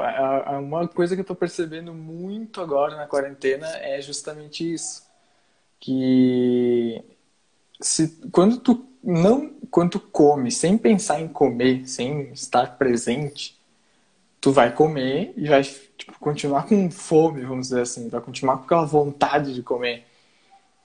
Uma 0.60 0.86
coisa 0.86 1.14
que 1.14 1.22
eu 1.22 1.26
tô 1.26 1.34
percebendo 1.34 1.92
muito 1.92 2.60
agora 2.60 2.96
na 2.96 3.06
quarentena 3.06 3.66
é 3.78 4.00
justamente 4.00 4.72
isso. 4.72 5.02
Que 5.80 7.02
se, 7.80 8.08
quando 8.30 8.58
tu 8.58 8.86
não 9.02 9.50
quando 9.70 9.92
tu 9.92 10.00
come 10.00 10.50
sem 10.50 10.76
pensar 10.76 11.20
em 11.20 11.28
comer, 11.28 11.88
sem 11.88 12.32
estar 12.32 12.76
presente, 12.76 13.58
tu 14.40 14.52
vai 14.52 14.72
comer 14.72 15.32
e 15.36 15.48
vai 15.48 15.62
tipo, 15.62 16.18
continuar 16.18 16.66
com 16.66 16.90
fome, 16.90 17.42
vamos 17.42 17.68
dizer 17.68 17.82
assim, 17.82 18.08
vai 18.08 18.20
continuar 18.20 18.58
com 18.58 18.64
aquela 18.64 18.84
vontade 18.84 19.54
de 19.54 19.62
comer. 19.62 20.04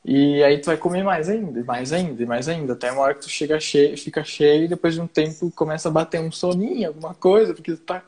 E 0.08 0.44
aí 0.44 0.60
tu 0.60 0.68
vai 0.68 0.78
comer 0.78 1.04
mais 1.04 1.30
ainda, 1.30 1.64
mais 1.64 1.92
ainda, 1.92 2.26
mais 2.28 2.48
ainda, 2.48 2.74
até 2.74 2.92
uma 2.92 3.02
hora 3.02 3.16
que 3.16 3.22
tu 3.22 3.30
chega 3.30 3.60
cheio, 3.60 3.98
fica 3.98 4.24
cheio 4.24 4.66
e 4.66 4.68
depois 4.68 4.94
de 4.94 5.02
um 5.02 5.08
tempo 5.08 5.52
começa 5.56 5.90
a 5.90 5.92
bater 5.92 6.22
um 6.22 6.32
soninho, 6.32 6.90
alguma 6.90 7.16
coisa, 7.16 7.56
porque 7.56 7.72
tu 7.74 7.80
tá 7.80 8.04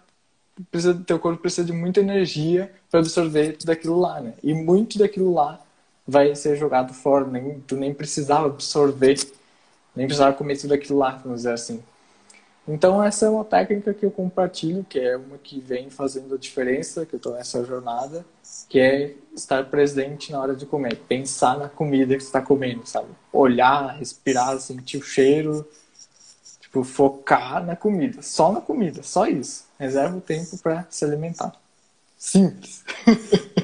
precisa, 0.72 0.94
teu 1.06 1.20
corpo 1.20 1.42
precisa 1.42 1.66
de 1.66 1.74
muita 1.74 2.00
energia 2.00 2.72
para 2.92 3.00
absorver 3.00 3.54
tudo 3.58 3.72
aquilo 3.72 4.00
lá, 4.00 4.22
né? 4.22 4.34
E 4.44 4.54
muito 4.54 5.00
daquilo 5.00 5.34
lá 5.34 5.60
vai 6.08 6.36
ser 6.36 6.56
jogado 6.56 6.94
fora, 6.94 7.26
nem, 7.26 7.60
tu 7.62 7.76
nem 7.76 7.94
precisava 7.94 8.46
absorver 8.48 9.18
nem 9.98 10.06
precisava 10.06 10.36
comer 10.36 10.58
tudo 10.58 10.76
aquilo 10.76 11.00
lá, 11.00 11.20
vamos 11.24 11.40
dizer 11.40 11.54
assim. 11.54 11.84
Então 12.68 13.02
essa 13.02 13.26
é 13.26 13.30
uma 13.30 13.46
técnica 13.46 13.94
que 13.94 14.06
eu 14.06 14.12
compartilho, 14.12 14.86
que 14.88 15.00
é 15.00 15.16
uma 15.16 15.38
que 15.38 15.60
vem 15.60 15.90
fazendo 15.90 16.36
a 16.36 16.38
diferença, 16.38 17.06
que 17.06 17.16
eu 17.16 17.18
estou 17.18 17.34
nessa 17.34 17.64
jornada, 17.64 18.26
que 18.68 18.80
é 18.80 19.14
estar 19.34 19.64
presente 19.70 20.32
na 20.32 20.42
hora 20.42 20.56
de 20.56 20.66
comer, 20.66 20.98
pensar 21.08 21.58
na 21.58 21.70
comida 21.70 22.18
que 22.18 22.24
está 22.24 22.42
comendo, 22.42 22.86
sabe? 22.86 23.08
Olhar, 23.32 23.98
respirar, 23.98 24.60
sentir 24.60 24.98
o 24.98 25.02
cheiro, 25.02 25.66
tipo 26.60 26.84
focar 26.84 27.66
na 27.66 27.76
comida, 27.76 28.22
só 28.22 28.52
na 28.52 28.60
comida, 28.60 29.02
só 29.02 29.26
isso. 29.26 29.66
Reserva 29.80 30.18
o 30.18 30.22
tempo 30.22 30.58
para 30.58 30.86
se 30.90 31.06
alimentar. 31.06 31.54
Simples. 32.18 32.84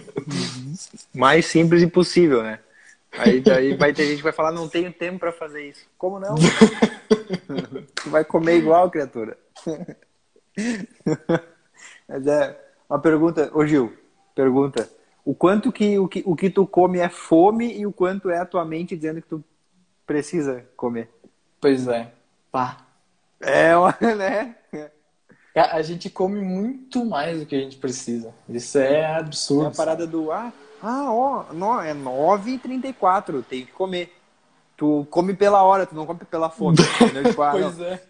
Mais 1.13 1.45
simples 1.45 1.81
impossível, 1.81 2.41
né? 2.41 2.59
Aí 3.17 3.41
daí 3.41 3.75
vai 3.75 3.93
ter 3.93 4.05
gente 4.05 4.17
que 4.17 4.23
vai 4.23 4.33
falar, 4.33 4.51
não 4.51 4.67
tenho 4.67 4.91
tempo 4.91 5.19
para 5.19 5.31
fazer 5.31 5.69
isso. 5.69 5.85
Como 5.97 6.19
não? 6.19 6.35
tu 7.95 8.09
vai 8.09 8.25
comer 8.25 8.57
igual, 8.57 8.89
criatura. 8.89 9.37
Mas 12.07 12.27
é 12.27 12.59
uma 12.89 12.99
pergunta, 12.99 13.51
ô 13.53 13.65
Gil, 13.65 13.93
pergunta. 14.35 14.89
O 15.23 15.33
quanto 15.33 15.71
que 15.71 15.97
o, 15.97 16.07
que 16.07 16.23
o 16.25 16.35
que 16.35 16.49
tu 16.49 16.67
come 16.67 16.99
é 16.99 17.07
fome 17.07 17.77
e 17.77 17.85
o 17.85 17.93
quanto 17.93 18.29
é 18.29 18.39
a 18.39 18.45
tua 18.45 18.65
mente 18.65 18.95
dizendo 18.95 19.21
que 19.21 19.27
tu 19.27 19.43
precisa 20.05 20.65
comer? 20.75 21.09
Pois 21.61 21.87
é. 21.87 22.11
Pá. 22.51 22.85
É, 23.39 23.73
né? 24.15 24.55
A 25.55 25.81
gente 25.81 26.09
come 26.09 26.41
muito 26.41 27.05
mais 27.05 27.39
do 27.39 27.45
que 27.45 27.55
a 27.55 27.59
gente 27.59 27.77
precisa. 27.77 28.33
Isso 28.49 28.77
é 28.79 29.05
absurdo. 29.05 29.65
É 29.65 29.67
a 29.67 29.71
parada 29.71 30.07
do 30.07 30.31
ah, 30.31 30.51
ah, 30.83 31.13
ó, 31.13 31.53
não, 31.53 31.81
é 31.81 31.93
9h34, 31.93 33.41
tem 33.45 33.65
que 33.65 33.71
comer. 33.71 34.13
Tu 34.75 35.07
come 35.09 35.33
pela 35.33 35.63
hora, 35.63 35.85
tu 35.85 35.95
não 35.95 36.05
come 36.05 36.19
pela 36.19 36.49
fome. 36.49 36.75
tipo, 37.25 37.41
ah, 37.41 37.51
pois 37.51 37.77
não. 37.77 37.85
é. 37.85 38.01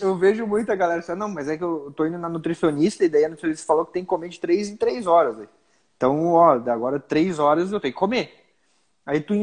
Eu 0.00 0.16
vejo 0.16 0.46
muita 0.46 0.74
galera 0.74 1.00
falando, 1.00 1.20
não, 1.20 1.28
mas 1.30 1.48
é 1.48 1.56
que 1.56 1.64
eu 1.64 1.90
tô 1.96 2.04
indo 2.04 2.18
na 2.18 2.28
nutricionista 2.28 3.02
e 3.04 3.08
daí 3.08 3.24
a 3.24 3.28
nutricionista 3.28 3.66
falou 3.66 3.86
que 3.86 3.92
tem 3.92 4.02
que 4.02 4.08
comer 4.08 4.28
de 4.28 4.40
3 4.40 4.70
em 4.70 4.76
3 4.76 5.06
horas. 5.06 5.36
Véio. 5.36 5.48
Então, 5.96 6.34
ó, 6.34 6.50
agora 6.50 7.00
3 7.00 7.38
horas 7.38 7.72
eu 7.72 7.80
tenho 7.80 7.94
que 7.94 7.98
comer. 7.98 8.42
Aí 9.06 9.20
tu 9.20 9.34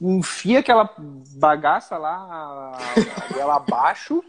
enfia 0.00 0.60
aquela 0.60 0.90
bagaça 1.36 1.98
lá, 1.98 2.78
ela 3.38 3.56
abaixo. 3.56 4.24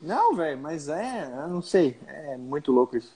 Não, 0.00 0.34
velho, 0.34 0.58
mas 0.58 0.88
é, 0.88 1.24
eu 1.24 1.48
não 1.48 1.60
sei, 1.60 1.98
é 2.06 2.38
muito 2.38 2.72
louco 2.72 2.96
isso. 2.96 3.14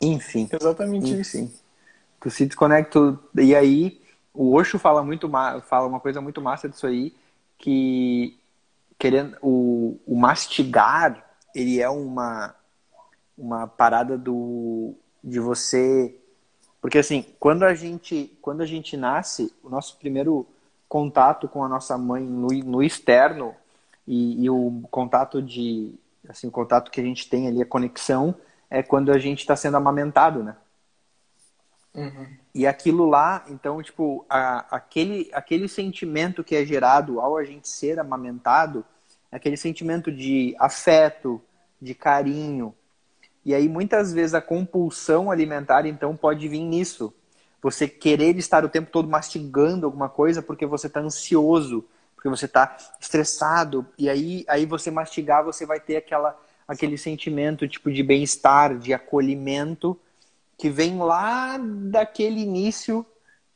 Enfim. 0.00 0.48
Exatamente 0.50 1.10
enfim. 1.12 1.44
isso. 1.44 1.63
Tu 2.24 2.30
se 2.30 2.46
desconecta. 2.46 3.18
E 3.36 3.54
aí, 3.54 4.00
o 4.32 4.54
Osho 4.54 4.78
fala 4.78 5.02
muito 5.02 5.30
fala 5.68 5.86
uma 5.86 6.00
coisa 6.00 6.22
muito 6.22 6.40
massa 6.40 6.70
disso 6.70 6.86
aí, 6.86 7.14
que 7.58 8.34
querendo 8.98 9.36
o, 9.42 10.00
o 10.06 10.16
mastigar, 10.16 11.22
ele 11.54 11.82
é 11.82 11.88
uma 11.90 12.54
uma 13.36 13.66
parada 13.66 14.16
do 14.16 14.94
de 15.22 15.38
você 15.38 16.14
porque 16.80 16.96
assim, 16.96 17.26
quando 17.38 17.62
a 17.62 17.74
gente 17.74 18.34
quando 18.40 18.62
a 18.62 18.66
gente 18.66 18.96
nasce, 18.96 19.52
o 19.62 19.68
nosso 19.68 19.98
primeiro 19.98 20.46
contato 20.88 21.46
com 21.46 21.62
a 21.62 21.68
nossa 21.68 21.98
mãe 21.98 22.22
no, 22.22 22.48
no 22.48 22.82
externo 22.82 23.54
e, 24.08 24.44
e, 24.44 24.48
o 24.48 24.82
contato 24.90 25.42
de 25.42 25.94
assim, 26.26 26.46
o 26.46 26.50
contato 26.50 26.90
que 26.90 27.00
a 27.00 27.04
gente 27.04 27.28
tem 27.28 27.48
ali 27.48 27.60
a 27.60 27.66
conexão 27.66 28.34
é 28.70 28.82
quando 28.82 29.12
a 29.12 29.18
gente 29.18 29.40
está 29.40 29.54
sendo 29.54 29.76
amamentado, 29.76 30.42
né? 30.42 30.56
Uhum. 31.94 32.26
E 32.52 32.66
aquilo 32.66 33.06
lá, 33.06 33.44
então, 33.48 33.80
tipo, 33.82 34.26
a, 34.28 34.76
aquele, 34.76 35.30
aquele 35.32 35.68
sentimento 35.68 36.42
que 36.42 36.56
é 36.56 36.64
gerado 36.64 37.20
ao 37.20 37.36
a 37.36 37.44
gente 37.44 37.68
ser 37.68 38.00
amamentado, 38.00 38.84
aquele 39.30 39.56
sentimento 39.56 40.10
de 40.10 40.56
afeto, 40.58 41.40
de 41.80 41.94
carinho. 41.94 42.74
E 43.44 43.54
aí, 43.54 43.68
muitas 43.68 44.12
vezes, 44.12 44.34
a 44.34 44.40
compulsão 44.40 45.30
alimentar, 45.30 45.86
então, 45.86 46.16
pode 46.16 46.48
vir 46.48 46.62
nisso. 46.62 47.14
Você 47.62 47.86
querer 47.86 48.36
estar 48.36 48.64
o 48.64 48.68
tempo 48.68 48.90
todo 48.90 49.08
mastigando 49.08 49.86
alguma 49.86 50.08
coisa 50.08 50.42
porque 50.42 50.66
você 50.66 50.86
está 50.88 51.00
ansioso, 51.00 51.84
porque 52.14 52.28
você 52.28 52.46
está 52.46 52.76
estressado, 53.00 53.86
e 53.98 54.08
aí, 54.08 54.44
aí 54.48 54.66
você 54.66 54.90
mastigar, 54.90 55.44
você 55.44 55.64
vai 55.64 55.78
ter 55.78 55.96
aquela, 55.96 56.38
aquele 56.66 56.98
sentimento 56.98 57.68
tipo 57.68 57.92
de 57.92 58.02
bem-estar, 58.02 58.78
de 58.78 58.94
acolhimento, 58.94 59.98
que 60.56 60.68
vem 60.70 60.98
lá 60.98 61.58
daquele 61.58 62.40
início 62.40 63.04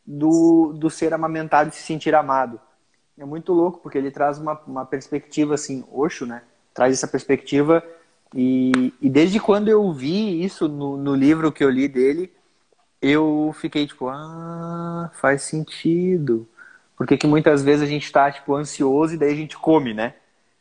do, 0.07 0.73
do 0.75 0.91
ser 0.91 1.13
amamentado 1.13 1.71
e 1.71 1.73
se 1.73 1.83
sentir 1.83 2.15
amado. 2.15 2.61
É 3.17 3.25
muito 3.25 3.53
louco, 3.53 3.81
porque 3.81 3.99
ele 3.99 4.11
traz 4.11 4.39
uma, 4.39 4.61
uma 4.67 4.87
perspectiva 4.87 5.55
assim, 5.55 5.85
Oxo, 5.91 6.25
né? 6.25 6.43
Traz 6.73 6.93
essa 6.93 7.09
perspectiva 7.09 7.83
e, 8.35 8.93
e 9.01 9.09
desde 9.09 9.41
quando 9.41 9.69
eu 9.69 9.93
vi 9.93 10.43
isso 10.45 10.69
no, 10.69 10.97
no 10.97 11.15
livro 11.15 11.53
que 11.53 11.65
eu 11.65 11.71
li 11.71 11.89
dele, 11.89 12.33
eu 13.01 13.55
fiquei 13.59 13.87
tipo, 13.87 14.09
ah, 14.09 15.11
faz 15.15 15.43
sentido. 15.43 16.49
Porque 16.97 17.17
que 17.17 17.27
muitas 17.27 17.63
vezes 17.63 17.83
a 17.83 17.87
gente 17.87 18.05
está 18.05 18.31
tipo 18.31 18.55
ansioso 18.55 19.15
e 19.15 19.17
daí 19.17 19.33
a 19.33 19.37
gente 19.37 19.57
come, 19.57 19.95
né? 19.95 20.15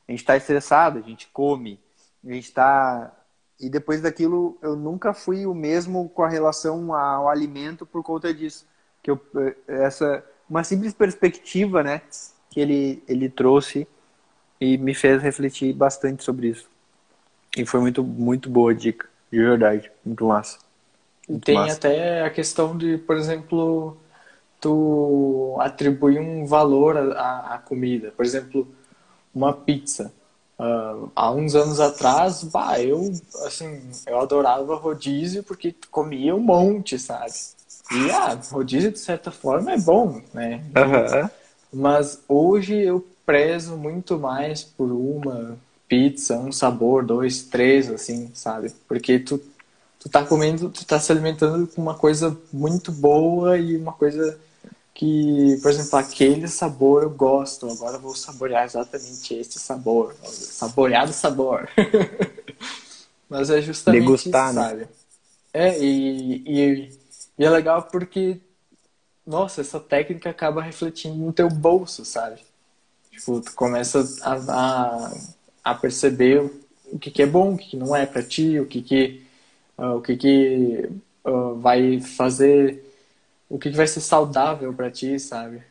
A 0.08 0.12
gente 0.12 0.22
está 0.22 0.38
estressado, 0.38 1.00
a 1.00 1.02
gente 1.02 1.28
come. 1.34 1.80
A 2.26 2.32
gente 2.32 2.46
está 2.46 3.12
e 3.60 3.70
depois 3.70 4.02
daquilo 4.02 4.58
eu 4.62 4.76
nunca 4.76 5.14
fui 5.14 5.46
o 5.46 5.54
mesmo 5.54 6.10
com 6.10 6.24
a 6.24 6.30
relação 6.30 6.94
ao 6.94 7.30
alimento 7.30 7.86
por 7.86 8.04
conta 8.04 8.34
disso. 8.34 8.68
Que 9.02 9.12
eu, 9.12 9.22
essa 9.68 10.24
uma 10.50 10.64
simples 10.64 10.94
perspectiva, 10.94 11.84
né, 11.84 12.02
que 12.50 12.60
ele 12.60 13.04
ele 13.08 13.30
trouxe 13.30 13.88
e 14.60 14.78
me 14.78 14.94
fez 14.94 15.22
refletir 15.22 15.74
bastante 15.74 16.24
sobre 16.24 16.50
isso. 16.50 16.70
E 17.58 17.66
foi 17.66 17.80
muito 17.80 18.04
muito 18.04 18.50
boa 18.50 18.72
a 18.72 18.76
dica, 18.76 19.08
de 19.32 19.40
verdade, 19.40 19.92
muito 20.06 20.26
massa. 20.26 20.60
Muito 21.28 21.44
Tem 21.46 21.56
massa. 21.56 21.76
até 21.76 22.24
a 22.24 22.30
questão 22.30 22.78
de, 22.78 22.98
por 23.00 23.18
exemplo, 23.18 23.98
tu 24.62 25.58
atribuir 25.60 26.20
um 26.20 26.46
valor 26.46 26.98
à, 26.98 27.56
à 27.56 27.58
comida. 27.60 28.12
Por 28.16 28.26
exemplo, 28.26 28.68
uma 29.34 29.54
pizza. 29.54 30.14
Uh, 30.60 31.12
há 31.16 31.32
uns 31.32 31.54
anos 31.54 31.80
atrás, 31.80 32.44
bah, 32.44 32.80
eu, 32.82 33.14
assim, 33.46 33.80
eu 34.08 34.20
adorava 34.20 34.76
rodízio 34.76 35.44
porque 35.44 35.76
comia 35.92 36.36
um 36.36 36.40
monte, 36.40 36.98
sabe? 36.98 37.32
E, 37.92 38.12
ah, 38.12 38.40
rodízio, 38.52 38.92
de 38.92 39.00
certa 39.00 39.30
forma, 39.30 39.72
é 39.72 39.78
bom, 39.78 40.20
né? 40.34 40.64
Uhum. 40.76 41.30
Mas 41.72 42.20
hoje 42.28 42.76
eu 42.76 43.06
prezo 43.26 43.78
muito 43.78 44.18
mais 44.18 44.64
por 44.64 44.92
uma 44.92 45.58
pizza, 45.88 46.38
um 46.38 46.52
sabor, 46.52 47.06
dois, 47.06 47.44
três, 47.44 47.90
assim, 47.90 48.32
sabe? 48.34 48.74
Porque 48.88 49.20
tu, 49.20 49.40
tu 50.00 50.10
tá 50.10 50.26
comendo, 50.26 50.70
tu 50.70 50.86
tá 50.86 51.00
se 51.00 51.12
alimentando 51.12 51.68
com 51.68 51.82
uma 51.82 51.96
coisa 51.96 52.36
muito 52.52 52.92
boa 52.92 53.58
e 53.58 53.78
uma 53.78 53.94
coisa 53.94 54.40
que, 54.98 55.60
por 55.62 55.70
exemplo, 55.70 56.00
aquele 56.00 56.48
sabor 56.48 57.04
eu 57.04 57.12
gosto, 57.12 57.70
agora 57.70 57.98
eu 57.98 58.02
vou 58.02 58.16
saborear 58.16 58.66
exatamente 58.66 59.32
este 59.36 59.60
sabor, 59.60 60.16
saborear 60.24 61.08
o 61.08 61.14
sabor. 61.14 61.70
Mas 63.30 63.52
é 63.52 63.62
justamente 63.62 64.02
Degustar, 64.02 64.50
isso, 64.50 64.60
né? 64.60 64.70
sabe? 64.70 64.88
É, 65.54 65.80
e, 65.80 66.44
e, 66.48 66.90
e, 67.38 67.46
é 67.46 67.50
legal 67.50 67.84
porque, 67.84 68.40
nossa, 69.24 69.62
essa 69.62 69.80
técnica 69.80 70.32
acaba 70.32 70.64
refletindo 70.64 71.16
no 71.16 71.32
teu 71.32 71.48
bolso, 71.48 72.04
sabe? 72.04 72.42
Tipo, 73.12 73.40
tu 73.42 73.54
começa 73.54 74.04
a, 74.24 74.34
a, 74.34 75.14
a 75.64 75.76
perceber 75.76 76.40
o 76.92 76.98
que, 76.98 77.12
que 77.12 77.22
é 77.22 77.28
bom, 77.28 77.54
o 77.54 77.58
que, 77.58 77.70
que 77.70 77.78
não 77.78 77.96
é 77.96 78.08
para 78.08 78.24
ti, 78.24 78.60
o 78.60 78.66
que 78.66 78.82
que, 78.82 79.22
uh, 79.78 79.98
o 79.98 80.02
que, 80.02 80.18
que 80.18 80.90
uh, 81.24 81.54
vai 81.60 82.02
fazer 82.02 82.87
o 83.50 83.58
que, 83.60 83.70
vai 83.72 83.88
ser 83.88 84.02
saudável 84.02 84.74
para 84.74 84.92
ti, 84.92 85.20
sabe? 85.20 85.64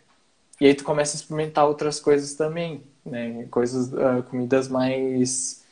E 0.61 0.67
aí 0.67 0.75
tu 0.75 0.85
começa 0.85 1.17
a 1.17 1.19
experimentar 1.19 1.67
outras 1.67 2.01
coisas 2.01 2.35
também, 2.35 2.83
né? 3.05 3.47
Coisas, 3.51 3.93
uh, 3.93 4.23
comidas 4.31 4.69
mais 4.69 5.65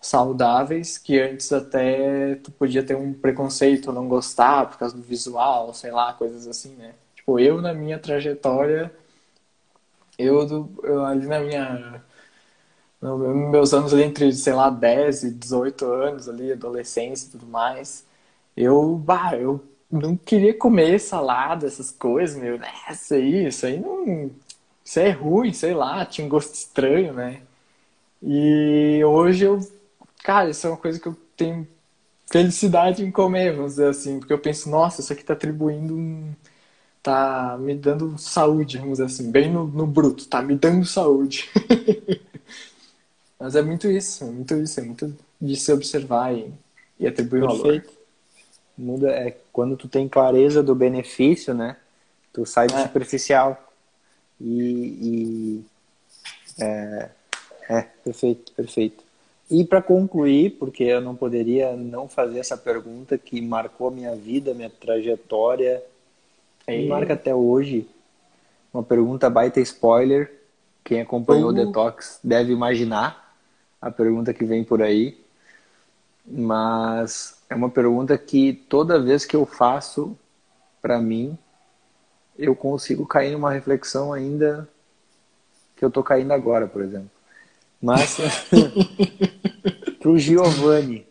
saudáveis 0.00 0.98
que 0.98 1.18
antes 1.20 1.52
até 1.52 2.36
tu 2.36 2.52
podia 2.52 2.82
ter 2.84 2.96
um 2.96 3.12
preconceito, 3.12 3.92
não 3.92 4.08
gostar 4.08 4.66
por 4.68 4.78
causa 4.78 4.96
do 4.96 5.02
visual, 5.02 5.74
sei 5.74 5.90
lá, 5.90 6.12
coisas 6.14 6.46
assim, 6.46 6.74
né? 6.76 6.94
Tipo, 7.16 7.38
eu 7.40 7.60
na 7.60 7.74
minha 7.74 7.98
trajetória, 7.98 8.92
eu, 10.18 10.70
eu 10.82 11.04
ali 11.04 11.26
na 11.26 11.40
minha 11.40 12.02
meus 13.00 13.72
anos 13.72 13.92
ali 13.94 14.02
entre, 14.02 14.32
sei 14.32 14.52
lá, 14.52 14.70
10 14.70 15.22
e 15.24 15.30
18 15.30 15.84
anos 15.86 16.28
ali, 16.28 16.52
adolescência 16.52 17.28
e 17.28 17.30
tudo 17.30 17.46
mais, 17.46 18.04
eu, 18.56 18.96
bah, 18.96 19.36
eu 19.36 19.62
não 19.90 20.16
queria 20.16 20.54
comer 20.56 20.98
salada, 21.00 21.66
essas 21.66 21.90
coisas, 21.90 22.36
meu. 22.40 22.58
Isso 22.90 23.14
aí, 23.14 23.46
isso 23.48 23.66
aí 23.66 23.80
não. 23.80 24.30
Isso 24.84 25.00
é 25.00 25.10
ruim, 25.10 25.52
sei 25.52 25.74
lá, 25.74 26.04
tinha 26.06 26.26
um 26.26 26.30
gosto 26.30 26.54
estranho, 26.54 27.12
né? 27.14 27.42
E 28.22 29.02
hoje 29.04 29.44
eu. 29.44 29.60
Cara, 30.24 30.50
isso 30.50 30.66
é 30.66 30.70
uma 30.70 30.76
coisa 30.76 31.00
que 31.00 31.08
eu 31.08 31.16
tenho 31.36 31.66
felicidade 32.30 33.04
em 33.04 33.10
comer, 33.12 33.54
vamos 33.56 33.72
dizer 33.72 33.88
assim, 33.88 34.18
porque 34.20 34.32
eu 34.32 34.38
penso, 34.40 34.70
nossa, 34.70 35.00
isso 35.00 35.12
aqui 35.12 35.24
tá 35.24 35.34
atribuindo 35.34 35.96
um. 35.96 36.34
tá 37.02 37.56
me 37.60 37.74
dando 37.74 38.18
saúde, 38.18 38.78
vamos 38.78 38.98
dizer 38.98 39.06
assim, 39.06 39.30
bem 39.32 39.52
no, 39.52 39.66
no 39.66 39.86
bruto, 39.86 40.26
tá 40.28 40.42
me 40.42 40.56
dando 40.56 40.86
saúde. 40.86 41.50
Mas 43.38 43.54
é 43.56 43.62
muito 43.62 43.88
isso, 43.90 44.24
é 44.24 44.30
muito 44.30 44.54
isso, 44.56 44.80
é 44.80 44.82
muito 44.82 45.16
de 45.40 45.56
se 45.56 45.72
observar 45.72 46.34
e, 46.34 46.52
e 46.98 47.06
atribuir 47.06 47.40
Perfeito. 47.40 47.90
valor 47.90 47.97
muda 48.78 49.10
é 49.10 49.36
quando 49.52 49.76
tu 49.76 49.88
tem 49.88 50.08
clareza 50.08 50.62
do 50.62 50.74
benefício, 50.74 51.52
né? 51.52 51.76
Tu 52.32 52.46
sai 52.46 52.68
do 52.68 52.76
é. 52.76 52.82
superficial 52.82 53.72
e, 54.40 55.64
e 56.60 56.62
é, 56.62 57.10
é, 57.68 57.82
perfeito, 58.04 58.52
perfeito. 58.52 59.04
E 59.50 59.64
para 59.64 59.80
concluir, 59.80 60.56
porque 60.58 60.84
eu 60.84 61.00
não 61.00 61.16
poderia 61.16 61.74
não 61.74 62.06
fazer 62.06 62.38
essa 62.38 62.56
pergunta 62.56 63.16
que 63.16 63.40
marcou 63.40 63.88
a 63.88 63.90
minha 63.90 64.14
vida, 64.14 64.54
minha 64.54 64.70
trajetória, 64.70 65.82
e 66.66 66.86
marca 66.86 67.14
até 67.14 67.34
hoje. 67.34 67.88
Uma 68.72 68.82
pergunta 68.82 69.30
baita 69.30 69.58
spoiler. 69.60 70.30
Quem 70.84 71.00
acompanhou 71.00 71.50
uhum. 71.50 71.62
o 71.62 71.66
Detox 71.66 72.20
deve 72.22 72.52
imaginar 72.52 73.34
a 73.80 73.90
pergunta 73.90 74.34
que 74.34 74.44
vem 74.44 74.62
por 74.62 74.82
aí. 74.82 75.18
Mas 76.30 77.38
é 77.48 77.54
uma 77.54 77.70
pergunta 77.70 78.16
que 78.18 78.52
toda 78.52 79.00
vez 79.00 79.24
que 79.24 79.34
eu 79.34 79.46
faço 79.46 80.16
para 80.82 81.00
mim, 81.00 81.36
eu 82.38 82.54
consigo 82.54 83.06
cair 83.06 83.32
numa 83.32 83.50
reflexão 83.50 84.12
ainda 84.12 84.68
que 85.74 85.84
eu 85.84 85.90
tô 85.90 86.02
caindo 86.02 86.32
agora, 86.32 86.66
por 86.66 86.82
exemplo. 86.82 87.10
Mas 87.80 88.16
pro 90.00 90.18
Giovanni, 90.18 91.06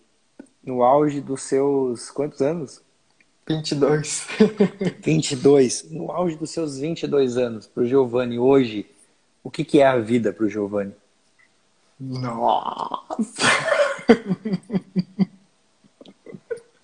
no 0.64 0.84
auge 0.84 1.22
dos 1.22 1.42
seus 1.44 2.10
quantos 2.12 2.42
anos? 2.42 2.82
22. 3.48 4.28
22. 5.02 5.88
No 5.92 6.12
auge 6.12 6.36
dos 6.36 6.52
seus 6.52 6.78
22 6.78 7.38
anos, 7.38 7.66
pro 7.66 7.86
Giovanni 7.86 8.38
hoje, 8.38 8.86
o 9.44 9.50
que 9.50 9.64
que 9.64 9.80
é 9.80 9.88
a 9.88 9.98
vida 9.98 10.34
pro 10.34 10.50
Giovanni? 10.50 10.94
Nossa. 12.00 13.44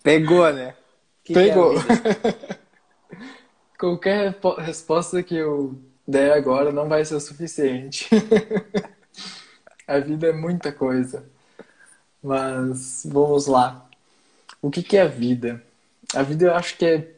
Pegou, 0.01 0.51
né? 0.51 0.75
Que 1.23 1.33
Pegou. 1.33 1.73
É 1.77 2.63
Qualquer 3.77 4.35
resposta 4.59 5.21
que 5.21 5.35
eu 5.35 5.79
der 6.07 6.33
agora 6.33 6.71
não 6.71 6.89
vai 6.89 7.05
ser 7.05 7.15
o 7.15 7.19
suficiente. 7.19 8.09
a 9.87 9.99
vida 9.99 10.27
é 10.27 10.33
muita 10.33 10.71
coisa. 10.71 11.25
Mas 12.21 13.03
vamos 13.05 13.47
lá. 13.47 13.87
O 14.61 14.71
que, 14.71 14.81
que 14.81 14.97
é 14.97 15.01
a 15.01 15.07
vida? 15.07 15.61
A 16.13 16.23
vida 16.23 16.45
eu 16.45 16.55
acho 16.55 16.77
que 16.77 16.85
é, 16.85 17.11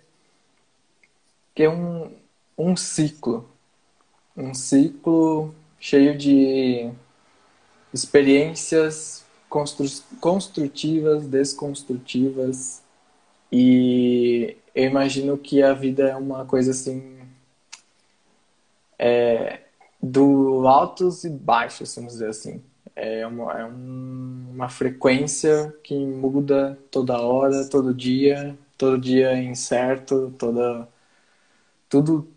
que 1.54 1.64
é 1.64 1.70
um, 1.70 2.12
um 2.58 2.76
ciclo. 2.76 3.50
Um 4.36 4.54
ciclo 4.54 5.54
cheio 5.80 6.18
de 6.18 6.92
experiências 7.96 9.24
constru 9.50 9.88
construtivas, 10.20 11.26
desconstrutivas. 11.28 12.84
E 13.52 14.58
eu 14.74 14.86
imagino 14.86 15.38
que 15.38 15.64
a 15.64 15.74
vida 15.74 16.10
é 16.10 16.16
uma 16.16 16.46
coisa 16.46 16.72
assim. 16.72 17.16
É, 19.00 19.62
do 20.02 20.68
altos 20.68 21.24
e 21.24 21.30
baixos, 21.30 21.96
vamos 21.96 22.14
dizer 22.14 22.30
assim. 22.30 22.62
É 22.96 23.26
uma, 23.28 23.60
é 23.60 23.66
um, 23.66 24.48
uma 24.54 24.70
frequência 24.70 25.74
que 25.84 25.96
muda 25.96 26.78
toda 26.92 27.20
hora, 27.20 27.66
todo 27.66 27.94
dia, 27.94 28.58
todo 28.78 28.98
dia 28.98 29.32
é 29.32 29.44
incerto, 29.44 30.34
toda, 30.38 30.88
tudo 31.90 32.28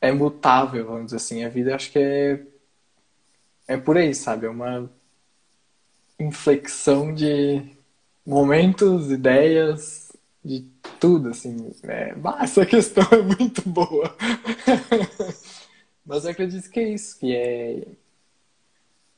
é 0.00 0.12
mutável, 0.12 0.86
vamos 0.86 1.06
dizer 1.06 1.16
assim. 1.16 1.44
A 1.44 1.48
vida 1.48 1.74
acho 1.74 1.92
que 1.92 1.98
é, 1.98 2.40
é 3.70 3.76
por 3.76 3.96
aí, 3.96 4.12
sabe? 4.12 4.46
É 4.46 4.50
uma 4.50 4.90
inflexão 6.18 7.14
de 7.14 7.64
momentos, 8.26 9.12
ideias, 9.12 10.10
de 10.44 10.66
tudo, 10.98 11.28
assim. 11.28 11.70
É, 11.84 12.12
essa 12.40 12.66
questão 12.66 13.06
é 13.12 13.22
muito 13.22 13.62
boa. 13.68 14.12
Mas 16.04 16.24
eu 16.24 16.32
acredito 16.32 16.68
que 16.68 16.80
é 16.80 16.88
isso, 16.88 17.16
que 17.16 17.32
é 17.32 17.86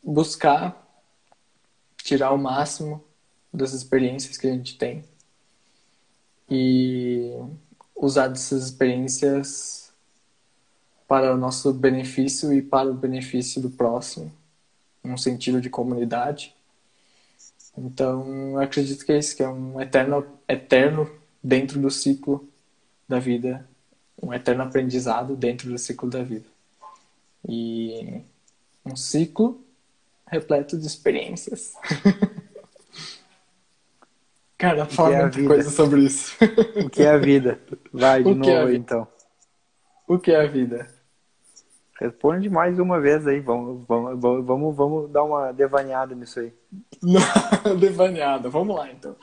buscar 0.02 0.86
tirar 1.96 2.32
o 2.32 2.38
máximo 2.38 3.02
das 3.50 3.72
experiências 3.72 4.36
que 4.36 4.46
a 4.46 4.50
gente 4.50 4.76
tem 4.76 5.02
e 6.50 7.34
usar 7.96 8.28
dessas 8.28 8.64
experiências 8.64 9.94
para 11.08 11.34
o 11.34 11.38
nosso 11.38 11.72
benefício 11.72 12.52
e 12.52 12.60
para 12.60 12.90
o 12.90 12.94
benefício 12.94 13.62
do 13.62 13.70
próximo, 13.70 14.30
num 15.02 15.16
sentido 15.16 15.60
de 15.60 15.70
comunidade. 15.70 16.54
Então, 17.76 18.52
eu 18.52 18.60
acredito 18.60 19.04
que 19.04 19.12
é 19.12 19.18
isso, 19.18 19.36
que 19.36 19.42
é 19.42 19.48
um 19.48 19.80
eterno, 19.80 20.26
eterno 20.48 21.10
dentro 21.42 21.80
do 21.80 21.90
ciclo 21.90 22.48
da 23.08 23.18
vida, 23.18 23.66
um 24.22 24.32
eterno 24.32 24.62
aprendizado 24.62 25.34
dentro 25.34 25.70
do 25.70 25.78
ciclo 25.78 26.08
da 26.08 26.22
vida. 26.22 26.46
E 27.48 28.20
um 28.84 28.94
ciclo 28.94 29.60
repleto 30.26 30.78
de 30.78 30.86
experiências. 30.86 31.74
Cara, 34.56 34.86
fala 34.86 35.14
é 35.16 35.22
muita 35.22 35.44
coisa 35.44 35.70
sobre 35.70 36.04
isso. 36.04 36.36
O 36.76 36.88
que 36.88 37.02
é 37.02 37.10
a 37.10 37.18
vida? 37.18 37.60
Vai 37.92 38.22
de 38.24 38.30
o 38.30 38.34
novo 38.34 38.68
é 38.68 38.74
então. 38.76 39.08
O 40.06 40.20
que 40.20 40.30
é 40.30 40.40
a 40.40 40.46
vida? 40.46 40.88
Responde 42.02 42.50
mais 42.50 42.80
uma 42.80 43.00
vez 43.00 43.24
aí, 43.28 43.38
vamos, 43.38 43.84
vamos, 43.86 44.44
vamos, 44.44 44.76
vamos 44.76 45.10
dar 45.12 45.22
uma 45.22 45.52
devaneada 45.52 46.16
nisso 46.16 46.40
aí. 46.40 46.52
devaneada, 47.78 48.48
vamos 48.48 48.74
lá 48.74 48.90
então. 48.90 49.14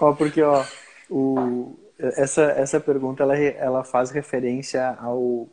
Ó, 0.00 0.14
porque 0.14 0.40
ó, 0.40 0.64
o, 1.10 1.78
essa, 1.98 2.44
essa 2.44 2.80
pergunta 2.80 3.22
ela, 3.22 3.36
ela 3.36 3.84
faz 3.84 4.10
referência 4.10 4.96
ao, 4.98 5.46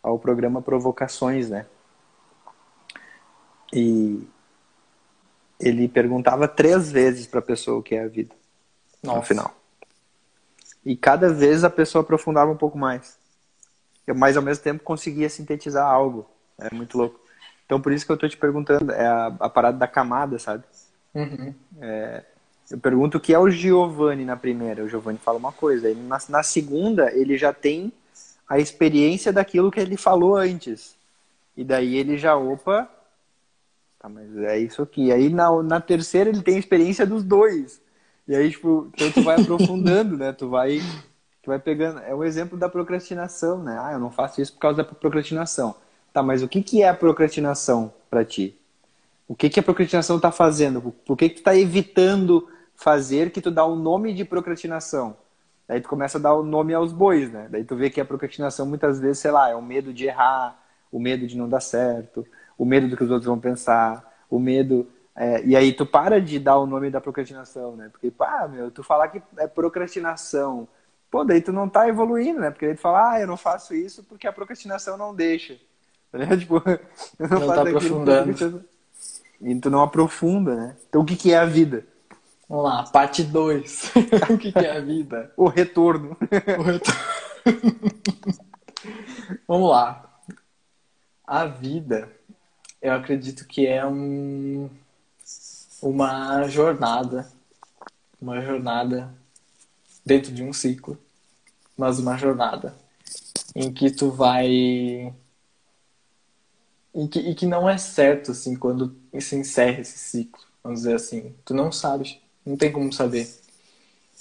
ao 0.00 0.16
programa 0.16 0.62
Provocações, 0.62 1.50
né? 1.50 1.66
E 3.72 4.28
ele 5.58 5.88
perguntava 5.88 6.46
três 6.46 6.92
vezes 6.92 7.26
para 7.26 7.40
a 7.40 7.42
pessoa 7.42 7.80
o 7.80 7.82
que 7.82 7.96
é 7.96 8.04
a 8.04 8.08
vida 8.08 8.32
Nossa. 9.02 9.18
no 9.18 9.24
final. 9.24 9.54
E 10.84 10.96
cada 10.96 11.32
vez 11.32 11.64
a 11.64 11.70
pessoa 11.70 12.02
aprofundava 12.02 12.52
um 12.52 12.56
pouco 12.56 12.78
mais. 12.78 13.18
Mas 14.14 14.36
ao 14.36 14.42
mesmo 14.42 14.62
tempo 14.62 14.84
conseguia 14.84 15.28
sintetizar 15.28 15.86
algo. 15.86 16.28
É 16.58 16.72
muito 16.74 16.96
louco. 16.96 17.20
Então 17.64 17.80
por 17.80 17.92
isso 17.92 18.06
que 18.06 18.12
eu 18.12 18.14
estou 18.14 18.28
te 18.28 18.36
perguntando, 18.36 18.92
é 18.92 19.06
a, 19.06 19.26
a, 19.40 19.48
parada 19.48 19.76
da 19.76 19.88
camada, 19.88 20.38
sabe? 20.38 20.64
Uhum. 21.14 21.52
É, 21.80 22.22
eu 22.70 22.78
pergunto 22.78 23.18
o 23.18 23.20
que 23.20 23.34
é 23.34 23.38
o 23.38 23.50
Giovanni 23.50 24.24
na 24.24 24.36
primeira. 24.36 24.84
O 24.84 24.88
Giovanni 24.88 25.18
fala 25.18 25.38
uma 25.38 25.52
coisa. 25.52 25.88
Ele, 25.88 26.02
na, 26.02 26.18
na 26.28 26.42
segunda, 26.42 27.12
ele 27.12 27.36
já 27.36 27.52
tem 27.52 27.92
a 28.48 28.58
experiência 28.58 29.32
daquilo 29.32 29.70
que 29.70 29.80
ele 29.80 29.96
falou 29.96 30.36
antes. 30.36 30.96
E 31.56 31.64
daí 31.64 31.96
ele 31.96 32.16
já, 32.18 32.36
opa, 32.36 32.88
tá, 33.98 34.08
mas 34.08 34.36
é 34.38 34.58
isso 34.58 34.82
aqui. 34.82 35.10
Aí 35.10 35.28
na, 35.28 35.62
na 35.62 35.80
terceira 35.80 36.30
ele 36.30 36.42
tem 36.42 36.56
a 36.56 36.60
experiência 36.60 37.06
dos 37.06 37.24
dois. 37.24 37.80
E 38.28 38.34
aí, 38.34 38.50
tipo, 38.50 38.90
então 38.94 39.10
tu 39.10 39.22
vai 39.22 39.38
aprofundando, 39.40 40.16
né? 40.16 40.32
Tu 40.32 40.48
vai, 40.48 40.80
tu 41.46 41.50
vai 41.50 41.60
pegando. 41.60 42.00
É 42.00 42.12
o 42.12 42.18
um 42.18 42.24
exemplo 42.24 42.58
da 42.58 42.68
procrastinação, 42.68 43.62
né? 43.62 43.78
Ah, 43.80 43.92
eu 43.92 44.00
não 44.00 44.10
faço 44.10 44.42
isso 44.42 44.52
por 44.52 44.58
causa 44.58 44.78
da 44.78 44.84
procrastinação. 44.84 45.76
Tá, 46.12 46.20
mas 46.22 46.42
o 46.42 46.48
que, 46.48 46.60
que 46.60 46.82
é 46.82 46.88
a 46.88 46.94
procrastinação 46.94 47.92
para 48.10 48.24
ti? 48.24 48.58
O 49.28 49.34
que, 49.34 49.48
que 49.48 49.60
a 49.60 49.62
procrastinação 49.62 50.18
tá 50.18 50.32
fazendo? 50.32 50.80
Por 50.82 51.16
que, 51.16 51.28
que 51.28 51.36
tu 51.36 51.42
tá 51.44 51.54
evitando 51.54 52.48
fazer 52.74 53.30
que 53.30 53.40
tu 53.40 53.50
dá 53.50 53.64
o 53.64 53.74
um 53.74 53.76
nome 53.76 54.12
de 54.12 54.24
procrastinação? 54.24 55.16
Daí 55.68 55.80
tu 55.80 55.88
começa 55.88 56.18
a 56.18 56.20
dar 56.20 56.34
o 56.34 56.42
nome 56.42 56.74
aos 56.74 56.92
bois, 56.92 57.30
né? 57.30 57.46
Daí 57.48 57.64
tu 57.64 57.76
vê 57.76 57.90
que 57.90 58.00
a 58.00 58.04
procrastinação 58.04 58.66
muitas 58.66 58.98
vezes, 58.98 59.18
sei 59.18 59.30
lá, 59.30 59.48
é 59.48 59.54
o 59.54 59.62
medo 59.62 59.92
de 59.92 60.06
errar, 60.06 60.60
o 60.90 60.98
medo 60.98 61.26
de 61.26 61.36
não 61.36 61.48
dar 61.48 61.60
certo, 61.60 62.26
o 62.58 62.64
medo 62.64 62.88
do 62.88 62.96
que 62.96 63.04
os 63.04 63.10
outros 63.10 63.26
vão 63.26 63.38
pensar, 63.38 64.02
o 64.28 64.40
medo. 64.40 64.88
É, 65.14 65.44
e 65.44 65.54
aí 65.54 65.72
tu 65.72 65.86
para 65.86 66.20
de 66.20 66.38
dar 66.38 66.58
o 66.58 66.66
nome 66.66 66.90
da 66.90 67.00
procrastinação, 67.00 67.76
né? 67.76 67.88
Porque, 67.90 68.10
pá, 68.10 68.48
meu, 68.48 68.70
tu 68.70 68.82
falar 68.82 69.08
que 69.08 69.22
é 69.38 69.46
procrastinação, 69.46 70.66
pô, 71.10 71.24
daí 71.24 71.40
tu 71.40 71.52
não 71.52 71.68
tá 71.68 71.88
evoluindo, 71.88 72.40
né? 72.40 72.50
Porque 72.50 72.66
daí 72.66 72.74
tu 72.74 72.80
fala, 72.80 73.12
ah, 73.12 73.20
eu 73.20 73.26
não 73.26 73.36
faço 73.36 73.74
isso 73.74 74.02
porque 74.04 74.26
a 74.26 74.32
procrastinação 74.32 74.96
não 74.96 75.14
deixa. 75.14 75.56
Tá 76.08 76.36
tipo, 76.36 76.62
eu 77.18 77.28
não, 77.28 77.40
não 77.40 77.46
faço 77.46 77.54
tá 77.54 77.62
aprofundando. 77.62 78.64
E 79.40 79.60
tu 79.60 79.68
não 79.68 79.82
aprofunda, 79.82 80.54
né? 80.54 80.76
Então 80.88 81.02
o 81.02 81.04
que, 81.04 81.14
que 81.14 81.32
é 81.32 81.36
a 81.36 81.44
vida? 81.44 81.84
Vamos 82.48 82.64
lá, 82.64 82.84
parte 82.84 83.22
2. 83.22 83.92
o 84.30 84.38
que, 84.38 84.52
que, 84.52 84.58
é 84.58 84.76
a 84.76 84.80
vida? 84.80 85.32
O 85.36 85.48
retorno. 85.48 86.16
O 86.58 86.62
retorno. 86.62 87.02
Vamos 89.46 89.70
lá. 89.70 90.20
A 91.26 91.44
vida, 91.44 92.08
eu 92.80 92.92
acredito 92.92 93.46
que 93.46 93.66
é 93.66 93.84
um, 93.84 94.70
uma 95.82 96.46
jornada. 96.48 97.28
Uma 98.20 98.40
jornada 98.40 99.12
dentro 100.06 100.32
de 100.32 100.42
um 100.42 100.52
ciclo, 100.52 100.96
mas 101.76 101.98
uma 101.98 102.16
jornada 102.16 102.74
em 103.54 103.72
que 103.72 103.90
tu 103.90 104.10
vai. 104.10 105.12
E 106.94 107.08
que, 107.08 107.18
e 107.18 107.34
que 107.34 107.44
não 107.44 107.68
é 107.68 107.76
certo, 107.76 108.30
assim, 108.30 108.56
quando 108.56 108.96
se 109.20 109.36
encerra 109.36 109.80
esse 109.80 109.98
ciclo, 109.98 110.42
vamos 110.62 110.80
dizer 110.80 110.94
assim. 110.94 111.34
Tu 111.44 111.52
não 111.52 111.70
sabes 111.70 112.18
não 112.46 112.56
tem 112.56 112.70
como 112.70 112.92
saber. 112.92 113.28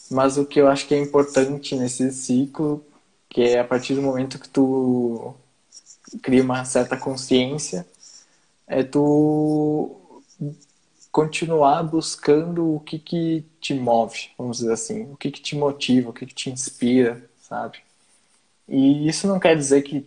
Mas 0.10 0.38
o 0.38 0.46
que 0.46 0.60
eu 0.60 0.68
acho 0.68 0.88
que 0.88 0.96
é 0.96 1.00
importante 1.00 1.76
nesse 1.76 2.12
ciclo, 2.12 2.84
que 3.30 3.42
é 3.42 3.60
a 3.60 3.64
partir 3.64 3.94
do 3.96 4.02
momento 4.02 4.40
que 4.40 4.50
tu 4.50 5.34
cria 6.22 6.44
uma 6.44 6.66
certa 6.66 6.98
consciência, 6.98 7.86
é 8.68 8.84
tu 8.84 10.22
continuar 11.16 11.82
buscando 11.82 12.76
o 12.76 12.80
que 12.82 13.00
que 13.00 13.46
te 13.62 13.74
move, 13.74 14.32
vamos 14.38 14.58
dizer 14.58 14.74
assim, 14.74 15.14
o 15.14 15.16
que 15.16 15.32
que 15.32 15.40
te 15.40 15.56
motiva, 15.56 16.10
o 16.10 16.14
que 16.14 16.26
que 16.26 16.34
te 16.34 16.50
inspira, 16.50 17.24
sabe? 17.38 17.78
E 18.68 19.08
isso 19.08 19.26
não 19.26 19.40
quer 19.40 19.56
dizer 19.56 19.82
que 19.84 20.06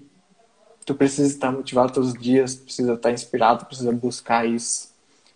tu 0.84 0.94
precisa 0.94 1.26
estar 1.26 1.50
motivado 1.50 1.94
todos 1.94 2.10
os 2.10 2.20
dias, 2.20 2.54
precisa 2.54 2.92
estar 2.92 3.10
inspirado, 3.10 3.64
precisa 3.64 3.90
buscar 3.90 4.46
isso. 4.46 4.92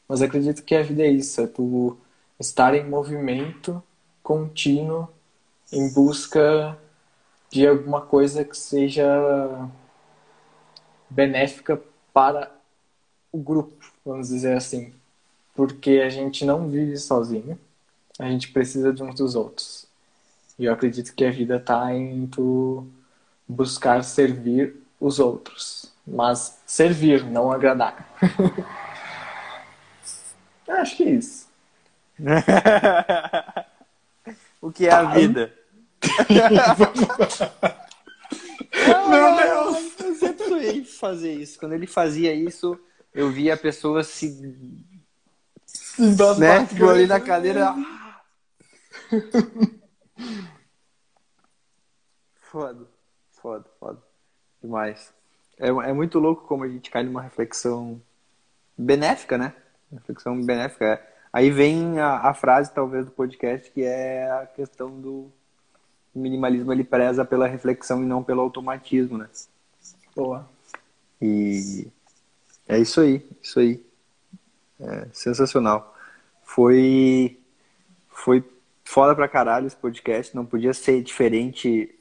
Mas 0.07 0.21
acredito 0.21 0.63
que 0.63 0.75
a 0.75 0.83
vida 0.83 1.05
é 1.05 1.11
isso, 1.11 1.41
é 1.41 1.47
tu 1.47 1.97
estar 2.39 2.75
em 2.75 2.87
movimento 2.87 3.83
contínuo 4.23 5.09
em 5.73 5.91
busca 5.91 6.79
de 7.51 7.67
alguma 7.67 8.03
coisa 8.03 8.45
que 8.45 8.59
seja 8.59 9.07
benéfica 11.09 11.81
para 12.13 12.55
o 13.33 13.39
grupo, 13.39 13.83
vamos 14.05 14.29
dizer 14.29 14.55
assim. 14.55 15.01
Porque 15.55 16.03
a 16.05 16.09
gente 16.09 16.45
não 16.45 16.69
vive 16.69 16.97
sozinho, 16.97 17.59
a 18.19 18.29
gente 18.29 18.51
precisa 18.53 18.93
de 18.93 19.03
uns 19.03 19.15
dos 19.15 19.35
outros. 19.35 19.87
E 20.59 20.65
eu 20.65 20.73
acredito 20.73 21.15
que 21.15 21.25
a 21.25 21.31
vida 21.31 21.57
está 21.57 21.95
em 21.95 22.27
tu 22.27 22.87
buscar 23.49 24.03
servir 24.05 24.77
os 25.01 25.19
outros. 25.19 25.91
Mas 26.07 26.59
servir, 26.67 27.25
não 27.25 27.51
agradar. 27.53 28.09
Acho 30.69 30.97
que 30.97 31.05
é 31.05 31.11
isso. 31.11 31.49
o 34.61 34.71
que 34.73 34.87
é 34.87 34.93
a 34.93 35.05
vida? 35.05 35.53
Meu 39.09 39.37
Deus! 39.37 39.93
Eu 40.01 40.15
sempre 40.15 40.49
sonhei 40.49 40.85
fazer 40.85 41.35
isso. 41.35 41.59
Quando 41.59 41.73
ele 41.75 41.87
fazia 41.87 42.35
isso, 42.35 42.79
eu 43.15 43.31
via 43.31 43.55
a 43.55 43.57
pessoa 43.57 44.03
se. 44.03 44.37
Né? 46.39 46.67
Ficou 46.67 46.91
ali 46.91 47.07
na 47.07 47.21
cadeira. 47.21 47.75
foda, 52.35 52.87
foda, 53.31 53.65
foda. 53.79 54.03
Demais. 54.63 55.13
É, 55.59 55.69
é 55.69 55.93
muito 55.93 56.19
louco 56.19 56.47
como 56.47 56.65
a 56.65 56.69
gente 56.69 56.91
cai 56.91 57.03
numa 57.03 57.23
reflexão 57.23 58.01
benéfica, 58.77 59.39
né? 59.39 59.55
Reflexão 59.93 60.41
benéfica. 60.45 61.01
Aí 61.33 61.51
vem 61.51 61.99
a, 61.99 62.29
a, 62.29 62.35
frase, 62.35 62.73
talvez, 62.73 63.07
do 63.07 63.11
podcast, 63.11 63.71
que 63.71 63.83
é 63.83 64.31
a 64.31 64.47
questão 64.47 65.01
do 65.01 65.31
minimalismo, 66.15 66.73
ele 66.73 66.85
preza 66.85 67.25
pela 67.25 67.47
reflexão 67.47 68.03
e 68.03 68.07
não 68.07 68.23
pelo 68.23 68.43
automatismo, 68.43 69.17
né? 69.17 69.29
Boa. 70.15 70.47
E 71.21 71.89
é 72.69 72.79
isso 72.79 73.01
aí, 73.01 73.27
isso 73.41 73.61
aí. 73.61 73.85
É 74.81 75.07
sensacional. 75.13 75.92
Foi, 76.55 77.39
foi 78.09 78.45
foda 78.85 79.15
pra 79.15 79.29
caralho 79.29 79.67
esse 79.67 79.77
podcast, 79.77 80.35
não 80.35 80.45
podia 80.45 80.75
ser 80.75 81.03
diferente 81.03 81.95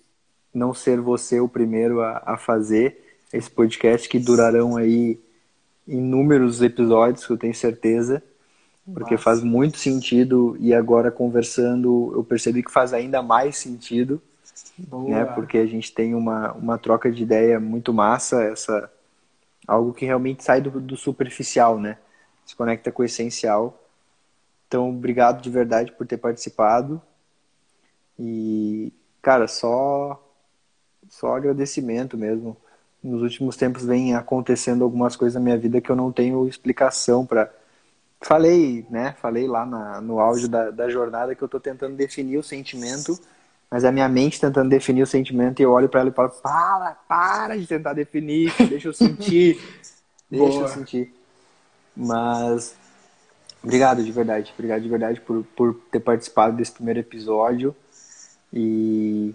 não 0.53 0.73
ser 0.73 0.99
você 0.99 1.40
o 1.40 1.48
primeiro 1.48 2.02
a, 2.02 2.22
a 2.26 2.38
fazer 2.38 3.18
esse 3.32 3.49
podcast 3.49 4.10
que 4.10 4.19
durarão 4.19 4.76
aí 4.76 5.18
inúmeros 5.88 6.61
episódios, 6.61 7.28
eu 7.30 7.38
tenho 7.38 7.56
certeza 7.56 8.22
porque 8.94 9.14
Nossa. 9.14 9.23
faz 9.23 9.44
muito 9.44 9.78
sentido 9.78 10.57
e 10.60 10.73
agora 10.73 11.11
conversando 11.11 12.11
eu 12.15 12.23
percebi 12.23 12.64
que 12.64 12.72
faz 12.72 12.94
ainda 12.94 13.22
mais 13.22 13.57
sentido, 13.57 14.22
Boa. 14.78 15.10
né? 15.10 15.26
Porque 15.26 15.57
a 15.57 15.65
gente 15.65 15.94
tem 15.94 16.15
uma, 16.15 16.52
uma 16.53 16.78
troca 16.78 17.11
de 17.11 17.23
ideia 17.23 17.60
muito 17.60 17.94
massa, 17.94 18.44
essa 18.44 18.91
algo 19.68 19.94
que 19.94 20.06
realmente 20.06 20.44
sai 20.44 20.61
do, 20.61 20.72
do 20.80 20.98
superficial, 20.98 21.80
né? 21.80 21.98
Se 22.45 22.56
conecta 22.56 22.91
com 22.91 23.03
o 23.03 23.06
essencial. 23.06 23.81
Então, 24.72 24.89
obrigado 24.89 25.41
de 25.41 25.49
verdade 25.49 25.91
por 25.91 26.07
ter 26.07 26.15
participado. 26.15 27.02
E, 28.18 28.93
cara, 29.22 29.45
só 29.45 30.18
só 31.10 31.35
agradecimento 31.35 32.18
mesmo. 32.18 32.56
Nos 33.03 33.22
últimos 33.22 33.57
tempos 33.57 33.84
vem 33.84 34.15
acontecendo 34.15 34.85
algumas 34.85 35.18
coisas 35.18 35.35
na 35.35 35.41
minha 35.41 35.57
vida 35.57 35.81
que 35.81 35.89
eu 35.89 35.95
não 35.95 36.10
tenho 36.10 36.48
explicação 36.48 37.26
para 37.26 37.52
falei, 38.22 38.85
né? 38.89 39.14
Falei 39.19 39.45
lá 39.45 39.65
na, 39.65 39.99
no 39.99 40.22
áudio 40.22 40.48
da, 40.48 40.72
da 40.72 40.88
jornada 40.88 41.35
que 41.35 41.43
eu 41.43 41.48
estou 41.48 41.60
tentando 41.60 41.98
definir 41.98 42.38
o 42.38 42.43
sentimento, 42.43 43.19
mas 43.69 43.84
a 43.84 43.91
minha 43.91 44.07
mente 44.07 44.39
tentando 44.39 44.69
definir 44.69 45.03
o 45.03 45.07
sentimento 45.07 45.60
e 45.60 45.64
eu 45.64 45.72
olho 45.73 45.89
para 45.89 45.99
ela 45.99 46.10
e 46.11 46.14
falo: 46.14 46.30
para, 46.30 46.98
para 47.10 47.57
de 47.57 47.68
tentar 47.68 47.91
definir, 47.91 48.53
deixa 48.69 48.88
eu 48.88 48.93
sentir, 48.93 49.60
deixa 50.31 50.60
Boa. 50.60 50.64
eu 50.64 50.68
sentir. 50.69 51.14
Mas 51.93 52.80
obrigado 53.63 54.03
de 54.03 54.11
verdade, 54.11 54.51
obrigado 54.53 54.81
de 54.81 54.89
verdade 54.89 55.21
por, 55.21 55.43
por 55.55 55.75
ter 55.91 55.99
participado 55.99 56.55
desse 56.55 56.71
primeiro 56.71 56.99
episódio 56.99 57.75
e 58.53 59.33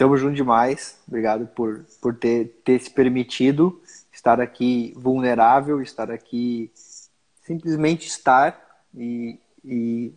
Tamo 0.00 0.16
junto 0.16 0.34
demais. 0.34 0.96
Obrigado 1.06 1.46
por, 1.48 1.84
por 2.00 2.14
ter, 2.14 2.58
ter 2.64 2.80
se 2.80 2.88
permitido 2.88 3.78
estar 4.10 4.40
aqui 4.40 4.94
vulnerável, 4.96 5.82
estar 5.82 6.10
aqui 6.10 6.70
simplesmente 7.44 8.08
estar 8.08 8.58
e, 8.96 9.38
e 9.62 10.10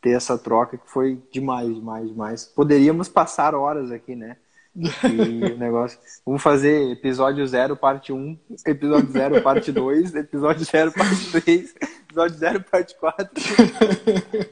ter 0.00 0.10
essa 0.10 0.38
troca 0.38 0.78
que 0.78 0.88
foi 0.88 1.20
demais, 1.32 1.74
demais, 1.74 2.08
demais. 2.08 2.44
Poderíamos 2.44 3.08
passar 3.08 3.52
horas 3.52 3.90
aqui, 3.90 4.14
né? 4.14 4.36
E 4.76 5.54
o 5.54 5.58
negócio. 5.58 5.98
Vamos 6.24 6.40
fazer 6.40 6.92
episódio 6.92 7.44
0, 7.44 7.76
parte 7.76 8.12
1, 8.12 8.16
um, 8.16 8.38
episódio 8.64 9.10
0, 9.10 9.42
parte 9.42 9.72
2, 9.72 10.14
episódio 10.14 10.64
0, 10.64 10.92
parte 10.92 11.32
3, 11.42 11.74
episódio 12.16 12.38
0, 12.38 12.64
parte 12.64 12.96
4. 12.96 13.28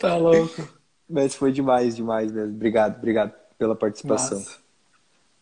tá 0.00 0.16
louco. 0.16 0.68
Mas 1.08 1.34
foi 1.34 1.52
demais, 1.52 1.94
demais 1.94 2.32
mesmo. 2.32 2.54
Obrigado, 2.54 2.96
obrigado 2.96 3.32
pela 3.56 3.76
participação. 3.76 4.38
Nossa. 4.38 4.58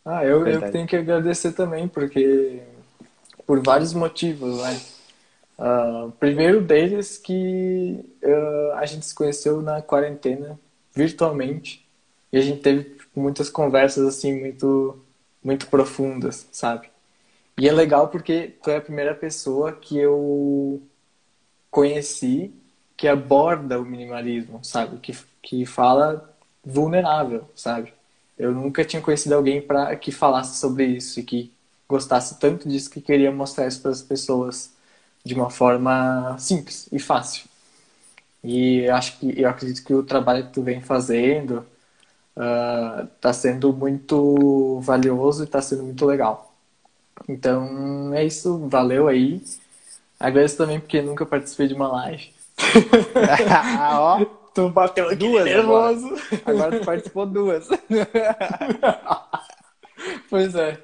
Ah, 0.05 0.25
eu, 0.25 0.47
eu 0.47 0.71
tenho 0.71 0.87
que 0.87 0.95
agradecer 0.95 1.53
também, 1.53 1.89
porque 1.89 2.63
por 3.47 3.61
vários 3.61 3.93
motivos, 3.93 4.63
né? 4.63 4.81
Uh, 5.59 6.13
primeiro 6.13 6.61
deles 6.61 7.17
que 7.17 8.05
uh, 8.23 8.73
a 8.75 8.85
gente 8.85 9.07
se 9.07 9.15
conheceu 9.15 9.63
na 9.63 9.81
quarentena 9.81 10.61
virtualmente 10.95 11.89
e 12.31 12.37
a 12.37 12.43
gente 12.43 12.61
teve 12.61 12.85
tipo, 12.85 13.19
muitas 13.19 13.49
conversas 13.49 14.07
assim 14.07 14.39
muito 14.39 14.99
muito 15.43 15.67
profundas, 15.69 16.47
sabe? 16.53 16.91
E 17.59 17.69
é 17.69 17.73
legal 17.73 18.09
porque 18.09 18.55
tu 18.63 18.71
é 18.71 18.77
a 18.77 18.81
primeira 18.81 19.15
pessoa 19.15 19.73
que 19.73 19.97
eu 19.99 20.83
conheci 21.71 22.55
que 22.97 23.09
aborda 23.09 23.81
o 23.81 23.85
minimalismo, 23.85 24.65
sabe? 24.65 24.99
Que 24.99 25.13
que 25.47 25.65
fala 25.65 26.29
vulnerável, 26.65 27.49
sabe? 27.55 27.95
Eu 28.39 28.53
nunca 28.53 28.85
tinha 28.85 29.01
conhecido 29.01 29.35
alguém 29.35 29.63
para 29.63 29.95
que 29.97 30.11
falasse 30.11 30.59
sobre 30.61 30.87
isso 30.87 31.21
e 31.21 31.23
que 31.23 31.53
gostasse 31.89 32.39
tanto 32.41 32.69
disso 32.69 32.91
que 32.91 33.01
queria 33.01 33.31
mostrar 33.31 33.69
isso 33.69 33.81
para 33.81 33.93
as 33.93 34.03
pessoas 34.03 34.73
de 35.25 35.35
uma 35.35 35.51
forma 35.51 36.37
simples 36.39 36.89
e 36.93 36.99
fácil. 36.99 37.45
E 38.43 38.89
acho 38.91 39.19
que 39.19 39.41
eu 39.41 39.49
acredito 39.49 39.85
que 39.85 39.95
o 39.95 40.03
trabalho 40.03 40.47
que 40.47 40.53
tu 40.53 40.63
vem 40.63 40.81
fazendo 40.81 41.67
está 42.35 43.31
uh, 43.31 43.35
sendo 43.35 43.73
muito 43.73 44.81
valioso 44.81 45.43
e 45.43 45.47
está 45.47 45.63
sendo 45.63 45.85
muito 45.85 46.05
legal. 46.07 46.46
Então 47.29 48.15
é 48.15 48.25
isso, 48.25 48.67
valeu 48.69 49.09
aí. 49.09 49.43
Agradeço 50.19 50.57
também 50.57 50.81
porque 50.81 51.03
nunca 51.03 51.27
participei 51.27 51.69
de 51.69 51.75
uma 51.75 51.89
live. 51.89 52.31
ah, 53.79 54.01
ó. 54.01 54.25
Tu 54.55 54.71
bateu 54.71 55.07
aqui 55.07 55.17
duas 55.17 55.45
nervoso. 55.45 56.07
Agora. 56.07 56.43
agora 56.47 56.79
tu 56.79 56.87
participou 56.87 57.27
duas. 57.27 57.69
pois 60.31 60.55
é. 60.55 60.79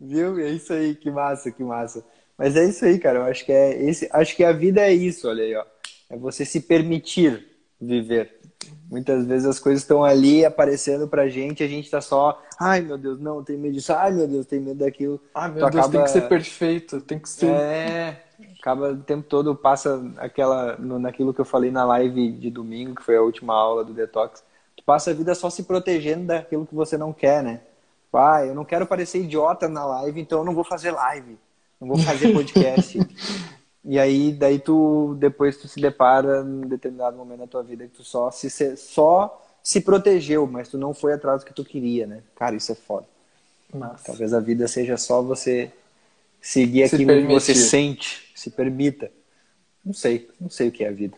Viu? 0.00 0.40
É 0.40 0.50
isso 0.50 0.72
aí, 0.72 0.96
que 0.96 1.10
massa, 1.10 1.52
que 1.52 1.62
massa. 1.62 2.04
Mas 2.36 2.56
é 2.56 2.64
isso 2.64 2.84
aí, 2.84 2.98
cara. 2.98 3.20
Eu 3.20 3.24
acho 3.24 3.44
que 3.44 3.52
é 3.52 3.80
esse, 3.84 4.08
acho 4.12 4.34
que 4.34 4.42
a 4.42 4.50
vida 4.50 4.80
é 4.80 4.92
isso, 4.92 5.28
olha 5.28 5.44
aí, 5.44 5.54
ó. 5.54 5.64
É 6.10 6.16
você 6.16 6.44
se 6.44 6.60
permitir 6.60 7.46
viver. 7.80 8.40
Muitas 8.90 9.24
vezes 9.24 9.46
as 9.46 9.58
coisas 9.58 9.82
estão 9.82 10.04
ali 10.04 10.44
aparecendo 10.44 11.08
pra 11.08 11.28
gente, 11.28 11.62
a 11.62 11.66
gente 11.66 11.90
tá 11.90 12.00
só, 12.00 12.42
ai 12.60 12.82
meu 12.82 12.98
Deus, 12.98 13.18
não, 13.18 13.42
tem 13.42 13.56
medo 13.56 13.74
disso, 13.74 13.92
ai 13.92 14.12
meu 14.12 14.28
Deus, 14.28 14.44
tem 14.44 14.60
medo 14.60 14.84
daquilo. 14.84 15.18
Ai 15.34 15.50
meu 15.50 15.64
tu 15.64 15.70
Deus, 15.70 15.86
acaba... 15.86 15.92
tem 15.92 16.02
que 16.02 16.10
ser 16.10 16.28
perfeito, 16.28 17.00
tem 17.00 17.18
que 17.18 17.28
ser. 17.28 17.46
É, 17.46 18.22
acaba 18.60 18.92
o 18.92 18.96
tempo 18.98 19.26
todo 19.26 19.54
passa 19.56 20.02
aquela 20.18 20.76
no, 20.76 20.98
naquilo 20.98 21.32
que 21.32 21.40
eu 21.40 21.44
falei 21.44 21.70
na 21.70 21.84
live 21.84 22.32
de 22.32 22.50
domingo, 22.50 22.94
que 22.94 23.02
foi 23.02 23.16
a 23.16 23.22
última 23.22 23.54
aula 23.54 23.84
do 23.84 23.94
detox. 23.94 24.44
Tu 24.76 24.84
passa 24.84 25.10
a 25.10 25.14
vida 25.14 25.34
só 25.34 25.48
se 25.48 25.62
protegendo 25.62 26.26
daquilo 26.26 26.66
que 26.66 26.74
você 26.74 26.98
não 26.98 27.12
quer, 27.12 27.42
né? 27.42 27.60
Pai, 28.10 28.50
eu 28.50 28.54
não 28.54 28.64
quero 28.64 28.86
parecer 28.86 29.22
idiota 29.22 29.68
na 29.68 29.86
live, 29.86 30.20
então 30.20 30.40
eu 30.40 30.44
não 30.44 30.54
vou 30.54 30.64
fazer 30.64 30.90
live, 30.90 31.38
não 31.80 31.88
vou 31.88 31.96
fazer 31.98 32.30
podcast. 32.34 32.98
E 33.84 33.98
aí 33.98 34.32
daí 34.32 34.58
tu 34.58 35.16
depois 35.18 35.56
tu 35.56 35.66
se 35.66 35.80
depara 35.80 36.42
em 36.42 36.60
determinado 36.62 37.16
momento 37.16 37.40
da 37.40 37.46
tua 37.46 37.62
vida 37.62 37.84
que 37.84 37.96
tu 37.96 38.04
só 38.04 38.30
se 38.30 38.48
só 38.76 39.42
se 39.62 39.80
protegeu, 39.80 40.46
mas 40.46 40.68
tu 40.68 40.76
não 40.76 40.92
foi 40.92 41.12
atrás 41.12 41.42
do 41.42 41.46
que 41.46 41.54
tu 41.54 41.64
queria, 41.64 42.06
né? 42.06 42.22
Cara, 42.34 42.56
isso 42.56 42.72
é 42.72 42.74
foda. 42.74 43.06
Massa. 43.72 44.04
Talvez 44.06 44.34
a 44.34 44.40
vida 44.40 44.66
seja 44.66 44.96
só 44.96 45.22
você 45.22 45.70
seguir 46.40 46.88
se 46.88 46.96
aquilo 46.96 47.08
permitir. 47.08 47.28
que 47.28 47.40
você 47.40 47.54
sente, 47.54 48.32
se 48.34 48.50
permita. 48.50 49.10
Não 49.84 49.94
sei, 49.94 50.28
não 50.40 50.50
sei 50.50 50.68
o 50.68 50.72
que 50.72 50.84
é 50.84 50.88
a 50.88 50.92
vida. 50.92 51.16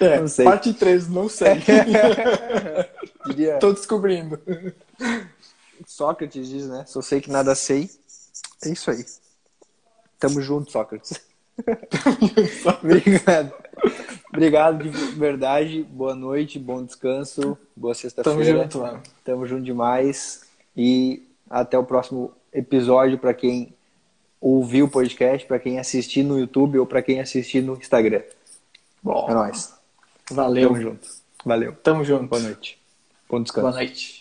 É, 0.00 0.18
não 0.20 0.28
sei. 0.28 0.44
Parte 0.44 0.74
3, 0.74 1.08
não 1.08 1.28
sei. 1.28 1.54
Diria... 3.26 3.58
Tô 3.58 3.72
descobrindo. 3.72 4.40
Sócrates 5.86 6.48
diz, 6.48 6.66
né? 6.66 6.84
Só 6.86 7.00
sei 7.00 7.20
que 7.20 7.30
nada 7.30 7.54
sei. 7.54 7.90
É 8.64 8.68
isso 8.68 8.90
aí. 8.90 9.04
Tamo 10.18 10.40
junto, 10.40 10.70
Sócrates. 10.70 11.20
Obrigado. 12.82 13.52
Obrigado 14.32 14.82
de 14.82 14.88
verdade. 15.16 15.82
Boa 15.82 16.14
noite, 16.14 16.58
bom 16.58 16.84
descanso, 16.84 17.56
boa 17.74 17.94
sexta-feira. 17.94 18.38
Tamo 18.38 18.62
junto, 18.62 18.78
mano. 18.78 19.02
Tamo 19.24 19.46
junto 19.46 19.62
demais. 19.62 20.44
E 20.76 21.22
até 21.48 21.78
o 21.78 21.84
próximo 21.84 22.32
episódio 22.52 23.18
para 23.18 23.34
quem 23.34 23.74
ouviu 24.40 24.86
o 24.86 24.88
podcast, 24.88 25.46
para 25.46 25.58
quem 25.58 25.78
assistir 25.78 26.22
no 26.22 26.38
YouTube 26.38 26.78
ou 26.78 26.86
para 26.86 27.02
quem 27.02 27.20
assistir 27.20 27.62
no 27.62 27.74
Instagram. 27.74 28.22
Bom, 29.02 29.26
é 29.28 29.34
nóis. 29.34 29.74
Valeu. 30.30 30.68
Tamo 30.68 30.80
junto. 30.80 31.08
Valeu. 31.44 31.72
Tamo 31.82 32.04
junto. 32.04 32.28
Boa 32.28 32.42
noite. 32.42 32.78
Bom 33.28 33.42
descanso. 33.42 33.68
Boa 33.68 33.76
noite. 33.76 34.17